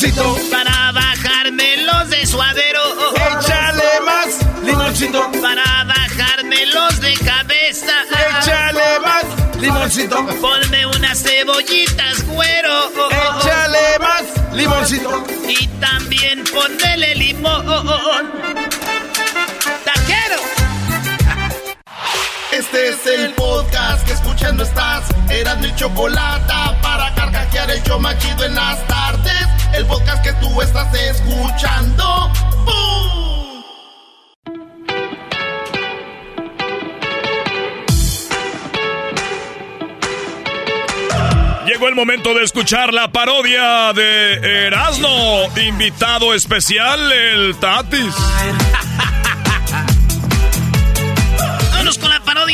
Limoncito. 0.00 0.36
Para 0.50 0.92
bajarme 0.92 1.76
los 1.84 2.08
de 2.08 2.26
suadero. 2.26 2.80
Échale 3.14 4.00
más 4.04 4.64
limoncito. 4.64 5.30
Para 5.42 5.84
bajarme 5.84 6.66
los 6.66 7.00
de 7.00 7.14
cabeza. 7.14 7.92
Échale 8.40 9.00
más 9.00 9.24
limoncito. 9.60 10.26
Ponme 10.40 10.86
unas 10.86 11.22
cebollitas, 11.22 12.26
güero. 12.26 12.90
Échale 13.10 13.98
más 14.00 14.54
limoncito. 14.54 15.24
Y 15.48 15.66
también 15.80 16.44
ponmele 16.44 17.14
limón. 17.16 18.59
Este 22.72 22.88
es 22.88 23.06
el 23.18 23.32
podcast 23.32 24.06
que 24.06 24.12
escuchando 24.12 24.62
estás. 24.62 25.02
Eran 25.28 25.60
mi 25.60 25.74
chocolate 25.74 26.52
para 26.80 27.12
carcajear 27.16 27.68
el 27.68 27.82
yo 27.82 27.98
machido 27.98 28.44
en 28.44 28.54
las 28.54 28.86
tardes. 28.86 29.44
El 29.74 29.86
podcast 29.86 30.22
que 30.22 30.32
tú 30.34 30.62
estás 30.62 30.94
escuchando. 30.94 32.30
¡Bum! 32.64 33.64
Llegó 41.66 41.88
el 41.88 41.96
momento 41.96 42.34
de 42.34 42.44
escuchar 42.44 42.94
la 42.94 43.10
parodia 43.10 43.92
de 43.94 44.66
Erasmo. 44.66 45.48
Invitado 45.56 46.34
especial, 46.34 47.10
el 47.10 47.56
Tatis. 47.58 48.14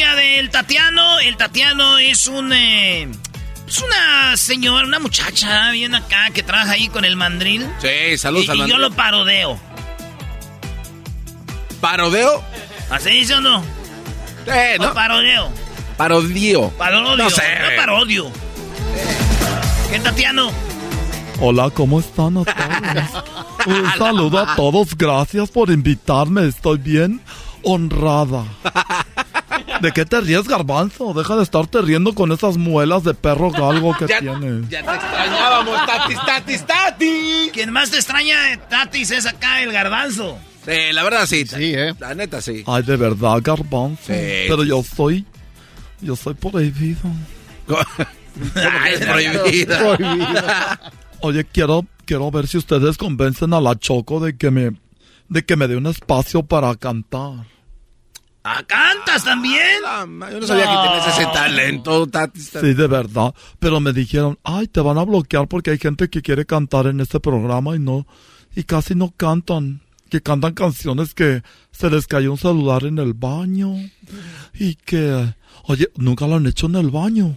del 0.04 0.50
Tatiano. 0.50 1.18
El 1.20 1.36
Tatiano 1.36 1.98
es 1.98 2.26
un. 2.26 2.52
eh, 2.52 3.08
es 3.66 3.78
una 3.82 4.36
señora, 4.36 4.86
una 4.86 4.98
muchacha 4.98 5.70
bien 5.70 5.94
acá 5.94 6.30
que 6.32 6.42
trabaja 6.42 6.72
ahí 6.72 6.88
con 6.88 7.04
el 7.04 7.16
mandril. 7.16 7.66
Sí, 7.80 8.16
saludos 8.18 8.46
y, 8.46 8.50
al 8.50 8.56
y 8.58 8.70
yo 8.70 8.78
lo 8.78 8.90
parodeo. 8.92 9.58
¿Parodeo? 11.80 12.42
¿Así 12.90 13.10
dice 13.10 13.34
o 13.34 13.40
no? 13.40 13.64
Eh, 14.46 14.76
O 14.78 14.82
no. 14.84 14.94
parodeo. 14.94 15.50
Parodio. 15.96 16.70
Parodio. 16.70 17.16
No 17.16 17.30
sé. 17.30 17.42
Parodio. 17.76 18.30
¿Qué 19.90 19.98
Tatiano? 20.00 20.50
Hola, 21.40 21.70
¿cómo 21.70 22.00
están 22.00 22.38
a 22.38 22.44
todos? 22.44 23.24
Un 23.66 23.92
saludo 23.98 24.38
a 24.38 24.54
todos, 24.56 24.96
gracias 24.96 25.50
por 25.50 25.70
invitarme, 25.70 26.46
estoy 26.46 26.78
bien 26.78 27.20
honrada. 27.62 28.44
¿De 29.80 29.92
qué 29.92 30.04
te 30.04 30.20
ríes, 30.20 30.48
garbanzo? 30.48 31.12
Deja 31.14 31.36
de 31.36 31.42
estarte 31.42 31.80
riendo 31.82 32.14
con 32.14 32.32
esas 32.32 32.56
muelas 32.56 33.04
de 33.04 33.14
perro 33.14 33.50
galgo 33.50 33.96
que 33.96 34.06
Ya- 34.08 34.20
tienes. 34.20 34.68
Ya 34.68 34.82
te 34.84 34.94
extrañábamos, 34.94 35.86
Tatis, 35.86 36.18
Tatis, 36.26 36.66
Tatis. 36.66 37.50
Quien 37.52 37.72
más 37.72 37.90
te 37.90 37.96
extraña 37.96 38.40
de 38.42 38.56
Tatis 38.56 39.10
es 39.10 39.26
acá 39.26 39.62
el 39.62 39.72
garbanzo. 39.72 40.38
Sí, 40.64 40.92
la 40.92 41.04
verdad 41.04 41.26
sí. 41.26 41.46
Sí, 41.46 41.74
¿eh? 41.74 41.94
La 42.00 42.14
neta 42.14 42.40
sí. 42.40 42.64
Ay, 42.66 42.82
de 42.82 42.96
verdad, 42.96 43.38
garbanzo. 43.42 44.02
Sí. 44.06 44.46
Pero 44.48 44.64
yo 44.64 44.82
soy... 44.82 45.24
Yo 46.00 46.14
soy 46.16 46.34
prohibido. 46.34 47.00
¿Cómo 47.66 47.78
que 48.54 48.92
es 48.92 49.00
prohibido? 49.00 49.96
Oye, 51.20 51.44
quiero, 51.44 51.86
quiero 52.04 52.30
ver 52.30 52.46
si 52.46 52.58
ustedes 52.58 52.98
convencen 52.98 53.54
a 53.54 53.60
la 53.60 53.78
Choco 53.78 54.20
de 54.20 54.36
que 54.36 54.50
me... 54.50 54.72
De 55.28 55.44
que 55.44 55.56
me 55.56 55.66
dé 55.66 55.76
un 55.76 55.86
espacio 55.86 56.42
para 56.44 56.74
cantar. 56.76 57.46
¿Ah, 58.48 58.62
cantas 58.64 59.24
también? 59.24 59.82
Yo 59.82 60.40
no 60.40 60.46
sabía 60.46 60.66
que 60.66 60.88
tenías 60.88 61.18
ese 61.18 61.26
talento, 61.32 62.06
Tatis. 62.06 62.52
Sí, 62.52 62.74
de 62.74 62.86
verdad. 62.86 63.34
Pero 63.58 63.80
me 63.80 63.92
dijeron, 63.92 64.38
ay, 64.44 64.68
te 64.68 64.80
van 64.80 64.98
a 64.98 65.04
bloquear 65.04 65.48
porque 65.48 65.72
hay 65.72 65.78
gente 65.78 66.08
que 66.08 66.22
quiere 66.22 66.46
cantar 66.46 66.86
en 66.86 67.00
este 67.00 67.18
programa 67.18 67.74
y 67.74 67.80
no, 67.80 68.06
y 68.54 68.62
casi 68.62 68.94
no 68.94 69.12
cantan. 69.16 69.80
Que 70.08 70.20
cantan 70.22 70.54
canciones 70.54 71.12
que 71.12 71.42
se 71.72 71.90
les 71.90 72.06
cayó 72.06 72.30
un 72.30 72.38
celular 72.38 72.84
en 72.84 72.98
el 72.98 73.14
baño. 73.14 73.74
Y 74.54 74.76
que, 74.76 75.34
oye, 75.64 75.88
nunca 75.96 76.28
lo 76.28 76.36
han 76.36 76.46
hecho 76.46 76.66
en 76.66 76.76
el 76.76 76.90
baño. 76.90 77.36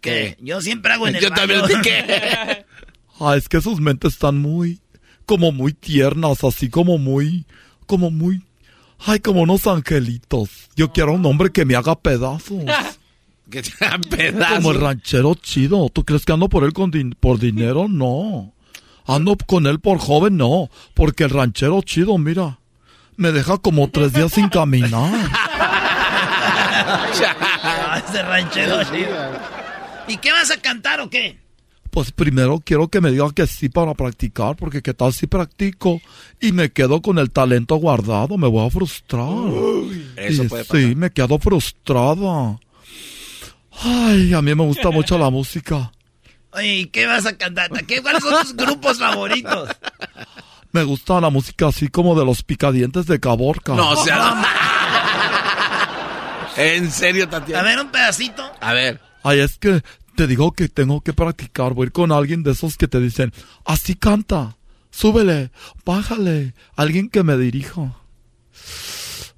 ¿Qué? 0.00 0.36
Yo 0.40 0.60
siempre 0.60 0.94
hago 0.94 1.06
en 1.06 1.14
el 1.14 1.22
Yo 1.22 1.30
también 1.30 1.60
baño. 1.60 1.80
¿qué? 1.84 2.64
Ah, 3.20 3.36
es 3.36 3.48
que 3.48 3.60
sus 3.60 3.80
mentes 3.80 4.14
están 4.14 4.38
muy, 4.38 4.80
como 5.26 5.52
muy 5.52 5.72
tiernas, 5.72 6.42
así 6.42 6.68
como 6.68 6.98
muy, 6.98 7.46
como 7.86 8.10
muy, 8.10 8.42
ay, 8.98 9.20
como 9.20 9.42
unos 9.42 9.66
angelitos. 9.66 10.50
Yo 10.76 10.92
quiero 10.92 11.12
un 11.12 11.24
hombre 11.26 11.50
que 11.50 11.64
me 11.64 11.74
haga 11.76 11.94
pedazos. 11.96 12.64
Que 13.48 13.62
te 13.62 13.70
dan 13.78 14.00
pedazos. 14.00 14.56
Como 14.56 14.72
el 14.72 14.80
ranchero 14.80 15.36
chido. 15.36 15.88
¿Tú 15.90 16.04
crees 16.04 16.24
que 16.24 16.32
ando 16.32 16.48
por 16.48 16.64
él 16.64 16.72
con 16.72 16.90
din- 16.90 17.14
por 17.14 17.38
dinero? 17.38 17.86
No. 17.88 18.52
Ando 19.06 19.36
con 19.46 19.68
él 19.68 19.78
por 19.78 19.98
joven, 19.98 20.36
no. 20.36 20.68
Porque 20.94 21.22
el 21.22 21.30
ranchero 21.30 21.80
chido, 21.82 22.18
mira, 22.18 22.58
me 23.16 23.30
deja 23.30 23.58
como 23.58 23.88
tres 23.88 24.12
días 24.14 24.32
sin 24.32 24.48
caminar. 24.48 25.14
Ese 28.08 28.22
ranchero 28.22 28.82
chido. 28.82 29.30
¿Y 30.08 30.16
qué 30.18 30.32
vas 30.32 30.50
a 30.50 30.56
cantar 30.60 31.00
o 31.00 31.08
qué? 31.08 31.38
Pues 31.96 32.12
primero 32.12 32.60
quiero 32.62 32.88
que 32.88 33.00
me 33.00 33.10
diga 33.10 33.32
que 33.34 33.46
sí 33.46 33.70
para 33.70 33.94
practicar, 33.94 34.54
porque 34.54 34.82
qué 34.82 34.92
tal 34.92 35.14
si 35.14 35.26
practico 35.26 35.98
y 36.42 36.52
me 36.52 36.70
quedo 36.70 37.00
con 37.00 37.18
el 37.18 37.30
talento 37.30 37.76
guardado, 37.76 38.36
me 38.36 38.46
voy 38.46 38.66
a 38.66 38.70
frustrar. 38.70 39.30
eso 40.16 40.44
Y 40.44 40.46
puede 40.46 40.64
pasar. 40.66 40.82
Sí, 40.82 40.94
me 40.94 41.10
quedo 41.10 41.38
frustrada. 41.38 42.60
Ay, 43.80 44.34
a 44.34 44.42
mí 44.42 44.54
me 44.54 44.64
gusta 44.64 44.90
mucho 44.90 45.16
la 45.16 45.30
música. 45.30 45.90
Oye, 46.50 46.76
¿y 46.80 46.86
qué 46.88 47.06
vas 47.06 47.24
a 47.24 47.34
cantar? 47.38 47.70
¿Qué, 47.86 48.02
¿Cuáles 48.02 48.22
son 48.22 48.42
tus 48.42 48.54
grupos 48.54 48.98
favoritos? 48.98 49.70
Me 50.72 50.84
gusta 50.84 51.18
la 51.18 51.30
música 51.30 51.68
así 51.68 51.88
como 51.88 52.14
de 52.14 52.26
los 52.26 52.42
picadientes 52.42 53.06
de 53.06 53.18
Caborca. 53.20 53.74
No, 53.74 53.92
o 53.92 54.04
sea. 54.04 54.44
En 56.58 56.90
serio, 56.90 57.26
Tatiana. 57.26 57.62
A 57.62 57.64
ver, 57.64 57.80
un 57.80 57.90
pedacito. 57.90 58.52
A 58.60 58.74
ver. 58.74 59.00
Ay, 59.22 59.40
es 59.40 59.56
que 59.56 59.82
te 60.16 60.26
digo 60.26 60.52
que 60.52 60.68
tengo 60.68 61.02
que 61.02 61.12
practicar. 61.12 61.74
Voy 61.74 61.84
a 61.84 61.86
ir 61.86 61.92
con 61.92 62.10
alguien 62.10 62.42
de 62.42 62.52
esos 62.52 62.76
que 62.76 62.88
te 62.88 62.98
dicen, 62.98 63.32
así 63.64 63.94
canta, 63.94 64.56
súbele, 64.90 65.50
bájale, 65.84 66.54
alguien 66.74 67.08
que 67.10 67.22
me 67.22 67.36
dirija. 67.36 67.94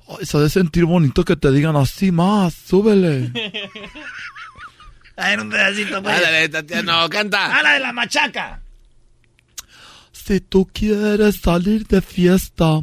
Ay, 0.09 0.25
se 0.25 0.39
ha 0.39 0.41
de 0.41 0.49
sentir 0.49 0.85
bonito 0.87 1.25
que 1.25 1.37
te 1.37 1.51
digan 1.51 1.77
así 1.77 2.13
más, 2.13 2.55
súbele. 2.55 3.33
A 5.17 5.31
ver, 5.31 5.41
un 5.41 5.51
pedacito, 5.51 6.01
pues. 6.01 6.17
Ándale, 6.17 6.49
Tatiana, 6.49 7.03
no, 7.03 7.11
canta. 7.11 7.59
¡A 7.59 7.63
la 7.63 7.73
de 7.73 7.81
la 7.81 7.93
machaca! 7.93 8.63
Si 10.13 10.41
tú 10.41 10.69
quieres 10.73 11.41
salir 11.41 11.89
de 11.89 12.01
fiesta, 12.01 12.81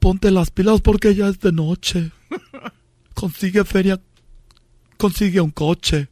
ponte 0.00 0.32
las 0.32 0.50
pilas 0.50 0.80
porque 0.80 1.14
ya 1.14 1.28
es 1.28 1.38
de 1.38 1.52
noche. 1.52 2.10
Consigue 3.14 3.64
feria, 3.64 4.00
consigue 4.96 5.40
un 5.40 5.52
coche 5.52 6.08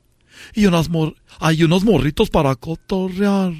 y 0.55 0.67
unas 0.67 0.89
mor 0.89 1.15
hay 1.41 1.65
unos 1.65 1.85
morritos 1.85 2.31
para 2.31 2.55
cotorrear. 2.55 3.53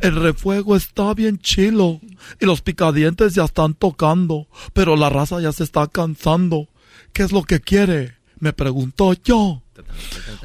El 0.00 0.16
refuego 0.16 0.76
está 0.76 1.14
bien 1.14 1.38
chilo 1.38 2.00
y 2.40 2.44
los 2.44 2.60
picadientes 2.60 3.34
ya 3.34 3.44
están 3.44 3.74
tocando, 3.74 4.46
pero 4.72 4.96
la 4.96 5.08
raza 5.08 5.40
ya 5.40 5.52
se 5.52 5.64
está 5.64 5.86
cansando. 5.86 6.68
¿Qué 7.12 7.22
es 7.22 7.32
lo 7.32 7.42
que 7.44 7.60
quiere? 7.60 8.16
Me 8.38 8.52
pregunto 8.52 9.14
yo. 9.24 9.62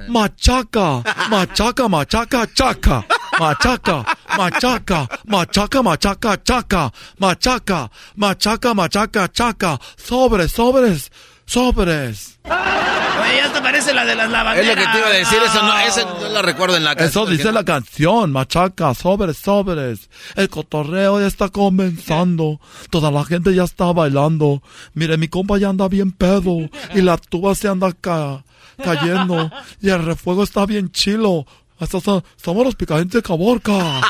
Machaca, 0.07 1.03
machaca, 1.29 1.87
machaca, 1.87 2.47
chaca. 2.53 3.05
Machaca, 3.39 4.05
machaca, 4.37 5.07
machaca, 5.25 5.83
machaca, 5.83 6.43
chaca. 6.43 6.93
Machaca, 7.17 7.91
machaca, 8.15 8.73
machaca, 8.73 9.31
chaca. 9.31 9.79
Sobres, 9.97 10.51
sobres, 10.51 11.11
sobres. 11.49 12.39
Oye, 12.45 13.49
te 13.53 13.61
parece 13.61 13.93
la 13.93 14.05
de 14.05 14.15
las 14.15 14.29
lavanderas. 14.29 14.69
Es 14.69 14.75
lo 14.77 14.81
que 14.83 14.91
te 14.91 14.97
iba 14.99 15.07
a 15.07 15.11
decir, 15.11 15.39
eso 15.45 15.63
no, 15.63 15.79
ese 15.79 16.05
no 16.05 16.29
lo 16.29 16.41
recuerdo 16.41 16.77
en 16.77 16.83
la 16.83 16.93
Eso 16.93 17.25
dice 17.25 17.51
la 17.51 17.63
canción, 17.65 18.31
machaca, 18.31 18.93
sobres, 18.93 19.37
sobres. 19.37 20.09
El 20.35 20.49
cotorreo 20.49 21.19
ya 21.19 21.27
está 21.27 21.49
comenzando. 21.49 22.59
Toda 22.89 23.11
la 23.11 23.23
gente 23.25 23.53
ya 23.53 23.63
está 23.63 23.91
bailando. 23.93 24.61
Mire, 24.93 25.17
mi 25.17 25.27
compa 25.27 25.57
ya 25.57 25.69
anda 25.69 25.87
bien 25.87 26.11
pedo. 26.11 26.57
Y 26.95 27.01
la 27.01 27.17
tuba 27.17 27.55
se 27.55 27.67
anda 27.67 27.91
ca- 27.99 28.43
cayendo. 28.83 29.51
Y 29.81 29.89
el 29.89 30.03
refuego 30.05 30.43
está 30.43 30.65
bien 30.65 30.91
chilo. 30.91 31.45
Son, 31.89 32.23
somos 32.35 32.65
los 32.65 32.75
picadientes 32.75 33.21
de 33.21 33.27
Caborca. 33.27 33.73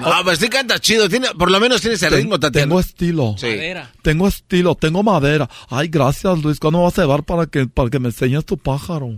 No, 0.00 0.24
pues 0.24 0.38
sí 0.38 0.48
canta 0.48 0.78
chido. 0.78 1.08
Tiene, 1.08 1.28
por 1.38 1.50
lo 1.50 1.60
menos 1.60 1.80
tiene 1.80 1.96
ese 1.96 2.10
ritmo, 2.10 2.38
Tatiana. 2.38 2.66
Tengo 2.66 2.80
estilo. 2.80 3.34
Sí. 3.38 3.48
Tengo 4.02 4.28
estilo, 4.28 4.74
tengo 4.74 5.02
madera. 5.02 5.48
Ay, 5.68 5.88
gracias, 5.88 6.42
Luis. 6.42 6.58
¿Cuándo 6.58 6.82
vas 6.82 6.98
a 6.98 7.02
llevar 7.02 7.24
para 7.24 7.46
que, 7.46 7.66
para 7.66 7.90
que 7.90 7.98
me 7.98 8.08
enseñes 8.08 8.44
tu 8.44 8.56
pájaro? 8.58 9.14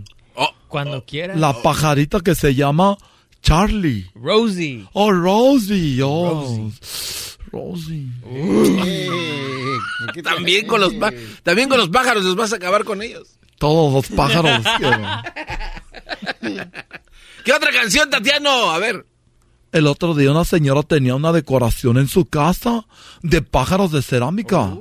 Cuando 0.67 1.05
quieras. 1.05 1.39
La 1.39 1.53
pajarita 1.61 2.19
que 2.21 2.33
se 2.33 2.55
llama 2.55 2.97
Charlie. 3.43 4.09
Rosie. 4.15 4.87
Oh, 4.93 5.11
Rosie. 5.11 6.01
Oh. 6.01 6.71
Rosie. 7.51 8.07
También 10.23 10.65
con 10.65 10.81
los 10.81 10.93
también 11.43 11.69
con 11.69 11.77
los 11.77 11.89
pájaros 11.89 12.23
los 12.23 12.35
vas 12.35 12.53
a 12.53 12.55
acabar 12.55 12.83
con 12.85 13.03
ellos. 13.03 13.37
Todos 13.59 13.93
los 13.93 14.07
pájaros. 14.17 14.65
¿Qué 17.45 17.53
otra 17.53 17.71
canción, 17.71 18.09
Tatiano? 18.09 18.71
A 18.71 18.79
ver. 18.79 19.05
El 19.73 19.87
otro 19.87 20.13
día 20.13 20.29
una 20.29 20.45
señora 20.45 20.83
tenía 20.83 21.15
una 21.15 21.31
decoración 21.31 21.97
en 21.97 22.07
su 22.07 22.25
casa 22.25 22.85
de 23.23 23.41
pájaros 23.41 23.91
de 23.91 24.03
cerámica. 24.03 24.77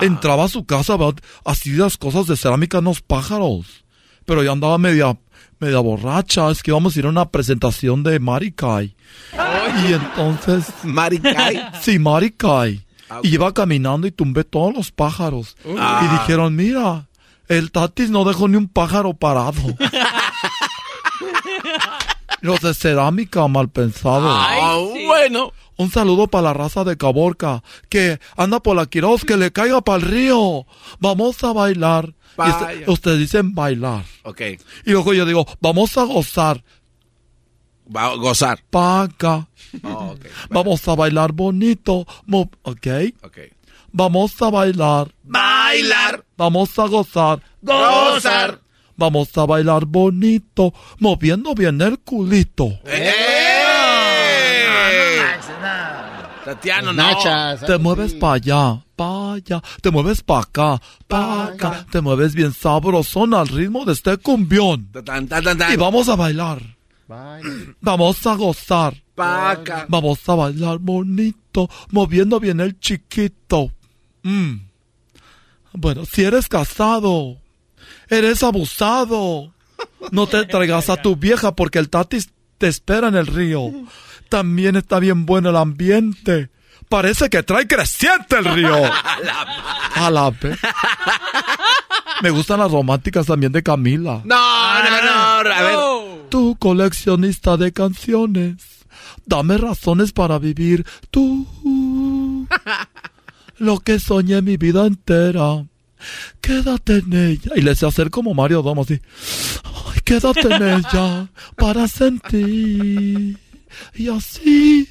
Entraba 0.00 0.44
a 0.44 0.48
su 0.48 0.64
casa, 0.64 0.96
así 1.44 1.72
las 1.72 1.96
cosas 1.96 2.28
de 2.28 2.36
cerámica, 2.36 2.78
unos 2.78 3.02
pájaros. 3.02 3.84
Pero 4.24 4.44
yo 4.44 4.52
andaba 4.52 4.78
media, 4.78 5.18
media 5.58 5.80
borracha, 5.80 6.52
es 6.52 6.62
que 6.62 6.70
íbamos 6.70 6.94
a 6.94 6.98
ir 7.00 7.06
a 7.06 7.08
una 7.08 7.28
presentación 7.28 8.04
de 8.04 8.20
Marikai. 8.20 8.94
Y 9.88 9.92
entonces... 9.92 10.66
¿Marikai? 10.84 11.70
Sí, 11.82 11.98
Marikai. 11.98 12.86
Y 13.24 13.34
iba 13.34 13.52
caminando 13.52 14.06
y 14.06 14.12
tumbé 14.12 14.44
todos 14.44 14.72
los 14.72 14.92
pájaros. 14.92 15.56
Ah. 15.76 16.02
Y 16.04 16.12
dijeron, 16.12 16.54
mira, 16.54 17.08
el 17.48 17.72
Tatis 17.72 18.10
no 18.10 18.24
dejó 18.24 18.46
ni 18.46 18.56
un 18.56 18.68
pájaro 18.68 19.14
parado. 19.14 19.62
Los 22.40 22.60
de 22.60 22.74
cerámica 22.74 23.46
mal 23.48 23.68
pensados. 23.68 24.24
Ah, 24.34 24.76
bueno. 25.06 25.52
Un 25.76 25.90
saludo 25.90 26.26
para 26.26 26.42
la 26.42 26.54
raza 26.54 26.82
de 26.84 26.96
Caborca, 26.96 27.62
que 27.88 28.18
anda 28.36 28.60
por 28.60 28.76
la 28.76 28.86
Quiroz, 28.86 29.24
que 29.24 29.36
le 29.36 29.52
caiga 29.52 29.80
para 29.80 29.96
el 29.98 30.02
río. 30.02 30.66
Vamos 30.98 31.42
a 31.44 31.52
bailar. 31.52 32.14
Vaya. 32.36 32.84
ustedes 32.86 33.18
dicen 33.18 33.54
bailar. 33.54 34.04
Ok. 34.22 34.40
Y 34.84 34.90
luego 34.92 35.12
yo 35.12 35.26
digo, 35.26 35.46
vamos 35.60 35.96
a 35.98 36.04
gozar. 36.04 36.62
Va 37.94 38.06
a 38.06 38.14
gozar. 38.14 38.60
Paca. 38.70 39.48
Oh. 39.82 40.14
Vamos 40.50 40.86
a 40.86 40.94
bailar 40.94 41.32
bonito. 41.32 42.06
mo- 42.26 42.50
ok. 42.62 42.86
Ok. 43.22 43.38
Vamos 43.92 44.40
a 44.42 44.50
bailar. 44.50 45.12
Bailar. 45.24 46.24
Vamos 46.36 46.78
a 46.78 46.86
gozar. 46.86 47.40
Gozar. 47.62 48.60
Vamos 48.98 49.28
a 49.38 49.46
bailar 49.46 49.86
bonito, 49.86 50.74
moviendo 50.98 51.54
bien 51.54 51.80
el 51.80 52.00
culito. 52.00 52.80
Tatiano, 56.44 56.92
no. 56.92 57.02
Nachas. 57.02 57.64
Te 57.64 57.78
mueves 57.78 58.14
para 58.14 58.32
allá, 58.34 58.84
para 58.96 59.34
allá, 59.34 59.62
te 59.80 59.90
mueves 59.92 60.22
para 60.22 60.40
acá, 60.40 60.82
para 61.06 61.44
acá, 61.44 61.86
te 61.92 62.00
mueves 62.00 62.34
bien 62.34 62.52
sabrosón 62.52 63.34
al 63.34 63.46
ritmo 63.46 63.84
de 63.84 63.92
este 63.92 64.16
cumbión. 64.16 64.88
Tan, 65.04 65.28
tan, 65.28 65.44
tan, 65.44 65.56
tan. 65.58 65.72
Y 65.72 65.76
vamos 65.76 66.08
a 66.08 66.16
bailar, 66.16 66.60
Bye. 67.06 67.74
vamos 67.80 68.26
a 68.26 68.34
gozar, 68.34 68.94
Paca. 69.14 69.86
vamos 69.88 70.26
a 70.28 70.34
bailar 70.34 70.78
bonito, 70.78 71.70
moviendo 71.90 72.40
bien 72.40 72.60
el 72.60 72.80
chiquito. 72.80 73.70
Mm. 74.22 74.54
Bueno, 75.74 76.04
si 76.06 76.24
eres 76.24 76.48
casado, 76.48 77.36
eres 78.08 78.42
abusado, 78.42 79.52
no 80.10 80.26
te 80.26 80.44
traigas 80.46 80.88
a 80.90 80.96
tu 80.96 81.16
vieja 81.16 81.54
porque 81.54 81.78
el 81.78 81.88
tatis 81.88 82.30
te 82.58 82.68
espera 82.68 83.08
en 83.08 83.14
el 83.14 83.26
río. 83.26 83.70
También 84.28 84.76
está 84.76 84.98
bien 84.98 85.26
bueno 85.26 85.50
el 85.50 85.56
ambiente. 85.56 86.50
Parece 86.88 87.28
que 87.28 87.42
trae 87.42 87.66
creciente 87.66 88.38
el 88.38 88.44
río. 88.46 88.74
A 89.94 90.10
la 90.10 90.30
vez. 90.30 90.58
Me 92.22 92.30
gustan 92.30 92.60
las 92.60 92.70
románticas 92.70 93.26
también 93.26 93.52
de 93.52 93.62
Camila. 93.62 94.22
No, 94.24 94.84
no, 94.84 95.02
no. 95.02 95.50
A 95.50 95.62
ver. 95.62 96.28
Tu 96.30 96.56
coleccionista 96.56 97.56
de 97.56 97.72
canciones. 97.72 98.56
Dame 99.26 99.58
razones 99.58 100.12
para 100.12 100.38
vivir. 100.38 100.86
Tú. 101.10 102.46
Lo 103.58 103.80
que 103.80 103.98
soñé 103.98 104.40
mi 104.40 104.56
vida 104.56 104.86
entera. 104.86 105.64
Quédate 106.40 106.98
en 106.98 107.12
ella. 107.12 107.52
Y 107.56 107.62
le 107.62 107.74
sé 107.74 107.86
hacer 107.86 108.10
como 108.10 108.34
Mario 108.34 108.62
Domo 108.62 108.82
así. 108.82 109.00
Ay, 109.64 110.00
quédate 110.04 110.54
en 110.54 110.62
ella 110.62 111.28
para 111.56 111.88
sentir. 111.88 113.38
Y 113.94 114.08
así. 114.08 114.88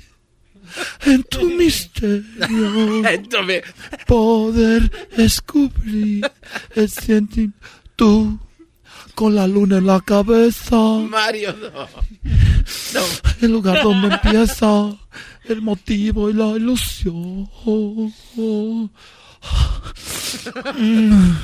En 1.06 1.24
tu 1.24 1.50
misterio. 1.50 2.24
Poder 4.06 4.92
descubrir 5.16 6.30
el 6.76 6.90
sentimiento. 6.90 7.58
Tú, 7.98 8.38
con 9.16 9.34
la 9.34 9.48
luna 9.48 9.80
en 9.80 9.88
la 9.88 10.00
cabeza, 10.02 10.76
Mario, 11.10 11.56
no. 12.94 13.02
el 13.42 13.52
lugar 13.52 13.82
donde 13.82 14.10
empieza 14.10 14.96
el 15.46 15.64
motivo 15.64 16.30
y 16.30 16.34
la 16.34 16.50
ilusión. 16.50 17.50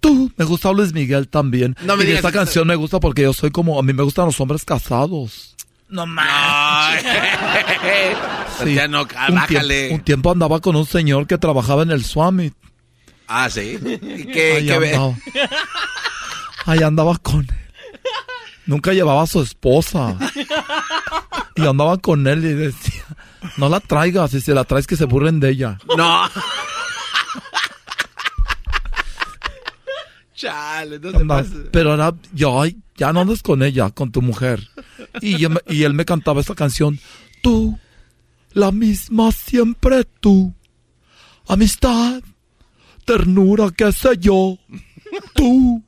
Tú, 0.00 0.30
me 0.36 0.44
gusta 0.44 0.72
Luis 0.72 0.92
Miguel 0.92 1.28
también. 1.28 1.74
No 1.82 1.96
me 1.96 2.04
y 2.04 2.06
digas 2.06 2.20
esta 2.24 2.30
canción 2.32 2.68
me 2.68 2.76
gusta 2.76 3.00
porque 3.00 3.22
yo 3.22 3.32
soy 3.32 3.50
como, 3.50 3.78
a 3.78 3.82
mí 3.82 3.92
me 3.92 4.04
gustan 4.04 4.26
los 4.26 4.40
hombres 4.40 4.64
casados. 4.64 5.56
No 5.88 6.06
más. 6.06 7.02
Sí. 8.58 8.64
Tatiano, 8.74 9.02
un, 9.02 9.34
bájale. 9.36 9.74
tiempo, 9.76 9.94
un 9.94 10.00
tiempo 10.00 10.30
andaba 10.32 10.58
con 10.60 10.74
un 10.74 10.84
señor 10.84 11.28
que 11.28 11.38
trabajaba 11.38 11.84
en 11.84 11.92
el 11.92 12.04
Swami. 12.04 12.52
Ah, 13.28 13.48
sí. 13.48 13.78
¿Y 13.80 14.24
qué, 14.26 14.54
Ahí 14.56 14.66
qué 14.66 14.78
ve? 14.78 14.94
andaba. 14.94 15.14
Ahí 16.66 16.82
andaba 16.82 17.16
con 17.18 17.40
él. 17.42 17.48
Nunca 18.66 18.92
llevaba 18.92 19.22
a 19.22 19.26
su 19.28 19.40
esposa. 19.42 20.16
Y 21.54 21.64
andaba 21.64 21.98
con 21.98 22.26
él 22.26 22.44
y 22.44 22.52
decía, 22.52 23.04
no 23.56 23.68
la 23.68 23.80
traigas, 23.80 24.30
si 24.30 24.40
se 24.40 24.54
la 24.54 24.64
traes 24.64 24.86
que 24.86 24.96
se 24.96 25.04
burlen 25.04 25.40
de 25.40 25.50
ella. 25.50 25.78
No. 25.96 26.28
Chale, 30.34 31.00
no 31.00 31.26
pases. 31.26 31.68
pero 31.72 31.94
era, 31.94 32.14
yo, 32.32 32.62
ya 32.96 33.12
no 33.12 33.22
andes 33.22 33.42
con 33.42 33.62
ella, 33.64 33.90
con 33.90 34.12
tu 34.12 34.22
mujer. 34.22 34.68
Y, 35.20 35.36
yo 35.36 35.48
y 35.66 35.82
él 35.82 35.94
me 35.94 36.04
cantaba 36.04 36.40
esta 36.40 36.54
canción, 36.54 37.00
tú, 37.42 37.76
la 38.52 38.70
misma 38.70 39.32
siempre 39.32 40.04
tú, 40.20 40.54
amistad, 41.48 42.22
ternura, 43.04 43.70
qué 43.76 43.90
sé 43.90 44.16
yo, 44.18 44.58
tú, 45.34 45.82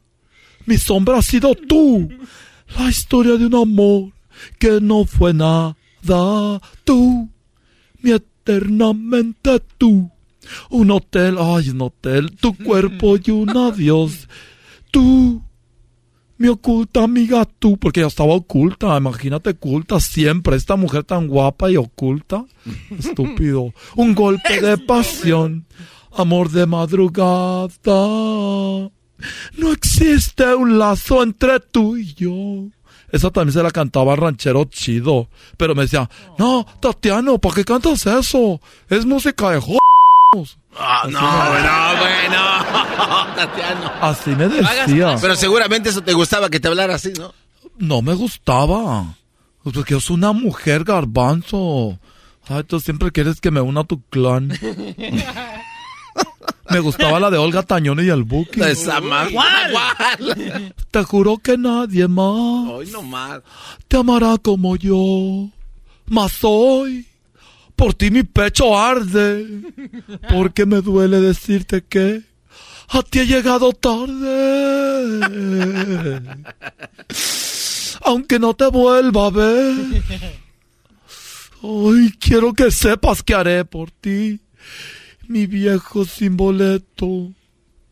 mi 0.67 0.79
sombra 0.79 1.19
ha 1.19 1.23
sido 1.23 1.55
tú, 1.55 2.09
la 2.77 2.89
historia 2.89 3.37
de 3.37 3.47
un 3.47 3.55
amor 3.55 4.13
que 4.59 4.81
no 4.81 5.05
fue 5.05 5.33
nada, 5.33 5.77
tú, 6.85 7.31
eternamente 8.05 9.61
tú. 9.77 10.11
Un 10.71 10.91
hotel, 10.91 11.37
ay, 11.39 11.71
un 11.71 11.83
hotel, 11.83 12.35
tu 12.37 12.57
cuerpo 12.65 13.17
y 13.23 13.31
un 13.31 13.51
adiós. 13.57 14.29
Tú, 14.91 15.43
mi 16.39 16.49
oculta 16.49 17.05
amiga, 17.05 17.45
tú, 17.45 17.77
porque 17.77 18.01
ella 18.01 18.09
estaba 18.09 18.33
oculta, 18.33 18.97
imagínate, 18.97 19.51
oculta 19.51 20.01
siempre. 20.01 20.57
Esta 20.57 20.77
mujer 20.77 21.05
tan 21.05 21.29
guapa 21.29 21.71
y 21.71 21.77
oculta. 21.77 22.47
Estúpido. 22.99 23.75
Un 23.95 24.15
golpe 24.15 24.61
de 24.61 24.79
pasión. 24.79 25.67
amor 26.13 26.51
de 26.51 26.67
madrugada. 26.67 27.69
No 29.57 29.73
existe 29.73 30.55
un 30.55 30.79
lazo 30.79 31.23
entre 31.23 31.61
tú 31.61 31.97
y 31.97 32.15
yo. 32.15 32.71
Esa 33.13 33.31
también 33.31 33.53
se 33.53 33.63
la 33.63 33.71
cantaba 33.71 34.17
ranchero 34.17 34.65
chido. 34.65 35.29
Pero 35.57 35.75
me 35.75 35.83
decía, 35.83 36.09
no, 36.39 36.67
Tatiano, 36.81 37.39
¿para 37.39 37.55
qué 37.57 37.65
cantas 37.65 38.07
eso? 38.07 38.61
Es 38.89 39.05
música 39.05 39.51
de 39.51 39.61
j***os". 39.61 40.59
Ah, 40.77 41.03
no, 41.09 41.21
no, 41.21 42.01
bueno, 42.01 43.35
Tatiano. 43.37 43.93
Así 44.01 44.31
me 44.31 44.49
decía. 44.49 45.17
Pero 45.21 45.35
seguramente 45.37 45.91
eso 45.91 46.03
te 46.03 46.13
gustaba 46.13 46.49
que 46.49 46.61
te 46.61 46.69
hablara 46.69 46.95
así, 46.95 47.13
¿no? 47.19 47.35
No 47.79 48.03
me 48.03 48.15
gustaba. 48.15 49.17
Porque 49.63 49.95
yo 49.95 50.01
soy 50.01 50.17
una 50.17 50.33
mujer 50.33 50.85
garbanzo. 50.85 51.99
Ay, 52.49 52.65
tú 52.65 52.81
siempre 52.81 53.13
quieres 53.13 53.41
que 53.41 53.51
me 53.51 53.61
una 53.61 53.83
a 53.83 53.85
tu 53.85 54.01
clan. 54.11 54.53
Me 56.71 56.79
gustaba 56.81 57.19
la 57.21 57.31
de 57.31 57.39
Olga 57.39 57.63
Tañón 57.63 58.05
y 58.05 58.09
el 58.09 58.23
Buki. 58.25 58.61
Esa 58.63 59.01
más. 59.01 59.31
¿Cuál? 59.31 60.75
Te 60.91 61.03
juro 61.05 61.39
que 61.39 61.57
nadie 61.59 62.07
más 62.09 62.71
Hoy 62.71 62.87
no 62.93 63.03
más. 63.03 63.41
te 63.89 63.97
amará 63.97 64.37
como 64.39 64.77
yo. 64.77 65.49
Mas 66.07 66.39
hoy, 66.43 67.07
por 67.77 67.95
ti 67.95 68.11
mi 68.11 68.23
pecho 68.23 68.79
arde. 68.79 69.47
Porque 70.29 70.67
me 70.67 70.81
duele 70.81 71.21
decirte 71.21 71.83
que 71.89 72.23
a 72.89 73.03
ti 73.03 73.21
he 73.21 73.27
llegado 73.27 73.73
tarde. 73.73 74.31
Aunque 78.03 78.39
no 78.39 78.55
te 78.55 78.67
vuelva 78.67 79.27
a 79.27 79.31
ver. 79.31 79.75
Hoy 81.63 82.13
quiero 82.19 82.53
que 82.55 82.71
sepas 82.71 83.23
que 83.23 83.35
haré 83.35 83.65
por 83.67 83.91
ti, 83.91 84.41
mi 85.31 85.47
viejo 85.47 86.05
sin 86.05 86.37
boleto. 86.37 87.31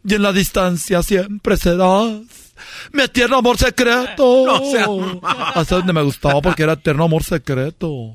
Y 0.05 0.15
en 0.15 0.23
la 0.23 0.33
distancia 0.33 1.03
siempre 1.05 1.57
serás 1.57 2.21
mi 2.93 3.03
eterno 3.03 3.39
amor 3.39 3.57
secreto. 3.57 4.45
No. 4.79 5.21
Hasta 5.55 5.77
donde 5.77 5.93
me 5.93 6.03
gustaba 6.03 6.41
porque 6.41 6.65
era 6.65 6.73
eterno 6.73 7.05
amor 7.05 7.23
secreto. 7.23 8.13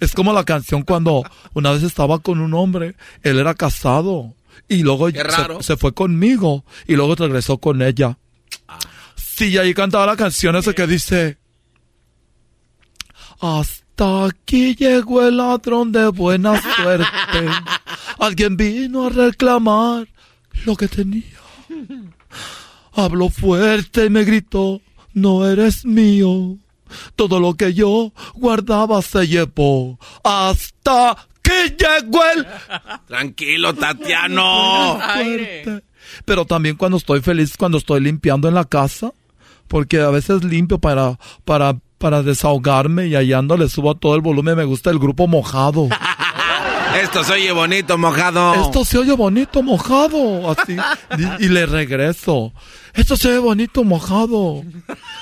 Es 0.00 0.12
como 0.12 0.34
la 0.34 0.44
canción 0.44 0.82
cuando 0.82 1.22
una 1.54 1.72
vez 1.72 1.82
estaba 1.82 2.18
con 2.18 2.40
un 2.40 2.52
hombre, 2.52 2.94
él 3.22 3.38
era 3.38 3.54
casado 3.54 4.34
y 4.68 4.82
luego 4.82 5.10
se, 5.10 5.22
se 5.60 5.76
fue 5.78 5.94
conmigo 5.94 6.64
y 6.86 6.94
luego 6.94 7.14
regresó 7.14 7.56
con 7.56 7.80
ella. 7.80 8.18
Sí, 9.14 9.48
y 9.48 9.58
ahí 9.58 9.72
cantaba 9.72 10.04
la 10.04 10.16
canción 10.16 10.56
esa 10.56 10.74
que 10.74 10.86
dice 10.86 11.38
Hasta 13.40 14.26
aquí 14.26 14.74
llegó 14.74 15.26
el 15.26 15.38
ladrón 15.38 15.90
de 15.92 16.08
buena 16.08 16.60
suerte. 16.60 17.48
Alguien 18.18 18.56
vino 18.56 19.06
a 19.06 19.10
reclamar 19.10 20.08
lo 20.64 20.76
que 20.76 20.88
tenía. 20.88 21.24
Habló 22.92 23.28
fuerte 23.28 24.06
y 24.06 24.10
me 24.10 24.24
gritó, 24.24 24.80
no 25.12 25.46
eres 25.46 25.84
mío. 25.84 26.56
Todo 27.14 27.40
lo 27.40 27.54
que 27.54 27.74
yo 27.74 28.12
guardaba 28.34 29.02
se 29.02 29.26
llevó. 29.26 29.98
Hasta 30.24 31.16
que 31.42 31.76
llegó 31.76 32.20
el... 32.34 32.46
Tranquilo, 33.06 33.74
Tatiano. 33.74 34.98
Fuerte. 35.14 35.82
Pero 36.24 36.44
también 36.44 36.76
cuando 36.76 36.96
estoy 36.98 37.20
feliz, 37.20 37.56
cuando 37.56 37.78
estoy 37.78 38.00
limpiando 38.00 38.48
en 38.48 38.54
la 38.54 38.64
casa, 38.64 39.12
porque 39.68 40.00
a 40.00 40.10
veces 40.10 40.44
limpio 40.44 40.78
para, 40.78 41.18
para, 41.44 41.76
para 41.98 42.22
desahogarme 42.22 43.08
y 43.08 43.14
hallando 43.14 43.56
le 43.56 43.68
subo 43.68 43.90
a 43.90 43.98
todo 43.98 44.14
el 44.14 44.20
volumen, 44.20 44.56
me 44.56 44.64
gusta 44.64 44.90
el 44.90 44.98
grupo 44.98 45.26
mojado. 45.26 45.88
Esto 47.02 47.24
se 47.24 47.32
oye 47.34 47.52
bonito, 47.52 47.96
mojado. 47.98 48.54
Esto 48.54 48.84
se 48.84 48.98
oye 48.98 49.12
bonito 49.12 49.62
mojado, 49.62 50.50
así, 50.50 50.76
y, 51.40 51.44
y 51.44 51.48
le 51.48 51.66
regreso. 51.66 52.52
Esto 52.94 53.16
se 53.16 53.28
oye 53.28 53.38
bonito 53.38 53.84
mojado. 53.84 54.62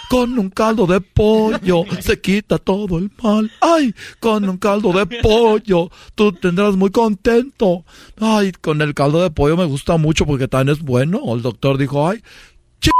Con 0.08 0.38
un 0.38 0.50
caldo 0.50 0.86
de 0.86 1.00
pollo 1.00 1.82
se 2.00 2.20
quita 2.20 2.58
todo 2.58 2.98
el 2.98 3.10
mal. 3.22 3.50
Ay, 3.60 3.92
con 4.20 4.48
un 4.48 4.58
caldo 4.58 4.92
de 4.92 5.06
pollo 5.20 5.90
tú 6.14 6.32
tendrás 6.32 6.76
muy 6.76 6.90
contento. 6.90 7.84
Ay, 8.20 8.52
con 8.52 8.80
el 8.80 8.94
caldo 8.94 9.22
de 9.22 9.30
pollo 9.30 9.56
me 9.56 9.64
gusta 9.64 9.96
mucho 9.96 10.24
porque 10.26 10.46
también 10.46 10.76
es 10.76 10.82
bueno. 10.82 11.20
El 11.34 11.42
doctor 11.42 11.76
dijo, 11.78 12.08
ay, 12.08 12.22
ch 12.80 12.90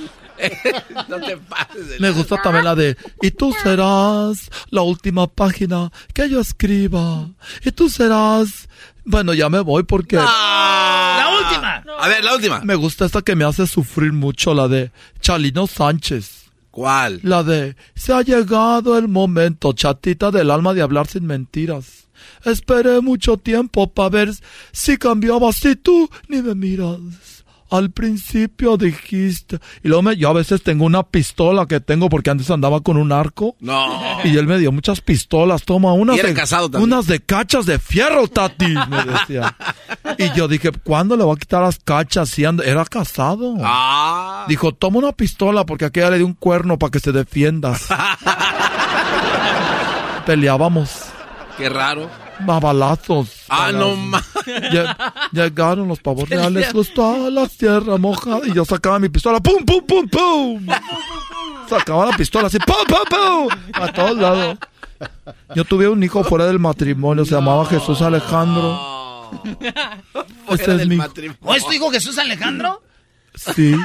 no 1.09 1.19
te 1.19 1.37
pases 1.37 1.89
de 1.89 1.99
Me 1.99 2.11
gusta 2.11 2.41
también 2.41 2.65
la 2.65 2.75
de 2.75 2.97
Y 3.21 3.31
tú 3.31 3.53
serás 3.63 4.49
la 4.69 4.81
última 4.81 5.27
página 5.27 5.91
que 6.13 6.29
yo 6.29 6.39
escriba. 6.39 7.29
Y 7.63 7.71
tú 7.71 7.89
serás... 7.89 8.67
Bueno, 9.05 9.33
ya 9.33 9.49
me 9.49 9.59
voy 9.59 9.83
porque... 9.83 10.15
La 10.15 11.29
última. 11.41 11.83
A 11.99 12.07
ver, 12.07 12.23
la 12.23 12.35
última. 12.35 12.61
Me 12.61 12.75
gusta 12.75 13.05
esta 13.05 13.21
que 13.21 13.35
me 13.35 13.45
hace 13.45 13.67
sufrir 13.67 14.13
mucho, 14.13 14.53
la 14.53 14.67
de 14.67 14.91
Chalino 15.19 15.67
Sánchez. 15.67 16.43
¿Cuál? 16.71 17.19
La 17.21 17.43
de 17.43 17.75
Se 17.93 18.13
ha 18.13 18.21
llegado 18.21 18.97
el 18.97 19.07
momento, 19.07 19.73
chatita 19.73 20.31
del 20.31 20.49
alma, 20.49 20.73
de 20.73 20.81
hablar 20.81 21.07
sin 21.07 21.25
mentiras. 21.25 22.07
Esperé 22.45 22.99
mucho 23.01 23.37
tiempo 23.37 23.93
para 23.93 24.09
ver 24.09 24.31
si 24.71 24.97
cambiabas 24.97 25.63
y 25.65 25.75
tú 25.75 26.09
ni 26.27 26.41
me 26.41 26.55
miras. 26.55 27.42
Al 27.73 27.89
principio 27.89 28.77
dijiste. 28.77 29.57
Y 29.83 29.87
luego 29.87 30.03
me, 30.03 30.15
yo 30.15 30.29
a 30.29 30.33
veces 30.33 30.61
tengo 30.61 30.85
una 30.85 31.01
pistola 31.01 31.65
que 31.65 31.79
tengo 31.79 32.07
porque 32.07 32.29
antes 32.29 32.51
andaba 32.51 32.81
con 32.81 32.97
un 32.97 33.11
arco. 33.11 33.55
No. 33.59 33.99
Y 34.23 34.37
él 34.37 34.45
me 34.45 34.59
dio 34.59 34.71
muchas 34.71 35.01
pistolas. 35.01 35.63
Toma 35.63 35.91
unas 35.93 36.17
Y 36.17 36.19
era 36.19 36.29
de, 36.29 36.35
casado 36.35 36.69
también. 36.69 36.93
unas 36.93 37.07
de 37.07 37.19
cachas 37.19 37.65
de 37.65 37.79
fierro, 37.79 38.27
Tati. 38.27 38.67
Me 38.67 39.05
decía. 39.05 39.55
Y 40.19 40.31
yo 40.37 40.47
dije, 40.47 40.69
¿cuándo 40.71 41.17
le 41.17 41.23
voy 41.23 41.35
a 41.35 41.39
quitar 41.39 41.63
las 41.63 41.79
cachas? 41.79 42.29
Si 42.29 42.43
era 42.43 42.85
casado. 42.85 43.55
Ah. 43.63 44.45
Dijo, 44.47 44.71
toma 44.73 44.99
una 44.99 45.13
pistola 45.13 45.65
porque 45.65 45.85
aquella 45.85 46.11
le 46.11 46.17
dio 46.17 46.27
un 46.27 46.35
cuerno 46.35 46.77
para 46.77 46.91
que 46.91 46.99
se 46.99 47.11
defiendas. 47.11 47.87
Peleábamos 50.27 51.05
Qué 51.57 51.69
raro. 51.69 52.07
A 52.47 52.59
balazos. 52.59 53.29
Ah, 53.49 53.71
no 53.71 53.95
más. 53.95 54.23
Lle- 54.45 54.95
Llegaron 55.31 55.87
los 55.87 55.99
pavos 55.99 56.27
reales, 56.29 56.73
gustó 56.73 57.29
la 57.29 57.47
tierra 57.47 57.97
mojada. 57.97 58.41
Y 58.45 58.53
yo 58.53 58.65
sacaba 58.65 58.99
mi 58.99 59.09
pistola, 59.09 59.39
¡pum, 59.39 59.63
pum, 59.65 59.81
pum, 59.85 60.07
pum! 60.09 60.67
Sacaba 61.69 62.05
la 62.07 62.17
pistola 62.17 62.47
así, 62.47 62.57
¡pum, 62.59 62.75
pum, 62.87 62.97
pum! 63.09 63.81
A 63.81 63.91
todos 63.91 64.17
lados. 64.17 64.57
Yo 65.55 65.65
tuve 65.65 65.87
un 65.87 66.01
hijo 66.03 66.23
fuera 66.23 66.45
del 66.45 66.59
matrimonio, 66.59 67.25
se 67.25 67.31
llamaba 67.35 67.65
Jesús 67.65 68.01
Alejandro. 68.01 69.31
Ese 70.49 70.75
es 70.75 70.87
mi 70.87 70.97
¿O 71.41 71.53
es 71.55 71.65
tu 71.65 71.71
hijo 71.71 71.89
Jesús 71.91 72.17
Alejandro? 72.17 72.81
Sí, 73.35 73.75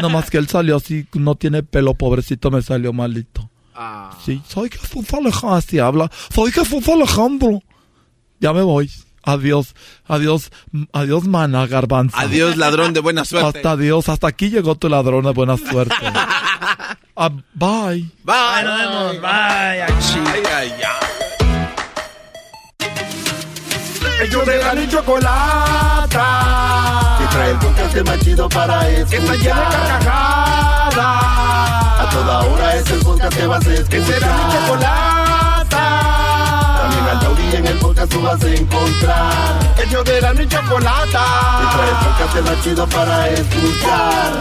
nomás 0.00 0.30
que 0.30 0.38
él 0.38 0.48
salió 0.48 0.76
así, 0.76 1.06
no 1.14 1.34
tiene 1.34 1.62
pelo, 1.64 1.94
pobrecito, 1.94 2.50
me 2.52 2.62
salió 2.62 2.92
malito. 2.92 3.50
Sí, 4.24 4.40
soy 4.46 4.70
Jesús 4.70 5.12
Alejandro, 5.12 5.54
así 5.56 5.78
habla. 5.80 6.10
Soy 6.32 6.52
Jesús 6.52 6.88
Alejandro. 6.88 7.60
Ya 8.42 8.52
me 8.52 8.60
voy. 8.62 8.90
Adiós, 9.22 9.76
adiós, 10.08 10.50
adiós, 10.92 11.28
mana, 11.28 11.64
garbanzo. 11.68 12.16
Adiós, 12.18 12.56
ladrón 12.56 12.92
de 12.92 12.98
buena 12.98 13.24
suerte. 13.24 13.58
Hasta 13.58 13.70
adiós, 13.70 14.08
hasta 14.08 14.26
aquí 14.26 14.50
llegó 14.50 14.74
tu 14.74 14.88
ladrón 14.88 15.24
de 15.24 15.30
buena 15.30 15.56
suerte. 15.56 15.94
Ah, 17.14 17.28
bye. 17.28 18.08
Bye. 18.24 18.64
nos 18.64 18.78
vemos. 18.78 19.20
Bye. 19.20 19.82
Ay. 19.82 19.92
Ay, 20.56 20.72
ay. 20.72 20.72
Ellos 24.22 24.46
de 24.46 24.58
la 24.58 24.74
ni 24.74 24.88
chocolata. 24.88 26.26
Que 27.18 27.26
trae 27.26 27.50
el 27.50 27.58
podcast 27.58 27.96
más 28.06 28.18
chido 28.20 28.48
para 28.48 28.88
escuchar. 28.88 29.10
Que 29.10 29.16
está 29.18 29.34
llena 29.34 29.60
de 29.60 29.76
carcajadas. 29.76 30.96
A 32.00 32.08
toda 32.10 32.40
hora 32.40 32.76
es 32.76 32.90
el 32.90 33.00
podcast 33.00 33.36
que 33.36 33.46
vas 33.46 33.66
a 33.66 33.74
escuchar. 33.74 33.90
Que 33.90 34.02
será 34.06 34.36
mi 34.36 34.52
chocolata. 34.52 35.31
En 37.62 37.68
el 37.68 37.78
podcast 37.78 38.10
tú 38.10 38.20
vas 38.20 38.42
a 38.42 38.52
encontrar. 38.52 39.74
Ellos 39.86 40.04
de 40.04 40.20
la 40.20 40.34
ni 40.34 40.48
chocolata. 40.48 41.24
Que 41.60 41.76
trae 41.76 41.90
el 41.90 41.96
podcast 41.96 42.50
más 42.50 42.64
chido 42.64 42.88
para 42.88 43.28
escuchar. 43.28 44.32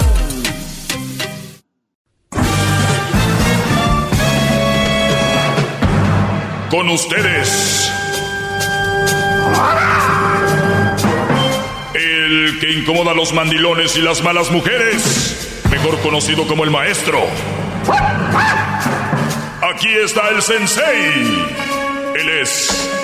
Con 6.72 6.90
ustedes. 6.90 7.92
El 11.94 12.58
que 12.60 12.72
incomoda 12.72 13.12
a 13.12 13.14
los 13.14 13.34
mandilones 13.34 13.96
y 13.98 14.02
las 14.02 14.24
malas 14.24 14.50
mujeres. 14.50 15.62
Mejor 15.70 16.00
conocido 16.00 16.48
como 16.48 16.64
el 16.64 16.72
maestro. 16.72 17.20
Aquí 19.62 19.90
está 20.04 20.30
el 20.30 20.42
sensei. 20.42 21.46
Él 22.16 22.30
es 22.42 22.92
el. 22.96 23.01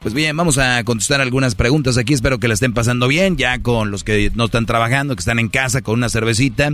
Pues 0.00 0.14
bien, 0.14 0.36
vamos 0.36 0.58
a 0.58 0.82
contestar 0.84 1.20
algunas 1.20 1.54
preguntas 1.54 1.98
aquí. 1.98 2.14
Espero 2.14 2.38
que 2.38 2.48
la 2.48 2.54
estén 2.54 2.72
pasando 2.72 3.06
bien. 3.06 3.36
Ya 3.36 3.62
con 3.62 3.90
los 3.90 4.02
que 4.02 4.30
no 4.34 4.46
están 4.46 4.66
trabajando, 4.66 5.14
que 5.14 5.20
están 5.20 5.38
en 5.38 5.48
casa 5.48 5.82
con 5.82 5.94
una 5.94 6.08
cervecita, 6.08 6.70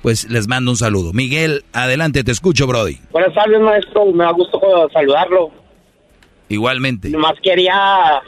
pues 0.00 0.30
les 0.30 0.48
mando 0.48 0.70
un 0.70 0.76
saludo. 0.76 1.12
Miguel, 1.12 1.64
adelante, 1.72 2.24
te 2.24 2.30
escucho, 2.30 2.66
Brody. 2.66 2.98
Buenas 3.10 3.34
tardes, 3.34 3.60
maestro. 3.60 4.06
Me 4.06 4.24
da 4.24 4.30
gusto 4.30 4.60
saludarlo. 4.92 5.50
Igualmente. 6.48 7.10
Nomás 7.10 7.34
quería, 7.42 8.22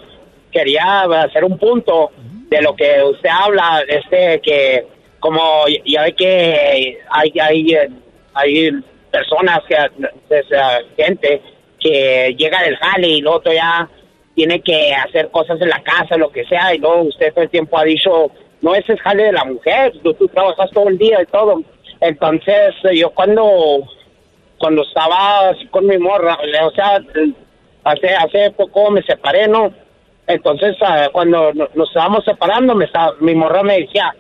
quería 0.53 1.03
hacer 1.03 1.45
un 1.45 1.57
punto 1.57 2.11
de 2.51 2.61
lo 2.61 2.75
que 2.75 3.03
usted 3.09 3.29
habla, 3.29 3.83
este, 3.89 4.41
que 4.43 4.85
como 5.21 5.41
ya 5.87 6.03
ve 6.03 6.15
que 6.15 6.97
hay, 7.11 7.33
hay, 7.41 7.75
hay 8.35 8.71
personas, 9.11 9.61
que, 9.69 9.77
gente 10.97 11.43
que 11.79 12.35
llega 12.37 12.63
del 12.63 12.77
jale 12.77 13.09
y 13.09 13.21
luego 13.21 13.43
ya 13.45 13.89
tiene 14.35 14.61
que 14.61 14.95
hacer 14.95 15.31
cosas 15.31 15.61
en 15.61 15.69
la 15.69 15.83
casa, 15.83 16.17
lo 16.17 16.31
que 16.31 16.45
sea, 16.45 16.75
y 16.75 16.79
luego 16.79 17.03
usted 17.03 17.33
todo 17.33 17.45
el 17.45 17.51
tiempo 17.51 17.79
ha 17.79 17.85
dicho, 17.85 18.31
no, 18.63 18.75
ese 18.75 18.95
es 18.95 19.01
jale 19.01 19.25
de 19.25 19.33
la 19.33 19.45
mujer, 19.45 19.93
tú, 20.03 20.15
tú 20.15 20.29
trabajas 20.29 20.71
todo 20.73 20.89
el 20.89 20.99
día 20.99 21.23
y 21.23 21.27
todo. 21.27 21.63
Entonces, 22.01 22.75
yo 22.95 23.11
cuando, 23.11 23.87
cuando 24.59 24.83
estaba 24.83 25.55
con 25.71 25.87
mi 25.87 25.99
morra, 25.99 26.39
o 26.65 26.71
sea, 26.71 27.01
hace, 27.85 28.15
hace 28.15 28.51
poco 28.53 28.91
me 28.91 29.03
separé, 29.03 29.49
¿no? 29.49 29.73
Entonces, 30.27 30.77
ah, 30.83 31.09
cuando 31.13 31.53
nos 31.53 31.89
estábamos 31.89 32.25
separando, 32.25 32.75
me 32.75 32.85
estaba, 32.85 33.15
mi 33.21 33.35
morra 33.35 33.63
me 33.63 33.81
decía, 33.81 34.15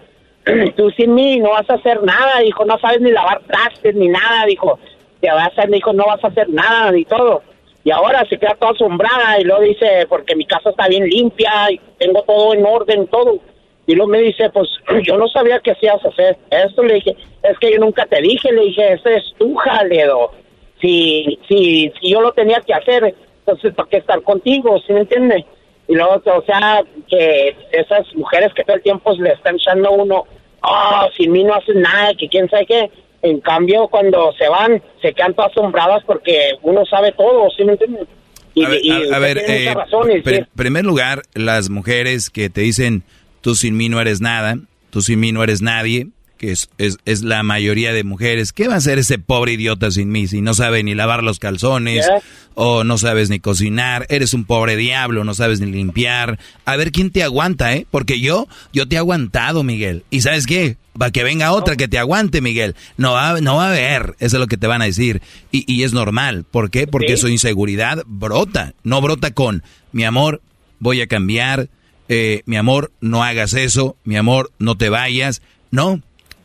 tú 0.76 0.90
sin 0.90 1.14
mí 1.14 1.38
no 1.38 1.50
vas 1.50 1.68
a 1.68 1.74
hacer 1.74 2.02
nada, 2.02 2.40
dijo, 2.42 2.64
no 2.64 2.78
sabes 2.78 3.00
ni 3.00 3.10
lavar 3.10 3.40
trastes 3.46 3.94
ni 3.94 4.08
nada, 4.08 4.46
dijo, 4.46 4.78
te 5.20 5.30
vas 5.30 5.52
a, 5.56 5.66
dijo, 5.66 5.92
no 5.92 6.04
vas 6.06 6.22
a 6.24 6.28
hacer 6.28 6.48
nada 6.48 6.90
ni 6.92 7.04
todo. 7.04 7.42
Y 7.82 7.90
ahora 7.90 8.26
se 8.28 8.38
queda 8.38 8.56
toda 8.58 8.72
asombrada 8.72 9.40
y 9.40 9.44
luego 9.44 9.62
dice, 9.62 10.06
porque 10.08 10.36
mi 10.36 10.44
casa 10.44 10.70
está 10.70 10.88
bien 10.88 11.04
limpia 11.04 11.70
y 11.70 11.80
tengo 11.98 12.22
todo 12.22 12.54
en 12.54 12.64
orden, 12.64 13.06
todo. 13.06 13.38
Y 13.86 13.94
luego 13.94 14.12
me 14.12 14.20
dice, 14.20 14.50
pues 14.50 14.68
yo 15.02 15.16
no 15.16 15.28
sabía 15.28 15.60
que 15.60 15.72
hacías 15.72 16.04
hacer 16.04 16.36
esto. 16.50 16.82
Le 16.82 16.94
dije, 16.94 17.16
es 17.42 17.58
que 17.58 17.72
yo 17.72 17.78
nunca 17.78 18.06
te 18.06 18.20
dije, 18.20 18.52
le 18.52 18.66
dije, 18.66 18.92
ese 18.92 19.16
es 19.16 19.24
tu 19.38 19.54
jaledo. 19.54 20.32
Si, 20.80 21.38
si, 21.48 21.92
si 22.00 22.10
yo 22.10 22.20
lo 22.20 22.32
tenía 22.32 22.60
que 22.60 22.74
hacer, 22.74 23.14
entonces, 23.40 23.74
¿para 23.74 23.88
qué 23.88 23.96
estar 23.98 24.22
contigo? 24.22 24.78
¿Sí 24.86 24.92
me 24.92 25.00
entiende? 25.00 25.44
Y 25.90 25.96
luego, 25.96 26.22
o 26.24 26.42
sea, 26.44 26.84
que 27.08 27.56
esas 27.72 28.06
mujeres 28.14 28.54
que 28.54 28.62
todo 28.62 28.76
el 28.76 28.82
tiempo 28.82 29.12
le 29.14 29.32
están 29.32 29.56
echando 29.56 29.88
a 29.88 29.90
uno, 29.90 30.24
oh, 30.62 31.08
sin 31.16 31.32
mí 31.32 31.42
no 31.42 31.52
haces 31.52 31.74
nada, 31.74 32.12
que 32.16 32.28
quién 32.28 32.48
sabe 32.48 32.64
qué. 32.64 32.90
En 33.22 33.40
cambio, 33.40 33.88
cuando 33.88 34.32
se 34.38 34.48
van, 34.48 34.80
se 35.02 35.12
quedan 35.12 35.34
todas 35.34 35.50
asombradas 35.50 36.04
porque 36.04 36.52
uno 36.62 36.86
sabe 36.86 37.10
todo, 37.10 37.50
¿sí 37.56 37.64
me 37.64 37.72
entiendes? 37.72 38.06
Y, 38.54 38.64
a 39.12 39.18
ver, 39.18 39.38
eh, 39.38 39.74
en 40.02 40.46
primer 40.54 40.84
lugar, 40.84 41.22
las 41.34 41.70
mujeres 41.70 42.30
que 42.30 42.50
te 42.50 42.60
dicen, 42.60 43.02
tú 43.40 43.56
sin 43.56 43.76
mí 43.76 43.88
no 43.88 44.00
eres 44.00 44.20
nada, 44.20 44.58
tú 44.90 45.00
sin 45.00 45.18
mí 45.18 45.32
no 45.32 45.42
eres 45.42 45.60
nadie, 45.60 46.06
que 46.40 46.52
es, 46.52 46.70
es, 46.78 46.96
es, 47.04 47.22
la 47.22 47.42
mayoría 47.42 47.92
de 47.92 48.02
mujeres. 48.02 48.54
¿Qué 48.54 48.66
va 48.66 48.72
a 48.72 48.78
hacer 48.78 48.98
ese 48.98 49.18
pobre 49.18 49.52
idiota 49.52 49.90
sin 49.90 50.10
mí 50.10 50.26
si 50.26 50.40
no 50.40 50.54
sabe 50.54 50.82
ni 50.82 50.94
lavar 50.94 51.22
los 51.22 51.38
calzones 51.38 52.08
o 52.54 52.82
no 52.82 52.96
sabes 52.96 53.28
ni 53.28 53.40
cocinar? 53.40 54.06
Eres 54.08 54.32
un 54.32 54.46
pobre 54.46 54.74
diablo, 54.76 55.22
no 55.22 55.34
sabes 55.34 55.60
ni 55.60 55.70
limpiar. 55.70 56.38
A 56.64 56.76
ver 56.76 56.92
quién 56.92 57.10
te 57.10 57.22
aguanta, 57.22 57.74
¿eh? 57.74 57.86
Porque 57.90 58.20
yo, 58.20 58.48
yo 58.72 58.88
te 58.88 58.96
he 58.96 58.98
aguantado, 58.98 59.64
Miguel. 59.64 60.02
¿Y 60.08 60.22
sabes 60.22 60.46
qué? 60.46 60.78
Va 61.00 61.10
que 61.10 61.24
venga 61.24 61.52
otra 61.52 61.76
que 61.76 61.88
te 61.88 61.98
aguante, 61.98 62.40
Miguel. 62.40 62.74
No 62.96 63.12
va, 63.12 63.38
no 63.42 63.56
va 63.56 63.66
a 63.66 63.68
haber, 63.68 64.16
eso 64.18 64.36
es 64.38 64.40
lo 64.40 64.46
que 64.46 64.56
te 64.56 64.66
van 64.66 64.80
a 64.80 64.86
decir. 64.86 65.20
Y, 65.52 65.70
y 65.70 65.82
es 65.82 65.92
normal. 65.92 66.46
¿Por 66.50 66.70
qué? 66.70 66.86
Porque 66.86 67.18
su 67.18 67.28
inseguridad 67.28 68.02
brota. 68.06 68.72
No 68.82 69.02
brota 69.02 69.32
con, 69.32 69.62
mi 69.92 70.04
amor, 70.04 70.40
voy 70.78 71.02
a 71.02 71.06
cambiar. 71.06 71.68
Eh, 72.08 72.40
mi 72.46 72.56
amor, 72.56 72.92
no 73.02 73.22
hagas 73.22 73.52
eso. 73.52 73.96
Mi 74.04 74.16
amor, 74.16 74.52
no 74.58 74.78
te 74.78 74.88
vayas. 74.88 75.42
No, 75.70 76.00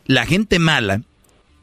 la 0.06 0.26
gente 0.26 0.58
mala, 0.58 1.02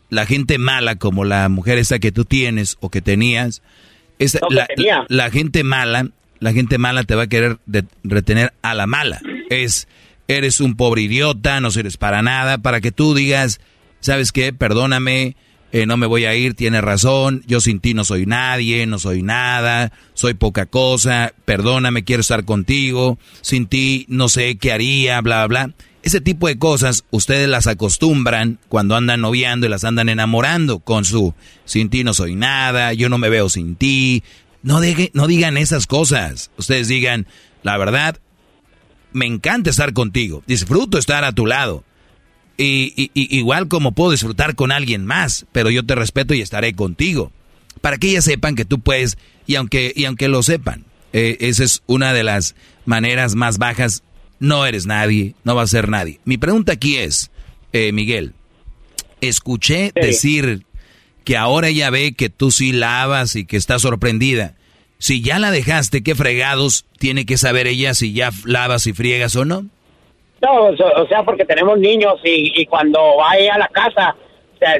la 0.09 0.25
gente 0.25 0.57
mala 0.57 0.95
como 0.95 1.25
la 1.25 1.49
mujer 1.49 1.77
esa 1.77 1.99
que 1.99 2.11
tú 2.11 2.25
tienes 2.25 2.77
o 2.79 2.89
que 2.89 3.01
tenías, 3.01 3.61
es 4.19 4.37
la, 5.09 5.29
gente 5.31 5.63
mala, 5.63 6.09
la 6.39 6.53
gente 6.53 6.77
mala 6.77 7.03
te 7.03 7.15
va 7.15 7.23
a 7.23 7.27
querer 7.27 7.57
retener 8.03 8.53
a 8.61 8.73
la 8.73 8.87
mala. 8.87 9.21
Es, 9.49 9.87
eres 10.27 10.59
un 10.59 10.75
pobre 10.75 11.01
idiota, 11.01 11.59
no 11.59 11.71
sirves 11.71 11.97
para 11.97 12.21
nada, 12.21 12.57
para 12.57 12.79
que 12.79 12.91
tú 12.91 13.15
digas, 13.15 13.59
¿sabes 13.99 14.31
qué? 14.31 14.53
Perdóname, 14.53 15.35
eh, 15.71 15.87
no 15.87 15.97
me 15.97 16.05
voy 16.05 16.25
a 16.25 16.35
ir, 16.35 16.53
tienes 16.53 16.81
razón, 16.83 17.43
yo 17.47 17.59
sin 17.59 17.79
ti 17.79 17.95
no 17.95 18.05
soy 18.05 18.27
nadie, 18.27 18.85
no 18.85 18.99
soy 18.99 19.23
nada, 19.23 19.91
soy 20.13 20.35
poca 20.35 20.67
cosa, 20.67 21.33
perdóname, 21.45 22.03
quiero 22.03 22.21
estar 22.21 22.45
contigo, 22.45 23.17
sin 23.41 23.65
ti 23.65 24.05
no 24.07 24.29
sé 24.29 24.57
qué 24.57 24.71
haría, 24.71 25.19
bla, 25.21 25.47
bla, 25.47 25.65
bla. 25.65 25.73
Ese 26.03 26.19
tipo 26.19 26.47
de 26.49 26.59
cosas 26.59 27.05
ustedes 27.11 27.47
las 27.47 27.65
acostumbran 27.65 28.59
cuando 28.67 28.97
andan 28.97 29.21
noviando 29.21 29.65
y 29.65 29.69
las 29.69 29.85
andan 29.85 30.09
enamorando 30.09 30.79
con 30.79 31.05
su 31.05 31.33
sin 31.63 31.89
ti 31.89 32.03
no 32.03 32.13
soy 32.13 32.35
nada, 32.35 32.91
yo 32.91 33.07
no 33.07 33.17
me 33.17 33.29
veo 33.29 33.47
sin 33.47 33.77
ti. 33.77 34.21
No, 34.63 34.81
no 35.13 35.27
digan 35.27 35.57
esas 35.57 35.87
cosas. 35.87 36.51
Ustedes 36.57 36.89
digan, 36.89 37.25
la 37.63 37.77
verdad, 37.77 38.19
me 39.13 39.25
encanta 39.25 39.69
estar 39.69 39.93
contigo, 39.93 40.43
disfruto 40.45 40.97
estar 40.97 41.23
a 41.23 41.31
tu 41.31 41.45
lado. 41.45 41.85
Y, 42.57 43.09
igual 43.13 43.69
como 43.69 43.93
puedo 43.93 44.11
disfrutar 44.11 44.55
con 44.55 44.71
alguien 44.71 45.05
más, 45.05 45.45
pero 45.53 45.69
yo 45.69 45.85
te 45.85 45.95
respeto 45.95 46.33
y 46.33 46.41
estaré 46.41 46.73
contigo. 46.73 47.31
Para 47.79 47.97
que 47.97 48.09
ellas 48.09 48.25
sepan 48.25 48.55
que 48.55 48.65
tú 48.65 48.79
puedes, 48.79 49.17
y 49.47 49.55
aunque, 49.55 49.93
y 49.95 50.05
aunque 50.05 50.27
lo 50.27 50.43
sepan, 50.43 50.85
eh, 51.13 51.37
esa 51.39 51.63
es 51.63 51.81
una 51.87 52.13
de 52.13 52.23
las 52.23 52.55
maneras 52.85 53.35
más 53.35 53.57
bajas 53.57 54.03
no 54.43 54.65
eres 54.65 54.85
nadie, 54.85 55.35
no 55.45 55.55
vas 55.55 55.73
a 55.73 55.77
ser 55.77 55.87
nadie. 55.87 56.19
Mi 56.25 56.37
pregunta 56.37 56.73
aquí 56.73 56.97
es, 56.97 57.31
eh, 57.71 57.93
Miguel, 57.93 58.33
escuché 59.21 59.93
decir 59.95 60.65
que 61.23 61.37
ahora 61.37 61.69
ella 61.69 61.89
ve 61.89 62.13
que 62.13 62.29
tú 62.29 62.51
sí 62.51 62.73
lavas 62.73 63.37
y 63.37 63.47
que 63.47 63.55
está 63.55 63.79
sorprendida. 63.79 64.55
Si 64.97 65.23
ya 65.23 65.39
la 65.39 65.49
dejaste, 65.49 66.03
¿qué 66.03 66.13
fregados 66.13 66.85
tiene 66.99 67.25
que 67.25 67.37
saber 67.37 67.67
ella 67.67 67.93
si 67.93 68.13
ya 68.13 68.31
lavas 68.45 68.85
y 68.85 68.91
friegas 68.91 69.33
o 69.37 69.45
no? 69.45 69.65
No, 70.41 70.65
o 70.65 71.07
sea, 71.07 71.23
porque 71.23 71.45
tenemos 71.45 71.79
niños 71.79 72.15
y, 72.25 72.65
cuando 72.65 72.99
va 73.15 73.31
a 73.31 73.57
la 73.57 73.69
casa 73.69 74.13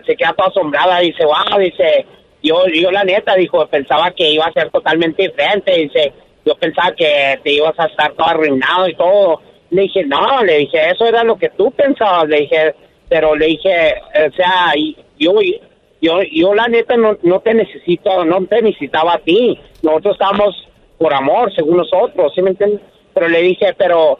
se, 0.05 0.15
queda 0.17 0.33
toda 0.33 0.49
asombrada 0.49 1.01
y 1.01 1.11
dice, 1.11 1.23
wow, 1.23 1.57
dice, 1.57 2.05
yo, 2.43 2.67
yo 2.67 2.91
la 2.91 3.05
neta, 3.05 3.33
dijo, 3.35 3.65
pensaba 3.67 4.11
que 4.11 4.29
iba 4.29 4.45
a 4.45 4.51
ser 4.51 4.69
totalmente 4.71 5.23
diferente, 5.23 5.73
dice, 5.73 6.11
yo 6.45 6.53
pensaba 6.55 6.93
que 6.93 7.39
te 7.45 7.53
ibas 7.53 7.79
a 7.79 7.85
estar 7.85 8.11
todo 8.11 8.27
arruinado 8.27 8.89
y 8.89 8.95
todo 8.95 9.41
le 9.73 9.83
dije, 9.83 10.05
no, 10.05 10.43
le 10.43 10.59
dije, 10.59 10.77
eso 10.91 11.05
era 11.05 11.23
lo 11.23 11.35
que 11.37 11.49
tú 11.49 11.71
pensabas, 11.71 12.27
le 12.27 12.41
dije, 12.41 12.75
pero 13.09 13.35
le 13.35 13.47
dije, 13.47 13.95
o 14.27 14.31
sea, 14.33 14.73
yo, 15.19 15.33
yo, 16.01 16.21
yo 16.31 16.53
la 16.53 16.67
neta 16.67 16.95
no, 16.95 17.17
no 17.23 17.39
te 17.39 17.53
necesito, 17.53 18.23
no 18.25 18.45
te 18.45 18.61
necesitaba 18.61 19.15
a 19.15 19.19
ti, 19.19 19.59
nosotros 19.81 20.15
estamos 20.15 20.67
por 20.97 21.13
amor, 21.13 21.53
según 21.53 21.77
nosotros, 21.77 22.31
¿sí 22.35 22.41
me 22.41 22.51
entiendes? 22.51 22.81
Pero 23.13 23.27
le 23.27 23.41
dije, 23.41 23.73
pero 23.77 24.19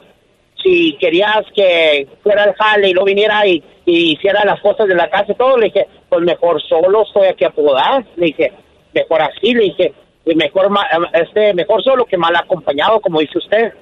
si 0.62 0.96
querías 0.98 1.44
que 1.54 2.08
fuera 2.22 2.44
el 2.44 2.54
jale 2.54 2.88
y 2.88 2.94
no 2.94 3.04
viniera 3.04 3.46
y, 3.46 3.62
hiciera 3.86 4.44
las 4.44 4.60
cosas 4.60 4.88
de 4.88 4.94
la 4.94 5.10
casa 5.10 5.32
y 5.32 5.34
todo, 5.34 5.58
le 5.58 5.66
dije, 5.66 5.86
pues 6.08 6.22
mejor 6.22 6.60
solo 6.62 7.02
estoy 7.02 7.28
aquí 7.28 7.44
a 7.44 7.50
tu 7.50 7.66
le 8.16 8.26
dije, 8.26 8.52
mejor 8.92 9.22
así, 9.22 9.54
le 9.54 9.64
dije, 9.64 9.92
mejor, 10.34 10.70
este, 11.12 11.52
mejor 11.54 11.82
solo 11.82 12.06
que 12.06 12.16
mal 12.16 12.34
acompañado, 12.34 13.00
como 13.00 13.20
dice 13.20 13.38
usted. 13.38 13.72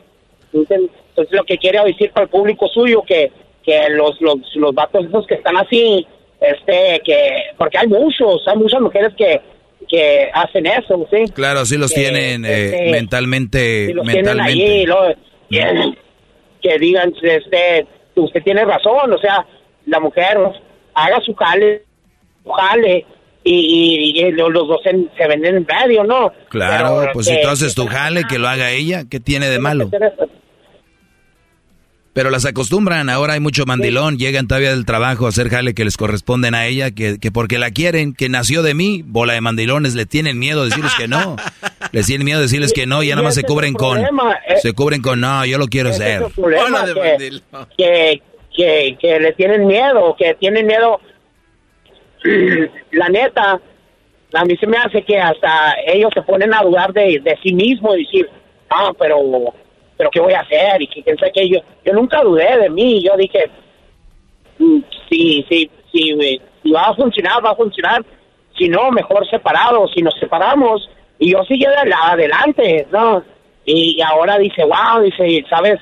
Entonces 0.53 0.91
lo 1.31 1.45
que 1.45 1.59
quiere 1.59 1.83
decir 1.85 2.11
para 2.12 2.24
el 2.24 2.31
público 2.31 2.69
suyo 2.69 3.03
que, 3.07 3.31
que 3.65 3.89
los, 3.91 4.20
los, 4.20 4.39
los 4.55 4.74
vatos 4.74 5.07
esos 5.07 5.27
que 5.27 5.35
están 5.35 5.57
así, 5.57 6.07
este, 6.41 7.01
que, 7.05 7.31
porque 7.57 7.79
hay 7.79 7.89
muchos, 7.89 8.43
hay 8.47 8.57
muchas 8.57 8.81
mujeres 8.81 9.12
que, 9.16 9.41
que 9.89 10.31
hacen 10.33 10.66
eso, 10.66 11.07
¿sí? 11.11 11.31
Claro, 11.33 11.65
sí 11.65 11.77
los 11.77 11.93
tienen 11.93 12.45
eh, 12.45 12.65
este, 12.65 12.91
mentalmente, 12.91 13.95
mentalmente. 14.05 14.87
que, 16.61 16.79
digan, 16.79 17.12
este, 17.23 17.87
usted 18.16 18.43
tiene 18.43 18.65
razón, 18.65 19.12
o 19.12 19.19
sea, 19.19 19.47
la 19.87 20.01
mujer 20.01 20.39
haga 20.95 21.20
su 21.20 21.35
jale, 21.35 21.85
jale, 22.45 23.07
y, 23.45 24.20
y, 24.20 24.33
los 24.33 24.53
dos 24.53 24.81
se, 24.85 25.27
venden 25.27 25.57
en 25.57 25.66
medio, 25.66 26.05
¿no? 26.05 26.33
Claro, 26.49 27.09
pues 27.12 27.27
si 27.27 27.41
tú 27.41 27.49
haces 27.49 27.74
tu 27.74 27.87
jale, 27.87 28.23
que 28.29 28.39
lo 28.39 28.49
haga 28.49 28.70
ella, 28.70 29.03
¿qué 29.11 29.20
tiene 29.20 29.49
de 29.49 29.59
malo? 29.59 29.91
Pero 32.14 32.28
las 32.28 32.44
acostumbran, 32.44 33.09
ahora 33.09 33.32
hay 33.32 33.40
mucho 33.40 33.64
mandilón, 33.64 34.18
llegan 34.18 34.47
todavía 34.47 34.70
del 34.70 34.84
trabajo 34.84 35.24
a 35.24 35.30
hacer 35.30 35.48
jale 35.48 35.72
que 35.72 35.84
les 35.84 35.97
corresponden 35.97 36.55
a 36.55 36.66
ella, 36.66 36.90
que, 36.90 37.18
que 37.18 37.32
porque 37.32 37.59
la 37.59 37.70
quieren, 37.70 38.12
que 38.14 38.28
nació 38.28 38.62
de 38.62 38.74
mí, 38.74 39.02
bola 39.02 39.32
de 39.32 39.40
mandilones, 39.40 39.94
le 39.94 40.05
tienen 40.05 40.39
miedo 40.39 40.62
de 40.62 40.68
decirles 40.68 40.93
que 40.94 41.09
no. 41.09 41.36
les 41.93 42.06
tienen 42.06 42.26
miedo 42.26 42.39
de 42.40 42.44
decirles 42.44 42.74
que 42.74 42.86
no 42.86 43.02
y 43.02 43.09
ya 43.09 43.14
nada 43.14 43.28
más 43.28 43.34
se 43.34 43.44
cubren 43.44 43.72
con, 43.72 43.98
eh. 43.98 44.09
se 44.60 44.74
cubren 44.74 45.01
con, 45.01 45.20
no, 45.20 45.47
yo 45.47 45.56
lo 45.56 45.68
quiero 45.68 45.90
ser. 45.94 46.24
que, 47.78 48.22
que, 48.55 48.97
que, 49.01 49.20
le 49.20 49.32
tienen 49.32 49.66
miedo, 49.66 50.14
que 50.18 50.34
tienen 50.34 50.66
miedo. 50.66 51.01
la 52.93 53.09
neta, 53.09 53.59
a 54.34 54.44
mí 54.44 54.56
se 54.59 54.66
me 54.66 54.76
hace 54.76 55.02
que 55.02 55.18
hasta 55.18 55.76
ellos 55.86 56.10
se 56.12 56.20
ponen 56.22 56.52
a 56.52 56.62
dudar 56.62 56.93
de, 56.93 57.20
de 57.24 57.39
sí 57.43 57.55
mismos 57.55 57.97
y 57.97 58.05
decir, 58.05 58.28
ah, 58.68 58.93
pero, 58.98 59.16
pero 60.03 60.11
¿qué 60.11 60.20
voy 60.20 60.33
a 60.33 60.41
hacer? 60.41 60.83
Y 60.83 60.89
que 60.89 61.05
que 61.05 61.49
yo, 61.49 61.61
yo 61.85 61.93
nunca 61.93 62.23
dudé 62.23 62.59
de 62.59 62.69
mí, 62.69 63.01
yo 63.05 63.16
dije, 63.16 63.49
sí, 65.09 65.47
sí, 65.49 65.70
sí, 65.93 66.41
si 66.61 66.73
va 66.73 66.89
a 66.89 66.95
funcionar, 66.95 67.45
va 67.45 67.51
a 67.51 67.55
funcionar, 67.55 68.05
si 68.59 68.69
no, 68.69 68.91
mejor 68.91 69.24
separados, 69.31 69.93
si 69.95 70.03
nos 70.03 70.19
separamos, 70.19 70.91
y 71.20 71.31
yo 71.31 71.45
sigue 71.45 71.66
adelante, 71.69 72.89
¿no? 72.91 73.23
Y 73.65 74.01
ahora 74.03 74.39
dice, 74.39 74.65
wow, 74.65 75.05
dice, 75.05 75.45
¿sabes? 75.49 75.79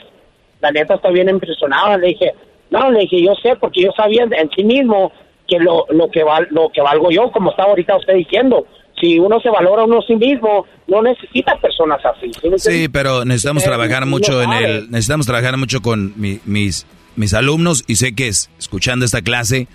La 0.60 0.70
neta 0.70 0.96
está 0.96 1.08
bien 1.08 1.30
impresionada, 1.30 1.96
le 1.96 2.08
dije, 2.08 2.34
no, 2.68 2.90
le 2.90 3.00
dije, 3.00 3.22
yo 3.22 3.34
sé, 3.36 3.56
porque 3.56 3.84
yo 3.84 3.90
sabía 3.92 4.24
en 4.24 4.50
sí 4.50 4.64
mismo 4.64 5.12
que 5.48 5.58
lo, 5.58 5.86
lo 5.88 6.10
que 6.10 6.24
val, 6.24 6.46
lo 6.50 6.68
que 6.68 6.82
valgo 6.82 7.10
yo, 7.10 7.32
como 7.32 7.52
está 7.52 7.62
ahorita 7.62 7.96
usted 7.96 8.16
diciendo, 8.16 8.66
si 9.00 9.18
uno 9.18 9.40
se 9.40 9.50
valora 9.50 9.82
a 9.82 9.84
uno 9.86 10.00
sí 10.02 10.16
mismo, 10.16 10.66
no 10.86 11.02
necesita 11.02 11.56
personas 11.56 12.00
así. 12.04 12.30
Sí, 12.58 12.88
pero 12.88 13.24
necesitamos 13.24 13.64
trabajar 13.64 14.06
mucho 14.06 14.42
en 14.42 14.52
el, 14.52 14.90
necesitamos 14.90 15.26
trabajar 15.26 15.56
mucho 15.56 15.80
con 15.80 16.12
mis, 16.16 16.86
mis 17.16 17.34
alumnos 17.34 17.84
y 17.86 17.96
sé 17.96 18.14
que 18.14 18.28
es, 18.28 18.50
escuchando 18.58 19.04
esta 19.04 19.22
clase 19.22 19.66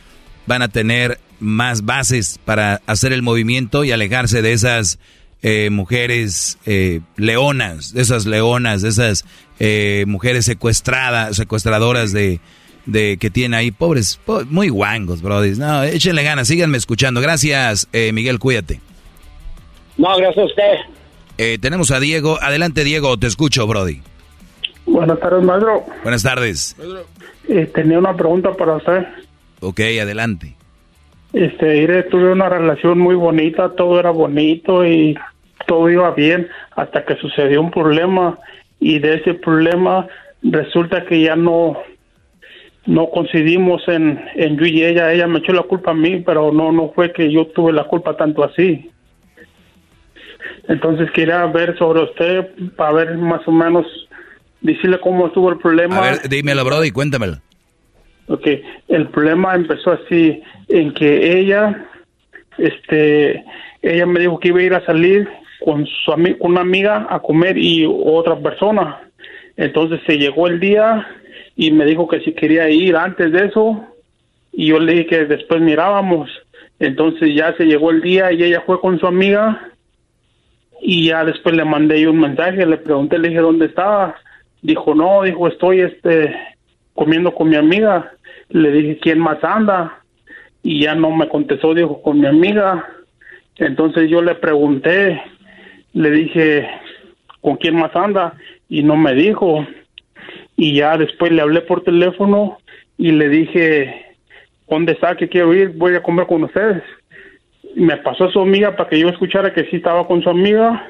van 0.47 0.61
a 0.61 0.67
tener 0.67 1.19
más 1.39 1.85
bases 1.85 2.39
para 2.45 2.81
hacer 2.85 3.13
el 3.13 3.21
movimiento 3.21 3.83
y 3.83 3.91
alejarse 3.91 4.41
de 4.41 4.53
esas 4.53 4.99
eh, 5.41 5.69
mujeres 5.69 6.57
eh, 6.65 7.01
leonas, 7.17 7.93
de 7.93 8.01
esas 8.01 8.25
leonas, 8.25 8.81
de 8.81 8.89
esas 8.89 9.25
eh, 9.59 10.05
mujeres 10.07 10.45
secuestradas, 10.45 11.35
secuestradoras 11.35 12.11
de, 12.13 12.39
de 12.85 13.17
que 13.17 13.29
tiene 13.29 13.57
ahí, 13.57 13.71
pobres, 13.71 14.19
muy 14.49 14.69
guangos, 14.69 15.21
brody. 15.21 15.51
No, 15.51 15.83
échenle 15.83 16.23
ganas, 16.23 16.47
síganme 16.47 16.77
escuchando. 16.77 17.21
Gracias, 17.21 17.87
Miguel, 17.93 18.39
cuídate. 18.39 18.81
No, 19.97 20.15
gracias 20.17 20.37
a 20.37 20.45
usted. 20.45 20.73
Eh, 21.37 21.57
tenemos 21.59 21.91
a 21.91 21.99
Diego. 21.99 22.37
Adelante, 22.41 22.83
Diego, 22.83 23.17
te 23.17 23.27
escucho, 23.27 23.67
Brody. 23.67 24.01
Buenas 24.85 25.19
tardes, 25.19 25.43
maestro. 25.43 25.83
Buenas 26.03 26.23
tardes. 26.23 26.75
Eh, 27.47 27.69
tenía 27.73 27.99
una 27.99 28.15
pregunta 28.15 28.53
para 28.53 28.75
usted. 28.75 29.05
Ok, 29.61 29.79
adelante. 30.01 30.55
Este, 31.33 31.77
iré, 31.77 32.03
tuve 32.03 32.31
una 32.31 32.47
relación 32.47 32.99
muy 32.99 33.15
bonita, 33.15 33.69
todo 33.75 33.99
era 33.99 34.11
bonito 34.11 34.85
y 34.85 35.17
todo 35.67 35.89
iba 35.89 36.11
bien 36.11 36.47
hasta 36.75 37.03
que 37.03 37.15
sucedió 37.17 37.61
un 37.61 37.71
problema 37.71 38.39
y 38.79 38.99
de 38.99 39.15
ese 39.15 39.33
problema 39.33 40.07
resulta 40.43 41.05
que 41.05 41.21
ya 41.21 41.35
no 41.35 41.77
no 42.85 43.09
coincidimos 43.09 43.81
en, 43.87 44.23
en 44.35 44.57
yo 44.57 44.65
y 44.65 44.83
ella, 44.83 45.11
ella 45.11 45.27
me 45.27 45.39
echó 45.39 45.53
la 45.53 45.63
culpa 45.63 45.91
a 45.91 45.95
mí, 45.95 46.21
pero 46.25 46.51
no 46.51 46.71
no 46.71 46.91
fue 46.93 47.11
que 47.11 47.31
yo 47.31 47.47
tuve 47.47 47.73
la 47.73 47.85
culpa 47.85 48.15
tanto 48.15 48.43
así. 48.43 48.91
Entonces 50.67 51.11
quería 51.11 51.45
ver 51.45 51.77
sobre 51.77 52.03
usted 52.03 52.47
para 52.75 52.93
ver 52.93 53.17
más 53.17 53.47
o 53.47 53.51
menos, 53.51 53.85
decirle 54.61 54.99
cómo 54.99 55.27
estuvo 55.27 55.49
el 55.49 55.57
problema. 55.57 55.97
A 55.97 56.01
ver, 56.01 56.29
dímelo, 56.29 56.65
Brody, 56.65 56.91
cuéntamelo. 56.91 57.37
Ok, 58.27 58.47
el 58.87 59.07
problema 59.09 59.53
empezó 59.53 59.91
así, 59.91 60.41
en 60.67 60.93
que 60.93 61.39
ella, 61.39 61.85
este, 62.57 63.43
ella 63.83 64.05
me 64.07 64.19
dijo 64.19 64.39
que 64.39 64.47
iba 64.47 64.59
a 64.59 64.63
ir 64.63 64.73
a 64.73 64.85
salir 64.85 65.29
con 65.63 65.85
su 65.85 66.11
con 66.39 66.51
una 66.51 66.61
amiga 66.61 67.05
a 67.09 67.19
comer 67.19 67.57
y 67.57 67.85
otra 67.85 68.37
persona. 68.39 69.01
Entonces 69.57 70.01
se 70.07 70.17
llegó 70.17 70.47
el 70.47 70.59
día 70.59 71.07
y 71.55 71.71
me 71.71 71.85
dijo 71.85 72.07
que 72.07 72.19
si 72.21 72.33
quería 72.33 72.69
ir 72.69 72.95
antes 72.95 73.31
de 73.31 73.45
eso 73.45 73.85
y 74.51 74.67
yo 74.67 74.79
le 74.79 74.93
dije 74.93 75.05
que 75.05 75.25
después 75.25 75.61
mirábamos. 75.61 76.29
Entonces 76.79 77.33
ya 77.35 77.55
se 77.55 77.65
llegó 77.65 77.91
el 77.91 78.01
día 78.01 78.31
y 78.31 78.43
ella 78.43 78.63
fue 78.65 78.81
con 78.81 78.99
su 78.99 79.07
amiga 79.07 79.71
y 80.81 81.07
ya 81.07 81.23
después 81.25 81.55
le 81.55 81.65
mandé 81.65 82.01
yo 82.01 82.11
un 82.11 82.19
mensaje, 82.19 82.65
le 82.65 82.77
pregunté, 82.77 83.17
le 83.17 83.29
dije 83.29 83.41
dónde 83.41 83.67
estaba, 83.67 84.15
dijo 84.61 84.93
no, 84.95 85.23
dijo 85.23 85.47
estoy 85.47 85.81
este 85.81 86.35
comiendo 86.93 87.33
con 87.33 87.49
mi 87.49 87.55
amiga, 87.55 88.13
le 88.49 88.71
dije 88.71 88.99
quién 89.01 89.19
más 89.19 89.43
anda 89.43 89.99
y 90.63 90.81
ya 90.83 90.95
no 90.95 91.11
me 91.11 91.27
contestó, 91.27 91.73
dijo 91.73 92.01
con 92.01 92.19
mi 92.19 92.27
amiga, 92.27 92.87
entonces 93.57 94.09
yo 94.09 94.21
le 94.21 94.35
pregunté, 94.35 95.21
le 95.93 96.11
dije 96.11 96.67
con 97.41 97.57
quién 97.57 97.75
más 97.75 97.95
anda 97.95 98.33
y 98.67 98.83
no 98.83 98.95
me 98.95 99.13
dijo. 99.13 99.65
Y 100.57 100.75
ya 100.75 100.97
después 100.97 101.31
le 101.31 101.41
hablé 101.41 101.61
por 101.61 101.83
teléfono 101.83 102.57
y 102.97 103.11
le 103.11 103.29
dije 103.29 104.15
dónde 104.67 104.93
está 104.93 105.15
que 105.15 105.29
quiero 105.29 105.53
ir, 105.53 105.69
voy 105.75 105.95
a 105.95 106.03
comer 106.03 106.25
con 106.25 106.43
ustedes 106.43 106.81
me 107.75 107.97
pasó 107.97 108.25
a 108.25 108.31
su 108.31 108.39
amiga 108.39 108.75
para 108.75 108.89
que 108.89 108.99
yo 108.99 109.09
escuchara 109.09 109.53
que 109.53 109.65
sí 109.65 109.77
estaba 109.77 110.07
con 110.07 110.21
su 110.21 110.29
amiga 110.29 110.89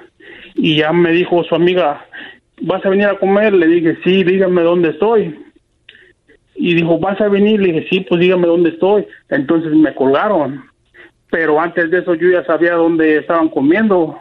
y 0.56 0.78
ya 0.78 0.94
me 0.94 1.12
dijo 1.12 1.44
su 1.44 1.56
amiga, 1.56 2.06
¿vas 2.62 2.86
a 2.86 2.90
venir 2.90 3.08
a 3.08 3.18
comer? 3.18 3.54
Le 3.54 3.68
dije, 3.68 3.98
sí, 4.04 4.24
dígame 4.24 4.62
dónde 4.62 4.90
estoy. 4.90 5.38
Y 6.56 6.74
dijo, 6.76 7.00
¿vas 7.00 7.20
a 7.20 7.28
venir? 7.28 7.60
Le 7.60 7.74
dije, 7.74 7.88
sí, 7.90 8.06
pues 8.08 8.22
dígame 8.22 8.48
dónde 8.48 8.70
estoy. 8.70 9.06
Entonces 9.30 9.74
me 9.74 9.94
colgaron. 9.94 10.64
Pero 11.30 11.60
antes 11.60 11.92
de 11.92 12.00
eso 12.00 12.14
yo 12.16 12.30
ya 12.30 12.46
sabía 12.46 12.74
dónde 12.74 13.18
estaban 13.18 13.50
comiendo. 13.50 14.18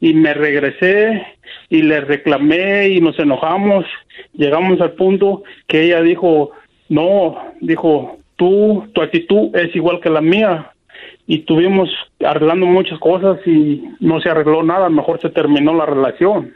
Y 0.00 0.14
me 0.14 0.34
regresé 0.34 1.26
y 1.68 1.82
le 1.82 2.00
reclamé 2.00 2.88
y 2.88 3.00
nos 3.00 3.18
enojamos. 3.18 3.84
Llegamos 4.32 4.80
al 4.80 4.92
punto 4.92 5.42
que 5.66 5.84
ella 5.84 6.02
dijo, 6.02 6.50
no, 6.88 7.36
dijo, 7.60 8.18
tú, 8.36 8.88
tu 8.92 9.02
actitud 9.02 9.54
es 9.54 9.74
igual 9.76 10.00
que 10.00 10.10
la 10.10 10.20
mía 10.20 10.72
y 11.30 11.40
tuvimos 11.40 11.90
arreglando 12.24 12.64
muchas 12.64 12.98
cosas 12.98 13.38
y 13.46 13.84
no 14.00 14.18
se 14.18 14.30
arregló 14.30 14.62
nada, 14.62 14.88
mejor 14.88 15.20
se 15.20 15.28
terminó 15.28 15.74
la 15.74 15.84
relación. 15.84 16.54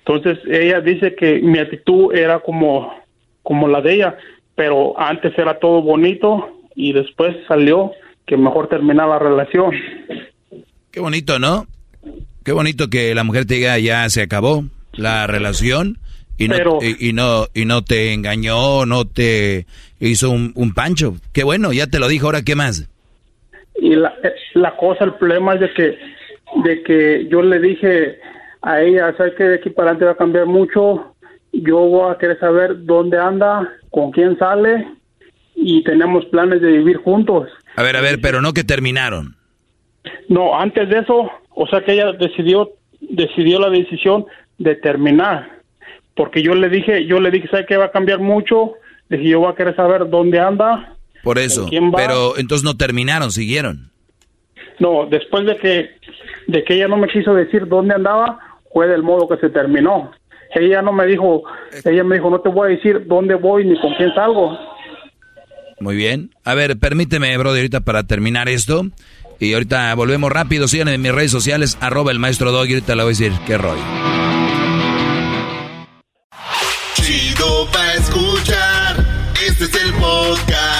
Entonces 0.00 0.38
ella 0.46 0.82
dice 0.82 1.14
que 1.14 1.40
mi 1.40 1.58
actitud 1.58 2.14
era 2.14 2.40
como, 2.40 2.92
como 3.42 3.66
la 3.66 3.80
de 3.80 3.94
ella, 3.94 4.18
pero 4.54 5.00
antes 5.00 5.32
era 5.38 5.58
todo 5.58 5.80
bonito 5.80 6.60
y 6.76 6.92
después 6.92 7.34
salió 7.48 7.92
que 8.26 8.36
mejor 8.36 8.68
terminar 8.68 9.08
la 9.08 9.18
relación. 9.18 9.72
Qué 10.90 11.00
bonito, 11.00 11.38
¿no? 11.38 11.66
Qué 12.44 12.52
bonito 12.52 12.90
que 12.90 13.14
la 13.14 13.24
mujer 13.24 13.46
te 13.46 13.54
diga 13.54 13.78
ya 13.78 14.06
se 14.10 14.20
acabó 14.20 14.64
la 14.92 15.26
relación 15.26 15.96
y 16.36 16.48
no, 16.48 16.78
y, 16.82 17.14
no 17.14 17.46
y 17.54 17.64
no 17.64 17.82
te 17.82 18.12
engañó, 18.12 18.84
no 18.84 19.06
te 19.06 19.64
hizo 19.98 20.28
un, 20.28 20.52
un 20.56 20.74
pancho. 20.74 21.16
Qué 21.32 21.42
bueno, 21.42 21.72
ya 21.72 21.86
te 21.86 21.98
lo 21.98 22.08
dijo, 22.08 22.26
ahora 22.26 22.42
qué 22.42 22.54
más 22.54 22.90
y 23.84 23.96
la, 23.96 24.14
la 24.54 24.74
cosa, 24.76 25.04
el 25.04 25.12
problema 25.12 25.54
es 25.54 25.60
de 25.60 25.72
que, 25.74 25.98
de 26.64 26.82
que 26.82 27.26
yo 27.28 27.42
le 27.42 27.58
dije 27.58 28.18
a 28.62 28.80
ella, 28.80 29.14
¿sabes 29.14 29.34
que 29.34 29.44
de 29.44 29.56
aquí 29.56 29.68
para 29.68 29.90
adelante 29.90 30.06
va 30.06 30.12
a 30.12 30.16
cambiar 30.16 30.46
mucho? 30.46 31.14
Yo 31.52 31.80
voy 31.80 32.10
a 32.10 32.16
querer 32.16 32.40
saber 32.40 32.86
dónde 32.86 33.18
anda, 33.18 33.68
con 33.90 34.10
quién 34.10 34.38
sale 34.38 34.88
y 35.54 35.84
tenemos 35.84 36.24
planes 36.26 36.62
de 36.62 36.78
vivir 36.78 36.96
juntos. 36.96 37.50
A 37.76 37.82
ver, 37.82 37.94
a 37.96 38.00
ver, 38.00 38.22
pero 38.22 38.40
no 38.40 38.54
que 38.54 38.64
terminaron. 38.64 39.36
No, 40.30 40.58
antes 40.58 40.88
de 40.88 41.00
eso, 41.00 41.30
o 41.50 41.66
sea 41.66 41.84
que 41.84 41.92
ella 41.92 42.12
decidió 42.12 42.70
decidió 43.00 43.60
la 43.60 43.68
decisión 43.68 44.24
de 44.56 44.76
terminar, 44.76 45.50
porque 46.16 46.42
yo 46.42 46.54
le 46.54 46.70
dije, 46.70 47.04
yo 47.04 47.20
le 47.20 47.30
dije, 47.30 47.48
¿sabes 47.48 47.66
que 47.66 47.76
va 47.76 47.86
a 47.86 47.92
cambiar 47.92 48.18
mucho? 48.18 48.72
Le 49.10 49.18
dije, 49.18 49.32
yo 49.32 49.40
voy 49.40 49.52
a 49.52 49.54
querer 49.54 49.76
saber 49.76 50.08
dónde 50.08 50.40
anda 50.40 50.94
por 51.24 51.38
eso. 51.38 51.68
Pero 51.96 52.38
entonces 52.38 52.64
no 52.64 52.76
terminaron, 52.76 53.32
siguieron. 53.32 53.90
No, 54.78 55.06
después 55.06 55.46
de 55.46 55.56
que 55.56 55.90
de 56.46 56.62
que 56.64 56.74
ella 56.74 56.88
no 56.88 56.96
me 56.96 57.08
quiso 57.08 57.34
decir 57.34 57.66
dónde 57.66 57.94
andaba, 57.94 58.38
fue 58.72 58.86
del 58.86 59.02
modo 59.02 59.28
que 59.28 59.36
se 59.38 59.50
terminó. 59.50 60.12
Ella 60.54 60.82
no 60.82 60.92
me 60.92 61.06
dijo, 61.06 61.42
ella 61.84 62.04
me 62.04 62.16
dijo, 62.16 62.30
no 62.30 62.40
te 62.40 62.48
voy 62.48 62.72
a 62.72 62.76
decir 62.76 63.06
dónde 63.06 63.34
voy 63.34 63.64
ni 63.64 63.80
con 63.80 63.94
quién 63.94 64.14
salgo. 64.14 64.56
Muy 65.80 65.96
bien. 65.96 66.30
A 66.44 66.54
ver, 66.54 66.78
permíteme, 66.78 67.36
brother, 67.36 67.60
ahorita 67.60 67.80
para 67.80 68.04
terminar 68.04 68.48
esto. 68.48 68.84
Y 69.40 69.52
ahorita 69.54 69.94
volvemos 69.94 70.30
rápido. 70.30 70.68
Sigan 70.68 70.88
en 70.88 71.02
mis 71.02 71.12
redes 71.12 71.32
sociales, 71.32 71.76
arroba 71.80 72.12
el 72.12 72.20
maestro 72.20 72.52
Dog. 72.52 72.68
Y 72.68 72.74
ahorita 72.74 72.94
le 72.94 73.02
voy 73.02 73.10
a 73.10 73.16
decir 73.16 73.32
qué 73.46 73.58
rollo. 73.58 73.82
Chido 76.94 77.68
pa' 77.72 77.94
escuchar. 77.94 79.04
Este 79.46 79.64
es 79.64 79.84
el 79.84 79.92
podcast 79.94 80.73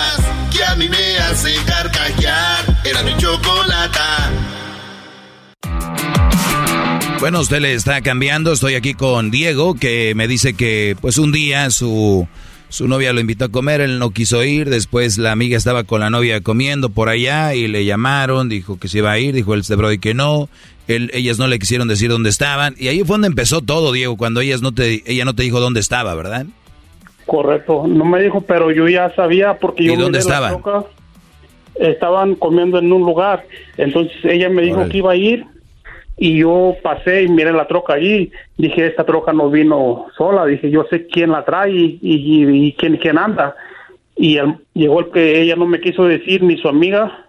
Bueno, 7.24 7.40
usted 7.40 7.60
le 7.60 7.72
está 7.72 8.02
cambiando. 8.02 8.52
Estoy 8.52 8.74
aquí 8.74 8.92
con 8.92 9.30
Diego, 9.30 9.76
que 9.76 10.12
me 10.14 10.28
dice 10.28 10.52
que 10.52 10.94
pues 11.00 11.16
un 11.16 11.32
día 11.32 11.70
su, 11.70 12.28
su 12.68 12.86
novia 12.86 13.14
lo 13.14 13.20
invitó 13.20 13.46
a 13.46 13.48
comer, 13.48 13.80
él 13.80 13.98
no 13.98 14.10
quiso 14.10 14.44
ir. 14.44 14.68
Después 14.68 15.16
la 15.16 15.32
amiga 15.32 15.56
estaba 15.56 15.84
con 15.84 16.00
la 16.02 16.10
novia 16.10 16.42
comiendo 16.42 16.90
por 16.90 17.08
allá 17.08 17.54
y 17.54 17.66
le 17.66 17.86
llamaron, 17.86 18.50
dijo 18.50 18.78
que 18.78 18.88
se 18.88 18.98
iba 18.98 19.10
a 19.10 19.18
ir, 19.18 19.34
dijo 19.34 19.54
el 19.54 19.62
y 19.94 19.98
que 19.98 20.12
no. 20.12 20.50
ellas 20.86 21.38
no 21.38 21.46
le 21.46 21.58
quisieron 21.58 21.88
decir 21.88 22.10
dónde 22.10 22.28
estaban. 22.28 22.74
Y 22.78 22.88
ahí 22.88 22.98
fue 22.98 23.14
donde 23.14 23.28
empezó 23.28 23.62
todo, 23.62 23.90
Diego, 23.92 24.18
cuando 24.18 24.42
ellas 24.42 24.60
no 24.60 24.72
te, 24.72 25.02
ella 25.10 25.24
no 25.24 25.34
te 25.34 25.44
dijo 25.44 25.60
dónde 25.60 25.80
estaba, 25.80 26.14
¿verdad? 26.14 26.44
Correcto, 27.24 27.86
no 27.88 28.04
me 28.04 28.20
dijo, 28.20 28.42
pero 28.42 28.70
yo 28.70 28.86
ya 28.86 29.10
sabía 29.14 29.58
porque 29.58 29.82
yo... 29.82 29.94
¿Y 29.94 29.96
dónde 29.96 30.18
estaban? 30.18 30.62
Estaban 31.76 32.34
comiendo 32.34 32.78
en 32.78 32.92
un 32.92 33.00
lugar, 33.00 33.46
entonces 33.78 34.14
ella 34.24 34.50
me 34.50 34.60
dijo 34.60 34.86
que 34.90 34.98
iba 34.98 35.12
a 35.12 35.16
ir 35.16 35.53
Y 36.16 36.38
yo 36.38 36.76
pasé 36.82 37.24
y 37.24 37.28
miré 37.28 37.52
la 37.52 37.66
troca 37.66 37.94
allí. 37.94 38.30
Dije, 38.56 38.86
esta 38.86 39.04
troca 39.04 39.32
no 39.32 39.50
vino 39.50 40.06
sola. 40.16 40.46
Dije, 40.46 40.70
yo 40.70 40.84
sé 40.88 41.06
quién 41.06 41.30
la 41.32 41.44
trae 41.44 41.72
y, 41.72 41.98
y, 42.00 42.66
y 42.68 42.72
quién, 42.74 42.96
quién 42.98 43.18
anda. 43.18 43.54
Y 44.16 44.36
el- 44.36 44.54
llegó 44.74 45.00
el 45.00 45.10
que 45.10 45.42
ella 45.42 45.56
no 45.56 45.66
me 45.66 45.80
quiso 45.80 46.04
decir, 46.04 46.42
ni 46.44 46.56
su 46.56 46.68
amiga, 46.68 47.26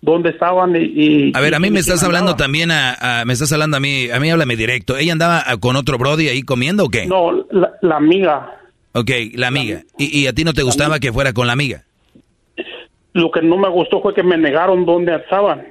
dónde 0.00 0.30
estaban. 0.30 0.76
Y, 0.76 0.84
y- 0.94 1.32
A 1.34 1.40
ver, 1.40 1.56
a 1.56 1.58
mí 1.58 1.68
me 1.70 1.80
estás 1.80 2.04
hablando 2.04 2.30
andaba. 2.30 2.44
también 2.44 2.70
a, 2.70 3.20
a- 3.20 3.24
me 3.24 3.32
estás 3.32 3.52
hablando 3.52 3.76
a 3.76 3.80
mí, 3.80 4.08
a 4.08 4.20
mí 4.20 4.30
háblame 4.30 4.54
directo. 4.54 4.96
¿Ella 4.96 5.12
andaba 5.12 5.44
con 5.58 5.74
otro 5.74 5.98
brody 5.98 6.28
ahí 6.28 6.42
comiendo 6.42 6.84
o 6.84 6.88
qué? 6.88 7.06
No, 7.06 7.44
la, 7.50 7.72
la 7.82 7.96
amiga. 7.96 8.52
Ok, 8.92 9.10
la 9.34 9.48
amiga. 9.48 9.82
¿Y, 9.98 10.20
y 10.20 10.26
a 10.28 10.32
ti 10.32 10.44
no 10.44 10.52
te 10.54 10.62
gustaba 10.62 11.00
que 11.00 11.12
fuera 11.12 11.32
con 11.32 11.48
la 11.48 11.54
amiga? 11.54 11.82
Lo 13.14 13.30
que 13.30 13.42
no 13.42 13.56
me 13.56 13.68
gustó 13.68 14.00
fue 14.00 14.14
que 14.14 14.22
me 14.22 14.36
negaron 14.38 14.86
dónde 14.86 15.14
estaban. 15.16 15.66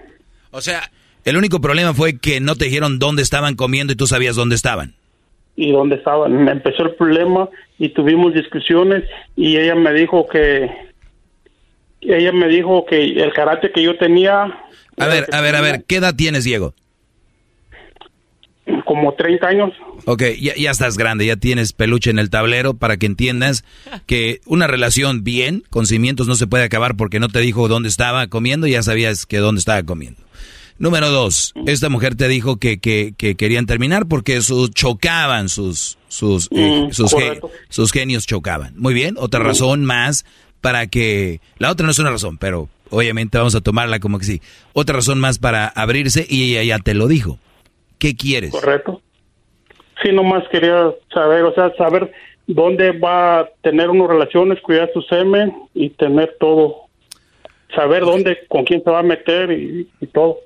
O 0.52 0.60
sea, 0.62 0.82
el 1.26 1.38
único 1.38 1.60
problema 1.60 1.93
fue 1.93 2.18
que 2.18 2.39
no 2.39 2.56
te 2.56 2.65
dijeron 2.65 2.99
dónde 2.99 3.23
estaban 3.23 3.56
comiendo 3.56 3.93
y 3.93 3.95
tú 3.95 4.07
sabías 4.07 4.35
dónde 4.35 4.56
estaban. 4.56 4.93
y 5.57 5.72
dónde 5.72 5.95
estaban. 5.95 6.47
Empezó 6.47 6.84
el 6.84 6.95
problema 6.95 7.49
y 7.80 7.89
tuvimos 7.89 8.34
discusiones 8.34 9.03
y 9.35 9.57
ella 9.57 9.76
me 9.76 9.93
dijo 9.93 10.27
que 10.27 10.69
ella 12.02 12.31
me 12.31 12.47
dijo 12.47 12.85
que 12.85 13.03
el 13.03 13.34
carácter 13.34 13.72
que 13.72 13.81
yo 13.81 13.97
tenía 13.97 14.43
A 14.97 15.07
ver, 15.07 15.26
a 15.31 15.41
ver, 15.41 15.56
a 15.56 15.61
ver, 15.61 15.84
¿qué 15.88 15.95
edad 15.97 16.15
tienes, 16.15 16.43
Diego? 16.43 16.73
como 18.84 19.14
30 19.14 19.47
años 19.47 19.72
Ok, 20.06 20.23
ya, 20.39 20.53
ya 20.56 20.72
estás 20.72 20.97
grande, 20.97 21.26
ya 21.26 21.35
tienes 21.35 21.73
peluche 21.73 22.10
en 22.10 22.19
el 22.19 22.30
tablero 22.30 22.76
para 22.76 22.97
que 22.97 23.06
entiendas 23.06 23.64
que 24.06 24.41
una 24.45 24.68
relación 24.68 25.23
bien, 25.23 25.64
con 25.69 25.88
cimientos, 25.88 26.27
no 26.27 26.35
se 26.35 26.47
puede 26.47 26.64
acabar 26.64 26.95
porque 26.95 27.19
no 27.19 27.30
te 27.30 27.39
dijo 27.39 27.68
dónde 27.68 27.89
estaba 27.89 28.27
comiendo 28.27 28.68
y 28.68 28.72
ya 28.72 28.84
sabías 28.84 29.26
que 29.26 29.38
dónde 29.38 29.60
estaba 29.60 29.81
comiendo. 29.84 30.24
Número 30.77 31.10
dos, 31.10 31.53
esta 31.65 31.88
mujer 31.89 32.15
te 32.15 32.27
dijo 32.27 32.57
que, 32.57 32.80
que, 32.80 33.14
que 33.18 33.35
querían 33.35 33.65
terminar 33.65 34.07
porque 34.07 34.41
sus 34.41 34.72
chocaban 34.72 35.47
sus 35.47 35.97
sus 36.10 36.49
eh, 36.52 36.89
sus, 36.91 37.11
ge- 37.14 37.27
correcto. 37.27 37.52
sus 37.69 37.91
genios 37.93 38.26
chocaban. 38.27 38.73
Muy 38.77 38.93
bien, 38.93 39.15
otra 39.18 39.39
razón 39.41 39.85
más 39.85 40.26
para 40.61 40.88
que 40.88 41.39
la 41.60 41.72
otra 41.72 41.85
no 41.85 41.91
es 41.91 41.99
una 41.99 42.10
razón, 42.11 42.38
pero 42.38 42.68
obviamente 42.89 43.38
vamos 43.38 43.56
a 43.56 43.61
tomarla 43.61 43.99
como 43.99 44.19
que 44.19 44.26
sí. 44.26 44.41
Otra 44.73 44.97
razón 44.97 45.19
más 45.19 45.39
para 45.39 45.68
abrirse 45.68 46.26
y 46.30 46.52
ella 46.57 46.64
ya 46.77 46.80
te 46.84 46.93
lo 46.93 47.07
dijo. 47.07 47.39
¿Qué 47.97 48.15
quieres? 48.15 48.52
correcto 48.52 49.02
sí 50.03 50.11
nomás 50.11 50.43
quería 50.52 50.91
saber 51.14 51.43
o 51.43 51.53
sea 51.53 51.73
saber 51.77 52.11
dónde 52.47 52.91
va 52.99 53.39
a 53.39 53.49
tener 53.64 53.89
unas 53.89 54.10
relaciones 54.10 54.60
cuidar 54.61 54.89
su 54.93 55.02
semen 55.03 55.53
y 55.73 55.89
tener 55.91 56.35
todo 56.38 56.81
saber 57.73 58.02
dónde 58.03 58.39
con 58.49 58.65
quién 58.65 58.84
se 58.84 58.89
va 58.89 58.99
a 58.99 59.03
meter 59.03 59.52
y, 59.52 59.88
y 60.02 60.07
todo 60.07 60.39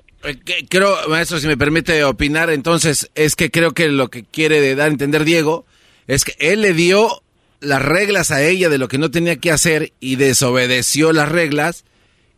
Creo, 0.68 1.08
maestro, 1.08 1.38
si 1.38 1.46
me 1.46 1.56
permite 1.56 2.04
opinar, 2.04 2.50
entonces 2.50 3.10
es 3.14 3.36
que 3.36 3.50
creo 3.50 3.72
que 3.72 3.88
lo 3.88 4.08
que 4.08 4.24
quiere 4.24 4.74
dar 4.74 4.88
a 4.88 4.92
entender 4.92 5.24
Diego 5.24 5.64
es 6.06 6.24
que 6.24 6.34
él 6.38 6.60
le 6.60 6.74
dio 6.74 7.22
las 7.60 7.82
reglas 7.82 8.30
a 8.30 8.42
ella 8.42 8.68
de 8.68 8.78
lo 8.78 8.88
que 8.88 8.98
no 8.98 9.10
tenía 9.10 9.36
que 9.36 9.50
hacer 9.50 9.92
y 10.00 10.16
desobedeció 10.16 11.12
las 11.12 11.28
reglas 11.28 11.84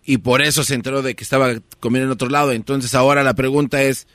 y 0.05 0.19
por 0.19 0.43
eso 0.43 0.65
se 0.65 0.75
enteró 0.75 1.03
de 1.03 1.15
que 1.15 1.25
estaba 1.25 1.55
comiendo 1.81 2.07
en 2.07 2.13
otro 2.13 2.29
lado. 2.29 2.53
Entonces 2.53 2.95
ahora 2.95 3.23
la 3.23 3.35
pregunta 3.35 3.83
es, 3.83 4.07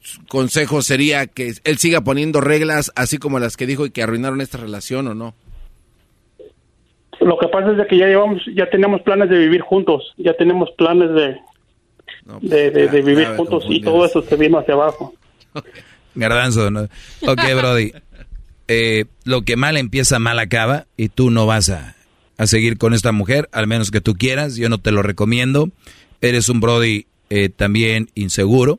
su 0.00 0.24
consejo 0.26 0.82
sería 0.82 1.26
que 1.26 1.54
él 1.64 1.78
siga 1.78 2.02
poniendo 2.02 2.40
reglas 2.40 2.92
así 2.96 3.18
como 3.18 3.38
las 3.38 3.56
que 3.56 3.66
dijo 3.66 3.86
y 3.86 3.90
que 3.90 4.02
arruinaron 4.02 4.40
esta 4.40 4.58
relación 4.58 5.08
o 5.08 5.14
no. 5.14 5.34
lo 7.20 7.36
que 7.38 7.48
pasa 7.48 7.72
es 7.72 7.86
que 7.86 7.98
ya 7.98 8.06
llevamos 8.06 8.42
ya 8.54 8.68
tenemos 8.70 9.02
planes 9.02 9.28
de 9.28 9.38
vivir 9.38 9.60
juntos 9.60 10.14
ya 10.16 10.32
tenemos 10.34 10.70
planes 10.78 11.10
de 11.12 11.36
de, 12.40 12.70
de- 12.70 12.88
de 12.88 13.02
vivir 13.02 13.26
juntos 13.36 13.64
y 13.68 13.80
todo 13.80 14.04
eso 14.06 14.22
se 14.22 14.36
vino 14.36 14.58
hacia 14.58 14.74
abajo 14.74 15.14
Garbanzo, 16.14 16.70
¿no? 16.70 16.82
Ok, 17.22 17.40
Brody. 17.56 17.92
Eh, 18.68 19.04
lo 19.24 19.42
que 19.42 19.56
mal 19.56 19.76
empieza, 19.76 20.18
mal 20.18 20.38
acaba. 20.38 20.86
Y 20.96 21.08
tú 21.08 21.30
no 21.30 21.46
vas 21.46 21.70
a, 21.70 21.96
a 22.36 22.46
seguir 22.46 22.78
con 22.78 22.94
esta 22.94 23.12
mujer, 23.12 23.48
al 23.52 23.66
menos 23.66 23.90
que 23.90 24.00
tú 24.00 24.14
quieras. 24.14 24.56
Yo 24.56 24.68
no 24.68 24.78
te 24.78 24.92
lo 24.92 25.02
recomiendo. 25.02 25.70
Eres 26.20 26.48
un 26.48 26.60
Brody 26.60 27.06
eh, 27.30 27.48
también 27.48 28.10
inseguro. 28.14 28.78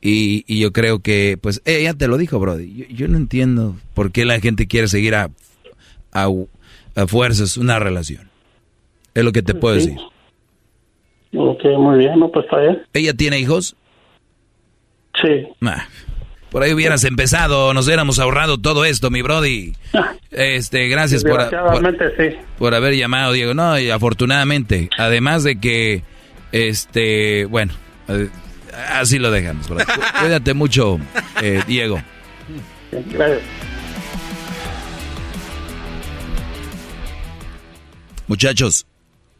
Y, 0.00 0.44
y 0.46 0.58
yo 0.60 0.72
creo 0.72 0.98
que, 1.00 1.38
pues, 1.40 1.62
ella 1.64 1.94
te 1.94 2.08
lo 2.08 2.16
dijo, 2.18 2.38
Brody. 2.40 2.74
Yo, 2.74 2.84
yo 2.88 3.08
no 3.08 3.16
entiendo 3.18 3.76
por 3.94 4.10
qué 4.10 4.24
la 4.24 4.40
gente 4.40 4.66
quiere 4.66 4.88
seguir 4.88 5.14
a, 5.14 5.30
a, 6.12 6.28
a 6.96 7.06
fuerzas 7.06 7.56
una 7.56 7.78
relación. 7.78 8.28
Es 9.14 9.24
lo 9.24 9.32
que 9.32 9.42
te 9.42 9.54
puedo 9.54 9.78
Sí. 9.78 9.86
decir. 9.90 10.00
Ok, 11.34 11.64
muy 11.78 11.98
bien, 11.98 12.18
no, 12.18 12.30
pues 12.30 12.44
está 12.44 12.58
bien. 12.58 12.82
¿Ella 12.92 13.14
tiene 13.14 13.38
hijos? 13.38 13.74
Sí. 15.20 15.46
Ah, 15.62 15.86
por 16.50 16.62
ahí 16.62 16.74
hubieras 16.74 17.04
empezado, 17.04 17.72
nos 17.72 17.86
hubiéramos 17.86 18.18
ahorrado 18.18 18.58
todo 18.58 18.84
esto, 18.84 19.10
mi 19.10 19.22
Brody. 19.22 19.72
Este, 20.30 20.88
gracias 20.88 21.22
por, 21.22 21.32
por, 21.32 21.40
Desgraciadamente 21.42 22.04
sí. 22.16 22.36
por 22.58 22.74
haber 22.74 22.94
llamado, 22.94 23.32
Diego. 23.32 23.54
No, 23.54 23.78
y 23.78 23.90
afortunadamente, 23.90 24.90
además 24.98 25.44
de 25.44 25.58
que, 25.58 26.02
este, 26.52 27.46
bueno, 27.46 27.72
eh, 28.08 28.28
así 28.90 29.18
lo 29.18 29.30
dejamos. 29.30 29.68
Brody. 29.68 29.84
Cuídate 30.20 30.54
mucho, 30.54 30.98
eh, 31.42 31.62
Diego. 31.66 32.00
Gracias. 32.92 33.40
Muchachos, 38.26 38.86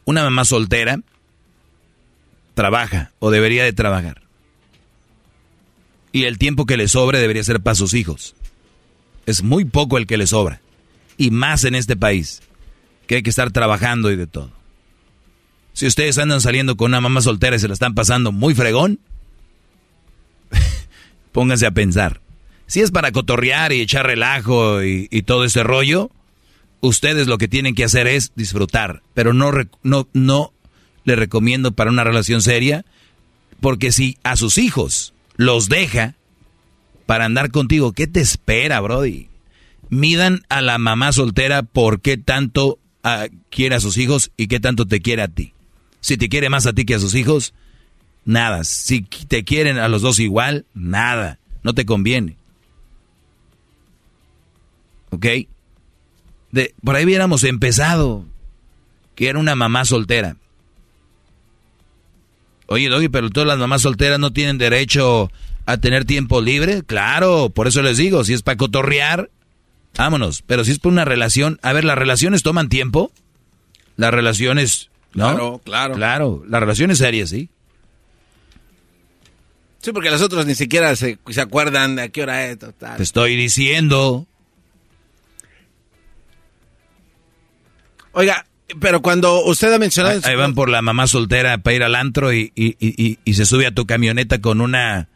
una 0.04 0.22
mamá 0.22 0.44
soltera 0.44 0.98
trabaja 2.54 3.12
o 3.18 3.30
debería 3.30 3.64
de 3.64 3.72
trabajar. 3.72 4.22
Y 6.12 6.24
el 6.24 6.38
tiempo 6.38 6.66
que 6.66 6.76
le 6.76 6.88
sobre 6.88 7.18
debería 7.18 7.42
ser 7.42 7.60
para 7.60 7.74
sus 7.74 7.94
hijos. 7.94 8.34
Es 9.26 9.42
muy 9.42 9.64
poco 9.64 9.98
el 9.98 10.06
que 10.06 10.18
le 10.18 10.26
sobra. 10.26 10.60
Y 11.16 11.30
más 11.30 11.64
en 11.64 11.74
este 11.74 11.96
país, 11.96 12.42
que 13.06 13.16
hay 13.16 13.22
que 13.22 13.30
estar 13.30 13.50
trabajando 13.50 14.10
y 14.10 14.16
de 14.16 14.26
todo. 14.26 14.50
Si 15.72 15.86
ustedes 15.86 16.18
andan 16.18 16.40
saliendo 16.40 16.76
con 16.76 16.90
una 16.90 17.00
mamá 17.00 17.22
soltera 17.22 17.56
y 17.56 17.58
se 17.58 17.68
la 17.68 17.74
están 17.74 17.94
pasando 17.94 18.30
muy 18.30 18.54
fregón, 18.54 19.00
pónganse 21.32 21.66
a 21.66 21.70
pensar. 21.70 22.20
Si 22.66 22.80
es 22.80 22.90
para 22.90 23.12
cotorrear 23.12 23.72
y 23.72 23.80
echar 23.80 24.06
relajo 24.06 24.82
y, 24.82 25.08
todo 25.22 25.44
ese 25.44 25.62
rollo, 25.62 26.10
ustedes 26.80 27.26
lo 27.26 27.38
que 27.38 27.48
tienen 27.48 27.74
que 27.74 27.84
hacer 27.84 28.06
es 28.06 28.32
disfrutar, 28.34 29.02
pero 29.14 29.32
no, 29.32 29.52
no, 29.82 30.08
no 30.12 30.52
le 31.04 31.16
recomiendo 31.16 31.72
para 31.72 31.90
una 31.90 32.04
relación 32.04 32.42
seria, 32.42 32.84
porque 33.60 33.92
si 33.92 34.18
a 34.22 34.36
sus 34.36 34.58
hijos 34.58 35.14
los 35.36 35.68
deja 35.68 36.14
para 37.06 37.24
andar 37.24 37.50
contigo, 37.50 37.92
¿qué 37.92 38.06
te 38.06 38.20
espera, 38.20 38.80
Brody? 38.80 39.28
Midan 39.88 40.42
a 40.48 40.60
la 40.60 40.78
mamá 40.78 41.12
soltera 41.12 41.62
por 41.62 42.00
qué 42.00 42.16
tanto 42.16 42.78
ah, 43.02 43.26
quiere 43.50 43.74
a 43.74 43.80
sus 43.80 43.98
hijos 43.98 44.30
y 44.36 44.46
qué 44.46 44.60
tanto 44.60 44.86
te 44.86 45.00
quiere 45.00 45.22
a 45.22 45.28
ti. 45.28 45.52
Si 46.00 46.16
te 46.16 46.28
quiere 46.28 46.48
más 46.48 46.66
a 46.66 46.72
ti 46.72 46.84
que 46.84 46.94
a 46.94 46.98
sus 46.98 47.14
hijos, 47.14 47.54
nada. 48.24 48.64
Si 48.64 49.02
te 49.02 49.44
quieren 49.44 49.78
a 49.78 49.88
los 49.88 50.02
dos 50.02 50.18
igual, 50.18 50.66
nada. 50.74 51.38
No 51.62 51.74
te 51.74 51.86
conviene. 51.86 52.36
¿Ok? 55.10 55.26
De, 56.50 56.74
por 56.82 56.96
ahí 56.96 57.04
hubiéramos 57.04 57.44
empezado, 57.44 58.24
que 59.14 59.28
era 59.28 59.38
una 59.38 59.54
mamá 59.54 59.84
soltera. 59.84 60.36
Oye, 62.72 62.88
Doggy, 62.88 63.08
pero 63.08 63.30
todas 63.30 63.46
las 63.46 63.58
mamás 63.58 63.82
solteras 63.82 64.18
no 64.18 64.32
tienen 64.32 64.58
derecho 64.58 65.30
a 65.66 65.76
tener 65.76 66.04
tiempo 66.04 66.40
libre. 66.40 66.82
Claro, 66.82 67.50
por 67.50 67.68
eso 67.68 67.82
les 67.82 67.96
digo, 67.96 68.24
si 68.24 68.32
es 68.32 68.42
para 68.42 68.56
cotorrear, 68.56 69.30
vámonos. 69.96 70.42
Pero 70.42 70.64
si 70.64 70.72
es 70.72 70.78
por 70.78 70.92
una 70.92 71.04
relación, 71.04 71.58
a 71.62 71.72
ver, 71.72 71.84
las 71.84 71.98
relaciones 71.98 72.42
toman 72.42 72.68
tiempo. 72.68 73.12
Las 73.96 74.12
relaciones, 74.12 74.90
¿no? 75.12 75.28
Claro, 75.28 75.60
claro. 75.64 75.94
Claro, 75.94 76.44
las 76.48 76.60
relaciones 76.60 76.98
serias, 76.98 77.30
sí. 77.30 77.50
Sí, 79.80 79.92
porque 79.92 80.10
las 80.10 80.22
otras 80.22 80.46
ni 80.46 80.54
siquiera 80.54 80.94
se, 80.96 81.18
se 81.28 81.40
acuerdan 81.40 81.96
de 81.96 82.02
a 82.02 82.08
qué 82.08 82.22
hora 82.22 82.46
es. 82.46 82.58
Total. 82.58 82.96
Te 82.96 83.02
estoy 83.02 83.36
diciendo. 83.36 84.26
Oiga, 88.12 88.46
pero 88.80 89.02
cuando 89.02 89.44
usted 89.44 89.72
ha 89.72 89.78
mencionado... 89.78 90.16
Ahí, 90.16 90.20
ahí 90.32 90.36
van 90.36 90.54
por 90.54 90.68
la 90.68 90.82
mamá 90.82 91.06
soltera 91.06 91.58
para 91.58 91.76
ir 91.76 91.82
al 91.82 91.94
antro 91.94 92.32
y, 92.32 92.52
y- 92.54 92.76
y- 92.80 93.18
y- 93.24 93.34
se 93.34 93.44
sube 93.46 93.66
a 93.66 93.70
tu 93.72 93.86
camioneta 93.86 94.40
con 94.40 94.60
una 94.60 95.08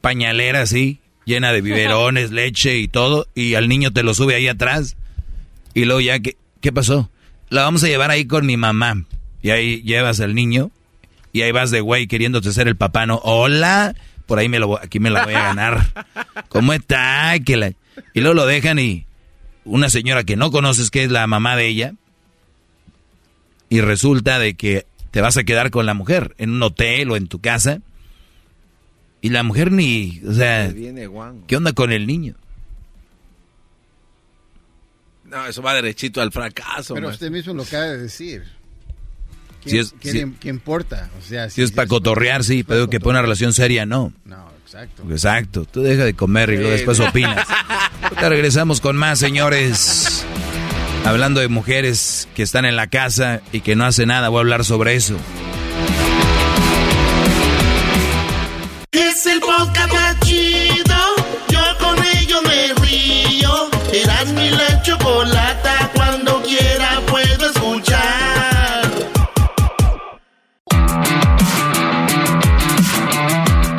pañalera 0.00 0.62
así, 0.62 1.00
llena 1.24 1.52
de 1.52 1.60
biberones, 1.60 2.30
leche 2.32 2.78
y 2.78 2.88
todo, 2.88 3.26
y 3.34 3.54
al 3.54 3.68
niño 3.68 3.90
te 3.92 4.02
lo 4.02 4.14
sube 4.14 4.34
ahí 4.34 4.48
atrás. 4.48 4.96
Y 5.74 5.84
luego 5.86 6.00
ya, 6.00 6.18
¿qué, 6.20 6.36
qué 6.60 6.72
pasó? 6.72 7.10
La 7.50 7.62
vamos 7.62 7.82
a 7.84 7.88
llevar 7.88 8.10
ahí 8.10 8.26
con 8.26 8.46
mi 8.46 8.56
mamá. 8.56 9.04
Y 9.42 9.50
ahí 9.50 9.82
llevas 9.82 10.20
al 10.20 10.34
niño 10.34 10.70
y 11.32 11.42
ahí 11.42 11.52
vas 11.52 11.70
de 11.70 11.80
güey 11.80 12.06
queriéndote 12.06 12.52
ser 12.52 12.68
el 12.68 12.76
papá, 12.76 13.06
¿no? 13.06 13.16
Hola, 13.24 13.94
por 14.26 14.38
ahí 14.38 14.48
me 14.48 14.58
lo, 14.58 14.68
voy- 14.68 14.78
aquí 14.82 15.00
me 15.00 15.10
la 15.10 15.24
voy 15.24 15.34
a 15.34 15.42
ganar. 15.42 16.06
¿Cómo 16.48 16.72
está? 16.72 17.34
Que 17.44 17.56
la- 17.56 17.72
Y 18.14 18.20
luego 18.20 18.34
lo 18.34 18.46
dejan 18.46 18.78
y 18.78 19.04
una 19.64 19.90
señora 19.90 20.24
que 20.24 20.36
no 20.36 20.50
conoces 20.50 20.90
que 20.90 21.04
es 21.04 21.10
la 21.10 21.26
mamá 21.26 21.56
de 21.56 21.66
ella, 21.66 21.92
y 23.74 23.80
resulta 23.80 24.38
de 24.38 24.54
que 24.54 24.86
te 25.10 25.20
vas 25.20 25.36
a 25.36 25.44
quedar 25.44 25.70
con 25.70 25.86
la 25.86 25.94
mujer 25.94 26.34
en 26.38 26.50
un 26.50 26.62
hotel 26.62 27.10
o 27.10 27.16
en 27.16 27.26
tu 27.28 27.40
casa 27.40 27.80
Y 29.20 29.30
la 29.30 29.42
mujer 29.42 29.72
ni, 29.72 30.20
o 30.28 30.32
sea, 30.32 30.68
viene. 30.68 31.08
¿qué 31.46 31.56
onda 31.56 31.72
con 31.72 31.90
el 31.92 32.06
niño? 32.06 32.34
No, 35.24 35.46
eso 35.46 35.62
va 35.62 35.74
derechito 35.74 36.20
al 36.20 36.30
fracaso. 36.30 36.94
Pero 36.94 37.06
maestro. 37.08 37.26
usted 37.26 37.30
mismo 37.30 37.54
lo 37.54 37.62
acaba 37.62 37.84
de 37.84 37.98
decir. 37.98 38.44
Si 39.64 39.70
¿Quién, 39.70 39.80
es- 39.80 39.94
quién 39.98 40.12
si- 40.14 40.38
quién 40.38 40.54
importa? 40.56 41.10
O 41.18 41.22
sea, 41.22 41.48
Si 41.50 41.62
es 41.62 41.72
para 41.72 41.88
cotorrear, 41.88 42.44
sí, 42.44 42.62
pero 42.62 42.88
que 42.90 43.00
para 43.00 43.10
una 43.12 43.22
relación 43.22 43.52
seria, 43.54 43.86
no. 43.86 44.12
No, 44.26 44.50
exacto. 44.64 45.02
Exacto. 45.10 45.64
Tú 45.64 45.80
deja 45.82 46.04
de 46.04 46.14
comer 46.14 46.50
y 46.50 46.56
luego 46.56 46.70
después 46.70 47.00
opinas. 47.00 47.48
Ahorita 48.02 48.28
regresamos 48.28 48.80
con 48.82 48.96
más, 48.96 49.18
señores. 49.18 50.24
Hablando 51.04 51.40
de 51.40 51.48
mujeres 51.48 52.28
que 52.34 52.42
están 52.42 52.64
en 52.64 52.76
la 52.76 52.86
casa 52.86 53.42
y 53.52 53.60
que 53.60 53.76
no 53.76 53.84
hacen 53.84 54.08
nada, 54.08 54.30
voy 54.30 54.38
a 54.38 54.40
hablar 54.40 54.64
sobre 54.64 54.94
eso. 54.94 55.16
Es 58.90 59.26
el 59.26 59.40
podcast 59.40 59.92
más 59.92 60.20
chido. 60.20 60.96
Yo 61.48 61.60
con 61.78 62.02
ello 62.16 62.40
me 62.42 62.86
río. 62.86 63.70
Eras 63.92 64.32
mi 64.32 64.48
la 64.48 64.82
chocolata. 64.82 65.90
Cuando 65.94 66.42
quiera 66.42 67.00
puedo 67.06 67.50
escuchar. 67.50 68.90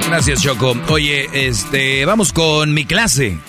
Gracias, 0.08 0.44
Choco. 0.44 0.76
Oye, 0.90 1.28
este, 1.34 2.06
vamos 2.06 2.32
con 2.32 2.72
mi 2.74 2.86
clase. 2.86 3.40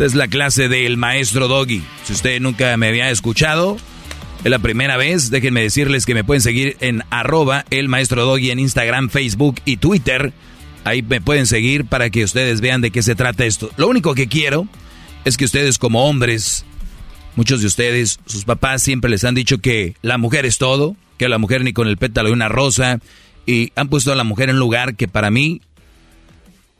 Esta 0.00 0.06
es 0.06 0.14
la 0.14 0.28
clase 0.28 0.68
del 0.70 0.96
maestro 0.96 1.46
Doggy. 1.46 1.82
Si 2.04 2.14
usted 2.14 2.40
nunca 2.40 2.74
me 2.78 2.88
había 2.88 3.10
escuchado, 3.10 3.76
es 4.42 4.50
la 4.50 4.58
primera 4.58 4.96
vez. 4.96 5.28
Déjenme 5.28 5.60
decirles 5.60 6.06
que 6.06 6.14
me 6.14 6.24
pueden 6.24 6.40
seguir 6.40 6.78
en 6.80 7.02
arroba 7.10 7.66
el 7.68 7.88
maestro 7.88 8.24
Doggy 8.24 8.50
en 8.50 8.60
Instagram, 8.60 9.10
Facebook 9.10 9.60
y 9.66 9.76
Twitter. 9.76 10.32
Ahí 10.84 11.02
me 11.02 11.20
pueden 11.20 11.44
seguir 11.44 11.84
para 11.84 12.08
que 12.08 12.24
ustedes 12.24 12.62
vean 12.62 12.80
de 12.80 12.90
qué 12.90 13.02
se 13.02 13.14
trata 13.14 13.44
esto. 13.44 13.70
Lo 13.76 13.88
único 13.88 14.14
que 14.14 14.26
quiero 14.26 14.66
es 15.26 15.36
que 15.36 15.44
ustedes 15.44 15.76
como 15.76 16.06
hombres, 16.08 16.64
muchos 17.36 17.60
de 17.60 17.66
ustedes, 17.66 18.20
sus 18.24 18.46
papás 18.46 18.82
siempre 18.82 19.10
les 19.10 19.24
han 19.24 19.34
dicho 19.34 19.58
que 19.58 19.96
la 20.00 20.16
mujer 20.16 20.46
es 20.46 20.56
todo, 20.56 20.96
que 21.18 21.28
la 21.28 21.36
mujer 21.36 21.62
ni 21.62 21.74
con 21.74 21.88
el 21.88 21.98
pétalo 21.98 22.30
de 22.30 22.32
una 22.32 22.48
rosa, 22.48 23.00
y 23.44 23.70
han 23.76 23.90
puesto 23.90 24.12
a 24.12 24.16
la 24.16 24.24
mujer 24.24 24.48
en 24.48 24.54
un 24.54 24.60
lugar 24.60 24.96
que 24.96 25.08
para 25.08 25.30
mí 25.30 25.60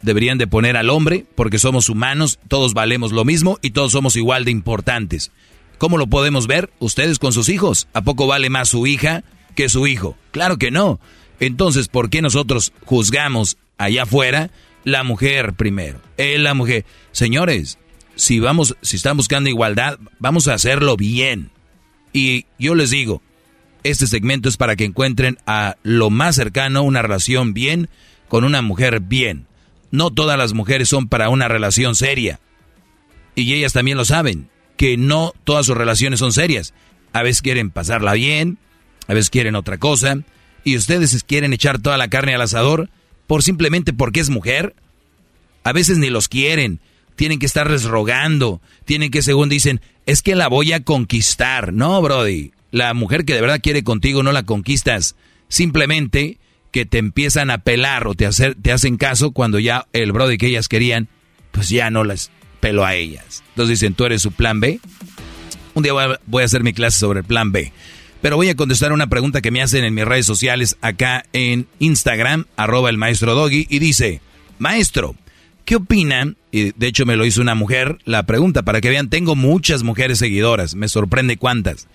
deberían 0.02 0.38
de 0.38 0.46
poner 0.46 0.76
al 0.76 0.90
hombre, 0.90 1.26
porque 1.34 1.58
somos 1.58 1.88
humanos, 1.88 2.38
todos 2.48 2.74
valemos 2.74 3.12
lo 3.12 3.24
mismo 3.24 3.58
y 3.62 3.70
todos 3.70 3.92
somos 3.92 4.16
igual 4.16 4.44
de 4.44 4.50
importantes. 4.50 5.30
¿Cómo 5.78 5.96
lo 5.96 6.06
podemos 6.08 6.46
ver? 6.46 6.70
Ustedes 6.78 7.18
con 7.18 7.32
sus 7.32 7.48
hijos. 7.48 7.88
¿A 7.94 8.02
poco 8.02 8.26
vale 8.26 8.50
más 8.50 8.68
su 8.68 8.86
hija 8.86 9.24
que 9.54 9.68
su 9.68 9.86
hijo? 9.86 10.16
Claro 10.30 10.58
que 10.58 10.70
no. 10.70 11.00
Entonces, 11.38 11.88
¿por 11.88 12.10
qué 12.10 12.20
nosotros 12.20 12.72
juzgamos 12.84 13.56
allá 13.78 14.02
afuera 14.02 14.50
la 14.84 15.04
mujer 15.04 15.54
primero? 15.54 16.00
Él, 16.18 16.44
la 16.44 16.52
mujer. 16.52 16.84
Señores, 17.12 17.78
si 18.14 18.40
vamos, 18.40 18.76
si 18.82 18.96
están 18.96 19.16
buscando 19.16 19.48
igualdad, 19.48 19.98
vamos 20.18 20.48
a 20.48 20.54
hacerlo 20.54 20.96
bien. 20.96 21.50
Y 22.12 22.44
yo 22.58 22.74
les 22.74 22.90
digo, 22.90 23.22
este 23.82 24.06
segmento 24.06 24.48
es 24.50 24.58
para 24.58 24.76
que 24.76 24.84
encuentren 24.84 25.38
a 25.46 25.76
lo 25.82 26.10
más 26.10 26.36
cercano 26.36 26.82
una 26.82 27.00
relación 27.00 27.54
bien 27.54 27.88
con 28.28 28.44
una 28.44 28.60
mujer 28.60 29.00
bien. 29.00 29.46
No 29.90 30.10
todas 30.10 30.38
las 30.38 30.52
mujeres 30.52 30.88
son 30.88 31.08
para 31.08 31.28
una 31.28 31.48
relación 31.48 31.94
seria. 31.94 32.40
Y 33.34 33.54
ellas 33.54 33.72
también 33.72 33.96
lo 33.96 34.04
saben, 34.04 34.48
que 34.76 34.96
no 34.96 35.34
todas 35.44 35.66
sus 35.66 35.76
relaciones 35.76 36.20
son 36.20 36.32
serias. 36.32 36.74
A 37.12 37.22
veces 37.22 37.42
quieren 37.42 37.70
pasarla 37.70 38.12
bien, 38.12 38.58
a 39.08 39.14
veces 39.14 39.30
quieren 39.30 39.56
otra 39.56 39.78
cosa, 39.78 40.18
y 40.64 40.76
ustedes 40.76 41.24
quieren 41.24 41.52
echar 41.52 41.80
toda 41.80 41.96
la 41.96 42.08
carne 42.08 42.34
al 42.34 42.42
asador 42.42 42.88
por 43.26 43.42
simplemente 43.42 43.92
porque 43.92 44.20
es 44.20 44.30
mujer. 44.30 44.74
A 45.64 45.72
veces 45.72 45.98
ni 45.98 46.10
los 46.10 46.28
quieren, 46.28 46.80
tienen 47.16 47.38
que 47.38 47.46
estarles 47.46 47.84
rogando, 47.84 48.60
tienen 48.84 49.10
que 49.10 49.22
según 49.22 49.48
dicen, 49.48 49.80
es 50.06 50.22
que 50.22 50.34
la 50.34 50.48
voy 50.48 50.72
a 50.72 50.82
conquistar. 50.82 51.72
No, 51.72 52.00
Brody, 52.00 52.52
la 52.70 52.94
mujer 52.94 53.24
que 53.24 53.34
de 53.34 53.40
verdad 53.40 53.60
quiere 53.62 53.84
contigo 53.84 54.22
no 54.22 54.32
la 54.32 54.44
conquistas, 54.44 55.16
simplemente 55.48 56.38
que 56.70 56.86
te 56.86 56.98
empiezan 56.98 57.50
a 57.50 57.58
pelar 57.58 58.06
o 58.06 58.14
te, 58.14 58.26
hacer, 58.26 58.54
te 58.54 58.72
hacen 58.72 58.96
caso 58.96 59.32
cuando 59.32 59.58
ya 59.58 59.86
el 59.92 60.12
Brody 60.12 60.38
que 60.38 60.46
ellas 60.46 60.68
querían, 60.68 61.08
pues 61.50 61.68
ya 61.68 61.90
no 61.90 62.04
las 62.04 62.30
pelo 62.60 62.84
a 62.84 62.94
ellas. 62.94 63.42
Entonces 63.50 63.80
dicen, 63.80 63.94
¿tú 63.94 64.04
eres 64.04 64.22
su 64.22 64.32
plan 64.32 64.60
B? 64.60 64.80
Un 65.74 65.82
día 65.82 65.92
voy 65.92 66.42
a, 66.42 66.44
hacer 66.44 66.62
mi 66.62 66.72
clase 66.72 66.98
sobre 66.98 67.20
el 67.20 67.24
plan 67.24 67.52
B. 67.52 67.72
Pero 68.20 68.36
voy 68.36 68.48
a 68.50 68.56
contestar 68.56 68.92
una 68.92 69.08
pregunta 69.08 69.40
que 69.40 69.50
me 69.50 69.62
hacen 69.62 69.84
en 69.84 69.94
mis 69.94 70.04
redes 70.04 70.26
sociales 70.26 70.76
acá 70.82 71.24
en 71.32 71.66
Instagram, 71.78 72.44
arroba 72.56 72.90
el 72.90 72.98
maestro 72.98 73.34
Doggy, 73.34 73.66
y 73.70 73.78
dice, 73.78 74.20
maestro, 74.58 75.14
¿qué 75.64 75.76
opinan? 75.76 76.36
Y 76.52 76.72
de 76.72 76.86
hecho 76.86 77.06
me 77.06 77.16
lo 77.16 77.24
hizo 77.24 77.40
una 77.40 77.54
mujer, 77.54 77.98
la 78.04 78.24
pregunta, 78.24 78.62
para 78.62 78.82
que 78.82 78.90
vean, 78.90 79.08
tengo 79.08 79.36
muchas 79.36 79.82
mujeres 79.84 80.18
seguidoras, 80.18 80.74
me 80.74 80.88
sorprende 80.88 81.38
cuántas. 81.38 81.88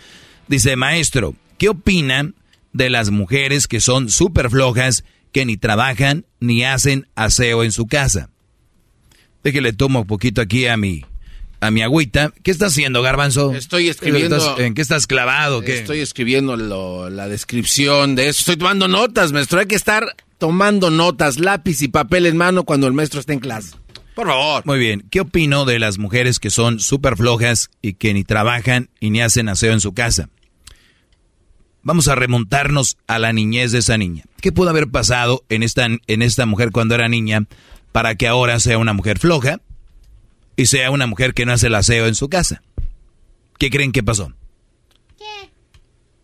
Dice, 0.47 0.76
maestro, 0.76 1.35
¿qué 1.60 1.69
opinan 1.69 2.34
de 2.76 2.89
las 2.89 3.10
mujeres 3.10 3.68
que 3.68 3.80
son 3.80 4.10
súper 4.10 4.49
flojas, 4.49 5.06
que 5.31 5.45
ni 5.45 5.56
trabajan 5.57 6.26
ni 6.41 6.64
hacen 6.65 7.07
aseo 7.15 7.64
en 7.64 7.72
su 7.72 7.88
casa? 7.88 8.30
Déjale 9.43 9.73
tomo 9.73 10.02
un 10.02 10.07
poquito 10.07 10.41
aquí 10.41 10.65
a 10.68 10.76
mi, 10.76 11.06
a 11.61 11.72
mi 11.72 11.81
agüita. 11.84 12.34
¿Qué 12.43 12.52
estás 12.52 12.73
haciendo, 12.73 13.02
Garbanzo? 13.02 13.53
Estoy 13.53 13.89
escribiendo- 13.89 14.38
¿Estás- 14.38 14.60
¿En 14.60 14.73
qué 14.73 14.81
estás 14.81 15.07
clavado? 15.07 15.61
¿Qué? 15.61 15.77
Estoy 15.77 15.99
escribiendo 15.99 16.57
lo- 16.57 17.10
la 17.10 17.27
descripción 17.27 18.15
de 18.15 18.27
eso. 18.30 18.39
Estoy 18.41 18.57
tomando 18.57 18.88
notas, 18.88 19.31
maestro. 19.31 19.60
Hay 19.60 19.68
que 19.68 19.76
estar 19.76 20.06
tomando 20.38 20.89
notas, 20.89 21.39
lápiz 21.39 21.81
y 21.81 21.88
papel 21.88 22.26
en 22.26 22.38
mano 22.38 22.64
cuando 22.64 22.88
el 22.88 22.93
maestro 22.93 23.19
esté 23.19 23.34
en 23.34 23.39
clase. 23.39 23.76
Por 24.15 24.27
favor. 24.27 24.65
Muy 24.65 24.80
bien. 24.80 25.06
¿Qué 25.11 25.22
opino 25.22 25.65
de 25.65 25.77
las 25.80 25.97
mujeres 25.97 26.39
que 26.39 26.49
son 26.49 26.80
súper 26.80 27.15
flojas 27.18 27.69
y 27.81 27.93
que 27.93 28.14
ni 28.14 28.23
trabajan 28.23 28.89
y 28.99 29.10
ni 29.11 29.22
hacen 29.22 29.47
aseo 29.49 29.73
en 29.73 29.80
su 29.81 29.93
casa? 29.93 30.30
Vamos 31.86 32.07
a 32.07 32.16
remontarnos 32.16 32.98
a 33.06 33.20
la 33.20 33.32
niñez 33.32 33.72
de 33.72 33.78
esa 33.78 33.95
niña. 33.95 34.24
¿Qué 34.41 34.52
pudo 34.52 34.72
haber 34.72 34.90
pasado 34.90 35.44
en 35.49 35.62
esta, 35.62 35.86
en 35.86 36.22
esta 36.24 36.48
mujer 36.48 36.72
cuando 36.72 36.95
era 36.95 37.07
niña 37.07 37.45
para 37.91 38.16
que 38.16 38.28
ahora 38.28 38.60
sea 38.60 38.80
una 38.80 38.94
mujer 38.94 39.20
floja 39.20 39.62
y 40.56 40.66
sea 40.66 40.90
una 40.90 41.06
mujer 41.06 41.36
que 41.36 41.45
no 41.45 41.53
hace 41.53 41.68
el 41.68 41.76
aseo 41.76 42.07
en 42.07 42.16
su 42.16 42.28
casa? 42.28 42.64
¿Qué 43.60 43.70
creen 43.70 43.91
que 43.91 44.02
pasó? 44.02 44.34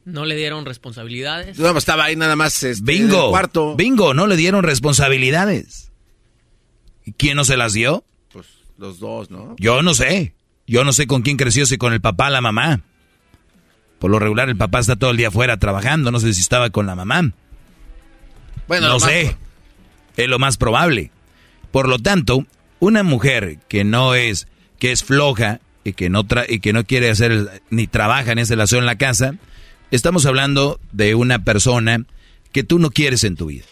No 0.03 0.25
le 0.25 0.35
dieron 0.35 0.65
responsabilidades. 0.65 1.59
No, 1.59 1.77
estaba 1.77 2.05
ahí 2.05 2.15
nada 2.15 2.35
más 2.35 2.63
este, 2.63 2.91
en 2.91 2.97
el 2.97 3.05
Bingo. 3.05 3.29
cuarto. 3.29 3.75
Bingo, 3.75 4.15
no 4.15 4.25
le 4.25 4.37
dieron 4.37 4.63
responsabilidades. 4.63 5.91
¿Y 7.05 7.11
quién 7.11 7.35
no 7.35 7.45
se 7.45 7.55
las 7.55 7.73
dio? 7.73 8.03
Pues 8.33 8.47
los 8.79 8.97
dos, 8.97 9.29
¿no? 9.29 9.55
Yo 9.59 9.83
no 9.83 9.93
sé. 9.93 10.33
Yo 10.65 10.83
no 10.83 10.91
sé 10.91 11.05
con 11.05 11.21
quién 11.21 11.37
creció, 11.37 11.67
si 11.67 11.77
con 11.77 11.93
el 11.93 12.01
papá 12.01 12.29
o 12.29 12.31
la 12.31 12.41
mamá. 12.41 12.81
Por 14.01 14.11
lo 14.11 14.19
regular, 14.19 14.49
el 14.49 14.57
papá 14.57 14.79
está 14.79 14.97
todo 14.97 15.11
el 15.11 15.17
día 15.17 15.29
afuera 15.29 15.55
trabajando. 15.57 16.11
No 16.11 16.19
sé 16.19 16.33
si 16.33 16.41
estaba 16.41 16.69
con 16.71 16.87
la 16.87 16.95
mamá. 16.95 17.31
Bueno, 18.67 18.87
no 18.87 18.93
más- 18.99 19.03
sé. 19.03 19.37
Es 20.17 20.27
lo 20.27 20.39
más 20.39 20.57
probable. 20.57 21.11
Por 21.71 21.87
lo 21.87 21.99
tanto, 21.99 22.45
una 22.79 23.03
mujer 23.03 23.59
que 23.69 23.83
no 23.83 24.15
es, 24.15 24.47
que 24.79 24.91
es 24.91 25.03
floja 25.03 25.61
y 25.83 25.93
que 25.93 26.09
no, 26.09 26.23
tra- 26.25 26.45
y 26.49 26.59
que 26.59 26.73
no 26.73 26.83
quiere 26.83 27.09
hacer 27.09 27.31
el- 27.31 27.49
ni 27.69 27.87
trabaja 27.87 28.35
ni 28.35 28.41
hace 28.41 28.55
el 28.55 28.61
aseo 28.61 28.79
en 28.79 28.85
la 28.85 28.97
casa, 28.97 29.35
estamos 29.91 30.25
hablando 30.25 30.79
de 30.91 31.15
una 31.15 31.43
persona 31.43 32.03
que 32.51 32.63
tú 32.63 32.79
no 32.79 32.89
quieres 32.91 33.23
en 33.23 33.35
tu 33.35 33.45
vida. 33.45 33.65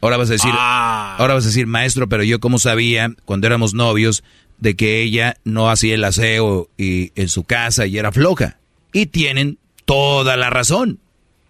Ahora 0.00 0.16
vas 0.16 0.28
a 0.30 0.32
decir, 0.32 0.50
Ah. 0.52 1.16
ahora 1.18 1.34
vas 1.34 1.44
a 1.44 1.48
decir, 1.48 1.66
maestro, 1.66 2.08
pero 2.08 2.22
yo 2.24 2.40
cómo 2.40 2.58
sabía 2.58 3.12
cuando 3.24 3.46
éramos 3.46 3.74
novios 3.74 4.24
de 4.58 4.74
que 4.74 5.02
ella 5.02 5.36
no 5.44 5.70
hacía 5.70 5.94
el 5.94 6.04
aseo 6.04 6.68
y 6.78 7.12
en 7.14 7.28
su 7.28 7.44
casa 7.44 7.86
y 7.86 7.98
era 7.98 8.10
floja. 8.12 8.58
Y 8.92 9.06
tienen 9.06 9.58
toda 9.86 10.36
la 10.36 10.50
razón. 10.50 11.00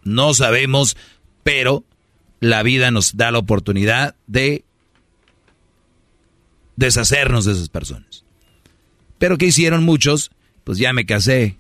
No 0.04 0.34
sabemos, 0.34 0.96
pero 1.42 1.84
la 2.38 2.62
vida 2.62 2.92
nos 2.92 3.16
da 3.16 3.32
la 3.32 3.38
oportunidad 3.38 4.14
de 4.28 4.64
deshacernos 6.76 7.44
de 7.44 7.52
esas 7.52 7.68
personas. 7.68 8.24
Pero 9.18 9.38
¿qué 9.38 9.46
hicieron 9.46 9.84
muchos? 9.84 10.30
Pues 10.62 10.78
ya 10.78 10.92
me 10.92 11.06
casé. 11.06 11.56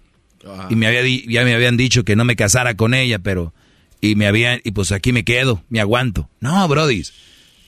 Ah. 0.46 0.68
Y 0.70 0.76
me 0.76 0.86
había 0.86 1.02
ya 1.26 1.44
me 1.44 1.54
habían 1.54 1.76
dicho 1.76 2.04
que 2.04 2.14
no 2.14 2.24
me 2.24 2.36
casara 2.36 2.76
con 2.76 2.94
ella, 2.94 3.18
pero 3.18 3.52
y 4.00 4.14
me 4.14 4.26
habían 4.26 4.60
y 4.62 4.70
pues 4.70 4.92
aquí 4.92 5.12
me 5.12 5.24
quedo, 5.24 5.64
me 5.68 5.80
aguanto. 5.80 6.28
No, 6.40 6.68
brodis. 6.68 7.14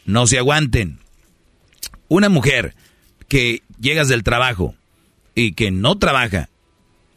No 0.04 0.26
se 0.26 0.38
aguanten. 0.38 1.00
Una 2.08 2.28
mujer 2.28 2.74
que 3.28 3.62
llegas 3.80 4.08
del 4.08 4.22
trabajo 4.22 4.74
y 5.34 5.52
que 5.52 5.70
no 5.70 5.98
trabaja, 5.98 6.48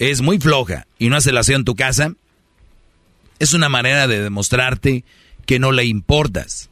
es 0.10 0.22
muy 0.22 0.40
floja 0.40 0.88
y 0.98 1.10
no 1.10 1.16
hace 1.16 1.30
el 1.30 1.38
aseo 1.38 1.58
en 1.58 1.64
tu 1.64 1.76
casa, 1.76 2.14
es 3.38 3.54
una 3.54 3.70
manera 3.70 4.08
de 4.08 4.22
demostrarte 4.22 5.04
que 5.46 5.60
no 5.60 5.72
le 5.72 5.86
importas. 5.86 6.72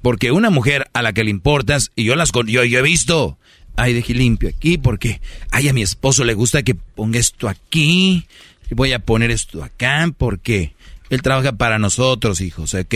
Porque 0.00 0.32
una 0.32 0.48
mujer 0.48 0.88
a 0.94 1.02
la 1.02 1.12
que 1.12 1.24
le 1.24 1.30
importas, 1.30 1.92
y 1.94 2.04
yo 2.04 2.16
las 2.16 2.32
yo, 2.32 2.64
yo 2.64 2.78
he 2.78 2.82
visto, 2.82 3.36
ay, 3.76 3.92
dejé 3.92 4.14
limpio 4.14 4.48
aquí 4.48 4.78
porque, 4.78 5.20
ay, 5.50 5.68
a 5.68 5.74
mi 5.74 5.82
esposo 5.82 6.24
le 6.24 6.32
gusta 6.32 6.62
que 6.62 6.74
ponga 6.74 7.18
esto 7.18 7.50
aquí, 7.50 8.26
voy 8.70 8.94
a 8.94 9.00
poner 9.00 9.30
esto 9.30 9.62
acá 9.62 10.10
porque 10.16 10.72
él 11.10 11.20
trabaja 11.20 11.52
para 11.52 11.78
nosotros, 11.78 12.40
hijos, 12.40 12.72
¿ok? 12.72 12.94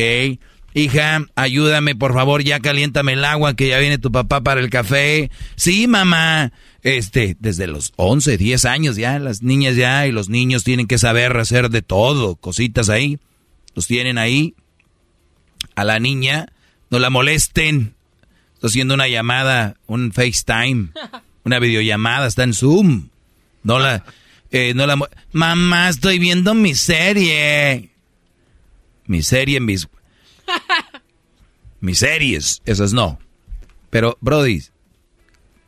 Hija, 0.74 1.24
ayúdame, 1.36 1.94
por 1.94 2.12
favor, 2.12 2.42
ya 2.42 2.60
caliéntame 2.60 3.14
el 3.14 3.24
agua, 3.24 3.54
que 3.54 3.68
ya 3.68 3.78
viene 3.78 3.98
tu 3.98 4.12
papá 4.12 4.42
para 4.42 4.60
el 4.60 4.70
café. 4.70 5.30
Sí, 5.56 5.86
mamá. 5.86 6.52
Este, 6.82 7.36
desde 7.40 7.66
los 7.66 7.94
11, 7.96 8.36
10 8.36 8.64
años 8.66 8.96
ya, 8.96 9.18
las 9.18 9.42
niñas 9.42 9.76
ya 9.76 10.06
y 10.06 10.12
los 10.12 10.28
niños 10.28 10.64
tienen 10.64 10.86
que 10.86 10.98
saber 10.98 11.34
hacer 11.38 11.70
de 11.70 11.80
todo, 11.80 12.36
cositas 12.36 12.90
ahí. 12.90 13.18
Los 13.74 13.86
tienen 13.86 14.18
ahí. 14.18 14.54
A 15.76 15.84
la 15.84 15.98
niña, 15.98 16.52
no 16.90 16.98
la 16.98 17.08
molesten. 17.08 17.94
Está 18.54 18.66
haciendo 18.66 18.94
una 18.94 19.08
llamada, 19.08 19.76
un 19.86 20.12
FaceTime, 20.12 20.88
una 21.44 21.58
videollamada, 21.58 22.26
está 22.26 22.44
en 22.44 22.52
Zoom. 22.52 23.08
No 23.62 23.78
la, 23.78 24.04
eh, 24.50 24.74
no 24.74 24.86
la, 24.86 24.96
mamá, 25.32 25.88
estoy 25.88 26.18
viendo 26.18 26.54
mi 26.54 26.74
serie. 26.74 27.90
Mi 29.06 29.22
serie, 29.22 29.58
mis, 29.60 29.88
mis 31.80 31.98
series, 31.98 32.62
esas 32.64 32.92
no. 32.92 33.18
Pero, 33.90 34.18
Brody, 34.20 34.62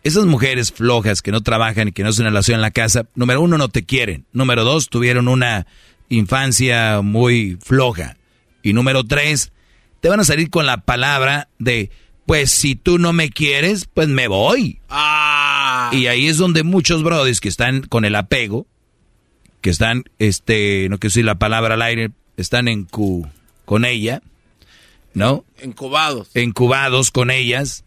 esas 0.03 0.25
mujeres 0.25 0.73
flojas 0.73 1.21
que 1.21 1.33
no 1.33 1.43
trabajan 1.43 1.89
y 1.89 1.93
que 1.93 2.03
no 2.03 2.11
hacen 2.11 2.27
relación 2.27 2.57
en 2.57 2.63
la 2.63 2.71
casa, 2.71 3.07
número 3.15 3.41
uno, 3.41 3.59
no 3.59 3.69
te 3.69 3.85
quieren. 3.85 4.25
Número 4.33 4.65
dos, 4.65 4.89
tuvieron 4.89 5.29
una 5.29 5.67
infancia 6.09 7.01
muy 7.03 7.59
floja. 7.61 8.17
Y 8.63 8.73
número 8.73 9.05
tres, 9.05 9.53
te 10.01 10.09
van 10.09 10.21
a 10.21 10.25
salir 10.25 10.51
con 10.51 10.67
la 10.67 10.79
palabra 10.79 11.49
de, 11.59 11.91
pues 12.25 12.51
si 12.51 12.77
tú 12.77 12.99
no 12.99 13.13
me 13.13 13.31
quieres, 13.31 13.89
pues 13.93 14.09
me 14.09 14.29
voy. 14.29 14.81
Ah. 14.89 15.91
Y 15.93 16.07
ahí 16.07 16.29
es 16.29 16.37
donde 16.37 16.63
muchos 16.63 17.03
brodis 17.03 17.41
que 17.41 17.49
están 17.49 17.83
con 17.83 18.05
el 18.05 18.15
apego, 18.15 18.67
que 19.61 19.71
están, 19.71 20.05
este, 20.19 20.89
no 20.89 20.99
quiero 20.99 21.13
decir 21.13 21.25
la 21.25 21.39
palabra 21.39 21.75
al 21.75 21.83
aire, 21.83 22.11
están 22.37 22.69
en 22.69 22.85
cu, 22.85 23.29
con 23.65 23.85
ella, 23.85 24.23
¿no? 25.17 25.47
Encubados. 25.57 26.29
Encubados 26.35 27.11
con 27.11 27.31
ellas, 27.31 27.85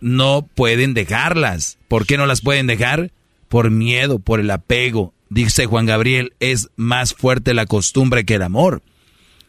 no 0.00 0.48
pueden 0.54 0.94
dejarlas. 0.94 1.78
¿Por 1.86 2.06
qué 2.06 2.16
no 2.16 2.24
las 2.24 2.40
pueden 2.40 2.66
dejar? 2.66 3.12
Por 3.48 3.70
miedo, 3.70 4.18
por 4.18 4.40
el 4.40 4.50
apego. 4.50 5.12
Dice 5.28 5.66
Juan 5.66 5.84
Gabriel, 5.84 6.32
es 6.40 6.70
más 6.76 7.12
fuerte 7.12 7.52
la 7.52 7.66
costumbre 7.66 8.24
que 8.24 8.36
el 8.36 8.42
amor. 8.42 8.82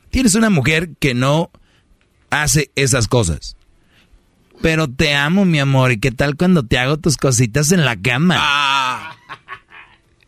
Tienes 0.09 0.35
una 0.35 0.49
mujer 0.49 0.89
que 0.99 1.13
no 1.13 1.49
hace 2.29 2.71
esas 2.75 3.07
cosas. 3.07 3.55
Pero 4.61 4.89
te 4.89 5.15
amo, 5.15 5.45
mi 5.45 5.59
amor. 5.59 5.93
¿Y 5.93 5.99
qué 5.99 6.11
tal 6.11 6.35
cuando 6.35 6.63
te 6.63 6.77
hago 6.77 6.97
tus 6.97 7.15
cositas 7.15 7.71
en 7.71 7.85
la 7.85 7.95
cama? 7.95 8.35
Ah. 8.37 9.15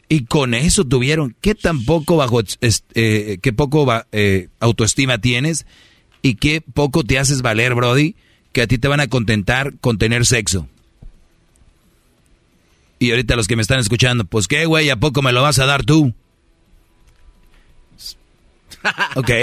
Y 0.07 0.25
con 0.25 0.53
eso 0.53 0.85
tuvieron. 0.85 1.35
¿Qué 1.41 1.55
tan 1.55 1.83
poco 1.83 2.15
bajo, 2.15 2.41
eh, 2.61 3.37
qué 3.41 3.53
poco 3.53 3.85
eh, 4.13 4.47
autoestima 4.61 5.17
tienes? 5.17 5.65
Y 6.21 6.35
qué 6.35 6.61
poco 6.61 7.03
te 7.03 7.19
haces 7.19 7.41
valer, 7.41 7.75
Brody, 7.75 8.15
que 8.51 8.61
a 8.61 8.67
ti 8.67 8.77
te 8.77 8.87
van 8.87 8.99
a 8.99 9.07
contentar 9.07 9.73
con 9.79 9.97
tener 9.97 10.25
sexo. 10.25 10.67
Y 12.99 13.11
ahorita 13.11 13.35
los 13.35 13.47
que 13.47 13.55
me 13.55 13.61
están 13.61 13.79
escuchando, 13.79 14.25
pues 14.25 14.47
qué, 14.47 14.65
güey, 14.65 14.89
¿a 14.89 14.97
poco 14.97 15.21
me 15.21 15.31
lo 15.31 15.41
vas 15.41 15.59
a 15.59 15.65
dar 15.65 15.83
tú? 15.83 16.13
Ok. 19.15 19.31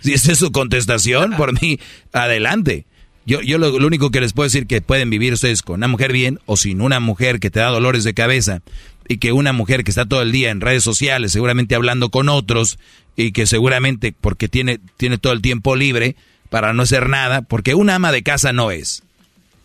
Si 0.00 0.12
esa 0.12 0.32
es 0.32 0.38
su 0.38 0.52
contestación, 0.52 1.36
por 1.36 1.60
mí, 1.60 1.80
adelante. 2.12 2.86
Yo, 3.24 3.40
yo 3.40 3.58
lo, 3.58 3.76
lo, 3.76 3.86
único 3.88 4.12
que 4.12 4.20
les 4.20 4.32
puedo 4.32 4.46
decir 4.46 4.68
que 4.68 4.80
pueden 4.80 5.10
vivir 5.10 5.32
ustedes 5.32 5.62
con 5.62 5.76
una 5.76 5.88
mujer 5.88 6.12
bien 6.12 6.38
o 6.46 6.56
sin 6.56 6.80
una 6.80 7.00
mujer 7.00 7.40
que 7.40 7.50
te 7.50 7.58
da 7.58 7.70
dolores 7.70 8.04
de 8.04 8.14
cabeza 8.14 8.62
y 9.08 9.18
que 9.18 9.32
una 9.32 9.52
mujer 9.52 9.82
que 9.82 9.90
está 9.90 10.06
todo 10.06 10.22
el 10.22 10.30
día 10.30 10.50
en 10.50 10.60
redes 10.60 10.84
sociales, 10.84 11.32
seguramente 11.32 11.74
hablando 11.74 12.10
con 12.10 12.28
otros 12.28 12.78
y 13.16 13.32
que 13.32 13.46
seguramente 13.46 14.14
porque 14.18 14.48
tiene, 14.48 14.78
tiene 14.96 15.18
todo 15.18 15.32
el 15.32 15.42
tiempo 15.42 15.74
libre 15.74 16.16
para 16.50 16.72
no 16.72 16.82
hacer 16.82 17.08
nada, 17.08 17.42
porque 17.42 17.74
una 17.74 17.96
ama 17.96 18.12
de 18.12 18.22
casa 18.22 18.52
no 18.52 18.70
es. 18.70 19.02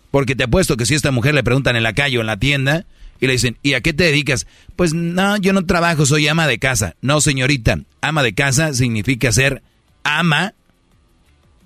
Porque 0.10 0.36
te 0.36 0.46
apuesto 0.46 0.78
que 0.78 0.86
si 0.86 0.94
a 0.94 0.98
esta 0.98 1.12
mujer 1.12 1.34
le 1.34 1.44
preguntan 1.44 1.76
en 1.76 1.84
la 1.84 1.94
calle 1.94 2.18
o 2.18 2.22
en 2.22 2.28
la 2.28 2.38
tienda 2.38 2.86
y 3.20 3.28
le 3.28 3.34
dicen, 3.34 3.58
¿y 3.62 3.74
a 3.74 3.82
qué 3.82 3.94
te 3.94 4.06
dedicas? 4.06 4.48
Pues 4.76 4.94
no, 4.94 5.38
yo 5.38 5.54
no 5.54 5.66
trabajo, 5.66 6.06
soy 6.06 6.28
ama 6.28 6.48
de 6.48 6.60
casa. 6.60 6.96
No, 7.02 7.22
señorita, 7.22 7.80
ama 8.02 8.24
de 8.24 8.34
casa 8.34 8.74
significa 8.74 9.32
ser 9.32 9.62
ama 10.04 10.54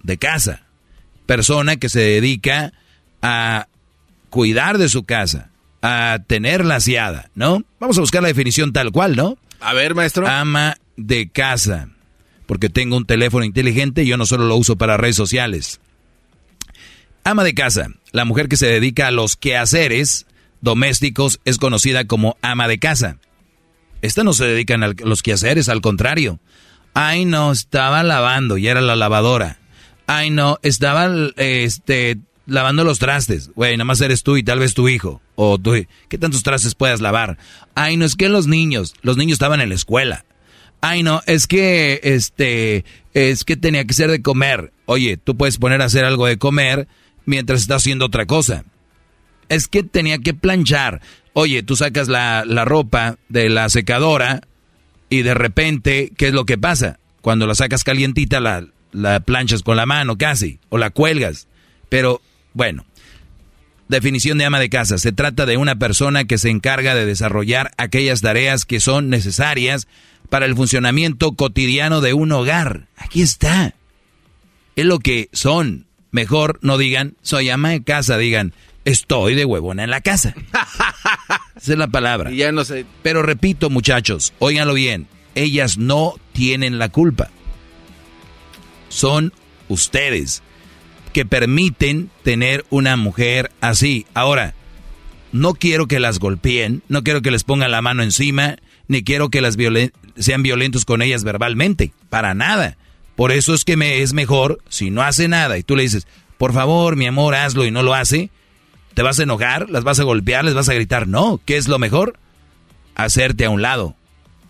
de 0.04 0.18
casa 0.18 0.66
persona 1.26 1.78
que 1.78 1.90
se 1.90 2.00
dedica 2.00 2.74
a 3.22 3.68
cuidar 4.30 4.78
de 4.78 4.90
su 4.90 5.04
casa, 5.04 5.50
a 5.82 6.20
tenerla 6.28 6.76
aseada, 6.76 7.30
¿no? 7.36 7.64
Vamos 7.80 7.98
a 7.98 8.02
buscar 8.02 8.22
la 8.22 8.28
definición 8.28 8.74
tal 8.74 8.92
cual, 8.92 9.16
¿no? 9.16 9.38
A 9.60 9.74
ver, 9.74 9.96
maestro. 9.96 10.28
Ama 10.28 10.78
de 10.98 11.30
casa. 11.30 11.90
Porque 12.46 12.70
tengo 12.70 12.98
un 12.98 13.06
teléfono 13.06 13.44
inteligente 13.44 14.04
y 14.04 14.08
yo 14.08 14.18
no 14.18 14.26
solo 14.26 14.46
lo 14.46 14.56
uso 14.56 14.76
para 14.76 14.98
redes 14.98 15.16
sociales. 15.16 15.80
Ama 17.24 17.44
de 17.44 17.56
casa, 17.56 17.88
la 18.12 18.24
mujer 18.24 18.48
que 18.48 18.58
se 18.58 18.68
dedica 18.68 19.08
a 19.08 19.12
los 19.12 19.36
quehaceres 19.36 20.28
domésticos 20.62 21.40
es 21.44 21.58
conocida 21.58 22.06
como 22.06 22.38
ama 22.42 22.68
de 22.68 22.78
casa. 22.78 23.18
Esta 24.02 24.24
no 24.24 24.34
se 24.34 24.46
dedican 24.46 24.84
a 24.84 24.94
los 25.04 25.24
quehaceres, 25.24 25.70
al 25.70 25.82
contrario. 25.82 26.40
Ay, 26.94 27.26
no, 27.26 27.52
estaba 27.52 28.04
lavando 28.04 28.58
y 28.58 28.68
era 28.68 28.82
la 28.82 28.96
lavadora. 28.96 29.60
Ay, 30.08 30.30
no, 30.30 30.60
estaba 30.62 31.10
este, 31.38 32.20
lavando 32.46 32.84
los 32.84 33.00
trastes. 33.00 33.50
Güey, 33.56 33.76
nada 33.78 33.86
más 33.86 34.02
eres 34.02 34.24
tú 34.24 34.38
y 34.38 34.44
tal 34.44 34.60
vez 34.60 34.74
tu 34.74 34.88
hijo. 34.88 35.22
O 35.36 35.58
tú, 35.58 35.74
¿qué 36.10 36.18
tantos 36.18 36.44
trastes 36.44 36.76
puedas 36.76 37.02
lavar? 37.02 37.38
Ay, 37.74 37.98
no, 37.98 38.06
es 38.06 38.16
que 38.16 38.30
los 38.30 38.48
niños, 38.48 38.94
los 39.02 39.18
niños 39.18 39.34
estaban 39.34 39.62
en 39.62 39.70
la 39.70 39.76
escuela. 39.76 40.26
Ay, 40.82 41.04
no, 41.04 41.22
es 41.26 41.48
que, 41.48 42.00
este, 42.04 42.86
es 43.14 43.44
que 43.44 43.58
tenía 43.58 43.86
que 43.86 43.94
ser 43.94 44.12
de 44.12 44.22
comer. 44.22 44.72
Oye, 44.86 45.18
tú 45.18 45.36
puedes 45.36 45.58
poner 45.58 45.82
a 45.82 45.86
hacer 45.86 46.06
algo 46.06 46.28
de 46.28 46.38
comer 46.38 46.88
mientras 47.26 47.62
estás 47.62 47.82
haciendo 47.82 48.06
otra 48.06 48.26
cosa. 48.26 48.66
Es 49.50 49.68
que 49.68 49.84
tenía 49.84 50.20
que 50.20 50.34
planchar. 50.34 51.02
Oye, 51.34 51.64
tú 51.64 51.76
sacas 51.76 52.08
la, 52.08 52.44
la 52.46 52.66
ropa 52.66 53.18
de 53.30 53.50
la 53.50 53.70
secadora 53.70 54.42
y 55.10 55.22
de 55.22 55.34
repente, 55.34 56.12
¿qué 56.18 56.28
es 56.28 56.34
lo 56.34 56.46
que 56.46 56.58
pasa? 56.58 57.00
Cuando 57.22 57.48
la 57.48 57.56
sacas 57.56 57.84
calientita, 57.84 58.40
la, 58.40 58.68
la 58.92 59.20
planchas 59.20 59.64
con 59.64 59.78
la 59.78 59.86
mano 59.86 60.18
casi, 60.18 60.60
o 60.70 60.78
la 60.78 60.90
cuelgas. 60.90 61.48
Pero, 61.90 62.22
bueno, 62.54 62.86
definición 63.88 64.38
de 64.38 64.46
ama 64.46 64.60
de 64.60 64.70
casa. 64.70 64.98
Se 64.98 65.12
trata 65.12 65.46
de 65.46 65.58
una 65.58 65.76
persona 65.76 66.26
que 66.26 66.38
se 66.38 66.50
encarga 66.50 66.96
de 66.96 67.06
desarrollar 67.06 67.72
aquellas 67.78 68.22
tareas 68.22 68.66
que 68.66 68.80
son 68.80 69.10
necesarias 69.10 69.88
para 70.30 70.46
el 70.46 70.56
funcionamiento 70.56 71.34
cotidiano 71.34 72.02
de 72.02 72.14
un 72.14 72.32
hogar. 72.32 72.88
Aquí 72.98 73.22
está. 73.22 73.76
Es 74.76 74.86
lo 74.86 75.00
que 75.00 75.30
son. 75.32 75.86
Mejor 76.12 76.60
no 76.62 76.78
digan, 76.78 77.16
soy 77.22 77.50
ama 77.50 77.70
de 77.72 77.84
casa, 77.84 78.18
digan, 78.18 78.54
estoy 78.86 79.36
de 79.36 79.46
huevona 79.46 79.84
en 79.84 79.90
la 79.90 80.02
casa. 80.02 80.34
Esa 81.56 81.74
es 81.74 81.78
la 81.78 81.88
palabra. 81.88 82.32
Y 82.32 82.38
ya 82.38 82.52
no 82.52 82.64
sé. 82.64 82.86
Pero 83.04 83.22
repito, 83.22 83.70
muchachos, 83.70 84.34
óiganlo 84.40 84.74
bien, 84.74 85.08
ellas 85.36 85.78
no 85.78 86.16
tienen 86.34 86.80
la 86.80 86.90
culpa 86.90 87.30
son 88.96 89.34
ustedes 89.68 90.42
que 91.14 91.26
permiten 91.26 92.10
tener 92.24 92.66
una 92.70 92.96
mujer 92.96 93.52
así. 93.62 94.06
Ahora, 94.14 94.54
no 95.32 95.54
quiero 95.54 95.88
que 95.88 96.00
las 96.00 96.20
golpeen, 96.20 96.82
no 96.88 97.04
quiero 97.04 97.22
que 97.22 97.32
les 97.32 97.44
pongan 97.44 97.72
la 97.72 97.82
mano 97.82 98.04
encima, 98.04 98.58
ni 98.88 99.04
quiero 99.04 99.30
que 99.30 99.42
las 99.42 99.58
sean 100.18 100.44
violentos 100.44 100.86
con 100.86 101.02
ellas 101.02 101.24
verbalmente, 101.24 101.94
para 102.10 102.34
nada. 102.34 102.78
Por 103.16 103.32
eso 103.32 103.54
es 103.54 103.64
que 103.64 103.78
me 103.78 104.02
es 104.02 104.14
mejor, 104.14 104.60
si 104.70 104.90
no 104.90 105.02
hace 105.02 105.28
nada 105.28 105.58
y 105.58 105.64
tú 105.64 105.76
le 105.76 105.84
dices, 105.84 106.08
por 106.38 106.54
favor, 106.54 106.96
mi 106.96 107.08
amor, 107.08 107.36
hazlo 107.36 107.66
y 107.66 107.72
no 107.72 107.84
lo 107.84 107.94
hace, 107.94 108.30
¿te 108.94 109.02
vas 109.02 109.20
a 109.20 109.24
enojar? 109.24 109.70
¿Las 109.70 109.84
vas 109.84 110.00
a 110.00 110.04
golpear? 110.04 110.44
¿Les 110.44 110.54
vas 110.54 110.70
a 110.70 110.74
gritar? 110.74 111.08
No, 111.08 111.40
¿qué 111.46 111.58
es 111.58 111.68
lo 111.68 111.80
mejor? 111.80 112.18
Hacerte 112.96 113.46
a 113.46 113.50
un 113.50 113.62
lado. 113.62 113.96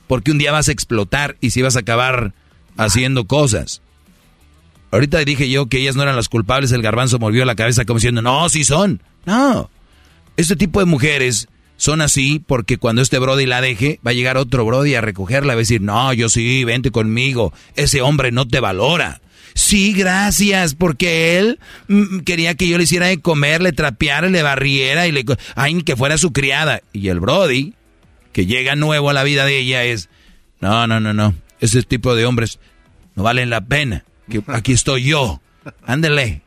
Porque 0.08 0.32
un 0.32 0.38
día 0.38 0.52
vas 0.52 0.70
a 0.70 0.72
explotar 0.72 1.38
y 1.42 1.52
si 1.52 1.62
vas 1.62 1.76
a 1.76 1.80
acabar 1.80 2.34
haciendo 2.78 3.26
cosas. 3.26 3.82
Ahorita 4.92 5.20
dije 5.20 5.50
yo 5.50 5.68
que 5.68 5.80
ellas 5.80 5.96
no 5.96 6.04
eran 6.04 6.16
las 6.16 6.30
culpables, 6.30 6.72
el 6.72 6.82
garbanzo 6.82 7.20
movió 7.20 7.44
la 7.46 7.56
cabeza 7.56 7.86
como 7.86 8.00
diciendo, 8.00 8.22
no, 8.22 8.48
sí 8.50 8.64
son. 8.64 9.02
No. 9.26 9.70
Este 10.38 10.56
tipo 10.56 10.80
de 10.80 10.86
mujeres 10.86 11.48
son 11.78 12.02
así 12.02 12.42
porque 12.46 12.78
cuando 12.78 13.02
este 13.02 13.20
Brody 13.20 13.46
la 13.46 13.62
deje, 13.62 14.00
va 14.06 14.12
a 14.12 14.14
llegar 14.14 14.38
otro 14.38 14.66
Brody 14.66 14.96
a 14.96 15.02
recogerla 15.02 15.54
va 15.54 15.58
a 15.58 15.60
decir, 15.60 15.82
no, 15.82 16.14
yo 16.14 16.30
sí, 16.30 16.64
vente 16.64 16.92
conmigo. 16.92 17.54
Ese 17.76 18.02
hombre 18.02 18.32
no 18.32 18.48
te 18.48 18.60
valora. 18.60 19.22
Sí, 19.54 19.94
gracias, 19.94 20.76
porque 20.76 21.38
él 21.38 21.60
mm, 21.88 22.20
quería 22.20 22.56
que 22.56 22.68
yo 22.68 22.78
le 22.78 22.84
hiciera 22.84 23.08
de 23.08 23.22
comer, 23.22 23.62
le 23.62 23.72
trapeara, 23.72 24.28
le 24.30 24.44
barriera 24.44 25.08
y 25.08 25.14
le... 25.14 25.24
Ay, 25.56 25.82
que 25.84 25.96
fuera 25.96 26.18
su 26.18 26.34
criada. 26.34 26.82
Y 26.92 27.08
el 27.08 27.22
Brody, 27.22 27.74
que 28.34 28.46
llega 28.46 28.76
nuevo 28.76 29.10
a 29.10 29.14
la 29.14 29.24
vida 29.24 29.46
de 29.46 29.58
ella, 29.60 29.84
es... 29.86 30.10
No, 30.60 30.88
no, 30.88 31.00
no, 31.00 31.14
no. 31.14 31.34
Ese 31.62 31.82
tipo 31.84 32.16
de 32.16 32.26
hombres 32.26 32.60
no 33.16 33.24
valen 33.24 33.50
la 33.50 33.62
pena 33.62 34.04
que 34.30 34.44
aquí 34.48 34.74
estoy 34.74 35.04
yo. 35.04 35.42
Ándele. 35.86 36.42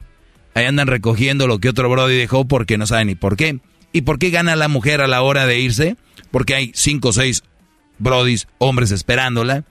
Ahí 0.54 0.66
andan 0.66 0.86
recogiendo 0.86 1.46
lo 1.46 1.60
que 1.60 1.68
otro 1.68 1.88
Brody 1.88 2.16
dejó 2.16 2.46
porque 2.46 2.78
no 2.78 2.86
saben 2.86 3.06
ni 3.06 3.14
por 3.14 3.36
qué. 3.36 3.58
¿Y 3.92 4.02
por 4.02 4.18
qué 4.18 4.30
gana 4.30 4.56
la 4.56 4.68
mujer 4.68 5.00
a 5.00 5.06
la 5.06 5.22
hora 5.22 5.46
de 5.46 5.58
irse? 5.58 5.96
Porque 6.30 6.54
hay 6.54 6.72
cinco 6.74 7.08
o 7.08 7.12
seis 7.12 7.42
Brodis, 7.98 8.46
hombres 8.58 8.90
esperándola. 8.90 9.64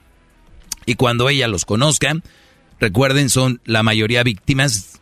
Y 0.85 0.95
cuando 0.95 1.29
ella 1.29 1.47
los 1.47 1.65
conozca, 1.65 2.15
recuerden, 2.79 3.29
son 3.29 3.61
la 3.65 3.83
mayoría 3.83 4.23
víctimas. 4.23 4.99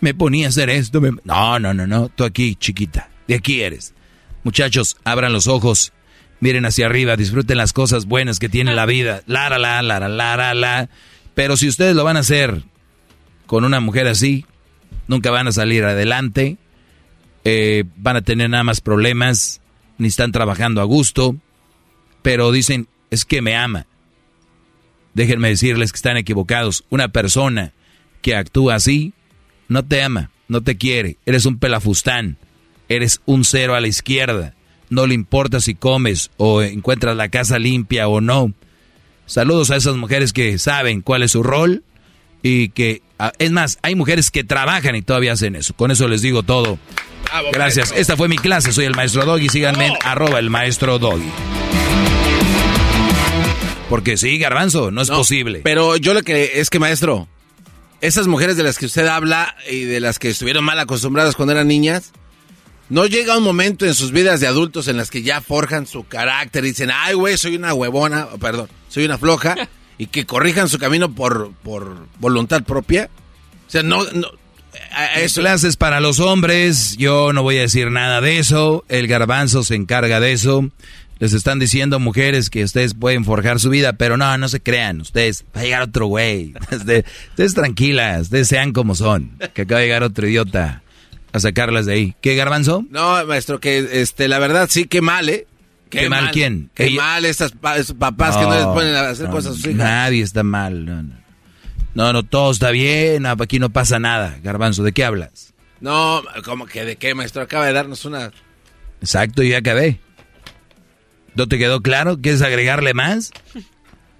Me 0.00 0.14
ponía 0.14 0.46
a 0.46 0.48
hacer 0.50 0.70
esto. 0.70 1.00
No, 1.24 1.58
no, 1.58 1.74
no, 1.74 1.86
no. 1.86 2.08
Tú 2.08 2.24
aquí, 2.24 2.54
chiquita. 2.54 3.10
De 3.28 3.34
aquí 3.34 3.62
eres. 3.62 3.94
Muchachos, 4.44 4.96
abran 5.04 5.32
los 5.32 5.46
ojos. 5.46 5.92
Miren 6.38 6.66
hacia 6.66 6.86
arriba, 6.86 7.16
disfruten 7.16 7.56
las 7.56 7.72
cosas 7.72 8.06
buenas 8.06 8.38
que 8.38 8.48
tiene 8.48 8.74
la 8.74 8.86
vida. 8.86 9.22
La, 9.26 9.48
la, 9.48 9.58
la, 9.58 9.82
la, 9.82 10.08
la, 10.08 10.36
la, 10.36 10.54
la. 10.54 10.88
Pero 11.34 11.56
si 11.56 11.68
ustedes 11.68 11.96
lo 11.96 12.04
van 12.04 12.16
a 12.16 12.20
hacer 12.20 12.62
con 13.46 13.64
una 13.64 13.80
mujer 13.80 14.06
así, 14.06 14.44
nunca 15.08 15.30
van 15.30 15.48
a 15.48 15.52
salir 15.52 15.84
adelante. 15.84 16.58
Eh, 17.48 17.84
van 17.94 18.16
a 18.16 18.22
tener 18.22 18.50
nada 18.50 18.64
más 18.64 18.80
problemas. 18.80 19.60
Ni 19.98 20.08
están 20.08 20.32
trabajando 20.32 20.80
a 20.80 20.84
gusto. 20.84 21.36
Pero 22.20 22.50
dicen, 22.50 22.88
es 23.10 23.24
que 23.24 23.40
me 23.40 23.54
ama. 23.54 23.86
Déjenme 25.14 25.50
decirles 25.50 25.92
que 25.92 25.96
están 25.96 26.16
equivocados. 26.16 26.84
Una 26.90 27.06
persona 27.06 27.72
que 28.20 28.34
actúa 28.34 28.74
así 28.74 29.12
no 29.68 29.84
te 29.84 30.02
ama, 30.02 30.30
no 30.48 30.62
te 30.62 30.76
quiere. 30.76 31.18
Eres 31.24 31.46
un 31.46 31.60
pelafustán. 31.60 32.36
Eres 32.88 33.20
un 33.26 33.44
cero 33.44 33.76
a 33.76 33.80
la 33.80 33.86
izquierda. 33.86 34.54
No 34.90 35.06
le 35.06 35.14
importa 35.14 35.60
si 35.60 35.76
comes 35.76 36.32
o 36.38 36.62
encuentras 36.62 37.16
la 37.16 37.28
casa 37.28 37.60
limpia 37.60 38.08
o 38.08 38.20
no. 38.20 38.54
Saludos 39.26 39.70
a 39.70 39.76
esas 39.76 39.94
mujeres 39.94 40.32
que 40.32 40.58
saben 40.58 41.00
cuál 41.00 41.22
es 41.22 41.30
su 41.30 41.44
rol 41.44 41.84
y 42.42 42.68
que, 42.70 43.02
ah, 43.18 43.32
es 43.38 43.50
más, 43.50 43.78
hay 43.82 43.94
mujeres 43.94 44.30
que 44.30 44.44
trabajan 44.44 44.94
y 44.96 45.02
todavía 45.02 45.32
hacen 45.32 45.56
eso. 45.56 45.74
Con 45.74 45.90
eso 45.90 46.08
les 46.08 46.22
digo 46.22 46.42
todo. 46.42 46.78
Gracias. 47.52 47.92
Esta 47.96 48.16
fue 48.16 48.28
mi 48.28 48.38
clase. 48.38 48.72
Soy 48.72 48.84
el 48.84 48.94
maestro 48.94 49.24
Doggy. 49.24 49.48
Síganme 49.48 49.88
en 49.88 49.94
arroba 50.04 50.38
el 50.38 50.50
maestro 50.50 50.98
Doggy. 50.98 51.30
Porque 53.88 54.16
sí, 54.16 54.38
garbanzo, 54.38 54.90
no 54.90 55.02
es 55.02 55.10
posible. 55.10 55.60
Pero 55.62 55.96
yo 55.96 56.12
lo 56.12 56.22
que 56.22 56.60
es 56.60 56.70
que, 56.70 56.78
maestro, 56.78 57.28
esas 58.00 58.26
mujeres 58.26 58.56
de 58.56 58.62
las 58.62 58.78
que 58.78 58.86
usted 58.86 59.06
habla 59.06 59.56
y 59.70 59.84
de 59.84 60.00
las 60.00 60.18
que 60.18 60.28
estuvieron 60.28 60.64
mal 60.64 60.78
acostumbradas 60.78 61.36
cuando 61.36 61.52
eran 61.52 61.68
niñas, 61.68 62.12
no 62.88 63.06
llega 63.06 63.36
un 63.36 63.44
momento 63.44 63.86
en 63.86 63.94
sus 63.94 64.12
vidas 64.12 64.40
de 64.40 64.46
adultos 64.46 64.88
en 64.88 64.96
las 64.96 65.10
que 65.10 65.22
ya 65.22 65.40
forjan 65.40 65.86
su 65.86 66.04
carácter 66.04 66.64
y 66.64 66.68
dicen, 66.68 66.90
ay, 66.92 67.14
güey, 67.14 67.36
soy 67.36 67.56
una 67.56 67.74
huevona, 67.74 68.28
perdón, 68.40 68.68
soy 68.88 69.04
una 69.04 69.18
floja, 69.18 69.56
y 69.98 70.06
que 70.06 70.26
corrijan 70.26 70.68
su 70.68 70.78
camino 70.78 71.14
por, 71.14 71.52
por 71.62 72.06
voluntad 72.18 72.62
propia. 72.62 73.10
O 73.66 73.70
sea, 73.70 73.82
no... 73.82 74.04
no 74.12 74.28
eso. 75.16 75.40
Clases 75.40 75.76
para 75.76 76.00
los 76.00 76.20
hombres, 76.20 76.96
yo 76.96 77.32
no 77.32 77.42
voy 77.42 77.58
a 77.58 77.62
decir 77.62 77.90
nada 77.90 78.20
de 78.20 78.38
eso, 78.38 78.84
el 78.88 79.06
garbanzo 79.06 79.62
se 79.62 79.74
encarga 79.74 80.20
de 80.20 80.32
eso. 80.32 80.70
Les 81.18 81.32
están 81.32 81.58
diciendo 81.58 81.98
mujeres 81.98 82.50
que 82.50 82.62
ustedes 82.62 82.92
pueden 82.92 83.24
forjar 83.24 83.58
su 83.58 83.70
vida, 83.70 83.94
pero 83.94 84.18
no, 84.18 84.36
no 84.36 84.48
se 84.48 84.60
crean, 84.60 85.00
ustedes, 85.00 85.46
va 85.56 85.62
a 85.62 85.64
llegar 85.64 85.82
otro 85.82 86.06
güey. 86.06 86.52
Ustedes, 86.70 87.04
ustedes 87.30 87.54
tranquilas, 87.54 88.22
ustedes 88.22 88.48
sean 88.48 88.72
como 88.72 88.94
son, 88.94 89.38
que 89.54 89.62
acaba 89.62 89.80
de 89.80 89.86
llegar 89.86 90.02
otro 90.02 90.28
idiota 90.28 90.82
a 91.32 91.40
sacarlas 91.40 91.86
de 91.86 91.94
ahí. 91.94 92.14
¿Qué 92.20 92.34
garbanzo? 92.34 92.84
No, 92.90 93.24
maestro, 93.24 93.60
que 93.60 94.00
este, 94.00 94.28
la 94.28 94.38
verdad 94.38 94.68
sí, 94.70 94.84
qué 94.84 95.00
mal, 95.00 95.28
¿eh? 95.30 95.46
¿Qué, 95.90 96.08
mal, 96.08 96.30
quién? 96.32 96.70
Qué 96.74 96.90
mal 96.90 97.24
estas 97.24 97.52
papás 97.52 98.36
que 98.36 98.42
no 98.42 98.54
les 98.54 98.66
ponen 98.66 98.94
a 98.94 99.10
hacer 99.10 99.28
cosas 99.28 99.52
a 99.52 99.54
sus 99.54 99.66
hijas. 99.66 99.76
Nadie 99.76 100.22
está 100.22 100.42
mal, 100.42 100.84
no, 100.84 101.02
no. 101.02 101.14
No, 101.94 102.12
no, 102.12 102.22
todo 102.24 102.50
está 102.50 102.70
bien, 102.70 103.24
aquí 103.26 103.58
no 103.58 103.70
pasa 103.70 103.98
nada. 103.98 104.38
Garbanzo, 104.42 104.82
¿de 104.82 104.92
qué 104.92 105.04
hablas? 105.04 105.54
No, 105.80 106.22
como 106.44 106.66
que 106.66 106.84
de 106.84 106.96
qué, 106.96 107.14
maestro? 107.14 107.42
Acaba 107.42 107.66
de 107.66 107.72
darnos 107.72 108.04
una... 108.04 108.32
Exacto, 109.00 109.42
yo 109.42 109.50
ya 109.50 109.58
acabé. 109.58 110.00
¿No 111.34 111.48
te 111.48 111.58
quedó 111.58 111.80
claro? 111.80 112.20
¿Quieres 112.20 112.42
agregarle 112.42 112.92
más? 112.92 113.30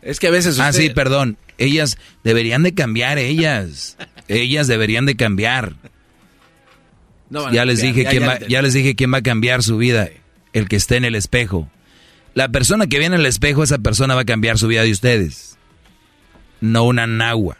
Es 0.00 0.20
que 0.20 0.28
a 0.28 0.30
veces... 0.30 0.58
Ah, 0.58 0.72
sí, 0.72 0.88
perdón. 0.90 1.36
Ellas 1.58 1.98
deberían 2.24 2.62
de 2.62 2.74
cambiar, 2.74 3.18
ellas. 3.18 3.96
ellas 4.28 4.68
deberían 4.68 5.04
de 5.04 5.16
cambiar 5.16 5.74
ya, 7.52 7.64
les 7.64 7.80
dije 7.80 8.04
quién 8.04 8.22
va, 8.22 8.38
ya 8.40 8.62
les 8.62 8.72
dije 8.74 8.94
quién 8.94 9.12
va 9.12 9.18
a 9.18 9.22
cambiar 9.22 9.62
su 9.62 9.76
vida, 9.76 10.08
el 10.56 10.68
que 10.68 10.76
esté 10.76 10.96
en 10.96 11.04
el 11.04 11.14
espejo. 11.14 11.68
La 12.32 12.48
persona 12.48 12.86
que 12.86 12.98
viene 12.98 13.16
en 13.16 13.20
el 13.20 13.26
espejo, 13.26 13.62
esa 13.62 13.76
persona 13.76 14.14
va 14.14 14.22
a 14.22 14.24
cambiar 14.24 14.56
su 14.58 14.68
vida 14.68 14.82
de 14.82 14.90
ustedes. 14.90 15.58
No 16.62 16.84
una 16.84 17.06
nagua. 17.06 17.58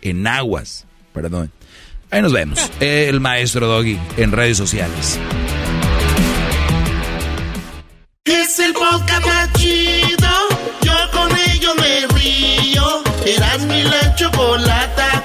En 0.00 0.26
aguas, 0.26 0.86
perdón. 1.12 1.52
Ahí 2.10 2.22
nos 2.22 2.32
vemos. 2.32 2.70
El 2.80 3.20
maestro 3.20 3.66
Doggy 3.66 3.98
en 4.16 4.32
redes 4.32 4.56
sociales. 4.56 5.18
Es 8.24 8.58
el 8.58 8.72
podcast 8.72 9.26
más 9.26 9.52
chido. 9.54 10.28
Yo 10.80 10.94
con 11.12 11.30
ello 11.50 11.74
me 11.74 12.06
río. 12.18 13.02
Eras 13.26 13.60
mi 13.66 13.82
la 13.82 14.14
chocolata. 14.14 15.24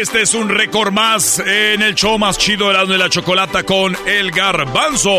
Este 0.00 0.22
es 0.22 0.32
un 0.32 0.48
récord 0.48 0.92
más 0.92 1.40
en 1.40 1.82
el 1.82 1.94
show 1.94 2.18
más 2.18 2.38
chido 2.38 2.68
de 2.68 2.72
la, 2.72 2.86
de 2.86 2.96
la 2.96 3.10
chocolata 3.10 3.64
con 3.64 3.94
el 4.06 4.30
garbanzo. 4.30 5.10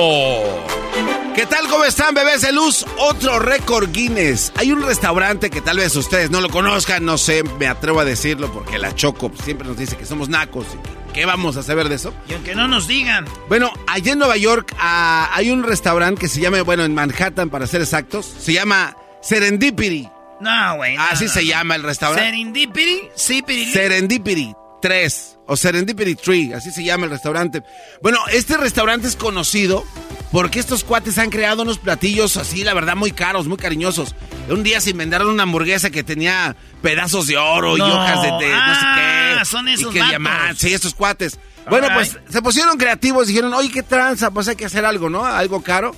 ¿Qué 1.35 1.45
tal? 1.45 1.67
¿Cómo 1.67 1.85
están, 1.85 2.15
bebés 2.15 2.41
de 2.41 2.51
luz? 2.51 2.83
Otro 2.97 3.37
récord 3.37 3.91
Guinness. 3.91 4.51
Hay 4.55 4.71
un 4.71 4.81
restaurante 4.81 5.51
que 5.51 5.61
tal 5.61 5.77
vez 5.77 5.95
ustedes 5.95 6.31
no 6.31 6.41
lo 6.41 6.49
conozcan, 6.49 7.05
no 7.05 7.19
sé, 7.19 7.43
me 7.59 7.67
atrevo 7.67 7.99
a 7.99 8.05
decirlo 8.05 8.51
porque 8.51 8.79
la 8.79 8.95
Choco 8.95 9.31
siempre 9.43 9.67
nos 9.67 9.77
dice 9.77 9.95
que 9.97 10.07
somos 10.07 10.29
nacos. 10.29 10.65
¿Qué 11.13 11.25
vamos 11.27 11.57
a 11.57 11.63
saber 11.63 11.87
de 11.87 11.95
eso? 11.95 12.11
Y 12.27 12.33
aunque 12.33 12.55
no 12.55 12.67
nos 12.67 12.87
digan. 12.87 13.25
Bueno, 13.49 13.71
allá 13.85 14.13
en 14.13 14.17
Nueva 14.17 14.37
York 14.37 14.75
ah, 14.79 15.29
hay 15.31 15.51
un 15.51 15.61
restaurante 15.61 16.21
que 16.21 16.27
se 16.27 16.41
llama, 16.41 16.63
bueno, 16.63 16.83
en 16.83 16.95
Manhattan 16.95 17.51
para 17.51 17.67
ser 17.67 17.81
exactos, 17.81 18.25
se 18.25 18.53
llama 18.53 18.97
Serendipity. 19.21 20.09
No, 20.39 20.77
güey. 20.77 20.95
Así 20.97 21.29
se 21.29 21.45
llama 21.45 21.75
el 21.75 21.83
restaurante. 21.83 22.31
Serendipity, 22.31 23.09
sí, 23.13 23.43
Serendipity. 23.71 24.55
3 24.81 25.37
o 25.47 25.55
Serendipity 25.55 26.15
Tree, 26.15 26.53
así 26.53 26.71
se 26.71 26.83
llama 26.83 27.05
el 27.05 27.11
restaurante. 27.11 27.63
Bueno, 28.01 28.19
este 28.31 28.57
restaurante 28.57 29.07
es 29.07 29.15
conocido 29.15 29.85
porque 30.31 30.59
estos 30.59 30.83
cuates 30.83 31.17
han 31.17 31.29
creado 31.29 31.63
unos 31.63 31.77
platillos 31.77 32.37
así, 32.37 32.63
la 32.63 32.73
verdad, 32.73 32.95
muy 32.95 33.11
caros, 33.11 33.47
muy 33.47 33.57
cariñosos. 33.57 34.15
Un 34.49 34.63
día 34.63 34.81
se 34.81 34.91
inventaron 34.91 35.29
una 35.29 35.43
hamburguesa 35.43 35.89
que 35.89 36.03
tenía 36.03 36.55
pedazos 36.81 37.27
de 37.27 37.37
oro 37.37 37.77
y 37.77 37.81
hojas 37.81 38.21
de, 38.21 38.29
no 38.29 38.39
sé 38.39 38.45
qué. 38.95 39.35
Ah, 39.39 39.43
son 39.45 39.67
esos 39.67 39.93
y 39.93 39.99
que 39.99 40.03
sí, 40.57 40.73
estos 40.73 40.93
cuates. 40.93 41.39
Bueno, 41.69 41.87
pues 41.93 42.17
se 42.29 42.41
pusieron 42.41 42.77
creativos, 42.77 43.27
dijeron, 43.27 43.53
oye, 43.53 43.71
qué 43.71 43.83
tranza, 43.83 44.31
pues 44.31 44.47
hay 44.47 44.55
que 44.55 44.65
hacer 44.65 44.85
algo, 44.85 45.09
¿no? 45.09 45.25
Algo 45.25 45.61
caro. 45.61 45.95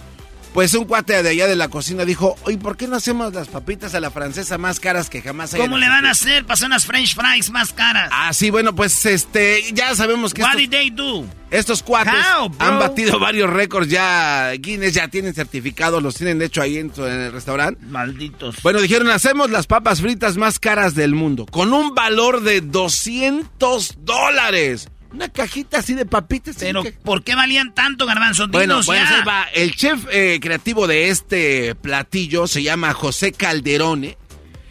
Pues 0.53 0.71
un 0.75 0.85
cuate 0.85 1.23
de 1.23 1.29
allá 1.29 1.47
de 1.47 1.55
la 1.55 1.67
cocina 1.67 2.05
dijo, 2.05 2.35
oye, 2.43 2.59
¿por 2.59 2.77
qué 2.77 2.87
no 2.87 2.95
hacemos 2.95 3.33
las 3.33 3.47
papitas 3.47 3.95
a 3.95 3.99
la 3.99 4.11
francesa 4.11 4.59
más 4.59 4.79
caras 4.79 5.09
que 5.09 5.19
jamás 5.19 5.51
hay? 5.55 5.61
¿Cómo 5.61 5.79
le 5.79 5.89
van 5.89 6.05
a 6.05 6.11
hacer 6.11 6.43
para 6.43 6.53
hacer 6.53 6.67
unas 6.67 6.85
french 6.85 7.15
fries 7.15 7.49
más 7.49 7.73
caras? 7.73 8.09
Ah, 8.11 8.31
sí, 8.33 8.51
bueno, 8.51 8.75
pues 8.75 9.03
este, 9.07 9.63
ya 9.73 9.95
sabemos 9.95 10.31
que... 10.31 10.43
What 10.43 10.51
estos, 10.51 10.61
did 10.61 10.69
they 10.69 10.89
do? 10.91 11.25
Estos 11.49 11.81
cuates 11.81 12.13
han 12.59 12.79
batido 12.79 13.19
varios 13.19 13.49
récords 13.49 13.89
ya, 13.89 14.51
Guinness 14.53 14.93
ya 14.93 15.07
tienen 15.07 15.33
certificados, 15.33 16.01
los 16.03 16.15
tienen 16.15 16.41
hecho 16.41 16.61
ahí 16.61 16.77
en, 16.77 16.91
en 16.97 17.03
el 17.03 17.31
restaurante. 17.31 17.83
Malditos. 17.87 18.57
Bueno, 18.61 18.79
dijeron, 18.79 19.09
hacemos 19.09 19.49
las 19.49 19.65
papas 19.65 20.01
fritas 20.01 20.37
más 20.37 20.59
caras 20.59 20.93
del 20.93 21.15
mundo, 21.15 21.47
con 21.47 21.73
un 21.73 21.95
valor 21.95 22.41
de 22.41 22.61
200 22.61 23.97
dólares. 23.99 24.89
Una 25.13 25.29
cajita 25.29 25.79
así 25.79 25.93
de 25.93 26.05
papitas. 26.05 26.57
Pero, 26.59 26.83
¿por 27.03 27.23
qué 27.23 27.35
valían 27.35 27.73
tanto, 27.73 28.05
garbanzo? 28.05 28.47
bueno, 28.47 28.81
pues 28.85 28.99
va. 29.27 29.43
El 29.53 29.75
chef 29.75 30.05
eh, 30.11 30.39
creativo 30.41 30.87
de 30.87 31.09
este 31.09 31.75
platillo 31.75 32.47
se 32.47 32.63
llama 32.63 32.93
José 32.93 33.31
Calderone. 33.31 34.17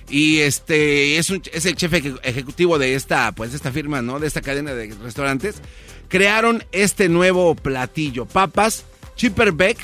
Y 0.08 0.40
este 0.40 1.16
es, 1.16 1.30
es 1.30 1.64
el 1.64 1.74
chef 1.74 1.92
ejecutivo 2.22 2.78
de 2.78 2.94
esta, 2.96 3.32
pues, 3.32 3.54
esta 3.54 3.72
firma, 3.72 4.02
¿no? 4.02 4.18
De 4.18 4.26
esta 4.26 4.42
cadena 4.42 4.74
de 4.74 4.94
restaurantes. 5.02 5.62
Crearon 6.08 6.64
este 6.72 7.08
nuevo 7.08 7.54
platillo. 7.54 8.26
Papas, 8.26 8.84
Chipperbeck, 9.16 9.78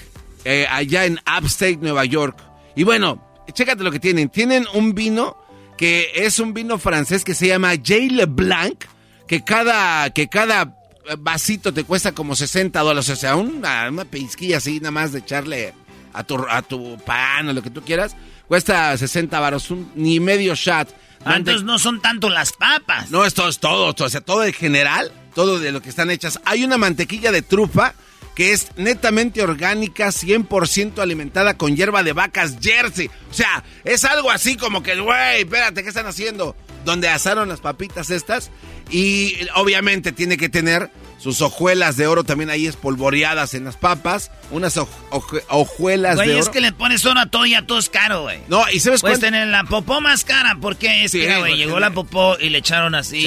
eh, 0.44 0.66
allá 0.68 1.06
en 1.06 1.18
Upstate, 1.20 1.78
Nueva 1.80 2.04
York. 2.04 2.36
Y 2.76 2.82
bueno, 2.82 3.24
chécate 3.52 3.82
lo 3.82 3.90
que 3.90 4.00
tienen. 4.00 4.28
Tienen 4.28 4.66
un 4.74 4.94
vino 4.94 5.36
que 5.78 6.10
es 6.14 6.40
un 6.40 6.52
vino 6.52 6.78
francés 6.78 7.24
que 7.24 7.34
se 7.34 7.46
llama 7.46 7.70
J. 7.76 7.94
Leblanc, 8.10 8.84
que 9.28 9.44
cada, 9.44 10.10
que 10.10 10.28
cada 10.28 10.74
vasito 11.18 11.72
te 11.72 11.84
cuesta 11.84 12.12
como 12.12 12.34
60 12.34 12.80
dólares, 12.80 13.08
o 13.10 13.16
sea, 13.16 13.36
una, 13.36 13.88
una 13.88 14.04
pizquilla 14.04 14.56
así 14.56 14.80
nada 14.80 14.90
más 14.90 15.12
de 15.12 15.20
echarle 15.20 15.74
a 16.12 16.24
tu, 16.24 16.44
a 16.48 16.62
tu 16.62 16.98
pan 17.04 17.48
o 17.48 17.52
lo 17.52 17.62
que 17.62 17.70
tú 17.70 17.82
quieras, 17.82 18.16
cuesta 18.48 18.96
60 18.96 19.38
baros, 19.38 19.70
un, 19.70 19.92
ni 19.94 20.18
medio 20.18 20.54
shot. 20.54 20.88
Ah, 21.24 21.36
entonces 21.36 21.64
no 21.64 21.78
son 21.78 22.00
tanto 22.00 22.30
las 22.30 22.52
papas. 22.52 23.10
No, 23.10 23.24
esto 23.24 23.48
es 23.48 23.58
todo, 23.58 23.94
o 23.96 24.08
sea, 24.08 24.20
todo 24.20 24.44
en 24.44 24.52
general, 24.52 25.12
todo 25.34 25.58
de 25.58 25.72
lo 25.72 25.82
que 25.82 25.90
están 25.90 26.10
hechas. 26.10 26.40
Hay 26.44 26.64
una 26.64 26.78
mantequilla 26.78 27.30
de 27.30 27.42
trufa 27.42 27.94
que 28.34 28.52
es 28.52 28.68
netamente 28.76 29.42
orgánica, 29.42 30.08
100% 30.08 31.00
alimentada 31.00 31.58
con 31.58 31.74
hierba 31.74 32.04
de 32.04 32.12
vacas 32.12 32.56
Jersey. 32.60 33.10
O 33.30 33.34
sea, 33.34 33.64
es 33.84 34.04
algo 34.04 34.30
así 34.30 34.56
como 34.56 34.82
que, 34.82 34.98
güey, 34.98 35.40
espérate, 35.40 35.82
¿qué 35.82 35.88
están 35.88 36.06
haciendo? 36.06 36.54
Donde 36.88 37.10
asaron 37.10 37.50
las 37.50 37.60
papitas 37.60 38.08
estas. 38.08 38.50
Y 38.90 39.36
obviamente 39.56 40.10
tiene 40.10 40.38
que 40.38 40.48
tener 40.48 40.90
sus 41.18 41.42
hojuelas 41.42 41.98
de 41.98 42.06
oro 42.06 42.24
también 42.24 42.48
ahí 42.48 42.66
espolvoreadas 42.66 43.52
en 43.52 43.64
las 43.64 43.76
papas. 43.76 44.30
Unas 44.50 44.78
hojuelas 44.78 46.16
de 46.16 46.22
oro. 46.22 46.30
Güey, 46.30 46.38
es 46.38 46.48
que 46.48 46.62
le 46.62 46.72
pones 46.72 47.04
oro 47.04 47.20
a 47.20 47.26
todo 47.26 47.44
y 47.44 47.52
a 47.52 47.66
todo 47.66 47.78
es 47.78 47.90
caro, 47.90 48.22
güey. 48.22 48.38
No, 48.48 48.64
y 48.72 48.80
sabes 48.80 49.02
Puedes 49.02 49.20
tener 49.20 49.48
la 49.48 49.64
popó 49.64 50.00
más 50.00 50.24
cara 50.24 50.56
porque 50.58 51.04
es 51.04 51.12
que, 51.12 51.38
güey, 51.40 51.58
llegó 51.58 51.78
la 51.78 51.90
popó 51.90 52.38
y 52.40 52.48
le 52.48 52.56
echaron 52.56 52.94
así 52.94 53.22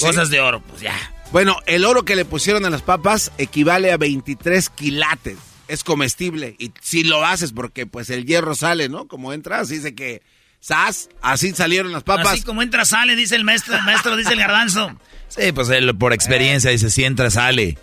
cosas 0.00 0.28
de 0.28 0.40
oro. 0.40 0.60
Pues 0.68 0.80
ya. 0.80 0.96
Bueno, 1.30 1.60
el 1.66 1.84
oro 1.84 2.04
que 2.04 2.16
le 2.16 2.24
pusieron 2.24 2.64
a 2.64 2.70
las 2.70 2.82
papas 2.82 3.30
equivale 3.38 3.92
a 3.92 3.98
23 3.98 4.68
quilates. 4.70 5.38
Es 5.68 5.84
comestible. 5.84 6.56
Y 6.58 6.72
si 6.82 7.04
lo 7.04 7.24
haces 7.24 7.52
porque 7.52 7.86
pues 7.86 8.10
el 8.10 8.26
hierro 8.26 8.56
sale, 8.56 8.88
¿no? 8.88 9.06
Como 9.06 9.32
entras, 9.32 9.68
dice 9.68 9.94
que... 9.94 10.22
¡Sas! 10.66 11.08
Así 11.22 11.52
salieron 11.52 11.92
las 11.92 12.02
papas. 12.02 12.26
Así 12.26 12.42
como 12.42 12.60
entra, 12.60 12.84
sale, 12.84 13.14
dice 13.14 13.36
el 13.36 13.44
maestro. 13.44 13.76
El 13.76 13.84
maestro 13.84 14.16
dice 14.16 14.32
el 14.32 14.40
garbanzo. 14.40 14.98
Sí, 15.28 15.52
pues 15.52 15.68
él 15.70 15.96
por 15.96 16.12
experiencia 16.12 16.72
dice, 16.72 16.90
si 16.90 17.04
entra, 17.04 17.30
sale. 17.30 17.78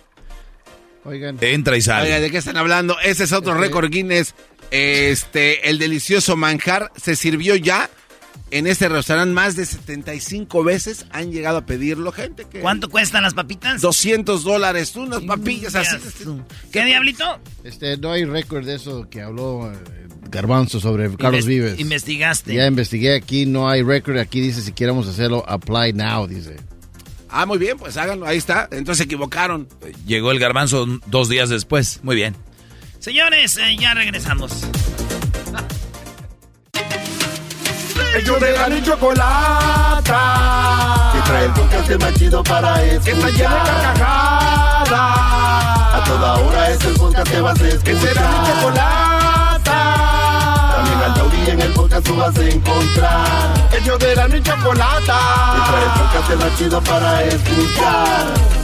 Oigan. 1.04 1.38
Entra 1.40 1.78
y 1.78 1.80
sale. 1.80 2.08
Oigan, 2.08 2.20
¿de 2.20 2.30
qué 2.30 2.36
están 2.36 2.58
hablando? 2.58 3.00
Ese 3.00 3.24
es 3.24 3.32
otro 3.32 3.52
Este- 3.54 3.64
récord 3.64 3.90
Guinness. 3.90 4.34
Este, 4.70 5.70
el 5.70 5.78
delicioso 5.78 6.36
manjar 6.36 6.92
se 6.94 7.16
sirvió 7.16 7.54
ya 7.56 7.88
en 8.50 8.66
este 8.66 8.88
restaurante 8.88 9.32
más 9.34 9.56
de 9.56 9.66
75 9.66 10.62
veces. 10.64 11.06
Han 11.10 11.32
llegado 11.32 11.58
a 11.58 11.66
pedirlo, 11.66 12.12
gente. 12.12 12.44
Que 12.50 12.60
¿Cuánto 12.60 12.88
cuestan 12.88 13.22
las 13.22 13.34
papitas? 13.34 13.80
200 13.80 14.44
dólares, 14.44 14.94
unas 14.96 15.20
papillas 15.22 15.74
así. 15.74 15.96
¿Qué 16.72 16.84
diablito? 16.84 17.24
Este, 17.64 17.96
no 17.96 18.12
hay 18.12 18.24
récord 18.24 18.64
de 18.64 18.74
eso 18.76 19.08
que 19.10 19.22
habló 19.22 19.72
eh, 19.72 19.76
Garbanzo 20.30 20.80
sobre 20.80 21.14
Carlos 21.16 21.44
Inves- 21.44 21.48
Vives. 21.48 21.80
Investigaste. 21.80 22.54
Ya 22.54 22.66
investigué 22.66 23.14
aquí, 23.16 23.46
no 23.46 23.68
hay 23.68 23.82
récord. 23.82 24.18
Aquí 24.18 24.40
dice 24.40 24.62
si 24.62 24.72
queremos 24.72 25.08
hacerlo, 25.08 25.44
apply 25.48 25.92
now, 25.94 26.26
dice. 26.26 26.56
Ah, 27.36 27.46
muy 27.46 27.58
bien, 27.58 27.76
pues 27.78 27.96
háganlo, 27.96 28.26
ahí 28.26 28.36
está. 28.36 28.68
Entonces 28.70 28.98
se 28.98 29.04
equivocaron. 29.04 29.66
Llegó 30.06 30.30
el 30.30 30.38
garbanzo 30.38 30.86
dos 31.06 31.28
días 31.28 31.48
después. 31.48 31.98
Muy 32.04 32.14
bien. 32.14 32.36
Señores, 33.00 33.56
eh, 33.58 33.76
ya 33.78 33.92
regresamos. 33.94 34.64
Ellos 38.16 38.38
de 38.40 38.52
la 38.52 38.68
ni 38.68 38.80
chocolata. 38.80 40.20
Que 41.12 41.20
trae 41.28 41.44
el 41.46 41.52
podcast 41.52 41.90
más 42.00 42.14
chido 42.14 42.42
para 42.44 42.82
escuchar. 42.84 43.02
Que 43.04 43.10
está 43.10 43.28
llena 43.30 43.64
de 43.64 43.70
carcajadas. 43.82 44.90
A 44.90 46.02
toda 46.06 46.34
hora 46.34 46.70
es 46.70 46.84
el 46.84 46.94
podcast 46.94 47.28
que 47.28 47.40
vas 47.40 47.60
a 47.60 47.68
escuchar. 47.68 47.84
Que 47.84 48.00
será 48.00 48.28
mi 48.28 48.46
chocolata. 48.46 49.78
También 50.76 51.02
al 51.02 51.14
taurí 51.14 51.50
en 51.50 51.60
el 51.60 51.72
podcast 51.72 52.06
tú 52.06 52.16
vas 52.16 52.38
a 52.38 52.44
encontrar. 52.44 53.68
Ellos 53.72 53.98
de 53.98 54.14
la 54.14 54.28
ni 54.28 54.40
chocolata. 54.42 55.18
Que 55.54 55.60
trae 55.70 55.84
el 55.84 55.90
podcast 55.90 56.34
más 56.40 56.58
chido 56.58 56.80
para 56.82 57.24
escuchar. 57.24 58.63